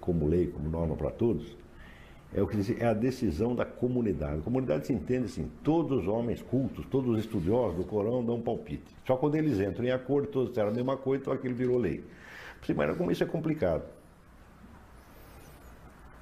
como 0.00 0.26
lei, 0.26 0.48
como 0.48 0.68
norma 0.68 0.96
para 0.96 1.10
todos, 1.10 1.56
é 2.34 2.42
o 2.42 2.46
que 2.46 2.56
diz, 2.56 2.70
é 2.80 2.86
a 2.86 2.94
decisão 2.94 3.54
da 3.54 3.64
comunidade. 3.64 4.38
A 4.38 4.42
comunidade 4.42 4.86
se 4.86 4.92
entende 4.92 5.26
assim, 5.26 5.50
todos 5.62 6.02
os 6.02 6.08
homens 6.08 6.42
cultos, 6.42 6.84
todos 6.86 7.10
os 7.10 7.20
estudiosos 7.20 7.76
do 7.76 7.84
Corão 7.84 8.24
dão 8.24 8.36
um 8.36 8.42
palpite. 8.42 8.94
Só 9.06 9.16
quando 9.16 9.36
eles 9.36 9.58
entram 9.60 9.84
em 9.84 9.90
acordo, 9.90 10.28
todos 10.28 10.48
disseram 10.48 10.70
a 10.70 10.74
mesma 10.74 10.96
coisa, 10.96 11.22
então 11.22 11.32
aquilo 11.32 11.54
virou 11.54 11.78
lei. 11.78 12.04
Mas 12.74 12.96
como 12.96 13.10
isso 13.10 13.22
é 13.22 13.26
complicado. 13.26 13.97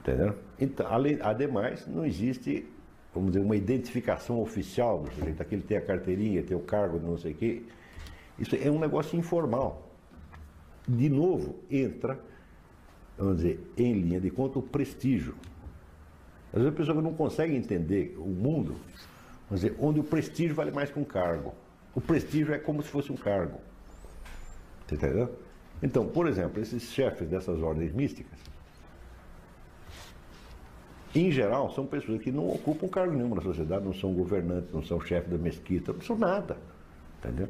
Entendeu? 0.07 0.37
Então, 0.61 0.87
além, 0.87 1.19
ademais, 1.21 1.85
não 1.89 2.07
existe, 2.07 2.65
vamos 3.13 3.33
dizer, 3.33 3.45
uma 3.45 3.57
identificação 3.57 4.41
oficial 4.41 5.01
do 5.01 5.13
sujeito. 5.13 5.43
Aquele 5.43 5.63
tem 5.63 5.77
a 5.77 5.81
carteirinha, 5.81 6.45
tem 6.45 6.57
o 6.57 6.61
cargo 6.61 7.01
não 7.01 7.19
sei 7.19 7.33
o 7.33 7.35
quê. 7.35 7.63
Isso 8.39 8.55
é 8.55 8.71
um 8.71 8.79
negócio 8.79 9.19
informal. 9.19 9.91
De 10.87 11.09
novo, 11.09 11.57
entra, 11.69 12.21
vamos 13.19 13.39
dizer, 13.39 13.61
em 13.77 13.95
linha 13.95 14.21
de 14.21 14.31
conta 14.31 14.61
o 14.61 14.63
prestígio. 14.63 15.35
Às 16.53 16.63
vezes 16.63 16.69
a 16.69 16.77
pessoa 16.77 17.03
não 17.03 17.13
consegue 17.13 17.57
entender 17.57 18.15
o 18.17 18.29
mundo, 18.29 18.77
vamos 19.51 19.63
dizer, 19.63 19.75
onde 19.81 19.99
o 19.99 20.05
prestígio 20.05 20.55
vale 20.55 20.71
mais 20.71 20.89
que 20.89 21.01
um 21.01 21.05
cargo. 21.05 21.53
O 21.97 22.01
prestígio 22.01 22.55
é 22.55 22.59
como 22.61 22.81
se 22.81 22.89
fosse 22.89 23.11
um 23.11 23.17
cargo. 23.17 23.59
Entendeu? 24.91 25.37
Então, 25.83 26.07
por 26.07 26.29
exemplo, 26.29 26.63
esses 26.63 26.85
chefes 26.93 27.29
dessas 27.29 27.61
ordens 27.61 27.93
místicas, 27.93 28.39
em 31.15 31.31
geral, 31.31 31.71
são 31.71 31.87
pessoas 31.87 32.21
que 32.21 32.31
não 32.31 32.49
ocupam 32.49 32.89
cargo 32.89 33.15
nenhum 33.15 33.35
na 33.35 33.41
sociedade, 33.41 33.85
não 33.85 33.95
são 33.95 34.13
governantes, 34.13 34.73
não 34.73 34.83
são 34.83 35.01
chefes 35.01 35.31
da 35.31 35.39
mesquita, 35.39 35.93
não 35.93 36.01
são 36.01 36.17
nada. 36.17 36.57
Entendeu? 37.19 37.49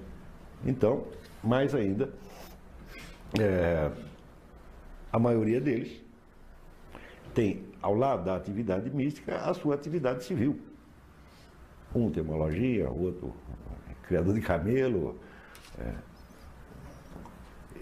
Então, 0.65 1.05
mais 1.43 1.75
ainda, 1.75 2.11
é, 3.41 3.91
a 5.13 5.19
maioria 5.19 5.61
deles 5.61 6.01
tem, 7.35 7.65
ao 7.83 7.95
lado 7.95 8.25
da 8.25 8.37
atividade 8.37 8.89
mística, 8.91 9.37
a 9.37 9.53
sua 9.53 9.75
atividade 9.75 10.25
civil. 10.25 10.59
Um 11.95 12.11
tem 12.11 12.23
uma 12.23 12.37
lojinha, 12.37 12.89
outro 12.89 13.35
criador 14.03 14.35
de 14.35 14.41
camelo. 14.41 15.19
É. 15.79 15.93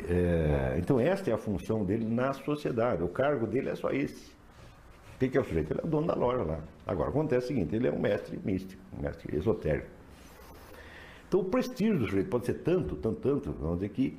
É, 0.08 0.76
então, 0.78 0.98
esta 0.98 1.30
é 1.30 1.32
a 1.32 1.38
função 1.38 1.84
dele 1.84 2.04
na 2.04 2.32
sociedade. 2.32 3.02
O 3.02 3.08
cargo 3.08 3.46
dele 3.46 3.70
é 3.70 3.74
só 3.76 3.90
esse. 3.90 4.33
Que, 5.24 5.30
que 5.30 5.38
é 5.38 5.40
o 5.40 5.44
sujeito? 5.44 5.72
Ele 5.72 5.80
é 5.80 5.84
o 5.84 5.88
dono 5.88 6.06
da 6.06 6.14
loja 6.14 6.42
lá. 6.42 6.60
Agora, 6.86 7.08
acontece 7.08 7.46
o 7.46 7.48
seguinte: 7.48 7.74
ele 7.74 7.88
é 7.88 7.92
um 7.92 7.98
mestre 7.98 8.38
místico, 8.44 8.82
um 8.96 9.02
mestre 9.02 9.36
esotérico. 9.36 9.88
Então, 11.26 11.40
o 11.40 11.44
prestígio 11.44 11.98
do 11.98 12.06
sujeito 12.06 12.28
pode 12.28 12.46
ser 12.46 12.54
tanto, 12.54 12.96
tanto, 12.96 13.20
tanto, 13.20 13.52
vamos 13.52 13.76
dizer 13.76 13.88
que. 13.90 14.18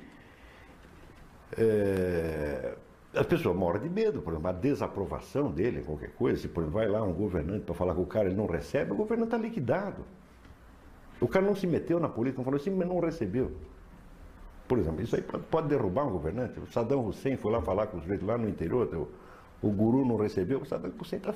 É, 1.56 2.74
as 3.14 3.24
pessoas 3.24 3.56
moram 3.56 3.80
de 3.80 3.88
medo, 3.88 4.20
por 4.20 4.32
exemplo, 4.32 4.48
a 4.48 4.52
desaprovação 4.52 5.50
dele, 5.50 5.82
qualquer 5.82 6.10
coisa, 6.10 6.42
se 6.42 6.48
por 6.48 6.62
exemplo, 6.62 6.78
vai 6.78 6.88
lá 6.88 7.02
um 7.02 7.14
governante 7.14 7.64
para 7.64 7.74
falar 7.74 7.94
com 7.94 8.02
o 8.02 8.06
cara, 8.06 8.26
ele 8.26 8.36
não 8.36 8.46
recebe, 8.46 8.92
o 8.92 8.96
governante 8.96 9.28
está 9.28 9.38
liquidado. 9.38 10.04
O 11.18 11.26
cara 11.26 11.46
não 11.46 11.54
se 11.54 11.66
meteu 11.66 11.98
na 11.98 12.10
política, 12.10 12.40
não 12.40 12.44
falou 12.44 12.60
assim, 12.60 12.70
mas 12.70 12.86
não 12.86 13.00
recebeu. 13.00 13.52
Por 14.68 14.78
exemplo, 14.78 15.00
isso 15.00 15.16
aí 15.16 15.22
pode, 15.22 15.68
derrubar 15.68 16.06
um 16.06 16.10
governante. 16.10 16.60
O 16.60 16.66
Saddam 16.66 17.06
Hussein 17.06 17.36
foi 17.36 17.52
lá 17.52 17.62
falar 17.62 17.86
com 17.86 17.96
os 17.96 18.04
vezes 18.04 18.22
lá 18.22 18.36
no 18.36 18.46
interior, 18.46 18.86
o, 18.94 19.08
o 19.62 19.70
guru 19.70 20.04
não 20.04 20.16
recebeu, 20.16 20.60
o 20.60 20.66
Saddam 20.66 20.92
Hussein 21.00 21.18
tá, 21.18 21.34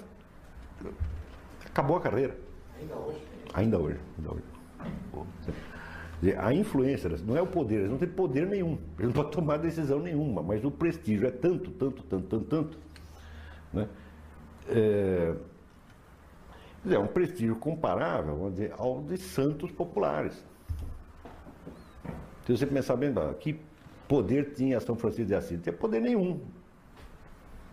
acabou 1.64 1.96
a 1.96 2.00
carreira. 2.00 2.36
Ainda 2.78 2.96
hoje? 2.96 3.22
Ainda 3.54 3.78
hoje. 3.78 4.00
Ainda 4.18 4.30
hoje. 4.32 4.50
A 6.38 6.52
influência, 6.52 7.08
não 7.24 7.36
é 7.36 7.40
o 7.40 7.46
poder, 7.46 7.76
eles 7.76 7.90
não 7.90 7.96
têm 7.96 8.08
poder 8.08 8.46
nenhum, 8.46 8.78
eles 8.98 9.06
não 9.06 9.12
podem 9.12 9.30
tomar 9.30 9.56
decisão 9.56 10.00
nenhuma, 10.00 10.42
mas 10.42 10.62
o 10.64 10.70
prestígio 10.70 11.26
é 11.26 11.30
tanto, 11.30 11.70
tanto, 11.70 12.02
tanto, 12.02 12.26
tanto, 12.26 12.44
tanto. 12.44 12.78
Né? 13.72 13.88
É, 14.68 15.34
é 16.90 16.98
um 16.98 17.06
prestígio 17.06 17.56
comparável 17.56 18.36
vamos 18.36 18.52
dizer, 18.52 18.74
ao 18.76 19.02
de 19.02 19.16
santos 19.16 19.72
populares. 19.72 20.44
Se 22.44 22.56
você 22.56 22.66
pensar 22.66 22.96
bem, 22.96 23.14
que 23.38 23.58
poder 24.06 24.52
tinha 24.54 24.78
São 24.80 24.96
Francisco 24.96 25.26
de 25.26 25.34
Assis? 25.34 25.52
Não 25.52 25.60
tinha 25.60 25.72
poder 25.72 26.00
nenhum. 26.00 26.40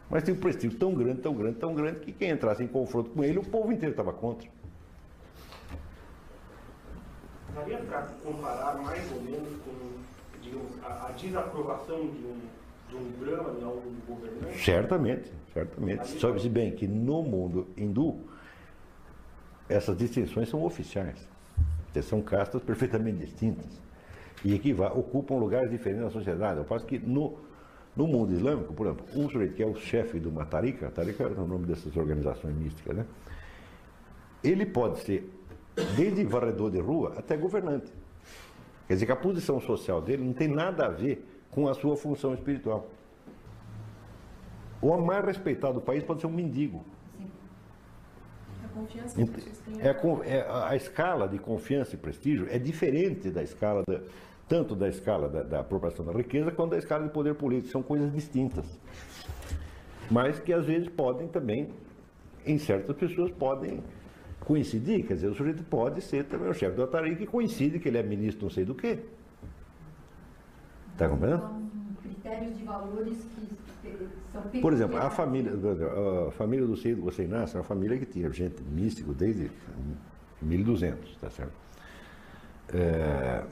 Mas 0.09 0.23
tem 0.23 0.33
um 0.33 0.39
prestígio 0.39 0.77
tão 0.77 0.93
grande, 0.93 1.21
tão 1.21 1.33
grande, 1.33 1.57
tão 1.57 1.75
grande, 1.75 1.99
que 1.99 2.11
quem 2.11 2.31
entrasse 2.31 2.63
em 2.63 2.67
confronto 2.67 3.09
com 3.09 3.23
ele, 3.23 3.39
o 3.39 3.43
povo 3.43 3.71
inteiro 3.71 3.91
estava 3.91 4.13
contra. 4.13 4.47
daria 7.57 7.77
para 7.79 8.01
comparar 8.23 8.75
mais 8.75 9.11
ou 9.11 9.21
menos 9.21 9.49
com 9.63 9.71
digamos, 10.41 10.71
a, 10.83 11.07
a 11.07 11.11
desaprovação 11.11 11.99
de 12.07 12.25
um, 12.25 12.39
de 12.89 12.95
um 12.95 13.11
Brahman 13.19 13.63
a 13.63 13.69
um 13.69 13.95
governante? 14.07 14.63
Certamente, 14.63 15.31
certamente. 15.53 16.19
Sabe-se 16.19 16.49
bem 16.49 16.71
que 16.71 16.87
no 16.87 17.23
mundo 17.23 17.67
hindu, 17.75 18.19
essas 19.67 19.97
distinções 19.97 20.49
são 20.49 20.63
oficiais. 20.63 21.27
São 22.03 22.21
castas 22.21 22.61
perfeitamente 22.61 23.25
distintas. 23.25 23.65
E 24.45 24.59
que 24.59 24.71
ocupam 24.71 25.33
lugares 25.37 25.71
diferentes 25.71 26.03
na 26.03 26.11
sociedade. 26.11 26.59
Eu 26.59 26.63
faço 26.63 26.85
que 26.85 26.99
no, 26.99 27.39
no 27.97 28.05
mundo 28.05 28.31
islâmico, 28.31 28.73
por 28.75 28.85
exemplo, 28.85 29.05
um 29.15 29.27
sujeito 29.27 29.55
que 29.55 29.63
é 29.63 29.65
o 29.65 29.75
chefe 29.75 30.19
de 30.19 30.27
uma 30.27 30.45
tarika 30.45 30.93
é 30.95 31.23
o 31.25 31.47
nome 31.47 31.65
dessas 31.65 31.97
organizações 31.97 32.55
místicas, 32.55 32.95
né? 32.95 33.05
Ele 34.43 34.67
pode 34.67 34.99
ser 34.99 35.27
desde 35.95 36.23
varredor 36.23 36.69
de 36.69 36.79
rua 36.79 37.15
até 37.17 37.35
governante. 37.35 37.91
Quer 38.87 38.93
dizer 38.93 39.07
que 39.07 39.11
a 39.11 39.15
posição 39.15 39.59
social 39.59 39.99
dele 39.99 40.23
não 40.23 40.33
tem 40.33 40.47
nada 40.47 40.85
a 40.85 40.89
ver 40.89 41.27
com 41.49 41.67
a 41.67 41.73
sua 41.73 41.97
função 41.97 42.35
espiritual. 42.35 42.87
O 44.79 44.95
mais 44.97 45.25
respeitado 45.25 45.73
do 45.75 45.81
país 45.81 46.03
pode 46.03 46.21
ser 46.21 46.27
um 46.27 46.31
mendigo. 46.31 46.85
Sim. 47.17 47.31
A 48.63 48.67
confiança 48.67 49.15
que 49.15 50.29
é, 50.29 50.37
é, 50.37 50.47
a 50.47 50.75
escala 50.75 51.27
de 51.27 51.39
confiança 51.39 51.95
e 51.95 51.97
prestígio 51.97 52.47
é 52.47 52.59
diferente 52.59 53.31
da 53.31 53.41
escala 53.41 53.81
da, 53.87 54.01
tanto 54.47 54.75
da 54.75 54.87
escala 54.87 55.27
da, 55.27 55.43
da 55.43 55.59
apropriação 55.59 56.05
da 56.05 56.13
riqueza 56.13 56.51
quanto 56.51 56.71
da 56.71 56.77
escala 56.77 57.03
de 57.03 57.09
poder 57.09 57.35
político. 57.35 57.71
São 57.71 57.83
coisas 57.83 58.11
distintas. 58.11 58.65
Mas 60.09 60.39
que 60.39 60.53
às 60.53 60.65
vezes 60.65 60.87
podem 60.87 61.27
também, 61.27 61.69
em 62.45 62.57
certas 62.57 62.95
pessoas, 62.95 63.29
podem 63.31 63.83
coincidir, 64.39 65.05
quer 65.05 65.15
dizer, 65.15 65.27
o 65.27 65.35
sujeito 65.35 65.63
pode 65.65 66.01
ser 66.01 66.23
também 66.23 66.49
o 66.49 66.53
chefe 66.53 66.75
do 66.75 66.83
Atari 66.83 67.17
que 67.17 67.25
coincide 67.25 67.79
que 67.79 67.89
ele 67.89 67.97
é 67.97 68.03
ministro 68.03 68.45
não 68.45 68.49
sei 68.49 68.63
do 68.63 68.73
quê. 68.73 68.99
Está 70.93 71.09
compreendendo? 71.09 71.41
São 71.41 71.67
critérios 72.01 72.57
de 72.57 72.63
valores 72.63 73.17
que 73.17 74.07
são 74.31 74.61
Por 74.61 74.71
exemplo, 74.71 74.97
a 74.97 75.09
família, 75.09 75.51
a 76.27 76.31
família 76.31 76.65
do 76.65 76.77
Seyd 76.77 77.01
Hossein 77.01 77.27
Nasser 77.27 77.57
é 77.57 77.59
uma 77.59 77.65
família 77.65 77.97
que 77.97 78.05
tinha 78.05 78.31
gente 78.31 78.63
místico 78.63 79.13
desde 79.13 79.51
1200, 80.41 81.11
está 81.11 81.29
certo? 81.29 81.53
É... 82.73 83.43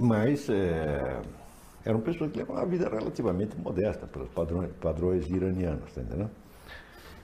Mas 0.00 0.48
é 0.48 1.20
eram 1.84 2.00
pessoas 2.00 2.30
que 2.30 2.38
levavam 2.38 2.62
uma 2.62 2.68
vida 2.68 2.88
relativamente 2.88 3.56
modesta, 3.56 4.06
pelos 4.06 4.28
padrões, 4.28 4.70
padrões 4.80 5.28
iranianos, 5.28 5.92
tá 5.92 6.02
entendendo? 6.02 6.30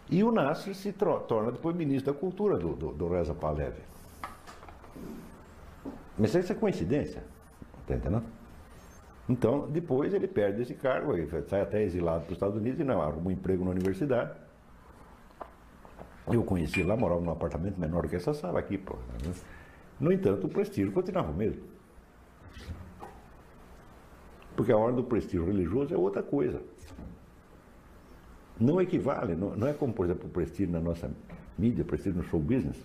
E 0.09 0.23
o 0.23 0.31
Nasser 0.31 0.75
se 0.75 0.93
torna 0.93 1.53
depois 1.53 1.75
ministro 1.77 2.13
da 2.13 2.19
cultura 2.19 2.57
do, 2.57 2.75
do, 2.75 2.93
do 2.93 3.09
Reza 3.09 3.35
Pahlavi. 3.35 3.83
Mas 6.17 6.35
isso 6.35 6.53
é 6.53 6.55
coincidência, 6.55 7.23
tá 7.87 7.95
entendendo? 7.95 8.25
Então, 9.29 9.69
depois 9.69 10.15
ele 10.15 10.29
perde 10.29 10.63
esse 10.63 10.75
cargo, 10.75 11.13
ele 11.13 11.29
sai 11.49 11.61
até 11.61 11.83
exilado 11.83 12.21
para 12.21 12.31
os 12.31 12.37
Estados 12.37 12.57
Unidos 12.57 12.81
e 12.81 12.85
não 12.85 13.03
arruma 13.03 13.29
um 13.29 13.33
emprego 13.33 13.65
na 13.65 13.73
universidade. 13.73 14.31
Eu 16.29 16.43
conheci 16.45 16.83
lá, 16.83 16.97
morava 16.97 17.21
num 17.21 17.31
apartamento 17.31 17.79
menor 17.79 18.09
que 18.09 18.17
essa 18.17 18.33
sala 18.33 18.61
aqui, 18.61 18.79
pô. 18.79 18.95
Né? 19.25 19.33
No 19.99 20.13
entanto, 20.13 20.47
o 20.47 20.51
prestígio 20.51 20.93
continuava 20.93 21.31
o 21.31 21.35
mesmo. 21.35 21.76
Porque 24.57 24.73
a 24.73 24.77
ordem 24.77 24.97
do 24.97 25.05
prestígio 25.05 25.45
religioso 25.45 25.95
é 25.95 25.97
outra 25.97 26.23
coisa. 26.23 26.61
Não 28.59 28.81
equivale, 28.81 29.35
não, 29.35 29.55
não 29.55 29.67
é 29.67 29.75
como, 29.75 29.93
por 29.93 30.07
exemplo, 30.07 30.27
o 30.27 30.31
prestígio 30.31 30.73
na 30.73 30.81
nossa 30.81 31.11
mídia, 31.59 31.85
prestígio 31.85 32.17
no 32.17 32.25
show 32.25 32.41
business. 32.41 32.77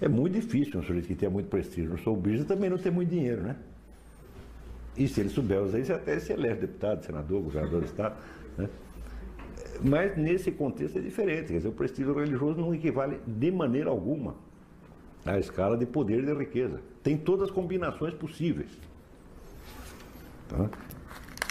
É 0.00 0.06
muito 0.06 0.34
difícil 0.34 0.78
um 0.78 0.82
sujeito 0.82 1.08
que 1.08 1.16
tenha 1.16 1.30
muito 1.30 1.48
prestígio 1.48 1.90
no 1.90 1.98
show 1.98 2.16
business 2.16 2.46
também 2.46 2.70
não 2.70 2.78
ter 2.78 2.92
muito 2.92 3.10
dinheiro, 3.10 3.42
né? 3.42 3.56
E 4.96 5.08
se 5.08 5.20
ele 5.20 5.28
souber 5.28 5.60
usar 5.60 5.80
isso, 5.80 5.92
até 5.92 6.18
se 6.20 6.32
elege 6.32 6.60
deputado, 6.60 7.04
senador, 7.04 7.42
governador 7.42 7.80
do 7.80 7.86
Estado. 7.86 8.16
Né? 8.56 8.68
Mas 9.82 10.16
nesse 10.16 10.50
contexto 10.50 10.98
é 10.98 11.00
diferente. 11.00 11.48
Quer 11.48 11.58
dizer, 11.58 11.68
o 11.68 11.72
prestígio 11.72 12.14
religioso 12.14 12.60
não 12.60 12.74
equivale 12.74 13.20
de 13.26 13.50
maneira 13.50 13.90
alguma 13.90 14.34
à 15.24 15.38
escala 15.38 15.76
de 15.76 15.86
poder 15.86 16.22
e 16.22 16.26
de 16.26 16.34
riqueza. 16.34 16.80
Tem 17.02 17.16
todas 17.16 17.48
as 17.48 17.50
combinações 17.54 18.14
possíveis. 18.14 18.70
Tá? 20.48 20.68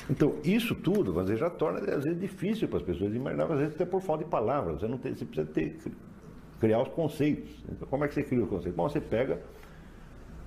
Então, 0.09 0.35
isso 0.43 0.73
tudo, 0.73 1.19
às 1.19 1.27
vezes, 1.27 1.39
já 1.39 1.49
torna, 1.49 1.79
às 1.79 2.03
vezes, 2.03 2.19
difícil 2.19 2.67
para 2.67 2.77
as 2.77 2.83
pessoas 2.83 3.13
imaginar, 3.13 3.43
às 3.51 3.59
vezes, 3.59 3.75
até 3.75 3.85
por 3.85 4.01
falta 4.01 4.23
de 4.23 4.29
palavras. 4.29 4.79
Você, 4.79 4.87
não 4.87 4.97
tem, 4.97 5.13
você 5.13 5.25
precisa 5.25 5.47
ter, 5.47 5.77
criar 6.59 6.81
os 6.81 6.87
conceitos. 6.89 7.63
Então, 7.69 7.87
como 7.87 8.05
é 8.05 8.07
que 8.07 8.13
você 8.13 8.23
cria 8.23 8.41
os 8.41 8.49
conceitos? 8.49 8.75
Bom, 8.75 8.87
você 8.89 9.01
pega 9.01 9.41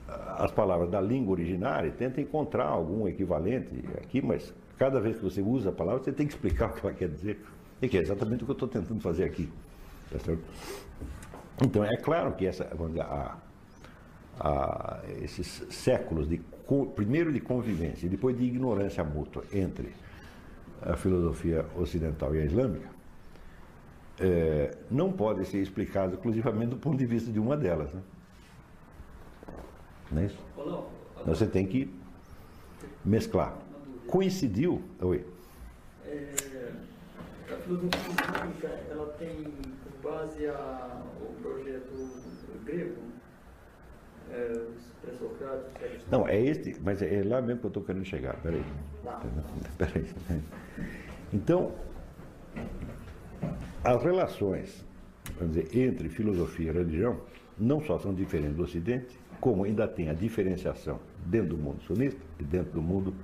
ah, 0.08 0.44
as 0.44 0.50
palavras 0.50 0.90
da 0.90 1.00
língua 1.00 1.32
originária 1.32 1.88
e 1.88 1.92
tenta 1.92 2.20
encontrar 2.20 2.66
algum 2.66 3.06
equivalente 3.06 3.84
aqui, 3.98 4.22
mas 4.22 4.52
cada 4.78 4.98
vez 4.98 5.18
que 5.18 5.22
você 5.22 5.42
usa 5.42 5.68
a 5.68 5.72
palavra, 5.72 6.02
você 6.02 6.12
tem 6.12 6.26
que 6.26 6.32
explicar 6.32 6.70
o 6.70 6.72
que 6.72 6.86
ela 6.86 6.94
quer 6.94 7.08
dizer. 7.08 7.44
E 7.82 7.88
que 7.88 7.98
é 7.98 8.00
exatamente 8.00 8.42
o 8.42 8.46
que 8.46 8.50
eu 8.50 8.54
estou 8.54 8.68
tentando 8.68 9.00
fazer 9.00 9.24
aqui. 9.24 9.48
Tá 10.10 10.34
então, 11.62 11.84
é 11.84 11.96
claro 11.98 12.32
que 12.32 12.46
essa, 12.46 12.68
a, 13.00 13.36
a, 14.40 15.00
esses 15.22 15.66
séculos 15.70 16.28
de 16.28 16.40
primeiro 16.94 17.32
de 17.32 17.40
convivência 17.40 18.06
e 18.06 18.08
depois 18.08 18.36
de 18.36 18.44
ignorância 18.44 19.02
mútua 19.02 19.44
entre 19.52 19.92
a 20.80 20.96
filosofia 20.96 21.66
ocidental 21.76 22.34
e 22.34 22.40
a 22.40 22.44
islâmica, 22.44 22.88
é, 24.20 24.76
não 24.90 25.10
pode 25.12 25.44
ser 25.46 25.58
explicado 25.58 26.14
exclusivamente 26.14 26.70
do 26.70 26.76
ponto 26.76 26.96
de 26.96 27.06
vista 27.06 27.30
de 27.30 27.38
uma 27.38 27.56
delas. 27.56 27.92
Né? 27.92 28.02
Não 30.12 30.22
é 30.22 30.26
isso? 30.26 30.38
Você 31.26 31.46
tem 31.46 31.66
que 31.66 31.92
mesclar. 33.04 33.56
Coincidiu. 34.06 34.82
Oi. 35.00 35.24
É, 36.06 36.72
a 37.52 37.56
filosofia 37.56 38.00
islâmica 38.00 38.68
ela 38.90 39.06
tem 39.18 39.44
por 40.02 40.10
base 40.10 40.46
a, 40.46 41.02
o 41.20 41.42
projeto 41.42 42.08
grego 42.64 43.09
é, 44.32 44.66
não, 46.10 46.28
é 46.28 46.40
este, 46.40 46.76
mas 46.82 47.02
é 47.02 47.22
lá 47.24 47.40
mesmo 47.40 47.60
que 47.60 47.66
eu 47.66 47.68
estou 47.68 47.82
querendo 47.82 48.04
chegar. 48.04 48.36
Peraí. 48.42 48.64
Tá. 49.02 49.20
Peraí. 49.78 50.06
Então, 51.32 51.72
as 53.82 54.02
relações 54.02 54.84
vamos 55.38 55.54
dizer, 55.54 55.76
entre 55.76 56.08
filosofia 56.08 56.70
e 56.70 56.74
religião 56.74 57.20
não 57.58 57.80
só 57.82 57.98
são 57.98 58.14
diferentes 58.14 58.56
do 58.56 58.62
Ocidente, 58.62 59.18
como 59.40 59.64
ainda 59.64 59.86
tem 59.86 60.08
a 60.08 60.14
diferenciação 60.14 60.98
dentro 61.26 61.50
do 61.50 61.58
mundo 61.58 61.82
sunita 61.82 62.16
e 62.38 62.44
dentro 62.44 62.72
do 62.72 62.82
mundo 62.82 63.14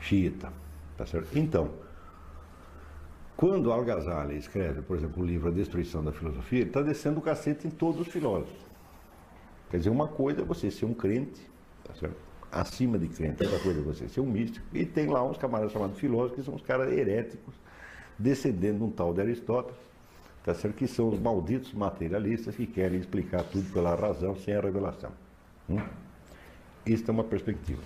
xiita. 0.00 0.52
Tá 0.96 1.06
certo? 1.06 1.36
Então, 1.36 1.70
quando 3.36 3.72
Al-Ghazali 3.72 4.36
escreve, 4.36 4.82
por 4.82 4.96
exemplo, 4.96 5.22
o 5.22 5.26
livro 5.26 5.48
A 5.48 5.50
Destruição 5.50 6.04
da 6.04 6.12
Filosofia, 6.12 6.60
ele 6.60 6.68
está 6.68 6.82
descendo 6.82 7.18
o 7.18 7.22
cacete 7.22 7.66
em 7.66 7.70
todos 7.70 8.00
os 8.00 8.08
filósofos. 8.08 8.73
Quer 9.74 9.78
dizer, 9.78 9.90
uma 9.90 10.06
coisa 10.06 10.42
é 10.42 10.44
você 10.44 10.70
ser 10.70 10.84
um 10.84 10.94
crente, 10.94 11.40
tá 11.82 11.92
certo? 11.94 12.14
acima 12.52 12.96
de 12.96 13.08
crente, 13.08 13.42
outra 13.42 13.58
coisa 13.58 13.80
é 13.80 13.82
você 13.82 14.08
ser 14.08 14.20
um 14.20 14.24
místico, 14.24 14.64
e 14.72 14.86
tem 14.86 15.08
lá 15.08 15.24
uns 15.24 15.36
camaradas 15.36 15.72
chamados 15.72 15.98
filósofos, 15.98 16.36
que 16.36 16.44
são 16.44 16.54
os 16.54 16.62
caras 16.62 16.92
heréticos, 16.92 17.52
descendendo 18.16 18.78
de 18.78 18.84
um 18.84 18.90
tal 18.92 19.12
de 19.12 19.20
Aristóteles, 19.20 19.76
tá 20.44 20.54
certo? 20.54 20.76
que 20.76 20.86
são 20.86 21.08
os 21.08 21.18
malditos 21.18 21.72
materialistas 21.72 22.54
que 22.54 22.68
querem 22.68 23.00
explicar 23.00 23.42
tudo 23.42 23.68
pela 23.72 23.96
razão 23.96 24.36
sem 24.36 24.54
a 24.54 24.60
revelação. 24.60 25.10
Hum? 25.68 25.80
Isso 26.86 27.02
é 27.08 27.10
uma 27.10 27.24
perspectiva. 27.24 27.82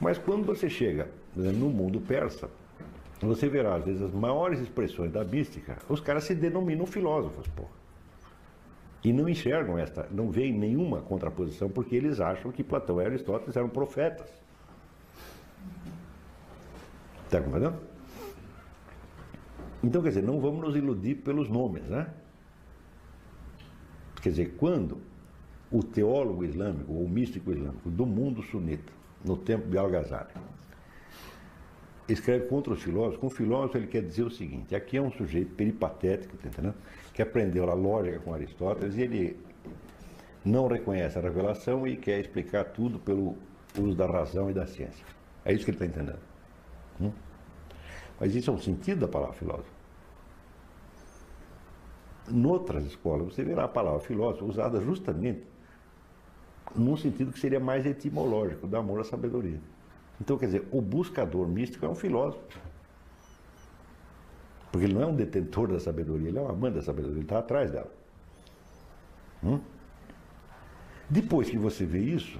Mas 0.00 0.18
quando 0.18 0.46
você 0.46 0.70
chega 0.70 1.08
no 1.34 1.68
mundo 1.68 2.00
persa, 2.00 2.48
você 3.20 3.48
verá, 3.48 3.74
às 3.74 3.84
vezes, 3.84 4.02
as 4.02 4.12
maiores 4.12 4.60
expressões 4.60 5.10
da 5.10 5.24
mística, 5.24 5.78
os 5.88 5.98
caras 5.98 6.22
se 6.22 6.34
denominam 6.36 6.86
filósofos, 6.86 7.48
pô. 7.56 7.64
E 9.02 9.12
não 9.12 9.28
enxergam 9.28 9.78
esta, 9.78 10.06
não 10.10 10.30
veem 10.30 10.52
nenhuma 10.52 11.00
contraposição, 11.00 11.70
porque 11.70 11.96
eles 11.96 12.20
acham 12.20 12.52
que 12.52 12.62
Platão 12.62 13.00
e 13.00 13.04
Aristóteles 13.04 13.56
eram 13.56 13.68
profetas. 13.68 14.28
Está 17.24 17.40
compreendendo? 17.40 17.78
Então, 19.82 20.02
quer 20.02 20.08
dizer, 20.08 20.22
não 20.22 20.38
vamos 20.40 20.60
nos 20.60 20.76
iludir 20.76 21.14
pelos 21.16 21.48
nomes, 21.48 21.84
né? 21.84 22.08
Quer 24.20 24.30
dizer, 24.30 24.54
quando 24.58 24.98
o 25.70 25.82
teólogo 25.82 26.44
islâmico, 26.44 26.92
ou 26.92 27.08
místico 27.08 27.50
islâmico 27.52 27.88
do 27.88 28.04
mundo 28.04 28.42
sunita, 28.42 28.92
no 29.24 29.36
tempo 29.36 29.68
de 29.68 29.78
Al-Ghazali, 29.78 30.34
escreve 32.08 32.46
contra 32.46 32.72
os 32.72 32.82
filósofos, 32.82 33.18
com 33.18 33.30
filósofo 33.30 33.78
ele 33.78 33.86
quer 33.86 34.02
dizer 34.02 34.24
o 34.24 34.30
seguinte, 34.30 34.74
aqui 34.74 34.96
é 34.96 35.02
um 35.02 35.10
sujeito 35.12 35.54
peripatético, 35.54 36.36
tá 36.36 36.48
entendendo? 36.48 36.74
Que 37.20 37.22
aprendeu 37.22 37.70
a 37.70 37.74
lógica 37.74 38.18
com 38.18 38.32
Aristóteles 38.32 38.96
e 38.96 39.02
ele 39.02 39.38
não 40.42 40.66
reconhece 40.66 41.18
a 41.18 41.20
revelação 41.20 41.86
e 41.86 41.94
quer 41.94 42.18
explicar 42.18 42.64
tudo 42.64 42.98
pelo 42.98 43.36
uso 43.78 43.94
da 43.94 44.06
razão 44.06 44.50
e 44.50 44.54
da 44.54 44.66
ciência. 44.66 45.04
É 45.44 45.52
isso 45.52 45.62
que 45.66 45.70
ele 45.70 45.76
está 45.76 45.86
entendendo. 45.86 46.22
Hum? 46.98 47.12
Mas 48.18 48.34
isso 48.34 48.50
é 48.50 48.54
o 48.54 48.58
sentido 48.58 49.00
da 49.00 49.08
palavra 49.08 49.34
filósofo. 49.34 49.70
Noutras 52.26 52.86
escolas, 52.86 53.34
você 53.34 53.44
verá 53.44 53.64
a 53.64 53.68
palavra 53.68 54.00
filósofo 54.00 54.46
usada 54.46 54.80
justamente 54.80 55.42
num 56.74 56.96
sentido 56.96 57.32
que 57.32 57.40
seria 57.40 57.60
mais 57.60 57.84
etimológico, 57.84 58.66
do 58.66 58.76
amor 58.78 59.00
à 59.00 59.04
sabedoria. 59.04 59.60
Então, 60.18 60.38
quer 60.38 60.46
dizer, 60.46 60.68
o 60.70 60.80
buscador 60.80 61.46
místico 61.46 61.84
é 61.84 61.88
um 61.88 61.94
filósofo. 61.94 62.42
Porque 64.70 64.86
ele 64.86 64.94
não 64.94 65.02
é 65.02 65.06
um 65.06 65.14
detentor 65.14 65.68
da 65.68 65.80
sabedoria, 65.80 66.28
ele 66.28 66.38
é 66.38 66.40
um 66.40 66.48
amante 66.48 66.76
da 66.76 66.82
sabedoria, 66.82 67.16
ele 67.16 67.24
está 67.24 67.38
atrás 67.38 67.70
dela. 67.70 67.90
Hum? 69.42 69.60
Depois 71.08 71.50
que 71.50 71.58
você 71.58 71.84
vê 71.84 71.98
isso, 71.98 72.38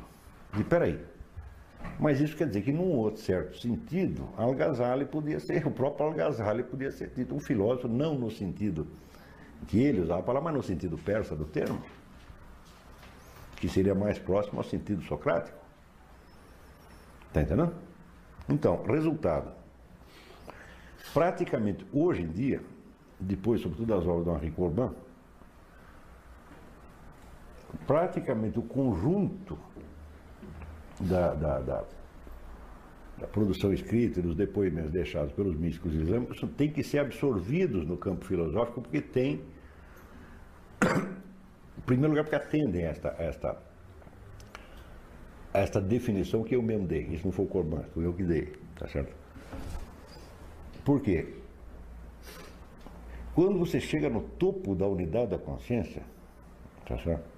diz, 0.52 0.66
peraí, 0.66 1.00
mas 1.98 2.20
isso 2.20 2.36
quer 2.36 2.46
dizer 2.46 2.62
que 2.62 2.72
num 2.72 2.92
outro 2.96 3.20
certo 3.20 3.58
sentido, 3.58 4.28
Al-Ghazali 4.36 5.06
podia 5.06 5.40
ser, 5.40 5.66
o 5.66 5.70
próprio 5.70 6.06
Al-Ghazali 6.06 6.62
podia 6.62 6.92
ser 6.92 7.10
dito 7.10 7.34
um 7.34 7.40
filósofo, 7.40 7.88
não 7.88 8.14
no 8.14 8.30
sentido 8.30 8.86
que 9.66 9.82
ele 9.82 10.00
usava 10.00 10.20
a 10.20 10.22
palavra, 10.22 10.50
mas 10.50 10.56
no 10.56 10.62
sentido 10.62 10.96
persa 10.96 11.34
do 11.34 11.44
termo, 11.44 11.82
que 13.56 13.68
seria 13.68 13.94
mais 13.94 14.18
próximo 14.18 14.58
ao 14.58 14.64
sentido 14.64 15.02
socrático. 15.02 15.58
Está 17.28 17.42
entendendo? 17.42 17.74
Então, 18.48 18.82
resultado. 18.84 19.59
Praticamente, 21.12 21.86
hoje 21.92 22.22
em 22.22 22.28
dia, 22.28 22.62
depois, 23.18 23.60
sobretudo 23.60 23.88
das 23.88 24.06
obras 24.06 24.24
do 24.24 24.32
Henri 24.32 24.50
Corbin, 24.52 24.90
praticamente 27.86 28.58
o 28.58 28.62
conjunto 28.62 29.58
da, 31.00 31.34
da, 31.34 31.58
da, 31.60 31.84
da, 33.18 33.26
produção 33.26 33.72
escrita 33.72 34.20
e 34.20 34.22
dos 34.22 34.34
depoimentos 34.34 34.90
deixados 34.90 35.32
pelos 35.32 35.56
místicos 35.56 35.94
islâmicos 35.94 36.40
tem 36.56 36.70
que 36.70 36.82
ser 36.82 36.98
absorvidos 36.98 37.86
no 37.86 37.96
campo 37.96 38.24
filosófico 38.24 38.82
porque 38.82 39.00
tem, 39.00 39.42
em 40.82 41.80
primeiro 41.86 42.10
lugar, 42.10 42.24
porque 42.24 42.36
atendem 42.36 42.84
a 42.84 42.88
esta, 42.88 43.10
a 43.18 43.22
esta, 43.22 43.62
esta 45.52 45.80
definição 45.80 46.42
que 46.42 46.54
eu 46.54 46.62
mesmo 46.62 46.86
dei. 46.86 47.02
Isso 47.06 47.24
não 47.24 47.32
foi 47.32 47.44
o 47.44 47.48
Corbin, 47.48 47.82
foi 47.92 48.06
eu 48.06 48.12
que 48.12 48.24
dei, 48.24 48.52
tá 48.76 48.88
certo? 48.88 49.19
Por 50.84 51.00
quê? 51.00 51.34
Quando 53.34 53.58
você 53.58 53.80
chega 53.80 54.08
no 54.08 54.22
topo 54.22 54.74
da 54.74 54.86
unidade 54.86 55.30
da 55.30 55.38
consciência, 55.38 56.02
tá 56.86 56.98
certo? 56.98 57.28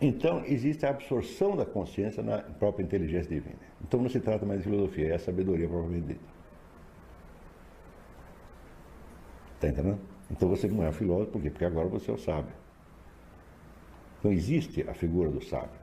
Então, 0.00 0.42
existe 0.46 0.86
a 0.86 0.90
absorção 0.90 1.54
da 1.54 1.66
consciência 1.66 2.22
na 2.22 2.38
própria 2.38 2.82
inteligência 2.82 3.28
divina. 3.28 3.60
Então, 3.82 4.00
não 4.00 4.08
se 4.08 4.18
trata 4.18 4.46
mais 4.46 4.60
de 4.60 4.64
filosofia, 4.64 5.08
é 5.08 5.14
a 5.14 5.18
sabedoria 5.18 5.68
propriamente 5.68 6.06
dita. 6.06 6.30
Está 9.56 9.68
entendendo? 9.68 10.00
Então, 10.30 10.48
você 10.48 10.68
não 10.68 10.82
é 10.82 10.90
filósofo, 10.92 11.32
por 11.32 11.42
quê? 11.42 11.50
Porque 11.50 11.66
agora 11.66 11.86
você 11.88 12.10
é 12.10 12.14
o 12.14 12.18
sábio. 12.18 12.54
Então, 14.18 14.32
existe 14.32 14.88
a 14.88 14.94
figura 14.94 15.28
do 15.30 15.42
sábio, 15.44 15.78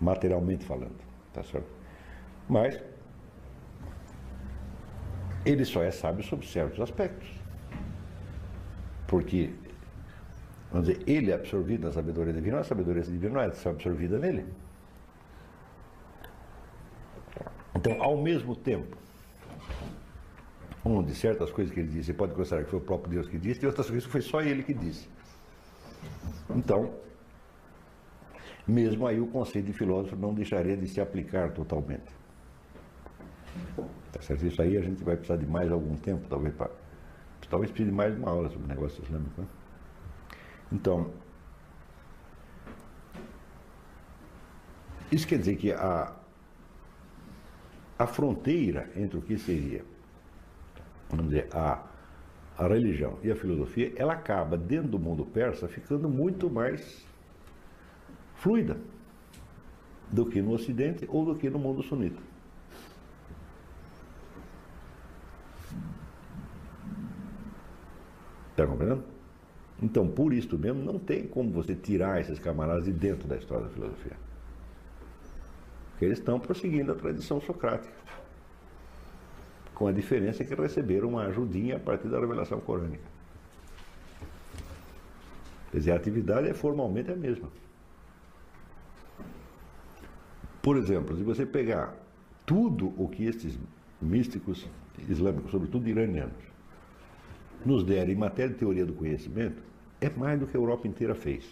materialmente 0.00 0.64
falando, 0.64 0.96
tá 1.34 1.42
certo? 1.42 1.68
Mas, 2.48 2.80
ele 5.44 5.64
só 5.64 5.82
é 5.82 5.90
sábio 5.90 6.24
sobre 6.24 6.46
certos 6.46 6.80
aspectos. 6.80 7.28
Porque, 9.06 9.50
vamos 10.70 10.88
dizer, 10.88 11.02
ele 11.06 11.30
é 11.30 11.34
absorvido 11.34 11.86
na 11.86 11.92
sabedoria 11.92 12.32
divina, 12.32 12.60
a 12.60 12.64
sabedoria 12.64 13.02
divina 13.02 13.34
não 13.34 13.40
é 13.40 13.46
absorvida 13.46 14.18
nele. 14.18 14.46
Então, 17.74 18.02
ao 18.02 18.16
mesmo 18.16 18.56
tempo, 18.56 18.96
onde 20.84 21.14
certas 21.14 21.50
coisas 21.50 21.72
que 21.72 21.80
ele 21.80 21.88
disse, 21.88 22.06
você 22.06 22.14
pode 22.14 22.34
considerar 22.34 22.64
que 22.64 22.70
foi 22.70 22.78
o 22.78 22.82
próprio 22.82 23.10
Deus 23.10 23.28
que 23.28 23.38
disse, 23.38 23.62
e 23.62 23.66
outras 23.66 23.86
coisas 23.86 24.06
que 24.06 24.12
foi 24.12 24.22
só 24.22 24.40
ele 24.40 24.62
que 24.62 24.72
disse. 24.72 25.08
Então, 26.50 26.94
mesmo 28.66 29.06
aí 29.06 29.20
o 29.20 29.26
conceito 29.26 29.66
de 29.66 29.72
filósofo 29.72 30.16
não 30.16 30.32
deixaria 30.32 30.76
de 30.76 30.88
se 30.88 31.00
aplicar 31.00 31.52
totalmente. 31.52 32.12
Tá 34.14 34.22
certo? 34.22 34.46
Isso 34.46 34.62
aí 34.62 34.76
a 34.76 34.80
gente 34.80 35.02
vai 35.02 35.16
precisar 35.16 35.36
de 35.36 35.46
mais 35.46 35.72
algum 35.72 35.96
tempo, 35.96 36.28
talvez, 36.28 36.54
para. 36.54 36.70
Talvez 37.50 37.70
precise 37.70 37.90
de 37.90 37.96
mais 37.96 38.16
uma 38.16 38.30
aula 38.30 38.48
sobre 38.48 38.64
o 38.64 38.68
negócio 38.68 39.02
islâmico. 39.02 39.40
Né? 39.40 39.46
Então, 40.72 41.10
isso 45.12 45.26
quer 45.26 45.38
dizer 45.38 45.56
que 45.56 45.72
a, 45.72 46.12
a 47.98 48.06
fronteira 48.06 48.88
entre 48.96 49.18
o 49.18 49.22
que 49.22 49.36
seria, 49.36 49.84
vamos 51.10 51.26
dizer, 51.26 51.48
a, 51.52 51.84
a 52.56 52.66
religião 52.66 53.18
e 53.22 53.30
a 53.30 53.36
filosofia, 53.36 53.92
ela 53.96 54.14
acaba, 54.14 54.56
dentro 54.56 54.88
do 54.92 54.98
mundo 54.98 55.26
persa, 55.26 55.68
ficando 55.68 56.08
muito 56.08 56.48
mais 56.48 57.04
fluida 58.36 58.78
do 60.10 60.24
que 60.24 60.40
no 60.40 60.52
Ocidente 60.52 61.04
ou 61.08 61.26
do 61.26 61.34
que 61.34 61.50
no 61.50 61.58
mundo 61.58 61.82
sunita. 61.82 62.33
Está 68.54 68.68
compreendendo? 68.68 69.02
Então, 69.82 70.06
por 70.06 70.32
isso 70.32 70.56
mesmo, 70.56 70.80
não 70.84 70.96
tem 70.96 71.26
como 71.26 71.50
você 71.50 71.74
tirar 71.74 72.20
esses 72.20 72.38
camaradas 72.38 72.84
de 72.84 72.92
dentro 72.92 73.26
da 73.26 73.36
história 73.36 73.64
da 73.64 73.70
filosofia. 73.70 74.16
Porque 75.90 76.04
eles 76.04 76.18
estão 76.18 76.38
prosseguindo 76.38 76.92
a 76.92 76.94
tradição 76.94 77.40
socrática. 77.40 77.92
Com 79.74 79.88
a 79.88 79.92
diferença 79.92 80.44
que 80.44 80.54
receberam 80.54 81.08
uma 81.08 81.24
ajudinha 81.24 81.76
a 81.76 81.80
partir 81.80 82.06
da 82.06 82.20
revelação 82.20 82.60
corânica. 82.60 83.02
Quer 85.72 85.78
dizer, 85.78 85.90
a 85.90 85.96
atividade 85.96 86.48
é 86.48 86.54
formalmente 86.54 87.10
a 87.10 87.16
mesma. 87.16 87.48
Por 90.62 90.76
exemplo, 90.76 91.16
se 91.16 91.24
você 91.24 91.44
pegar 91.44 91.92
tudo 92.46 92.94
o 92.96 93.08
que 93.08 93.26
estes 93.26 93.58
místicos 94.00 94.68
islâmicos, 95.08 95.50
sobretudo 95.50 95.88
iranianos, 95.88 96.53
nos 97.64 97.84
deram 97.84 98.10
em 98.10 98.16
matéria 98.16 98.52
de 98.52 98.58
teoria 98.58 98.84
do 98.84 98.92
conhecimento 98.92 99.62
é 100.00 100.10
mais 100.10 100.38
do 100.38 100.46
que 100.46 100.56
a 100.56 100.60
Europa 100.60 100.86
inteira 100.86 101.14
fez. 101.14 101.44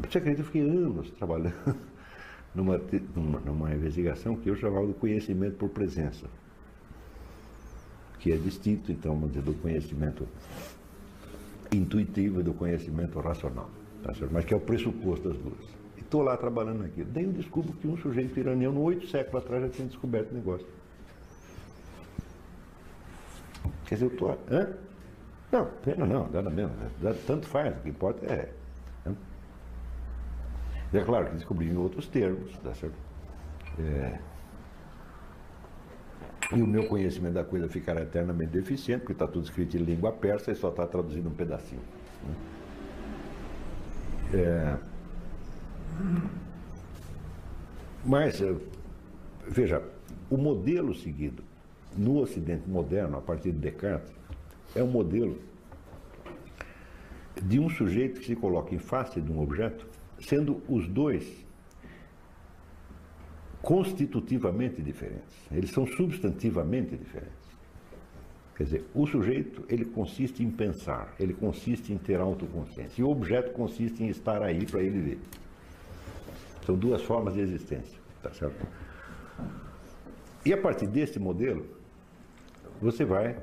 Você 0.00 0.18
acredita? 0.18 0.42
Eu 0.42 0.46
fiquei 0.46 0.62
anos 0.62 1.10
trabalhando 1.12 1.76
numa, 2.54 2.80
numa, 3.14 3.40
numa 3.40 3.74
investigação 3.74 4.36
que 4.36 4.48
eu 4.48 4.56
chamava 4.56 4.86
de 4.86 4.94
conhecimento 4.94 5.56
por 5.56 5.68
presença, 5.70 6.26
que 8.20 8.32
é 8.32 8.36
distinto, 8.36 8.92
então, 8.92 9.18
do 9.18 9.54
conhecimento 9.60 10.26
intuitivo 11.72 12.42
do 12.42 12.54
conhecimento 12.54 13.18
racional, 13.20 13.68
tá 14.02 14.12
mas 14.30 14.44
que 14.44 14.54
é 14.54 14.56
o 14.56 14.60
pressuposto 14.60 15.28
das 15.28 15.38
duas. 15.38 15.64
E 15.96 16.00
estou 16.00 16.22
lá 16.22 16.36
trabalhando 16.36 16.84
aqui. 16.84 17.04
Daí 17.04 17.24
eu 17.24 17.32
descubro 17.32 17.72
que 17.74 17.86
um 17.86 17.96
sujeito 17.96 18.38
iraniano, 18.38 18.80
oito 18.80 19.06
séculos 19.08 19.44
atrás, 19.44 19.64
já 19.64 19.68
tinha 19.68 19.88
descoberto 19.88 20.30
o 20.30 20.34
negócio. 20.34 20.66
Quer 23.88 23.94
dizer, 23.94 24.12
eu. 24.20 24.38
Hã? 24.50 24.68
Não, 25.50 25.66
pena 25.82 26.06
não, 26.06 26.28
nada 26.28 26.50
mesmo. 26.50 26.72
Tanto 27.26 27.46
faz, 27.46 27.74
o 27.74 27.80
que 27.80 27.88
importa 27.88 28.26
é. 28.26 28.52
Né? 29.04 29.16
É 30.92 31.00
claro 31.00 31.26
que 31.26 31.36
descobri 31.36 31.68
em 31.68 31.76
outros 31.76 32.06
termos, 32.06 32.56
tá 32.58 32.74
certo? 32.74 32.96
É, 33.78 34.18
e 36.54 36.62
o 36.62 36.66
meu 36.66 36.86
conhecimento 36.86 37.34
da 37.34 37.44
coisa 37.44 37.68
ficará 37.68 38.00
eternamente 38.00 38.52
deficiente, 38.52 39.00
porque 39.00 39.12
está 39.12 39.26
tudo 39.26 39.44
escrito 39.44 39.76
em 39.76 39.80
língua 39.80 40.12
persa 40.12 40.50
e 40.50 40.54
só 40.54 40.70
está 40.70 40.86
traduzindo 40.86 41.28
um 41.28 41.34
pedacinho. 41.34 41.82
Né? 42.24 42.34
É... 44.34 44.76
Mas, 48.04 48.40
é, 48.40 48.54
veja, 49.46 49.82
o 50.30 50.38
modelo 50.38 50.94
seguido 50.94 51.42
no 51.98 52.20
Ocidente 52.20 52.68
moderno, 52.68 53.18
a 53.18 53.20
partir 53.20 53.52
de 53.52 53.58
Descartes, 53.58 54.14
é 54.74 54.82
um 54.82 54.86
modelo 54.86 55.38
de 57.42 57.58
um 57.58 57.68
sujeito 57.68 58.20
que 58.20 58.26
se 58.26 58.36
coloca 58.36 58.74
em 58.74 58.78
face 58.78 59.20
de 59.20 59.30
um 59.30 59.40
objeto, 59.40 59.86
sendo 60.20 60.62
os 60.68 60.88
dois 60.88 61.46
constitutivamente 63.62 64.80
diferentes. 64.80 65.36
Eles 65.50 65.70
são 65.70 65.86
substantivamente 65.86 66.96
diferentes. 66.96 67.48
Quer 68.56 68.64
dizer, 68.64 68.84
o 68.94 69.06
sujeito, 69.06 69.64
ele 69.68 69.84
consiste 69.84 70.42
em 70.42 70.50
pensar, 70.50 71.14
ele 71.18 71.32
consiste 71.32 71.92
em 71.92 71.98
ter 71.98 72.20
autoconsciência. 72.20 73.00
E 73.00 73.04
o 73.04 73.10
objeto 73.10 73.52
consiste 73.52 74.02
em 74.02 74.08
estar 74.08 74.42
aí 74.42 74.66
para 74.66 74.82
ele 74.82 74.98
ver. 74.98 75.18
São 76.66 76.76
duas 76.76 77.02
formas 77.02 77.34
de 77.34 77.40
existência, 77.40 77.98
tá 78.22 78.32
certo? 78.32 78.66
E 80.44 80.52
a 80.52 80.56
partir 80.56 80.86
desse 80.86 81.18
modelo, 81.18 81.77
você 82.80 83.04
vai 83.04 83.36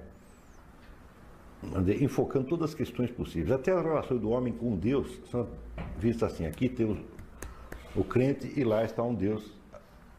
dizer, 1.80 2.02
enfocando 2.02 2.48
todas 2.48 2.70
as 2.70 2.76
questões 2.76 3.12
possíveis. 3.12 3.52
Até 3.52 3.72
as 3.72 3.84
relações 3.84 4.22
do 4.22 4.30
homem 4.30 4.54
com 4.54 4.76
Deus 4.76 5.20
são 5.30 5.48
vistas 5.98 6.34
assim. 6.34 6.46
Aqui 6.46 6.70
temos 6.70 7.00
o 7.96 8.04
crente 8.04 8.52
e 8.56 8.64
lá 8.64 8.84
está 8.84 9.02
um 9.04 9.14
Deus 9.14 9.52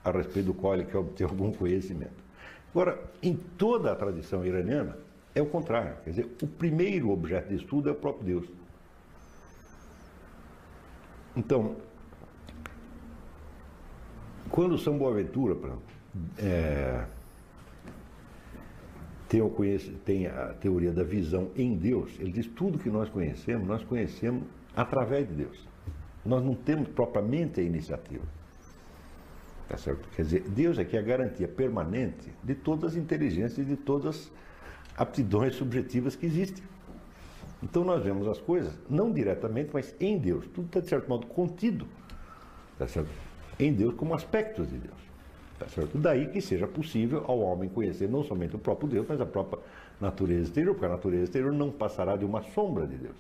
a 0.05 0.11
respeito 0.11 0.47
do 0.47 0.55
qual 0.55 0.75
ele 0.75 0.85
quer 0.85 0.99
obter 0.99 1.25
algum 1.25 1.53
conhecimento. 1.53 2.25
Agora, 2.71 3.03
em 3.23 3.35
toda 3.35 3.93
a 3.93 3.97
tradição 3.97 4.45
iraniana, 4.45 4.97
é 5.35 5.43
o 5.43 5.47
contrário. 5.47 5.97
Quer 6.05 6.11
dizer, 6.11 6.37
o 6.43 6.47
primeiro 6.47 7.11
objeto 7.11 7.49
de 7.49 7.57
estudo 7.57 7.89
é 7.89 7.93
o 7.93 7.95
próprio 7.95 8.25
Deus. 8.25 8.47
Então, 11.37 11.77
quando 14.51 14.79
São 14.79 14.97
Boaventura 14.97 15.57
é, 16.39 17.05
o 19.35 19.53
tem 20.05 20.27
a 20.27 20.55
teoria 20.55 20.93
da 20.93 21.03
visão 21.03 21.51
em 21.57 21.77
Deus, 21.77 22.13
ele 22.21 22.31
diz 22.31 22.47
tudo 22.47 22.79
que 22.79 22.89
nós 22.89 23.09
conhecemos, 23.09 23.67
nós 23.67 23.83
conhecemos 23.83 24.45
através 24.75 25.29
de 25.29 25.35
Deus. 25.35 25.69
Nós 26.25 26.45
não 26.45 26.55
temos 26.55 26.89
propriamente 26.89 27.61
a 27.61 27.63
iniciativa. 27.63 28.25
Tá 29.69 29.77
certo? 29.77 30.09
Quer 30.15 30.23
dizer, 30.23 30.41
Deus 30.43 30.79
aqui 30.79 30.97
é 30.97 31.01
a 31.01 31.03
garantia 31.03 31.49
permanente 31.49 32.33
de 32.43 32.55
todas 32.55 32.93
as 32.93 32.97
inteligências 32.97 33.59
e 33.59 33.65
de 33.65 33.77
todas 33.77 34.07
as 34.07 34.33
aptidões 34.97 35.57
subjetivas 35.57 36.15
que 36.15 36.27
existem. 36.27 36.65
Então 37.63 37.85
nós 37.85 38.03
vemos 38.05 38.29
as 38.29 38.39
coisas, 38.39 38.79
não 38.89 39.13
diretamente, 39.13 39.71
mas 39.73 39.95
em 39.99 40.19
Deus. 40.19 40.47
Tudo 40.49 40.67
está, 40.67 40.81
de 40.81 40.89
certo 40.89 41.09
modo, 41.09 41.27
contido 41.27 41.87
tá 42.79 42.87
certo? 42.87 43.11
em 43.59 43.73
Deus 43.73 43.95
como 43.95 44.15
aspectos 44.15 44.69
de 44.69 44.79
Deus. 44.79 45.06
Tá 45.59 45.67
certo? 45.69 45.97
Daí 45.97 46.29
que 46.29 46.41
seja 46.41 46.67
possível 46.67 47.25
ao 47.27 47.41
homem 47.41 47.69
conhecer 47.69 48.09
não 48.09 48.23
somente 48.23 48.57
o 48.57 48.59
próprio 48.59 48.89
Deus, 48.89 49.07
mas 49.09 49.21
a 49.21 49.27
própria 49.27 49.59
natureza 50.01 50.43
exterior, 50.43 50.75
porque 50.75 50.87
a 50.87 50.91
natureza 50.91 51.25
exterior 51.25 51.53
não 51.53 51.71
passará 51.71 52.17
de 52.17 52.25
uma 52.25 52.43
sombra 52.43 52.87
de 52.87 52.97
Deus. 52.97 53.17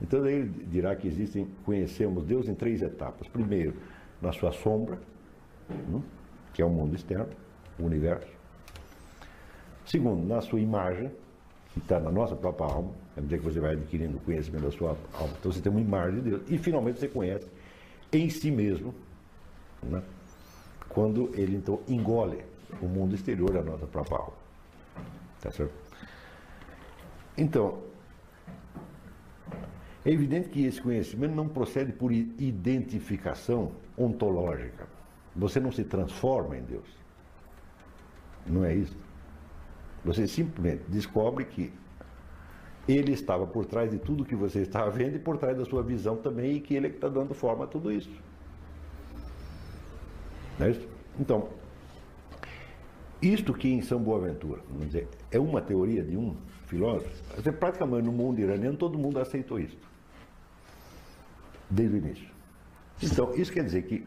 Então 0.00 0.22
daí 0.22 0.34
ele 0.34 0.66
dirá 0.70 0.96
que 0.96 1.06
existem, 1.06 1.46
conhecemos 1.64 2.24
Deus 2.24 2.48
em 2.48 2.54
três 2.54 2.80
etapas. 2.80 3.28
Primeiro, 3.28 3.74
na 4.22 4.32
sua 4.32 4.50
sombra, 4.52 4.98
Hum? 5.70 6.02
que 6.52 6.60
é 6.62 6.64
o 6.64 6.70
mundo 6.70 6.94
externo, 6.96 7.28
o 7.78 7.84
universo. 7.84 8.28
Segundo, 9.86 10.26
na 10.26 10.40
sua 10.40 10.60
imagem, 10.60 11.10
que 11.72 11.78
está 11.78 12.00
na 12.00 12.10
nossa 12.10 12.34
própria 12.34 12.66
alma, 12.66 12.92
à 13.16 13.20
medida 13.20 13.38
que 13.38 13.44
você 13.44 13.60
vai 13.60 13.72
adquirindo 13.72 14.16
o 14.16 14.20
conhecimento 14.20 14.64
da 14.64 14.70
sua 14.70 14.96
alma, 15.14 15.32
então 15.38 15.52
você 15.52 15.60
tem 15.60 15.70
uma 15.70 15.80
imagem 15.80 16.20
de 16.22 16.30
Deus. 16.30 16.42
E 16.48 16.58
finalmente 16.58 16.98
você 16.98 17.08
conhece 17.08 17.46
em 18.12 18.28
si 18.28 18.50
mesmo, 18.50 18.94
né? 19.82 20.02
Quando 20.90 21.30
ele 21.34 21.56
então 21.56 21.80
engole 21.88 22.44
o 22.82 22.86
mundo 22.86 23.14
exterior 23.14 23.52
da 23.52 23.62
nossa 23.62 23.86
própria 23.86 24.18
alma. 24.18 24.36
Tá 25.40 25.50
certo? 25.50 25.72
Então, 27.36 27.78
é 30.04 30.10
evidente 30.10 30.48
que 30.48 30.64
esse 30.64 30.80
conhecimento 30.80 31.34
não 31.34 31.48
procede 31.48 31.92
por 31.92 32.12
identificação 32.12 33.72
ontológica. 33.96 34.86
Você 35.34 35.60
não 35.60 35.70
se 35.70 35.84
transforma 35.84 36.56
em 36.56 36.62
Deus. 36.62 36.86
Não 38.46 38.64
é 38.64 38.74
isso. 38.74 38.96
Você 40.04 40.26
simplesmente 40.26 40.82
descobre 40.88 41.44
que 41.44 41.72
ele 42.88 43.12
estava 43.12 43.46
por 43.46 43.66
trás 43.66 43.90
de 43.90 43.98
tudo 43.98 44.24
que 44.24 44.34
você 44.34 44.60
estava 44.62 44.90
vendo 44.90 45.16
e 45.16 45.18
por 45.18 45.36
trás 45.36 45.56
da 45.56 45.64
sua 45.64 45.82
visão 45.82 46.16
também, 46.16 46.56
e 46.56 46.60
que 46.60 46.74
ele 46.74 46.86
é 46.86 46.90
que 46.90 46.96
está 46.96 47.08
dando 47.08 47.34
forma 47.34 47.64
a 47.64 47.66
tudo 47.66 47.92
isso. 47.92 48.10
Não 50.60 50.66
é 50.66 50.70
isso? 50.72 50.86
Então, 51.18 51.48
isto 53.22 53.54
que 53.54 53.66
em 53.66 53.80
São 53.80 53.98
Boaventura, 53.98 54.60
vamos 54.68 54.88
dizer, 54.88 55.08
é 55.30 55.38
uma 55.38 55.62
teoria 55.62 56.02
de 56.02 56.18
um 56.18 56.36
filósofo, 56.66 57.10
praticamente 57.58 58.04
no 58.04 58.12
mundo 58.12 58.38
iraniano 58.38 58.76
todo 58.76 58.98
mundo 58.98 59.18
aceitou 59.18 59.58
isso. 59.58 59.78
Desde 61.70 61.96
o 61.96 61.98
início. 61.98 62.28
Então, 63.02 63.34
isso 63.34 63.50
quer 63.50 63.64
dizer 63.64 63.84
que 63.84 64.06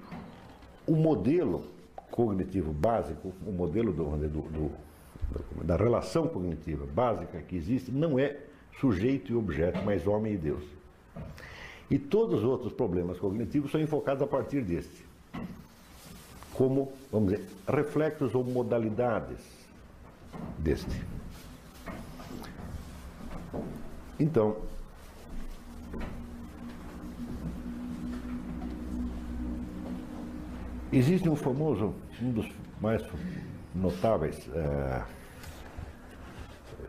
o 0.86 0.96
modelo 0.96 1.66
cognitivo 2.12 2.72
básico, 2.72 3.34
o 3.48 3.52
modelo 3.52 3.92
do, 3.92 4.04
do, 4.16 4.42
do, 4.42 5.64
da 5.64 5.76
relação 5.76 6.28
cognitiva 6.28 6.86
básica 6.86 7.42
que 7.42 7.56
existe, 7.56 7.92
não 7.92 8.20
é 8.20 8.38
sujeito 8.80 9.32
e 9.32 9.36
objeto, 9.36 9.80
mas 9.84 10.06
homem 10.06 10.34
e 10.34 10.38
Deus. 10.38 10.64
E 11.90 11.98
todos 11.98 12.40
os 12.40 12.44
outros 12.44 12.74
problemas 12.74 13.18
cognitivos 13.18 13.72
são 13.72 13.82
enfocados 13.82 14.22
a 14.22 14.28
partir 14.28 14.62
deste, 14.62 15.04
como, 16.54 16.92
vamos 17.12 17.32
dizer, 17.34 17.48
reflexos 17.68 18.34
ou 18.36 18.44
modalidades 18.44 19.40
deste. 20.60 21.04
Então, 24.20 24.58
Existe 30.94 31.28
um 31.28 31.36
famoso, 31.36 31.92
um 32.22 32.32
dos 32.32 32.48
mais 32.80 33.04
notáveis 33.74 34.48
é, 34.54 35.02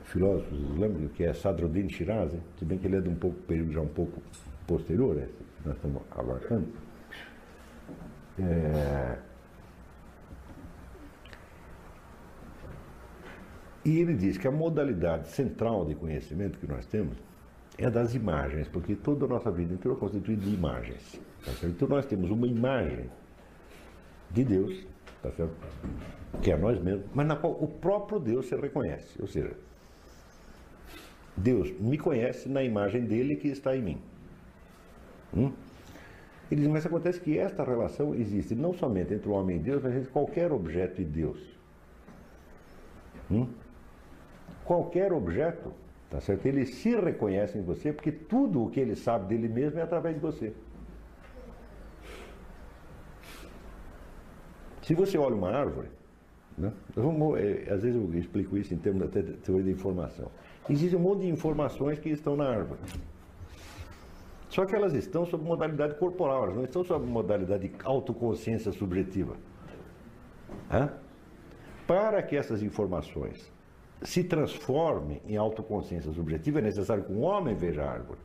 filósofos 0.04 0.60
islâmicos, 0.60 1.12
que 1.16 1.24
é 1.24 1.32
Sadruddin 1.32 1.88
Shirazi, 1.88 2.38
se 2.58 2.66
bem 2.66 2.76
que 2.76 2.86
ele 2.86 2.96
é 2.96 3.00
de 3.00 3.08
um 3.08 3.14
pouco, 3.14 3.40
período 3.44 3.72
já 3.72 3.80
um 3.80 3.88
pouco 3.88 4.20
posterior, 4.66 5.16
é, 5.16 5.22
que 5.22 5.66
nós 5.68 5.76
estamos 5.76 6.02
abarcando. 6.10 6.68
É, 8.38 9.16
e 13.84 13.98
ele 13.98 14.14
diz 14.14 14.38
que 14.38 14.48
a 14.48 14.50
modalidade 14.50 15.28
central 15.28 15.84
de 15.84 15.94
conhecimento 15.94 16.58
que 16.58 16.66
nós 16.66 16.86
temos 16.86 17.16
é 17.76 17.90
das 17.90 18.14
imagens, 18.14 18.68
porque 18.68 18.94
toda 18.94 19.26
a 19.26 19.28
nossa 19.28 19.50
vida 19.50 19.74
inteira 19.74 19.96
é 19.96 20.00
constituída 20.00 20.42
de 20.42 20.54
imagens. 20.54 21.20
Tá 21.44 21.52
então 21.66 21.88
nós 21.88 22.06
temos 22.06 22.30
uma 22.30 22.46
imagem 22.46 23.10
de 24.30 24.44
Deus, 24.44 24.86
tá 25.22 25.30
certo? 25.32 25.54
que 26.42 26.50
é 26.50 26.56
nós 26.56 26.80
mesmos, 26.80 27.06
mas 27.14 27.26
na 27.26 27.36
qual 27.36 27.52
o 27.52 27.68
próprio 27.68 28.18
Deus 28.18 28.46
se 28.46 28.56
reconhece. 28.56 29.20
Ou 29.20 29.26
seja, 29.26 29.52
Deus 31.36 31.70
me 31.80 31.98
conhece 31.98 32.48
na 32.48 32.62
imagem 32.62 33.04
dele 33.04 33.36
que 33.36 33.48
está 33.48 33.76
em 33.76 33.82
mim. 33.82 34.02
Hum? 35.36 35.52
Ele 36.50 36.62
diz, 36.62 36.70
mas 36.70 36.86
acontece 36.86 37.20
que 37.20 37.38
esta 37.38 37.64
relação 37.64 38.14
existe 38.14 38.54
não 38.54 38.72
somente 38.72 39.14
entre 39.14 39.28
o 39.28 39.32
homem 39.32 39.56
e 39.56 39.60
Deus, 39.60 39.82
mas 39.82 39.94
entre 39.94 40.10
qualquer 40.10 40.52
objeto 40.52 41.00
e 41.00 41.04
Deus. 41.04 41.38
Hum? 43.30 43.48
Qualquer 44.64 45.12
objeto, 45.12 45.72
tá 46.10 46.20
certo? 46.20 46.46
Ele 46.46 46.64
se 46.64 46.94
reconhece 46.96 47.58
em 47.58 47.62
você 47.62 47.92
porque 47.92 48.10
tudo 48.10 48.64
o 48.64 48.70
que 48.70 48.80
ele 48.80 48.96
sabe 48.96 49.26
dele 49.26 49.48
mesmo 49.48 49.78
é 49.78 49.82
através 49.82 50.14
de 50.14 50.20
você. 50.20 50.52
Se 54.82 54.94
você 54.94 55.16
olha 55.16 55.34
uma 55.34 55.50
árvore, 55.50 55.88
né, 56.56 56.72
é, 56.96 57.72
às 57.72 57.82
vezes 57.82 57.96
eu 57.96 58.18
explico 58.18 58.56
isso 58.56 58.72
em 58.72 58.78
termos 58.78 59.02
até 59.02 59.22
de 59.22 59.32
teoria 59.34 59.64
da 59.64 59.70
informação. 59.70 60.30
Existe 60.68 60.96
um 60.96 61.00
monte 61.00 61.22
de 61.22 61.28
informações 61.28 61.98
que 61.98 62.08
estão 62.10 62.36
na 62.36 62.48
árvore. 62.48 62.80
Só 64.48 64.64
que 64.64 64.74
elas 64.74 64.94
estão 64.94 65.26
sob 65.26 65.44
modalidade 65.44 65.96
corporal, 65.96 66.44
elas 66.44 66.56
não 66.56 66.64
estão 66.64 66.84
sob 66.84 67.04
modalidade 67.06 67.68
de 67.68 67.74
autoconsciência 67.82 68.72
subjetiva. 68.72 69.36
Hã? 70.70 70.92
Para 71.86 72.22
que 72.22 72.36
essas 72.36 72.62
informações 72.62 73.50
se 74.02 74.24
transformem 74.24 75.22
em 75.26 75.36
autoconsciência 75.36 76.12
subjetiva, 76.12 76.58
é 76.58 76.62
necessário 76.62 77.04
que 77.04 77.12
um 77.12 77.22
homem 77.22 77.54
veja 77.54 77.82
a 77.82 77.90
árvore. 77.90 78.20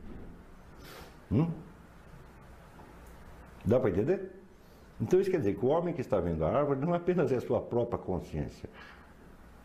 Hum? 1.32 1.50
Dá 3.64 3.78
para 3.78 3.90
entender? 3.90 4.32
Então 5.00 5.20
isso 5.20 5.30
quer 5.30 5.38
dizer 5.38 5.54
que 5.54 5.64
o 5.64 5.68
homem 5.68 5.94
que 5.94 6.00
está 6.00 6.20
vendo 6.20 6.44
a 6.44 6.50
árvore 6.50 6.80
não 6.80 6.92
apenas 6.92 7.32
é 7.32 7.36
a 7.36 7.40
sua 7.40 7.60
própria 7.60 7.98
consciência, 7.98 8.68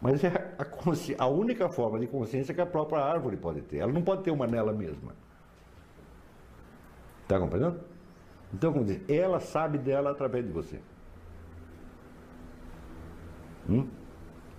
mas 0.02 0.24
é 0.24 0.28
a, 0.58 1.24
a 1.24 1.28
única 1.28 1.68
forma 1.70 2.00
de 2.00 2.08
consciência 2.08 2.54
que 2.54 2.62
a 2.62 2.66
própria 2.66 3.02
árvore 3.02 3.36
pode 3.36 3.62
ter. 3.62 3.78
Ela 3.78 3.92
não 3.92 4.02
pode 4.02 4.24
ter 4.24 4.32
uma 4.32 4.48
nela 4.48 4.72
mesma. 4.72 5.14
Está 7.24 7.40
compreendendo? 7.40 7.80
Então, 8.54 8.72
como 8.72 8.86
diz, 8.86 9.02
ela 9.10 9.40
sabe 9.40 9.78
dela 9.78 10.12
através 10.12 10.46
de 10.46 10.52
você. 10.52 10.80
Hum? 13.68 13.88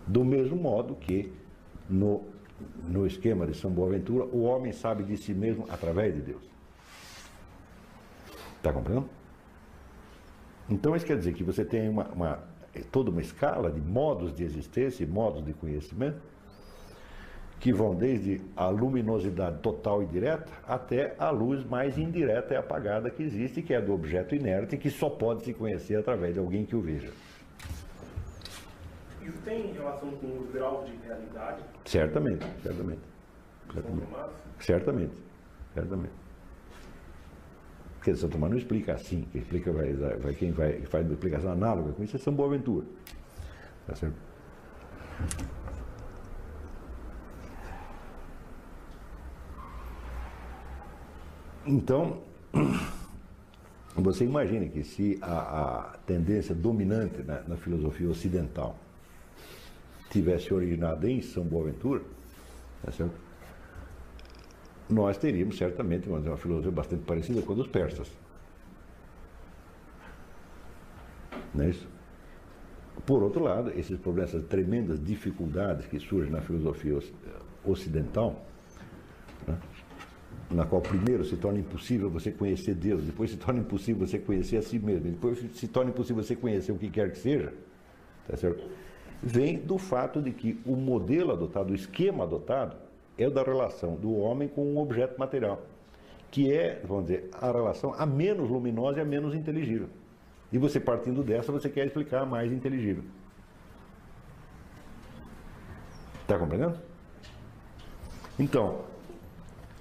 Do 0.07 0.25
mesmo 0.25 0.57
modo 0.57 0.95
que 0.95 1.33
no, 1.91 2.25
no 2.87 3.07
esquema 3.07 3.47
de 3.47 3.55
São 3.57 3.71
Boaventura, 3.71 4.25
o 4.25 4.43
homem 4.43 4.73
sabe 4.73 5.03
de 5.03 5.17
si 5.17 5.35
mesmo 5.35 5.67
através 5.69 6.15
de 6.15 6.21
Deus. 6.21 6.43
Está 8.57 8.73
compreendendo? 8.73 9.09
Então 10.69 10.95
isso 10.97 11.07
quer 11.07 11.17
dizer 11.17 11.33
que 11.35 11.45
você 11.45 11.65
tem 11.65 11.89
uma, 11.89 12.09
uma, 12.09 12.39
toda 12.91 13.11
uma 13.11 13.21
escala 13.21 13.71
de 13.71 13.81
modos 13.81 14.35
de 14.35 14.43
existência 14.43 15.05
e 15.05 15.07
modos 15.07 15.45
de 15.45 15.53
conhecimento 15.53 16.21
que 17.59 17.73
vão 17.73 17.95
desde 17.95 18.41
a 18.55 18.69
luminosidade 18.69 19.59
total 19.59 20.03
e 20.03 20.07
direta 20.07 20.53
até 20.67 21.15
a 21.19 21.31
luz 21.31 21.65
mais 21.65 21.97
indireta 21.97 22.55
e 22.55 22.57
apagada 22.57 23.09
que 23.11 23.23
existe, 23.23 23.63
que 23.63 23.73
é 23.73 23.81
do 23.81 23.95
objeto 23.95 24.35
inerte, 24.35 24.77
que 24.77 24.91
só 24.91 25.09
pode 25.09 25.43
se 25.43 25.55
conhecer 25.55 25.97
através 25.97 26.35
de 26.35 26.41
alguém 26.41 26.67
que 26.67 26.77
o 26.77 26.81
veja. 26.81 27.11
Isso 29.27 29.39
tem 29.45 29.73
relação 29.73 30.11
com 30.13 30.27
o 30.27 30.49
grau 30.53 30.85
de 30.85 30.95
realidade? 31.05 31.63
Certamente, 31.85 32.47
certamente. 32.63 33.01
Certamente. 33.73 34.07
Certamente. 34.61 35.15
certamente. 35.75 36.15
Porque 37.97 38.15
São 38.15 38.29
Tomás 38.29 38.53
não 38.53 38.59
explica 38.59 38.95
assim, 38.95 39.27
quem 39.33 39.41
explica 39.41 39.73
vai, 39.73 39.93
vai, 39.93 40.33
quem 40.35 40.53
vai, 40.53 40.81
faz 40.83 41.05
uma 41.05 41.15
explicação 41.15 41.51
análoga 41.51 41.93
com 41.93 42.05
isso 42.05 42.15
é 42.15 42.21
São 42.21 42.33
Boaventura. 42.33 42.87
Tá 43.85 43.97
certo? 43.97 44.15
Então, 51.67 52.23
você 53.97 54.25
imagina 54.25 54.69
que 54.69 54.85
se 54.85 55.19
a, 55.21 55.95
a 55.95 55.99
tendência 56.07 56.55
dominante 56.55 57.25
na, 57.25 57.41
na, 57.43 57.57
filosofia 57.57 58.09
ocidental 58.09 58.79
tivesse 60.17 60.53
originado 60.53 61.09
em 61.09 61.21
São 61.21 61.45
Boaventura, 61.45 62.03
tá 62.83 62.93
certo? 62.93 63.27
nós 64.89 65.19
teríamos 65.19 65.57
certamente 65.57 66.09
uma 66.09 66.37
filosofia 66.37 66.71
bastante 66.71 67.03
parecida 67.03 67.43
com 67.43 67.53
a 67.53 67.57
dos 67.57 67.67
persas. 67.67 68.11
Não 71.55 71.65
é 71.65 71.71
isso? 71.71 71.89
Por 73.05 73.23
outro 73.23 73.43
lado, 73.43 73.71
esses 73.71 73.99
problemas, 73.99 74.31
essas 74.31 74.47
tremendas 74.47 75.03
dificuldades 75.03 75.87
que 75.87 75.99
surgem 75.99 76.31
na 76.31 76.41
filosofia 76.41 76.99
ocidental, 77.65 78.45
né? 79.47 79.59
na 80.51 80.65
qual 80.65 80.81
primeiro 80.81 81.25
se 81.25 81.37
torna 81.37 81.59
impossível 81.59 82.09
você 82.09 82.31
conhecer 82.31 82.75
Deus, 82.75 83.05
depois 83.05 83.31
se 83.31 83.37
torna 83.37 83.61
impossível 83.61 84.07
você 84.07 84.19
conhecer 84.19 84.59
a 84.59 84.63
si 84.63 84.79
mesmo, 84.79 85.11
depois 85.11 85.39
se 85.55 85.69
torna 85.69 85.91
impossível 85.91 86.23
você 86.23 86.37
conhecer 86.37 86.73
o 86.73 86.79
que 86.79 86.89
quer 86.89 87.11
que 87.11 87.19
seja, 87.19 87.53
tá 88.29 88.37
certo? 88.37 88.65
Vem 89.23 89.59
do 89.59 89.79
fato 89.79 90.21
de 90.21 90.33
que 90.33 90.61
o 90.65 90.77
modelo 90.77 91.33
adotado, 91.33 91.73
o 91.73 91.75
esquema 91.75 92.25
adotado, 92.25 92.77
é 93.19 93.27
o 93.27 93.31
da 93.31 93.43
relação 93.43 93.97
do 93.97 94.17
homem 94.17 94.49
com 94.49 94.65
um 94.65 94.79
objeto 94.79 95.19
material, 95.19 95.63
que 96.31 96.53
é, 96.53 96.81
vamos 96.85 97.07
dizer, 97.07 97.31
a 97.33 97.51
relação 97.51 97.95
a 97.97 98.05
menos 98.05 98.51
luminosa 98.51 98.99
e 98.99 99.03
a 99.03 99.05
menos 99.05 99.35
inteligível. 99.35 99.89
E 100.53 100.59
você 100.59 100.79
partindo 100.79 101.23
dessa, 101.23 101.51
você 101.51 101.69
quer 101.69 101.87
explicar 101.87 102.23
a 102.23 102.27
mais 102.27 102.53
inteligível. 102.53 103.05
Está 106.23 106.39
compreendendo? 106.39 106.79
Então, 108.39 108.85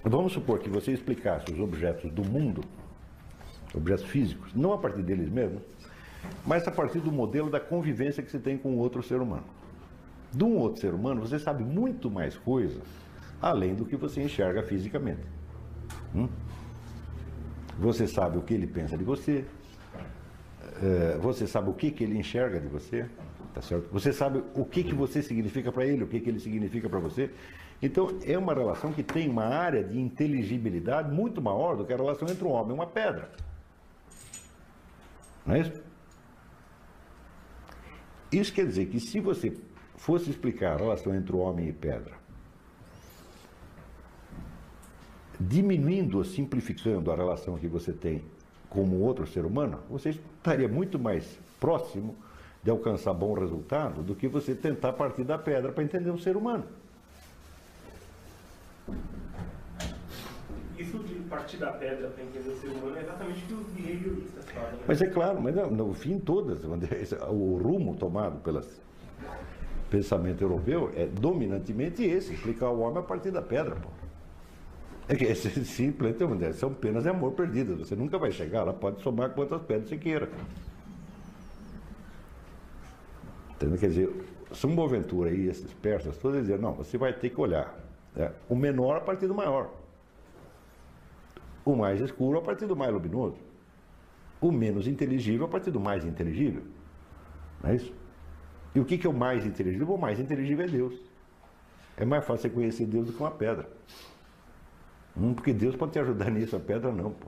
Vamos 0.08 0.34
supor 0.34 0.60
que 0.60 0.70
você 0.70 0.92
explicasse 0.92 1.52
os 1.52 1.60
objetos 1.60 2.12
do 2.12 2.24
mundo, 2.24 2.62
objetos 3.74 4.06
físicos, 4.06 4.54
não 4.54 4.72
a 4.72 4.78
partir 4.78 5.02
deles 5.02 5.28
mesmos, 5.32 5.64
mas 6.46 6.68
a 6.68 6.72
partir 6.72 7.00
do 7.00 7.12
modelo 7.12 7.50
da 7.50 7.60
convivência 7.60 8.22
que 8.22 8.32
você 8.32 8.40
tem 8.40 8.58
com 8.58 8.78
outro 8.78 9.02
ser 9.02 9.22
humano. 9.22 9.46
De 10.32 10.44
um 10.44 10.58
outro 10.58 10.82
ser 10.82 10.94
humano, 10.94 11.22
você 11.22 11.40
sabe 11.40 11.64
muito 11.64 12.10
mais 12.10 12.38
coisas 12.38 12.84
além 13.42 13.76
do 13.76 13.86
que 13.86 13.96
você 13.96 14.22
enxerga 14.22 14.64
fisicamente. 14.64 15.22
Hum? 16.16 16.28
Você 17.80 18.08
sabe 18.08 18.38
o 18.38 18.42
que 18.42 18.54
ele 18.54 18.68
pensa 18.68 18.98
de 18.98 19.04
você, 19.04 19.46
é, 20.82 21.18
você 21.18 21.46
sabe 21.46 21.70
o 21.70 21.74
que, 21.74 21.92
que 21.92 22.04
ele 22.04 22.18
enxerga 22.18 22.60
de 22.60 22.68
você, 22.68 23.06
tá 23.54 23.62
certo? 23.62 23.90
Você 23.92 24.12
sabe 24.12 24.44
o 24.54 24.66
que, 24.66 24.84
que 24.84 24.94
você 24.94 25.22
significa 25.22 25.72
para 25.72 25.86
ele, 25.86 26.04
o 26.04 26.08
que, 26.08 26.20
que 26.20 26.30
ele 26.30 26.40
significa 26.40 26.90
para 26.90 27.00
você. 27.00 27.30
Então, 27.82 28.18
é 28.26 28.38
uma 28.38 28.54
relação 28.54 28.92
que 28.92 29.04
tem 29.04 29.30
uma 29.30 29.46
área 29.46 29.84
de 29.84 30.00
inteligibilidade 30.00 31.14
muito 31.14 31.42
maior 31.42 31.76
do 31.76 31.86
que 31.86 31.94
a 31.94 31.98
relação 31.98 32.28
entre 32.30 32.44
um 32.46 32.52
homem 32.52 32.72
e 32.72 32.74
uma 32.74 32.88
pedra. 32.88 33.30
Não 35.46 35.56
é 35.56 35.60
isso? 35.60 35.85
Isso 38.40 38.54
quer 38.54 38.66
dizer 38.66 38.88
que 38.88 39.00
se 39.00 39.20
você 39.22 39.56
fosse 39.96 40.30
explicar 40.30 40.74
a 40.74 40.78
relação 40.78 41.16
entre 41.16 41.34
o 41.34 41.40
homem 41.40 41.70
e 41.70 41.74
pedra, 41.74 42.14
diminuindo 45.40 46.18
ou 46.18 46.24
simplificando 46.26 47.12
a 47.12 47.16
relação 47.16 47.58
que 47.58 47.68
você 47.68 47.94
tem 47.94 48.22
como 48.70 49.00
outro 49.00 49.26
ser 49.26 49.46
humano, 49.46 49.80
você 49.90 50.10
estaria 50.10 50.68
muito 50.68 51.00
mais 51.00 51.40
próximo 51.62 52.16
de 52.62 52.70
alcançar 52.70 53.14
bom 53.14 53.34
resultado 53.34 54.04
do 54.04 54.14
que 54.14 54.28
você 54.28 54.54
tentar 54.54 54.94
partir 54.94 55.24
da 55.24 55.38
pedra 55.38 55.72
para 55.72 55.84
entender 55.84 56.12
um 56.12 56.18
ser 56.18 56.36
humano. 56.36 56.66
Isso 60.86 61.00
de 61.00 61.16
partir 61.22 61.58
da 61.58 61.72
pedra 61.72 62.10
para 62.10 62.24
entender 62.24 62.50
o 62.50 62.56
ser 62.58 62.68
humano 62.68 62.96
é 62.96 63.02
exatamente 63.02 63.44
o 63.44 63.48
que 63.48 63.54
os 63.54 63.68
behavioristas 63.72 64.46
fazem. 64.46 64.72
Né? 64.74 64.84
Mas 64.88 65.02
é 65.02 65.08
claro, 65.08 65.42
mas 65.42 65.56
no 65.72 65.94
fim 65.94 66.20
todas, 66.20 66.64
o 66.64 67.58
rumo 67.58 67.96
tomado 67.96 68.40
pelo 68.42 68.62
pensamento 69.90 70.44
europeu 70.44 70.92
é 70.96 71.08
dominantemente 71.08 72.04
esse, 72.04 72.34
explicar 72.34 72.70
o 72.70 72.82
homem 72.82 73.00
a 73.00 73.04
partir 73.04 73.32
da 73.32 73.42
pedra. 73.42 73.76
Pô. 73.76 73.90
É 75.08 75.16
que 75.16 75.26
é 75.26 75.34
simples, 75.36 76.16
são 76.56 76.74
penas 76.74 77.04
de 77.04 77.10
amor 77.10 77.32
perdidas. 77.32 77.80
Você 77.80 77.96
nunca 77.96 78.18
vai 78.18 78.32
chegar 78.32 78.64
lá, 78.64 78.74
pode 78.74 79.02
somar 79.02 79.32
quantas 79.32 79.62
pedras 79.64 79.90
você 79.90 79.98
queira. 79.98 80.30
Entendeu? 83.52 83.78
Quer 83.78 83.88
dizer, 83.88 84.26
São 84.52 84.76
Boaventura 84.76 85.32
e 85.32 85.48
esses 85.48 85.74
persas 85.74 86.18
todos 86.18 86.42
diziam, 86.42 86.60
não, 86.60 86.74
você 86.74 86.98
vai 86.98 87.14
ter 87.14 87.30
que 87.30 87.40
olhar 87.40 87.76
é, 88.16 88.32
o 88.50 88.56
menor 88.56 88.98
a 88.98 89.02
partir 89.02 89.28
do 89.28 89.34
maior. 89.34 89.85
O 91.66 91.76
mais 91.76 92.00
escuro 92.00 92.38
a 92.38 92.42
partir 92.42 92.68
do 92.68 92.76
mais 92.76 92.94
luminoso. 92.94 93.38
O 94.40 94.52
menos 94.52 94.88
inteligível 94.88 95.48
a 95.48 95.50
partir 95.50 95.72
do 95.72 95.80
mais 95.80 96.06
inteligível. 96.06 96.64
Não 97.62 97.72
é 97.72 97.76
isso? 97.76 97.92
E 98.76 98.80
o 98.80 98.86
que, 98.86 98.98
que 98.98 99.08
é 99.08 99.10
o 99.10 99.14
mais 99.14 99.46
inteligível? 99.46 99.96
O 99.96 99.98
mais 99.98 100.20
inteligível 100.20 100.66
é 100.66 100.68
Deus. 100.68 100.94
É 101.98 102.06
mais 102.06 102.24
fácil 102.24 102.44
você 102.44 102.50
conhecer 102.50 102.86
Deus 102.86 103.08
do 103.08 103.14
que 103.14 103.20
uma 103.20 103.32
pedra. 103.32 103.68
Hum, 105.18 105.34
porque 105.34 105.54
Deus 105.54 105.76
pode 105.76 105.94
te 105.94 106.00
ajudar 106.00 106.30
nisso, 106.32 106.56
a 106.56 106.60
pedra 106.60 106.92
não, 106.92 107.12
pô. 107.12 107.28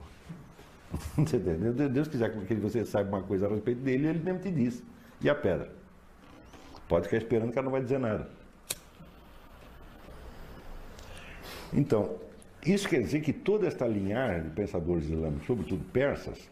Você 1.18 1.38
entendeu? 1.38 1.73
Deus 1.73 2.07
quiser 2.07 2.31
que 2.45 2.55
você 2.55 2.85
saiba 2.85 3.09
uma 3.09 3.22
coisa 3.22 3.45
a 3.45 3.49
respeito 3.49 3.81
dele, 3.81 4.07
ele 4.07 4.19
mesmo 4.19 4.39
te 4.39 4.49
diz. 4.49 4.81
E 5.19 5.30
a 5.30 5.35
pedra? 5.35 5.69
Pode 6.88 7.05
ficar 7.05 7.18
esperando 7.18 7.51
que 7.51 7.59
ela 7.59 7.65
não 7.65 7.72
vai 7.72 7.81
dizer 7.81 7.99
nada. 7.99 8.30
Então, 11.73 12.15
isso 12.66 12.90
quer 12.90 13.02
dizer 13.02 13.22
que 13.22 13.32
toda 13.32 13.68
esta 13.68 13.88
linhagem 13.88 14.44
de 14.44 14.50
pensadores 14.50 15.06
islâmicos, 15.06 15.46
sobretudo 15.46 15.84
persas, 15.86 16.50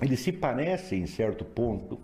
eles 0.00 0.20
se 0.20 0.32
parecem 0.32 1.02
em 1.02 1.06
certo 1.06 1.44
ponto 1.44 1.98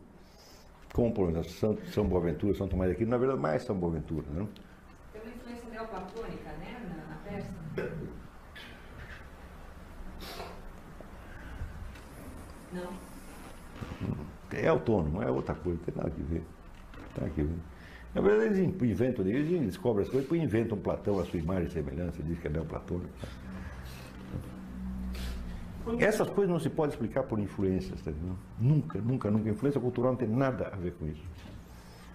com, 0.93 1.11
por 1.11 1.31
exemplo, 1.31 1.51
São, 1.51 1.77
São 1.93 2.07
Boaventura, 2.07 2.55
São 2.55 2.69
Tomás 2.69 2.91
de 2.91 2.97
Aquino, 2.97 3.11
na 3.11 3.19
verdade 3.19 3.41
mais 3.41 3.63
São 3.63 3.77
Boaventura. 3.77 4.25
Né? 4.31 4.47
Tem 5.13 5.23
uma 5.23 5.31
influência 5.35 5.71
neoplatônica, 5.71 6.51
né, 6.61 6.81
na, 6.89 7.15
na 7.15 7.17
Pérsia? 7.25 7.53
Não. 12.73 13.15
É 14.53 14.69
autônomo, 14.69 15.23
é 15.23 15.31
outra 15.31 15.55
coisa, 15.55 15.79
não 15.79 15.85
tem 15.85 15.95
nada 15.97 16.13
a 16.13 16.31
ver. 16.31 16.43
Tá 17.15 17.27
aqui, 17.27 17.49
Na 18.15 18.21
verdade, 18.21 18.61
eles 18.61 18.81
inventam, 18.81 19.27
eles 19.27 19.61
descobrem 19.67 20.05
as 20.05 20.09
coisas, 20.09 20.25
depois 20.25 20.41
inventam 20.41 20.79
Platão, 20.79 21.19
a 21.19 21.25
sua 21.25 21.41
imagem 21.41 21.67
e 21.67 21.71
semelhança, 21.71 22.23
diz 22.23 22.39
que 22.39 22.47
é 22.47 22.51
neoplatônico. 22.51 23.11
Essas 25.99 26.31
coisas 26.31 26.51
não 26.51 26.61
se 26.61 26.71
pode 26.71 26.93
explicar 26.93 27.25
por 27.25 27.39
influências, 27.39 28.01
tá 28.01 28.13
Nunca, 28.59 29.01
nunca, 29.01 29.31
nunca. 29.31 29.51
Influência 29.51 29.81
cultural 29.81 30.13
não 30.13 30.19
tem 30.19 30.29
nada 30.29 30.69
a 30.73 30.77
ver 30.77 30.93
com 30.93 31.07
isso. 31.07 31.23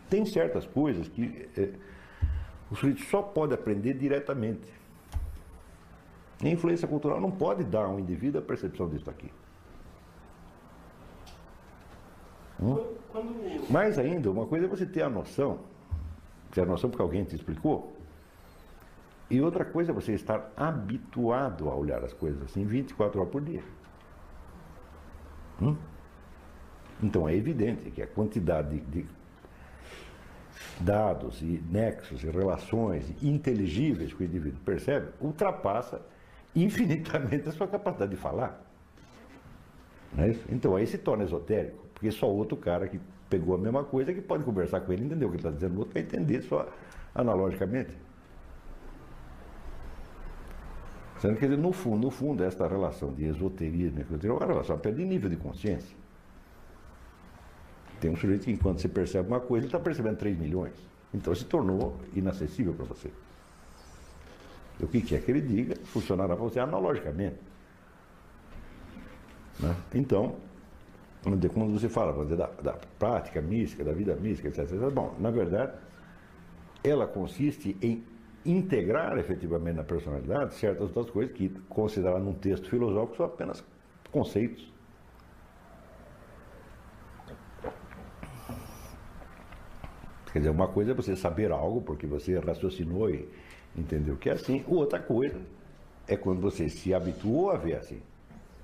Tem 0.10 0.26
certas 0.26 0.66
coisas 0.66 1.08
que 1.08 1.48
é, 1.56 1.70
o 2.72 2.76
sujeito 2.76 3.04
só 3.04 3.22
pode 3.22 3.54
aprender 3.54 3.94
diretamente. 3.94 4.68
A 6.42 6.48
influência 6.48 6.88
cultural 6.88 7.20
não 7.20 7.30
pode 7.30 7.64
dar 7.64 7.86
ao 7.86 8.00
indivíduo 8.00 8.40
a 8.40 8.44
percepção 8.44 8.88
disso 8.90 9.10
aqui. 9.10 9.30
Hum? 12.62 12.86
Mais 13.70 14.00
ainda, 14.00 14.32
uma 14.32 14.46
coisa 14.46 14.66
é 14.66 14.70
você 14.70 14.86
ter 14.86 15.02
a 15.02 15.10
noção, 15.10 15.60
a 16.58 16.66
noção 16.66 16.90
porque 16.90 17.02
alguém 17.02 17.24
te 17.24 17.36
explicou, 17.36 17.94
e 19.30 19.42
outra 19.42 19.64
coisa 19.64 19.92
é 19.92 19.94
você 19.94 20.14
estar 20.14 20.52
habituado 20.58 21.70
a 21.70 21.76
olhar 21.76 22.04
as 22.04 22.14
coisas 22.14 22.42
assim 22.42 22.66
24 22.66 23.20
horas 23.20 23.32
por 23.32 23.42
dia. 23.42 23.64
Hum? 25.62 25.76
Então 27.02 27.30
é 27.30 27.36
evidente 27.36 27.92
que 27.92 28.02
a 28.02 28.08
quantidade 28.08 28.80
de, 28.80 29.04
de 29.04 29.06
dados 30.80 31.42
e 31.42 31.64
nexos 31.70 32.24
e 32.24 32.30
relações 32.30 33.14
inteligíveis 33.22 34.14
que 34.14 34.24
o 34.24 34.26
indivíduo 34.26 34.60
percebe 34.66 35.10
ultrapassa 35.22 36.02
infinitamente 36.56 37.48
a 37.48 37.52
sua 37.52 37.68
capacidade 37.68 38.12
de 38.12 38.18
falar. 38.18 38.66
É 40.18 40.36
então 40.50 40.76
aí 40.76 40.88
se 40.88 40.98
torna 40.98 41.24
esotérico, 41.24 41.86
porque 41.94 42.12
só 42.12 42.28
outro 42.28 42.58
cara 42.58 42.88
que 42.88 43.00
pegou 43.30 43.56
a 43.56 43.58
mesma 43.58 43.84
coisa 43.84 44.14
que 44.14 44.22
pode 44.22 44.44
conversar 44.44 44.82
com 44.82 44.92
ele, 44.92 45.06
entender 45.06 45.26
o 45.26 45.30
que 45.30 45.36
ele 45.36 45.40
está 45.40 45.52
dizendo, 45.52 45.76
o 45.76 45.80
outro 45.80 45.94
vai 45.94 46.04
entender 46.04 46.42
só 46.42 46.68
analogicamente. 47.14 47.96
Sendo 51.20 51.38
que, 51.38 51.48
no 51.48 51.72
fundo, 51.74 52.06
no 52.06 52.12
fundo, 52.12 52.44
esta 52.44 52.68
relação 52.68 53.14
de 53.14 53.26
esoterismo 53.26 54.00
é 54.00 54.32
uma 54.32 54.46
relação 54.46 54.76
até 54.76 54.90
de 54.90 55.04
nível 55.04 55.30
de 55.30 55.36
consciência. 55.36 55.96
Tem 58.00 58.10
um 58.10 58.16
sujeito 58.16 58.46
que, 58.46 58.52
enquanto 58.52 58.80
você 58.80 58.88
percebe 58.88 59.28
uma 59.28 59.42
coisa, 59.42 59.66
ele 59.66 59.68
está 59.68 59.80
percebendo 59.80 60.16
3 60.16 60.40
milhões. 60.40 60.74
Então 61.14 61.36
se 61.36 61.44
tornou 61.44 61.98
inacessível 62.14 62.74
para 62.74 62.86
você. 62.86 63.12
O 64.80 64.88
que 64.88 65.02
quer 65.02 65.22
que 65.22 65.30
ele 65.30 65.42
diga 65.42 65.76
funcionará 65.84 66.36
para 66.36 66.46
você 66.46 66.60
analogicamente. 66.60 67.36
Né? 69.60 69.76
Então, 69.94 70.38
quando 71.22 71.80
você 71.80 71.90
fala 71.90 72.26
da, 72.26 72.48
da 72.62 72.74
prática 72.98 73.42
mística, 73.42 73.84
da 73.84 73.92
vida 73.92 74.16
mística, 74.16 74.48
etc, 74.48 74.60
etc, 74.60 74.90
bom, 74.90 75.16
na 75.20 75.30
verdade, 75.30 75.74
ela 76.84 77.06
consiste 77.06 77.76
em 77.82 78.04
integrar 78.46 79.18
efetivamente 79.18 79.76
na 79.76 79.84
personalidade 79.84 80.54
certas 80.56 80.82
outras 80.82 81.10
coisas 81.10 81.36
que, 81.36 81.50
consideradas 81.68 82.24
num 82.24 82.34
texto 82.34 82.70
filosófico, 82.70 83.18
são 83.18 83.26
apenas 83.26 83.64
conceitos. 84.12 84.74
Quer 90.32 90.40
dizer, 90.40 90.52
uma 90.52 90.68
coisa 90.68 90.92
é 90.92 90.94
você 90.94 91.16
saber 91.16 91.52
algo 91.52 91.82
porque 91.82 92.06
você 92.06 92.38
raciocinou 92.40 93.10
e 93.10 93.28
entendeu 93.76 94.16
que 94.16 94.30
é 94.30 94.34
assim, 94.34 94.64
outra 94.68 95.00
coisa 95.00 95.42
é 96.08 96.16
quando 96.16 96.40
você 96.40 96.70
se 96.70 96.94
habituou 96.94 97.52
a 97.52 97.58
ver 97.58 97.76
assim. 97.76 98.02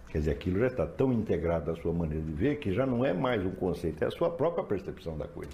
Quer 0.10 0.19
dizer, 0.19 0.32
aquilo 0.32 0.60
já 0.60 0.68
está 0.68 0.86
tão 0.86 1.11
integrado 1.11 1.72
à 1.72 1.76
sua 1.76 1.94
maneira 1.94 2.23
de 2.23 2.32
ver 2.32 2.60
que 2.60 2.72
já 2.73 2.86
não 2.86 3.03
é 3.03 3.14
mais 3.14 3.45
um 3.45 3.52
conceito, 3.52 4.03
é 4.03 4.07
a 4.07 4.11
sua 4.11 4.30
própria 4.30 4.64
percepção 4.64 5.18
da 5.18 5.27
coisa. 5.27 5.52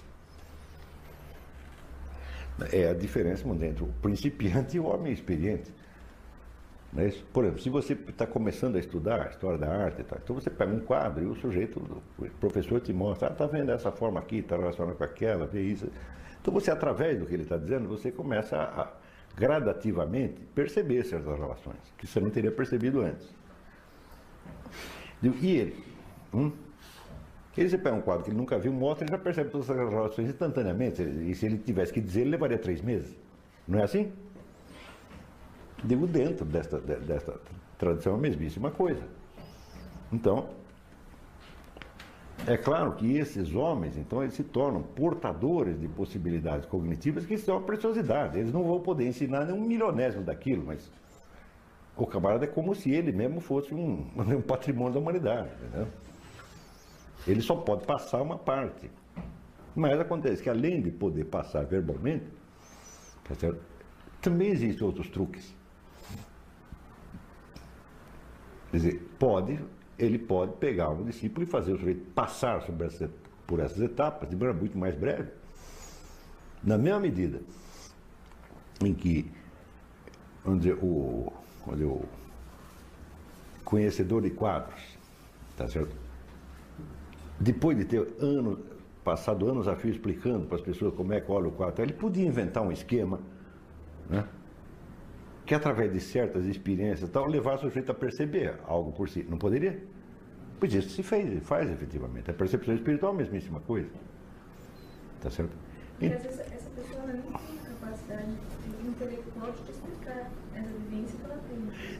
É 2.70 2.88
a 2.88 2.94
diferença 2.94 3.48
entre 3.48 3.82
o 3.82 3.88
principiante 4.00 4.76
e 4.76 4.80
o 4.80 4.84
homem 4.84 5.12
experiente. 5.12 5.72
É 6.96 7.10
Por 7.32 7.44
exemplo, 7.44 7.62
se 7.62 7.70
você 7.70 7.94
está 7.94 8.26
começando 8.26 8.76
a 8.76 8.78
estudar 8.78 9.22
a 9.22 9.30
história 9.30 9.58
da 9.58 9.68
arte, 9.68 10.04
tá? 10.04 10.18
então 10.22 10.34
você 10.34 10.50
pega 10.50 10.70
um 10.70 10.80
quadro 10.80 11.24
e 11.24 11.26
o 11.26 11.34
sujeito, 11.34 11.80
o 12.18 12.24
professor 12.38 12.80
te 12.80 12.92
mostra, 12.92 13.28
está 13.30 13.44
ah, 13.44 13.48
tá 13.48 13.56
vendo 13.56 13.72
essa 13.72 13.90
forma 13.90 14.20
aqui, 14.20 14.38
está 14.38 14.56
relacionada 14.56 14.94
com 14.94 15.02
aquela, 15.02 15.46
vê 15.46 15.62
isso. 15.62 15.88
Então 16.40 16.52
você, 16.52 16.70
através 16.70 17.18
do 17.18 17.24
que 17.24 17.32
ele 17.32 17.44
está 17.44 17.56
dizendo, 17.56 17.88
você 17.88 18.12
começa 18.12 18.56
a, 18.58 18.82
a 18.82 18.92
gradativamente 19.34 20.42
perceber 20.54 21.02
certas 21.04 21.38
relações, 21.38 21.78
que 21.96 22.06
você 22.06 22.20
não 22.20 22.28
teria 22.28 22.52
percebido 22.52 23.00
antes. 23.00 23.32
E 25.22 25.56
ele? 25.56 25.84
Hum? 26.34 26.52
Ele 27.56 27.68
você 27.68 27.76
pega 27.78 27.94
um 27.94 28.00
quadro 28.00 28.24
que 28.24 28.30
ele 28.30 28.38
nunca 28.38 28.58
viu, 28.58 28.72
mostra, 28.72 29.04
ele 29.04 29.12
já 29.12 29.18
percebe 29.18 29.50
todas 29.50 29.68
as 29.68 29.76
relações 29.76 30.28
instantaneamente. 30.28 31.02
E 31.02 31.34
se 31.34 31.46
ele 31.46 31.58
tivesse 31.58 31.92
que 31.92 32.00
dizer, 32.00 32.22
ele 32.22 32.30
levaria 32.30 32.58
três 32.58 32.80
meses. 32.80 33.14
Não 33.68 33.78
é 33.78 33.82
assim? 33.82 34.10
Digo, 35.84 36.06
dentro 36.06 36.44
desta, 36.46 36.78
desta 36.80 37.34
tradição, 37.76 38.14
a 38.14 38.18
mesmíssima 38.18 38.70
coisa. 38.70 39.02
Então, 40.10 40.48
é 42.46 42.56
claro 42.56 42.92
que 42.92 43.16
esses 43.16 43.54
homens, 43.54 43.96
então, 43.96 44.22
eles 44.22 44.34
se 44.34 44.42
tornam 44.42 44.82
portadores 44.82 45.78
de 45.78 45.88
possibilidades 45.88 46.66
cognitivas 46.66 47.26
que 47.26 47.36
são 47.36 47.58
a 47.58 47.60
preciosidade. 47.60 48.38
Eles 48.38 48.52
não 48.52 48.64
vão 48.64 48.80
poder 48.80 49.06
ensinar 49.06 49.44
nem 49.44 49.54
um 49.54 49.60
milionésimo 49.60 50.24
daquilo, 50.24 50.64
mas 50.64 50.90
o 51.96 52.06
camarada 52.06 52.44
é 52.44 52.48
como 52.48 52.74
se 52.74 52.90
ele 52.90 53.12
mesmo 53.12 53.40
fosse 53.40 53.74
um, 53.74 54.10
um 54.16 54.42
patrimônio 54.42 54.94
da 54.94 55.00
humanidade. 55.00 55.50
Entendeu? 55.54 55.88
Ele 57.26 57.40
só 57.40 57.54
pode 57.56 57.84
passar 57.84 58.20
uma 58.22 58.38
parte. 58.38 58.90
Mas 59.74 59.98
acontece 60.00 60.42
que 60.42 60.50
além 60.50 60.82
de 60.82 60.90
poder 60.90 61.24
passar 61.24 61.64
verbalmente, 61.64 62.26
tá 63.24 63.54
também 64.20 64.48
existem 64.48 64.86
outros 64.86 65.08
truques. 65.08 65.54
Quer 68.70 68.76
dizer, 68.76 69.08
pode, 69.18 69.58
ele 69.98 70.18
pode 70.18 70.52
pegar 70.56 70.90
um 70.90 71.04
discípulo 71.04 71.44
e 71.44 71.46
fazer 71.46 71.72
o 71.72 71.78
sujeito 71.78 72.10
passar 72.12 72.58
essa, 72.82 73.10
por 73.46 73.60
essas 73.60 73.80
etapas 73.80 74.28
de 74.28 74.36
maneira 74.36 74.58
muito 74.58 74.78
mais 74.78 74.94
breve. 74.94 75.30
Na 76.62 76.78
mesma 76.78 77.00
medida 77.00 77.40
em 78.84 78.94
que 78.94 79.30
vamos 80.44 80.60
dizer, 80.60 80.74
o, 80.82 81.32
dizer, 81.70 81.84
o 81.84 82.02
conhecedor 83.64 84.22
de 84.22 84.30
quadros, 84.30 84.80
tá 85.56 85.68
certo? 85.68 86.02
depois 87.42 87.76
de 87.76 87.84
ter 87.84 88.06
passado 89.02 89.48
anos 89.48 89.66
a 89.66 89.74
fio 89.74 89.90
explicando 89.90 90.46
para 90.46 90.56
as 90.56 90.62
pessoas 90.62 90.94
como 90.94 91.12
é 91.12 91.20
que 91.20 91.30
olha 91.30 91.48
o 91.48 91.52
quadro, 91.52 91.82
ele 91.82 91.92
podia 91.92 92.24
inventar 92.24 92.62
um 92.62 92.70
esquema, 92.70 93.18
né? 94.08 94.24
que 95.44 95.54
através 95.54 95.92
de 95.92 95.98
certas 95.98 96.44
experiências 96.44 97.10
tal, 97.10 97.26
levasse 97.26 97.66
o 97.66 97.68
sujeito 97.68 97.90
a 97.90 97.94
perceber 97.94 98.60
algo 98.64 98.92
por 98.92 99.08
si. 99.08 99.26
Não 99.28 99.36
poderia? 99.36 99.82
Pois 100.60 100.72
isso 100.72 100.90
se 100.90 101.02
fez, 101.02 101.44
faz 101.44 101.68
efetivamente. 101.68 102.30
A 102.30 102.34
percepção 102.34 102.74
espiritual 102.74 103.12
é 103.12 103.14
a 103.16 103.18
mesmíssima 103.18 103.58
coisa. 103.60 103.90
Tá 105.20 105.28
certo? 105.30 105.52
E... 106.00 106.08
Porque 106.08 106.14
às 106.14 106.22
vezes 106.22 106.40
essa 106.40 106.70
pessoa 106.70 107.02
não 107.06 107.34
a 107.34 107.38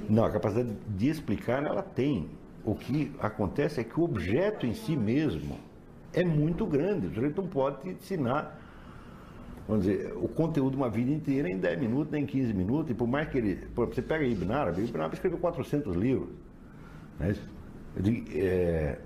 Não, 0.08 0.24
a 0.24 0.30
capacidade 0.30 0.74
de 0.88 1.08
explicar 1.08 1.64
ela 1.64 1.82
tem 1.82 2.28
o 2.64 2.74
que 2.74 3.12
acontece 3.18 3.80
é 3.80 3.84
que 3.84 3.98
o 3.98 4.04
objeto 4.04 4.66
em 4.66 4.74
si 4.74 4.96
mesmo 4.96 5.58
é 6.12 6.24
muito 6.24 6.66
grande. 6.66 7.06
O 7.06 7.14
sujeito 7.14 7.42
não 7.42 7.48
pode 7.48 7.82
te 7.82 7.88
ensinar, 7.88 8.60
vamos 9.66 9.84
dizer, 9.84 10.12
o 10.16 10.28
conteúdo 10.28 10.72
de 10.72 10.76
uma 10.76 10.90
vida 10.90 11.10
inteira 11.10 11.48
em 11.48 11.58
10 11.58 11.80
minutos, 11.80 12.12
nem 12.12 12.24
em 12.24 12.26
15 12.26 12.52
minutos. 12.52 12.90
E 12.90 12.94
por 12.94 13.08
mais 13.08 13.28
que 13.28 13.38
ele. 13.38 13.68
Você 13.74 14.02
pega 14.02 14.24
Ibn 14.24 14.52
Arabi, 14.52 14.84
Ibn 14.84 14.98
Arabi 14.98 15.14
escreveu 15.14 15.38
400 15.38 15.96
livros. 15.96 16.30
Né? 17.18 17.34
É, 18.34 18.98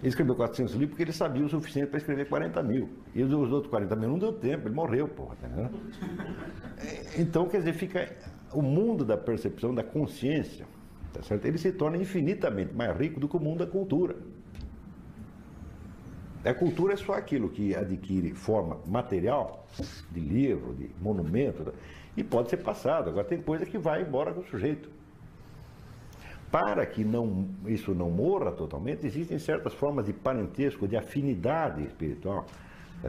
ele 0.00 0.08
escreveu 0.08 0.34
400 0.34 0.74
livros 0.74 0.90
porque 0.90 1.02
ele 1.02 1.12
sabia 1.12 1.44
o 1.44 1.48
suficiente 1.48 1.88
para 1.88 1.98
escrever 1.98 2.28
40 2.28 2.62
mil. 2.62 2.88
E 3.14 3.22
os 3.22 3.32
outros 3.32 3.70
40 3.70 3.96
mil 3.96 4.10
não 4.10 4.18
deu 4.18 4.32
tempo, 4.32 4.68
ele 4.68 4.74
morreu, 4.74 5.08
porra. 5.08 5.36
Tá 5.36 5.48
então, 7.18 7.48
quer 7.48 7.58
dizer, 7.58 7.72
fica 7.72 8.14
o 8.52 8.60
mundo 8.62 9.04
da 9.04 9.16
percepção, 9.16 9.74
da 9.74 9.82
consciência 9.82 10.66
tá 11.16 11.22
certo? 11.22 11.46
ele 11.46 11.58
se 11.58 11.72
torna 11.72 11.96
infinitamente 11.96 12.74
mais 12.74 12.96
rico 12.96 13.18
do 13.18 13.28
que 13.28 13.36
o 13.36 13.40
mundo 13.40 13.64
da 13.64 13.70
cultura. 13.70 14.16
A 16.44 16.54
cultura 16.54 16.92
é 16.92 16.96
só 16.96 17.14
aquilo 17.14 17.48
que 17.48 17.74
adquire 17.74 18.32
forma 18.32 18.78
material, 18.86 19.66
de 20.12 20.20
livro, 20.20 20.74
de 20.74 20.88
monumento, 21.00 21.74
e 22.16 22.22
pode 22.22 22.50
ser 22.50 22.58
passado. 22.58 23.10
Agora 23.10 23.26
tem 23.26 23.42
coisa 23.42 23.66
que 23.66 23.76
vai 23.76 24.02
embora 24.02 24.32
com 24.32 24.40
o 24.40 24.44
sujeito. 24.44 24.88
Para 26.64 26.86
que 26.86 27.04
não, 27.04 27.48
isso 27.66 27.94
não 27.94 28.10
morra 28.10 28.50
totalmente, 28.50 29.06
existem 29.06 29.38
certas 29.38 29.74
formas 29.74 30.06
de 30.06 30.12
parentesco, 30.14 30.88
de 30.88 30.96
afinidade 30.96 31.82
espiritual, 31.82 32.46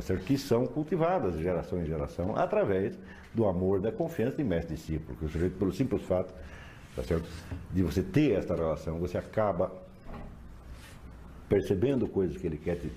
certo? 0.01 0.25
que 0.25 0.37
são 0.37 0.65
cultivadas 0.65 1.37
de 1.37 1.43
geração 1.43 1.81
em 1.81 1.85
geração 1.85 2.35
através 2.35 2.99
do 3.33 3.45
amor, 3.47 3.79
da 3.79 3.91
confiança 3.91 4.35
de 4.35 4.43
mestre 4.43 4.73
e 4.73 4.77
discípulo. 4.77 5.17
Que 5.17 5.25
o 5.25 5.29
sujeito, 5.29 5.57
pelo 5.57 5.71
simples 5.71 6.01
fato 6.01 6.33
tá 6.93 7.03
certo? 7.03 7.29
De 7.71 7.83
você 7.83 8.01
ter 8.01 8.31
esta 8.31 8.55
relação, 8.55 8.97
você 8.97 9.17
acaba 9.17 9.71
percebendo 11.47 12.07
coisas 12.07 12.35
que 12.35 12.47
ele 12.47 12.57
quer 12.57 12.75
te, 12.75 12.91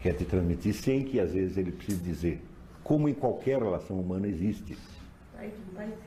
quer 0.00 0.14
te 0.14 0.24
transmitir 0.24 0.74
sem 0.74 1.04
que 1.04 1.20
às 1.20 1.32
vezes 1.32 1.56
ele 1.58 1.70
precise 1.70 2.02
dizer. 2.02 2.42
como 2.82 3.08
em 3.08 3.14
qualquer 3.14 3.62
relação 3.62 4.00
humana 4.00 4.26
existe. 4.26 4.76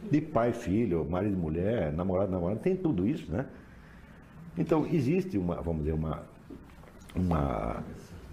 De 0.10 0.19
pai, 0.19 0.51
filho, 0.51 1.06
marido, 1.07 1.38
mulher, 1.38 1.93
namorado, 1.93 2.31
namorada, 2.31 2.60
tem 2.60 2.76
tudo 2.76 3.07
isso, 3.07 3.31
né? 3.31 3.45
Então, 4.57 4.85
existe 4.85 5.38
uma, 5.38 5.61
vamos 5.61 5.84
dizer, 5.84 5.93
uma, 5.93 6.23
uma 7.15 7.84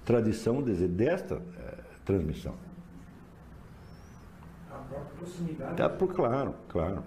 tradição 0.04 0.62
dizer, 0.62 0.88
desta 0.88 1.42
eh, 1.58 1.78
transmissão. 2.04 2.54
A 4.70 4.78
própria 4.78 5.16
proximidade. 5.16 5.76
Tá, 5.76 5.88
por, 5.88 6.14
claro, 6.14 6.54
claro. 6.68 7.02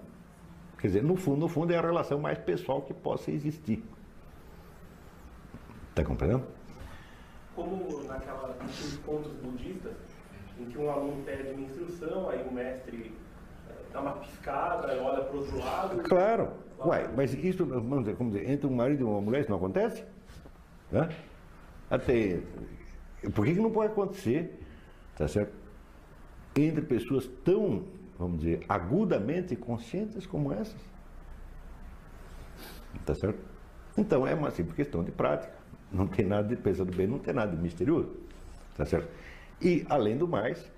Quer 0.78 0.86
dizer, 0.86 1.02
no 1.02 1.16
fundo, 1.16 1.40
no 1.40 1.48
fundo 1.48 1.72
é 1.72 1.76
a 1.76 1.80
relação 1.80 2.18
mais 2.18 2.38
pessoal 2.38 2.82
que 2.82 2.94
possa 2.94 3.30
existir. 3.30 3.84
Está 5.90 6.04
compreendendo? 6.04 6.44
Como 7.54 8.02
naquela, 8.04 8.48
naqueles 8.48 8.96
contos 9.04 9.32
budistas, 9.32 9.96
em 10.58 10.64
que 10.66 10.78
um 10.78 10.90
aluno 10.90 11.22
pede 11.24 11.50
uma 11.50 11.60
instrução, 11.60 12.30
aí 12.30 12.46
o 12.48 12.52
mestre 12.52 13.14
eh, 13.68 13.74
dá 13.92 14.00
uma 14.00 14.12
piscada, 14.12 14.88
olha 15.02 15.24
para 15.24 15.36
o 15.36 15.40
outro 15.40 15.58
lado. 15.58 16.02
Claro. 16.02 16.52
Uai, 16.82 17.10
mas 17.14 17.34
isso, 17.34 17.66
vamos 17.66 18.00
dizer, 18.00 18.16
como 18.16 18.30
dizer, 18.30 18.48
entre 18.48 18.66
um 18.66 18.74
marido 18.74 19.02
e 19.02 19.04
uma 19.04 19.20
mulher 19.20 19.42
isso 19.42 19.50
não 19.50 19.58
acontece? 19.58 20.02
Né? 20.90 21.08
Até, 21.90 22.40
por 23.34 23.44
que, 23.44 23.54
que 23.54 23.60
não 23.60 23.70
pode 23.70 23.92
acontecer, 23.92 24.58
tá 25.14 25.28
certo? 25.28 25.52
Entre 26.56 26.80
pessoas 26.80 27.26
tão, 27.44 27.84
vamos 28.18 28.40
dizer, 28.40 28.64
agudamente 28.68 29.54
conscientes 29.56 30.26
como 30.26 30.52
essas. 30.52 30.80
Tá 33.04 33.14
certo? 33.14 33.38
Então 33.96 34.26
é 34.26 34.34
uma 34.34 34.50
simples 34.50 34.74
questão 34.74 35.04
de 35.04 35.10
prática. 35.10 35.52
Não 35.92 36.06
tem 36.06 36.24
nada 36.24 36.48
de, 36.48 36.56
pensando 36.56 36.96
bem, 36.96 37.06
não 37.06 37.18
tem 37.18 37.34
nada 37.34 37.54
de 37.54 37.62
misterioso. 37.62 38.10
Tá 38.76 38.86
certo? 38.86 39.08
E, 39.60 39.84
além 39.88 40.16
do 40.16 40.26
mais, 40.26 40.70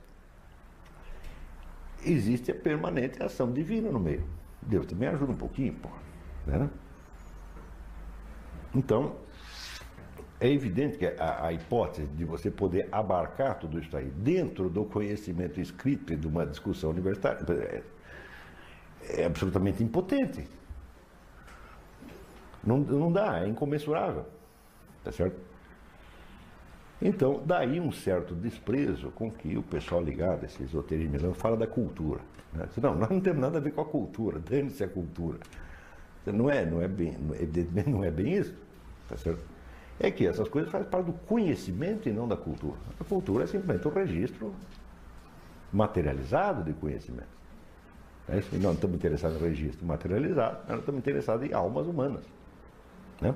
existe 2.05 2.51
a 2.51 2.55
permanente 2.55 3.23
ação 3.23 3.53
divina 3.53 3.91
no 3.91 4.01
meio. 4.01 4.25
Deus 4.63 4.87
também 4.87 5.09
ajuda 5.09 5.33
um 5.33 5.37
pouquinho, 5.37 5.75
pô. 5.75 5.89
Né? 6.47 6.71
Então, 8.75 9.17
é 10.41 10.49
evidente 10.51 10.99
que 10.99 11.07
a, 11.07 11.47
a, 11.47 11.53
hipótese 11.53 12.07
de 12.09 12.25
você 12.25 12.51
poder 12.51 12.89
abarcar 12.91 13.59
tudo 13.59 13.79
isso 13.79 13.97
aí 13.97 14.07
dentro 14.11 14.69
do 14.69 14.85
conhecimento 14.85 15.61
escrito 15.61 16.13
e 16.13 16.17
de 16.17 16.27
uma 16.27 16.47
discussão 16.47 16.91
universitária 16.91 17.45
é, 17.49 17.83
é 19.21 19.25
absolutamente 19.25 19.83
impotente. 19.83 20.49
Não, 22.65 22.79
não 22.79 23.13
dá, 23.13 23.41
é 23.41 23.49
incomensurável. 23.49 24.25
Tá 25.05 25.13
certo? 25.13 25.52
Então, 27.05 27.43
daí 27.45 27.81
um 27.81 27.91
certo 27.91 28.33
desprezo 28.33 29.11
com 29.11 29.31
que 29.31 29.59
o 29.59 29.63
pessoal 29.63 30.01
ligado 30.01 30.45
a 30.45 30.47
esse 30.47 30.63
esoterismo 30.63 31.35
fala 31.35 31.57
da 31.57 31.67
cultura. 31.67 32.21
Né? 32.53 32.69
Não, 32.81 32.95
nós 32.95 33.11
não 33.11 33.21
temos 33.21 33.41
nada 33.41 33.59
a 33.59 33.61
ver 33.61 33.73
com 33.73 33.81
a 33.81 33.85
cultura, 33.85 34.39
dane-se 34.39 34.85
a 34.85 34.89
cultura. 34.89 35.39
Não 36.25 36.49
é, 36.49 36.65
não 36.65 36.81
é 36.81 36.87
bem, 36.87 37.17
evidentemente 37.35 37.91
não 37.91 38.05
é 38.05 38.11
bem 38.11 38.35
isso. 38.35 38.55
Tá 39.09 39.17
certo? 39.17 39.45
É 39.99 40.11
que 40.11 40.27
essas 40.27 40.49
coisas 40.49 40.71
fazem 40.71 40.89
parte 40.89 41.07
do 41.07 41.13
conhecimento 41.13 42.09
e 42.09 42.13
não 42.13 42.29
da 42.29 42.37
cultura. 42.37 42.79
A 43.01 43.05
cultura 43.05 43.45
é 43.45 43.47
simplesmente 43.49 43.89
um 43.89 43.93
registro 43.93 44.55
materializado 45.73 46.63
de 46.63 46.73
conhecimento. 46.73 47.43
É 48.29 48.37
nós 48.37 48.63
não 48.63 48.73
estamos 48.75 48.97
interessados 48.97 49.43
em 49.43 49.49
registro 49.49 49.85
materializado, 49.85 50.59
nós 50.69 50.79
estamos 50.79 50.99
interessados 51.01 51.51
em 51.51 51.53
almas 51.53 51.87
humanas. 51.89 52.25
Né? 53.21 53.35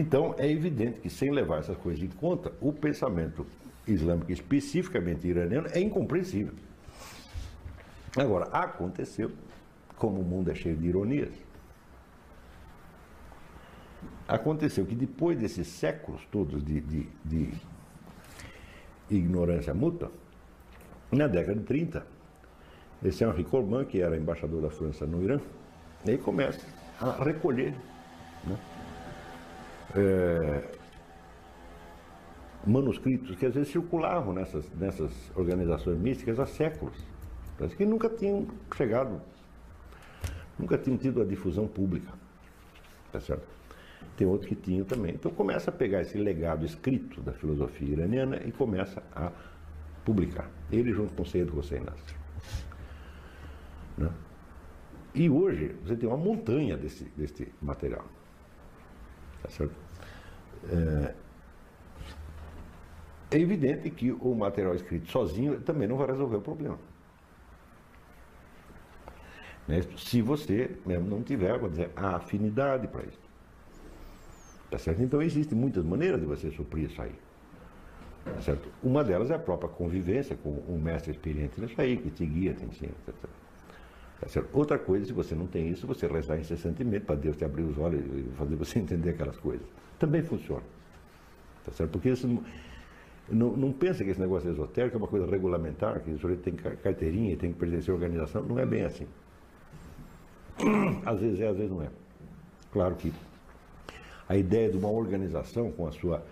Então, 0.00 0.34
é 0.38 0.50
evidente 0.50 0.98
que, 1.00 1.10
sem 1.10 1.30
levar 1.30 1.58
essas 1.58 1.76
coisas 1.76 2.02
em 2.02 2.08
conta, 2.08 2.50
o 2.58 2.72
pensamento 2.72 3.46
islâmico, 3.86 4.32
especificamente 4.32 5.28
iraniano, 5.28 5.68
é 5.72 5.78
incompreensível. 5.78 6.54
Agora, 8.16 8.46
aconteceu, 8.46 9.30
como 9.98 10.22
o 10.22 10.24
mundo 10.24 10.50
é 10.50 10.54
cheio 10.54 10.74
de 10.74 10.88
ironias, 10.88 11.34
aconteceu 14.26 14.86
que 14.86 14.94
depois 14.94 15.38
desses 15.38 15.66
séculos 15.66 16.26
todos 16.32 16.64
de, 16.64 16.80
de, 16.80 17.06
de 17.22 17.52
ignorância 19.10 19.74
mútua, 19.74 20.10
na 21.12 21.26
década 21.26 21.58
de 21.58 21.66
30, 21.66 22.06
esse 23.04 23.22
Henri 23.22 23.44
Corbin, 23.44 23.84
que 23.84 24.00
era 24.00 24.16
embaixador 24.16 24.62
da 24.62 24.70
França 24.70 25.06
no 25.06 25.22
Irã, 25.22 25.38
ele 26.06 26.16
começa 26.16 26.66
a 26.98 27.22
recolher 27.22 27.74
é, 29.94 30.62
manuscritos 32.66 33.36
que 33.36 33.46
às 33.46 33.54
vezes 33.54 33.70
circulavam 33.70 34.32
nessas, 34.32 34.70
nessas 34.74 35.12
organizações 35.34 35.98
místicas 35.98 36.38
há 36.38 36.46
séculos. 36.46 36.96
Parece 37.56 37.76
que 37.76 37.84
nunca 37.84 38.08
tinham 38.08 38.46
chegado, 38.76 39.20
nunca 40.58 40.78
tinham 40.78 40.96
tido 40.96 41.20
a 41.20 41.24
difusão 41.24 41.66
pública. 41.66 42.12
Tá 43.12 43.20
certo? 43.20 43.46
Tem 44.16 44.26
outros 44.26 44.48
que 44.48 44.54
tinham 44.54 44.84
também. 44.84 45.14
Então 45.14 45.30
começa 45.30 45.70
a 45.70 45.72
pegar 45.72 46.00
esse 46.00 46.16
legado 46.16 46.64
escrito 46.64 47.20
da 47.20 47.32
filosofia 47.32 47.88
iraniana 47.88 48.40
e 48.44 48.52
começa 48.52 49.02
a 49.14 49.30
publicar. 50.04 50.50
Ele 50.70 50.92
junto 50.92 51.12
com 51.14 51.24
Seyd 51.24 51.50
Hossein 51.50 51.80
Nasr. 51.80 52.14
Né? 53.98 54.10
E 55.14 55.28
hoje 55.28 55.74
você 55.84 55.96
tem 55.96 56.08
uma 56.08 56.16
montanha 56.16 56.76
desse, 56.76 57.04
desse 57.16 57.52
material. 57.60 58.06
Tá 59.42 59.48
certo? 59.48 59.74
É, 60.68 61.14
é 63.30 63.38
evidente 63.38 63.88
que 63.90 64.12
o 64.12 64.34
material 64.34 64.74
escrito 64.74 65.10
sozinho 65.10 65.60
também 65.60 65.86
não 65.86 65.96
vai 65.96 66.08
resolver 66.08 66.36
o 66.36 66.40
problema. 66.40 66.78
Né? 69.66 69.82
Se 69.96 70.20
você 70.20 70.76
mesmo 70.84 71.08
não 71.08 71.22
tiver, 71.22 71.56
vou 71.58 71.70
dizer, 71.70 71.90
a 71.94 72.16
afinidade 72.16 72.88
para 72.88 73.02
isso. 73.02 73.30
Tá 74.70 74.78
certo? 74.78 75.02
Então 75.02 75.22
existem 75.22 75.56
muitas 75.56 75.84
maneiras 75.84 76.20
de 76.20 76.26
você 76.26 76.50
suprir 76.50 76.90
isso 76.90 77.00
aí. 77.00 77.14
Tá 78.24 78.40
certo? 78.42 78.68
Uma 78.82 79.02
delas 79.02 79.30
é 79.30 79.34
a 79.34 79.38
própria 79.38 79.68
convivência 79.68 80.36
com 80.36 80.50
um 80.68 80.78
mestre 80.78 81.12
experiente 81.12 81.60
nisso 81.60 81.80
aí, 81.80 81.96
que 81.96 82.10
te 82.10 82.26
guia, 82.26 82.52
te 82.52 82.64
ensina, 82.64 82.92
etc. 83.08 83.30
Tá? 84.20 84.26
Outra 84.52 84.78
coisa, 84.78 85.06
se 85.06 85.12
você 85.12 85.34
não 85.34 85.46
tem 85.46 85.68
isso, 85.68 85.86
você 85.86 86.06
rezar 86.06 86.38
incessantemente 86.38 87.06
para 87.06 87.16
Deus 87.16 87.36
te 87.36 87.44
abrir 87.44 87.62
os 87.62 87.78
olhos 87.78 88.04
e 88.04 88.30
fazer 88.36 88.56
você 88.56 88.78
entender 88.80 89.10
aquelas 89.10 89.38
coisas. 89.38 89.66
Também 89.98 90.22
funciona. 90.22 90.62
Tá 91.64 91.72
certo? 91.72 91.90
Porque 91.92 92.10
isso 92.10 92.28
não, 93.28 93.56
não 93.56 93.72
pensa 93.72 94.04
que 94.04 94.10
esse 94.10 94.20
negócio 94.20 94.50
esotérico 94.50 94.96
é 94.96 94.98
uma 94.98 95.08
coisa 95.08 95.26
regulamentar, 95.26 96.00
que 96.00 96.10
o 96.10 96.18
sujeito 96.18 96.42
tem 96.42 96.54
carteirinha 96.54 97.36
tem 97.36 97.52
que 97.52 97.58
pertencer 97.58 97.92
à 97.92 97.94
organização. 97.94 98.42
Não 98.42 98.58
é 98.58 98.66
bem 98.66 98.84
assim. 98.84 99.06
Às 101.06 101.20
vezes 101.20 101.40
é, 101.40 101.48
às 101.48 101.56
vezes 101.56 101.70
não 101.70 101.82
é. 101.82 101.88
Claro 102.72 102.94
que 102.96 103.12
a 104.28 104.36
ideia 104.36 104.70
de 104.70 104.76
uma 104.76 104.90
organização 104.90 105.72
com 105.72 105.86
a 105.86 105.92
sua 105.92 106.22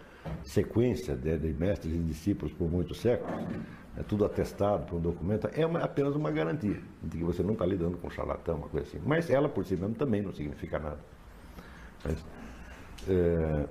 sequência 0.45 1.17
de, 1.17 1.39
de 1.39 1.53
mestres 1.55 1.95
e 1.95 1.99
discípulos 1.99 2.53
por 2.53 2.71
muitos 2.71 3.01
séculos 3.01 3.35
é 3.99 4.03
tudo 4.05 4.25
atestado 4.25 4.87
por 4.87 4.97
um 4.97 5.01
documento, 5.01 5.49
é 5.53 5.67
uma, 5.67 5.81
apenas 5.81 6.15
uma 6.15 6.31
garantia 6.31 6.81
de 7.03 7.19
que 7.19 7.25
você 7.25 7.43
não 7.43 7.55
está 7.55 7.67
lidando 7.67 7.99
com 7.99 8.09
charlatão, 8.09 8.55
uma 8.57 8.69
coisa 8.69 8.87
assim. 8.87 9.01
Mas 9.05 9.29
ela 9.29 9.49
por 9.49 9.65
si 9.65 9.75
mesma 9.75 9.97
também 9.97 10.23
não 10.23 10.33
significa 10.33 10.79
nada. 10.79 11.01
Mas, 12.05 12.25
é... 13.09 13.67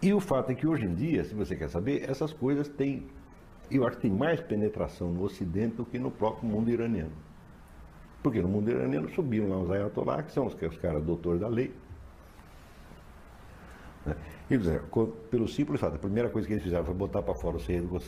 E 0.00 0.14
o 0.14 0.20
fato 0.20 0.52
é 0.52 0.54
que 0.54 0.64
hoje 0.64 0.84
em 0.84 0.94
dia, 0.94 1.24
se 1.24 1.34
você 1.34 1.56
quer 1.56 1.68
saber, 1.68 2.08
essas 2.08 2.32
coisas 2.32 2.68
têm, 2.68 3.08
eu 3.68 3.84
acho 3.84 3.96
que 3.96 4.02
tem 4.02 4.12
mais 4.12 4.40
penetração 4.40 5.12
no 5.12 5.24
Ocidente 5.24 5.74
do 5.74 5.84
que 5.84 5.98
no 5.98 6.12
próprio 6.12 6.48
mundo 6.48 6.70
iraniano. 6.70 7.10
Porque 8.22 8.40
no 8.40 8.46
mundo 8.46 8.70
iraniano 8.70 9.08
subiam 9.08 9.48
lá 9.48 9.58
os 9.58 9.68
ayatollah, 9.68 10.22
que 10.22 10.30
são 10.30 10.46
os, 10.46 10.54
os 10.54 10.78
caras 10.78 11.02
doutores 11.02 11.40
da 11.40 11.48
lei, 11.48 11.74
né? 14.08 14.16
E, 14.50 14.58
pelo 15.30 15.46
simples 15.46 15.80
fato, 15.80 15.96
a 15.96 15.98
primeira 15.98 16.28
coisa 16.28 16.46
que 16.46 16.54
eles 16.54 16.64
fizeram 16.64 16.84
foi 16.84 16.94
botar 16.94 17.22
para 17.22 17.34
fora 17.34 17.56
o 17.56 17.60
Seio 17.60 17.82
do 17.82 17.98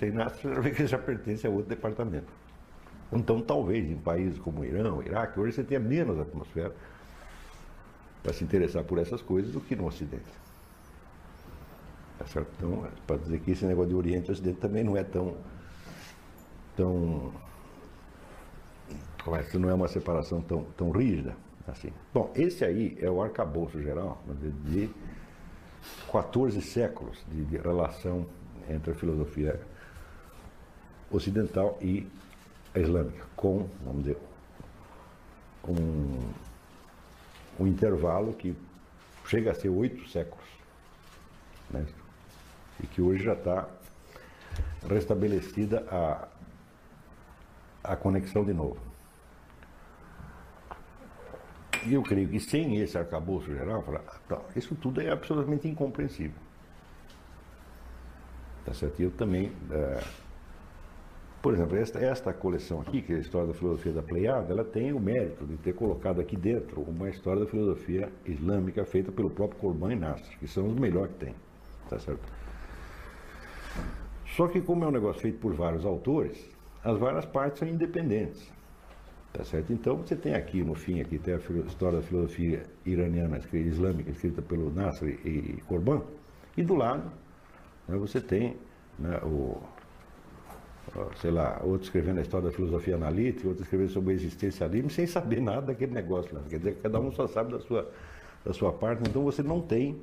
vê 0.61 0.71
que 0.71 0.87
já 0.87 0.99
pertence 0.99 1.47
a 1.47 1.51
outro 1.51 1.69
departamento. 1.69 2.33
Então, 3.13 3.41
talvez 3.41 3.91
em 3.91 3.97
países 3.97 4.39
como 4.39 4.61
o 4.61 4.65
Irã, 4.65 4.93
o 4.95 5.03
Iraque, 5.03 5.39
hoje 5.39 5.53
você 5.53 5.65
tenha 5.65 5.81
menos 5.81 6.19
atmosfera 6.19 6.75
para 8.23 8.33
se 8.33 8.45
interessar 8.45 8.85
por 8.85 8.99
essas 8.99 9.21
coisas 9.23 9.53
do 9.53 9.61
que 9.61 9.75
no 9.75 9.87
Ocidente. 9.87 10.31
Tá 12.19 12.27
certo? 12.27 12.51
Então, 12.57 12.87
para 13.07 13.17
dizer 13.17 13.41
que 13.41 13.51
esse 13.51 13.65
negócio 13.65 13.91
de 13.91 13.97
Oriente 13.97 14.29
e 14.29 14.33
Ocidente 14.33 14.59
também 14.59 14.85
não 14.85 14.97
é 14.97 15.03
tão. 15.03 15.37
tão 16.77 17.33
que 19.51 19.59
não 19.59 19.69
é 19.69 19.75
uma 19.75 19.89
separação 19.89 20.41
tão, 20.41 20.65
tão 20.77 20.91
rígida 20.91 21.37
assim. 21.67 21.93
Bom, 22.13 22.33
esse 22.35 22.65
aí 22.65 22.97
é 23.01 23.11
o 23.11 23.23
arcabouço 23.23 23.81
geral 23.81 24.23
de 24.65 24.91
14 26.11 26.61
séculos 26.63 27.19
de, 27.29 27.45
de 27.45 27.57
relação 27.57 28.27
entre 28.69 28.93
a 28.93 28.95
filosofia 28.95 29.61
ocidental 31.11 31.79
e 31.81 32.07
a 32.75 32.79
islâmica, 32.79 33.25
com, 33.35 33.69
vamos 33.85 34.05
dizer, 34.05 34.19
um, 35.67 36.33
um 37.59 37.67
intervalo 37.67 38.33
que 38.33 38.57
chega 39.27 39.51
a 39.51 39.55
ser 39.55 39.69
oito 39.69 40.09
séculos. 40.09 40.47
Né? 41.71 41.87
E 42.83 42.87
que 42.87 43.03
hoje 43.03 43.25
já 43.25 43.35
está 43.35 43.69
restabelecida 44.89 45.85
a, 45.91 46.29
a 47.93 47.97
conexão 47.97 48.45
de 48.45 48.53
novo. 48.53 48.90
E 51.87 51.95
eu 51.95 52.03
creio 52.03 52.29
que 52.29 52.39
sem 52.39 52.77
esse 52.79 52.99
arcabouço 52.99 53.53
geral, 53.53 53.85
isso 54.55 54.75
tudo 54.75 55.01
é 55.01 55.11
absolutamente 55.11 55.67
incompreensível. 55.67 56.39
Tá 58.65 58.75
certo? 58.75 59.01
E 59.01 59.05
eu 59.05 59.11
também. 59.11 59.51
É, 59.71 60.03
por 61.41 61.55
exemplo, 61.55 61.77
esta, 61.79 61.99
esta 61.99 62.33
coleção 62.35 62.83
aqui, 62.83 63.01
que 63.01 63.15
é 63.15 63.17
a 63.17 63.19
História 63.19 63.49
da 63.49 63.55
Filosofia 63.55 63.93
da 63.93 64.03
Pleiada, 64.03 64.53
ela 64.53 64.65
tem 64.65 64.93
o 64.93 65.01
mérito 65.01 65.47
de 65.47 65.57
ter 65.57 65.73
colocado 65.73 66.21
aqui 66.21 66.37
dentro 66.37 66.83
uma 66.83 67.09
história 67.09 67.41
da 67.45 67.51
filosofia 67.51 68.13
islâmica 68.27 68.85
feita 68.85 69.11
pelo 69.11 69.31
próprio 69.31 69.59
Corban 69.59 69.95
e 69.95 69.97
Nasser, 69.97 70.39
que 70.39 70.47
são 70.47 70.69
os 70.69 70.75
melhores 70.75 71.13
que 71.13 71.25
tem. 71.25 71.35
Tá 71.89 71.99
certo? 71.99 72.21
Só 74.37 74.49
que 74.49 74.61
como 74.61 74.85
é 74.85 74.89
um 74.89 74.93
negócio 74.93 75.23
feito 75.23 75.39
por 75.39 75.55
vários 75.55 75.87
autores, 75.87 76.47
as 76.85 76.99
várias 76.99 77.25
partes 77.25 77.59
são 77.59 77.69
independentes. 77.69 78.53
Tá 79.33 79.45
certo? 79.45 79.73
Então 79.73 79.97
você 79.97 80.17
tem 80.17 80.35
aqui 80.35 80.63
no 80.63 80.75
fim 80.75 81.01
aqui 81.01 81.19
tem 81.19 81.35
a 81.35 81.39
história 81.67 81.99
da 81.99 82.03
filosofia 82.03 82.65
iraniana 82.85 83.41
islâmica 83.53 84.11
escrita 84.11 84.43
pelo 84.43 84.73
Nasser 84.73 85.09
e 85.25 85.63
Corban, 85.69 86.03
e 86.57 86.65
do 86.65 86.75
lado 86.75 87.11
né, 87.87 87.97
você 87.97 88.21
tem 88.21 88.57
né, 88.99 89.19
o 89.23 89.63
sei 91.17 91.31
lá, 91.31 91.61
outro 91.63 91.83
escrevendo 91.83 92.19
a 92.19 92.23
história 92.23 92.49
da 92.49 92.53
filosofia 92.53 92.97
analítica, 92.97 93.49
outro 93.49 93.63
escrevendo 93.63 93.91
sobre 93.91 94.13
o 94.13 94.17
existencialismo, 94.17 94.91
sem 94.91 95.07
saber 95.07 95.41
nada 95.41 95.63
daquele 95.63 95.93
negócio. 95.93 96.37
Quer 96.49 96.59
dizer, 96.59 96.79
cada 96.83 96.99
um 96.99 97.13
só 97.13 97.27
sabe 97.27 97.53
da 97.53 97.61
sua, 97.61 97.89
da 98.45 98.53
sua 98.53 98.73
parte, 98.73 99.09
então 99.09 99.23
você 99.23 99.43
não 99.43 99.61
tem 99.61 100.01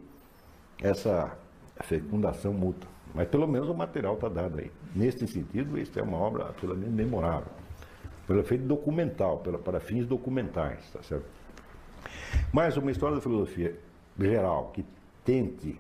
essa 0.82 1.38
fecundação 1.82 2.54
mútua. 2.54 2.90
Mas 3.14 3.28
pelo 3.28 3.48
menos 3.48 3.68
o 3.70 3.74
material 3.74 4.16
está 4.16 4.30
dado 4.30 4.60
aí. 4.60 4.72
Nesse 4.96 5.28
sentido, 5.28 5.78
isso 5.78 5.98
é 6.00 6.04
uma 6.04 6.18
obra 6.18 6.50
absolutamente 6.50 6.92
memorável. 6.92 7.52
Pelo 8.28 8.42
efeito 8.42 8.66
documental, 8.66 9.40
pela, 9.40 9.58
para 9.58 9.80
fins 9.80 10.06
documentais, 10.06 10.92
tá 10.92 11.02
certo? 11.02 11.26
Mas 12.52 12.78
uma 12.78 12.92
história 12.92 13.16
da 13.16 13.22
filosofia 13.22 13.80
geral 14.20 14.72
que 14.74 14.86
tente 15.24 15.80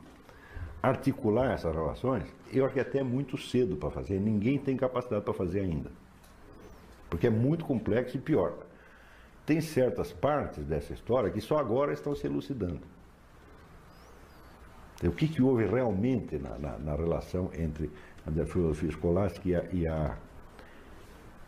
articular 0.82 1.54
essas 1.54 1.74
relações, 1.74 2.24
eu 2.52 2.66
acho 2.66 2.74
que 2.74 2.80
até 2.80 3.00
é 3.00 3.04
muito 3.04 3.38
cedo 3.38 3.76
para 3.76 3.90
fazer, 3.90 4.20
ninguém 4.20 4.58
tem 4.58 4.78
capacidade 4.78 5.24
para 5.24 5.34
fazer 5.34 5.62
ainda. 5.62 5.92
Porque 7.10 7.28
é 7.28 7.30
muito 7.30 7.66
complexo 7.66 8.18
e 8.18 8.20
pior. 8.20 8.54
Tem 9.46 9.62
certas 9.62 10.12
partes 10.12 10.66
dessa 10.66 10.94
história 10.94 11.30
que 11.30 11.40
só 11.40 11.58
agora 11.58 11.94
estão 11.94 12.14
se 12.16 12.28
elucidando. 12.28 12.82
O 15.04 15.12
que, 15.12 15.28
que 15.28 15.42
houve 15.42 15.66
realmente 15.66 16.38
na, 16.38 16.58
na, 16.58 16.78
na 16.78 16.96
relação 16.96 17.52
entre 17.54 17.90
a 18.26 18.46
filosofia 18.46 18.90
escolástica 18.90 19.48
e 19.48 19.56
a, 19.56 19.64
e 19.72 19.88
a, 19.88 20.18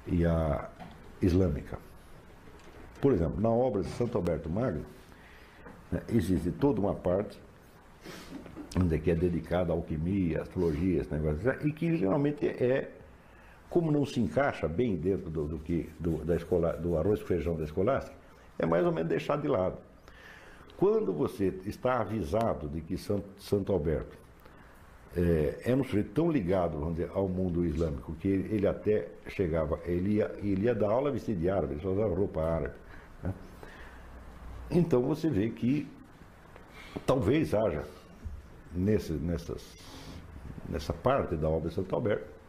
e 0.07 0.25
a 0.25 0.69
islâmica? 1.21 1.77
Por 3.01 3.13
exemplo, 3.13 3.39
na 3.39 3.49
obra 3.49 3.81
de 3.81 3.89
Santo 3.89 4.17
Alberto 4.17 4.49
Magno, 4.49 4.85
né, 5.91 6.01
existe 6.09 6.51
toda 6.51 6.79
uma 6.81 6.93
parte 6.93 7.39
onde 8.77 8.99
que 8.99 9.09
é 9.09 9.15
dedicada 9.15 9.71
à 9.71 9.75
alquimia, 9.75 10.41
astrologia, 10.41 11.01
esse 11.01 11.11
negócio, 11.11 11.67
e 11.67 11.71
que 11.71 11.95
geralmente 11.97 12.47
é, 12.47 12.91
como 13.69 13.91
não 13.91 14.05
se 14.05 14.19
encaixa 14.19 14.67
bem 14.67 14.95
dentro 14.95 15.29
do, 15.29 15.47
do 15.47 15.59
que, 15.59 15.89
do, 15.99 16.23
da 16.23 16.35
escola, 16.35 16.73
do 16.73 16.97
arroz 16.97 17.19
e 17.19 17.23
feijão 17.23 17.55
da 17.55 17.63
escolástica, 17.63 18.15
é 18.57 18.65
mais 18.65 18.85
ou 18.85 18.91
menos 18.91 19.09
deixado 19.09 19.41
de 19.41 19.47
lado. 19.47 19.77
Quando 20.77 21.11
você 21.11 21.47
está 21.65 21.99
avisado 21.99 22.67
de 22.67 22.81
que 22.81 22.97
Santo, 22.97 23.27
Santo 23.37 23.73
Alberto 23.73 24.17
é, 25.19 25.71
é 25.71 25.75
um 25.75 25.83
sujeito 25.83 26.11
tão 26.11 26.31
ligado 26.31 26.79
vamos 26.79 26.95
dizer, 26.95 27.11
ao 27.13 27.27
mundo 27.27 27.65
islâmico 27.65 28.13
que 28.15 28.27
ele, 28.27 28.55
ele, 28.55 28.67
até 28.67 29.09
chegava, 29.27 29.79
ele 29.85 30.15
ia, 30.15 30.31
ele 30.37 30.65
ia 30.65 30.73
dar 30.73 30.89
aula 30.89 31.11
vestido 31.11 31.39
de 31.39 31.49
árabe, 31.49 31.73
ele 31.73 31.81
só 31.81 31.89
usava 31.89 32.15
roupa 32.15 32.41
árabe. 32.41 32.73
Né? 33.23 33.33
Então 34.71 35.01
você 35.01 35.29
vê 35.29 35.49
que 35.49 35.87
talvez 37.05 37.53
haja 37.53 37.83
nesse, 38.71 39.13
nessas, 39.13 39.75
nessa 40.69 40.93
parte 40.93 41.35
da 41.35 41.49
obra 41.49 41.69
de 41.69 41.75
Santo 41.75 41.93
Alberto 41.93 42.39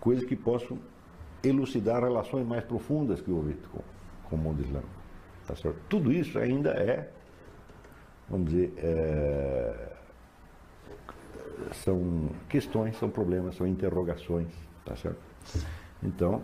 coisas 0.00 0.24
que 0.24 0.36
possam 0.36 0.78
elucidar 1.42 2.02
relações 2.02 2.46
mais 2.46 2.64
profundas 2.64 3.20
que 3.20 3.30
houve 3.30 3.54
com, 3.72 3.80
com 4.28 4.36
o 4.36 4.38
mundo 4.38 4.62
islâmico. 4.62 4.90
Tá 5.46 5.56
certo? 5.56 5.80
Tudo 5.88 6.12
isso 6.12 6.38
ainda 6.38 6.70
é 6.70 7.10
vamos 8.28 8.50
dizer, 8.50 8.72
é, 8.78 9.95
são 11.84 12.30
questões, 12.48 12.96
são 12.98 13.08
problemas, 13.08 13.56
são 13.56 13.66
interrogações, 13.66 14.48
tá 14.84 14.94
certo? 14.96 15.18
Então, 16.02 16.42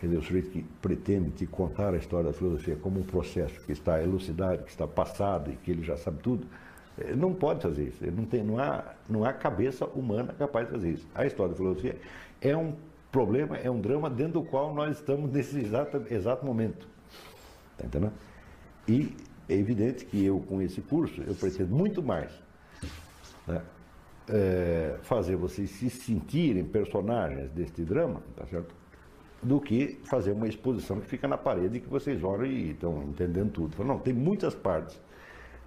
quer 0.00 0.06
dizer, 0.06 0.18
o 0.18 0.22
sujeito 0.22 0.50
que 0.50 0.62
pretende 0.82 1.30
te 1.30 1.46
contar 1.46 1.94
a 1.94 1.96
história 1.96 2.30
da 2.30 2.32
filosofia 2.32 2.76
como 2.76 3.00
um 3.00 3.02
processo 3.02 3.60
que 3.64 3.72
está 3.72 4.02
elucidado, 4.02 4.64
que 4.64 4.70
está 4.70 4.86
passado 4.86 5.50
e 5.50 5.56
que 5.56 5.70
ele 5.70 5.82
já 5.82 5.96
sabe 5.96 6.18
tudo, 6.22 6.46
não 7.16 7.32
pode 7.32 7.62
fazer 7.62 7.84
isso. 7.84 8.04
Ele 8.04 8.16
não, 8.16 8.24
tem, 8.24 8.42
não, 8.42 8.58
há, 8.58 8.94
não 9.08 9.24
há 9.24 9.32
cabeça 9.32 9.86
humana 9.86 10.34
capaz 10.36 10.66
de 10.66 10.72
fazer 10.72 10.90
isso. 10.90 11.06
A 11.14 11.26
história 11.26 11.50
da 11.50 11.56
filosofia 11.56 11.96
é 12.40 12.56
um 12.56 12.74
problema, 13.10 13.56
é 13.56 13.70
um 13.70 13.80
drama 13.80 14.10
dentro 14.10 14.40
do 14.40 14.42
qual 14.42 14.74
nós 14.74 14.98
estamos 14.98 15.30
nesse 15.30 15.58
exato, 15.58 16.02
exato 16.10 16.44
momento. 16.44 16.88
Tá 17.76 17.86
entendendo? 17.86 18.12
E 18.86 19.14
é 19.48 19.54
evidente 19.54 20.04
que 20.04 20.24
eu, 20.24 20.40
com 20.40 20.60
esse 20.60 20.80
curso, 20.80 21.22
eu 21.22 21.34
pretendo 21.34 21.74
muito 21.74 22.02
mais 22.02 22.32
né, 23.46 23.62
é, 24.30 24.96
fazer 25.02 25.36
vocês 25.36 25.70
se 25.70 25.88
sentirem 25.90 26.64
personagens 26.64 27.50
deste 27.50 27.82
drama, 27.82 28.22
tá 28.36 28.46
certo? 28.46 28.74
Do 29.42 29.60
que 29.60 30.00
fazer 30.04 30.32
uma 30.32 30.48
exposição 30.48 31.00
que 31.00 31.06
fica 31.06 31.28
na 31.28 31.38
parede 31.38 31.80
que 31.80 31.88
vocês 31.88 32.22
olham 32.24 32.46
e 32.46 32.70
estão 32.70 33.02
entendendo 33.04 33.52
tudo. 33.52 33.84
Não, 33.84 33.98
tem 33.98 34.12
muitas 34.12 34.54
partes 34.54 35.00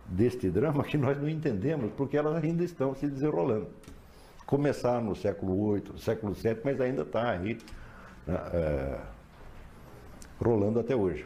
deste 0.06 0.50
drama 0.50 0.84
que 0.84 0.98
nós 0.98 1.18
não 1.18 1.30
entendemos 1.30 1.92
porque 1.96 2.18
elas 2.18 2.44
ainda 2.44 2.64
estão 2.64 2.94
se 2.94 3.08
desenrolando. 3.08 3.68
Começaram 4.46 5.06
no 5.06 5.16
século 5.16 5.74
VIII, 5.74 5.98
século 5.98 6.34
VII, 6.34 6.58
mas 6.64 6.82
ainda 6.82 7.04
está 7.04 7.32
aí 7.32 7.58
né, 8.28 8.36
é, 8.54 9.00
rolando 10.44 10.80
até 10.80 10.96
hoje. 10.96 11.26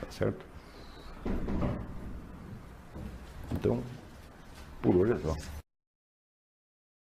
Tá 0.00 0.10
certo? 0.10 0.46
Então, 3.52 3.82
por 4.82 4.96
hoje 4.96 5.12
é 5.12 5.18
só. 5.18 5.55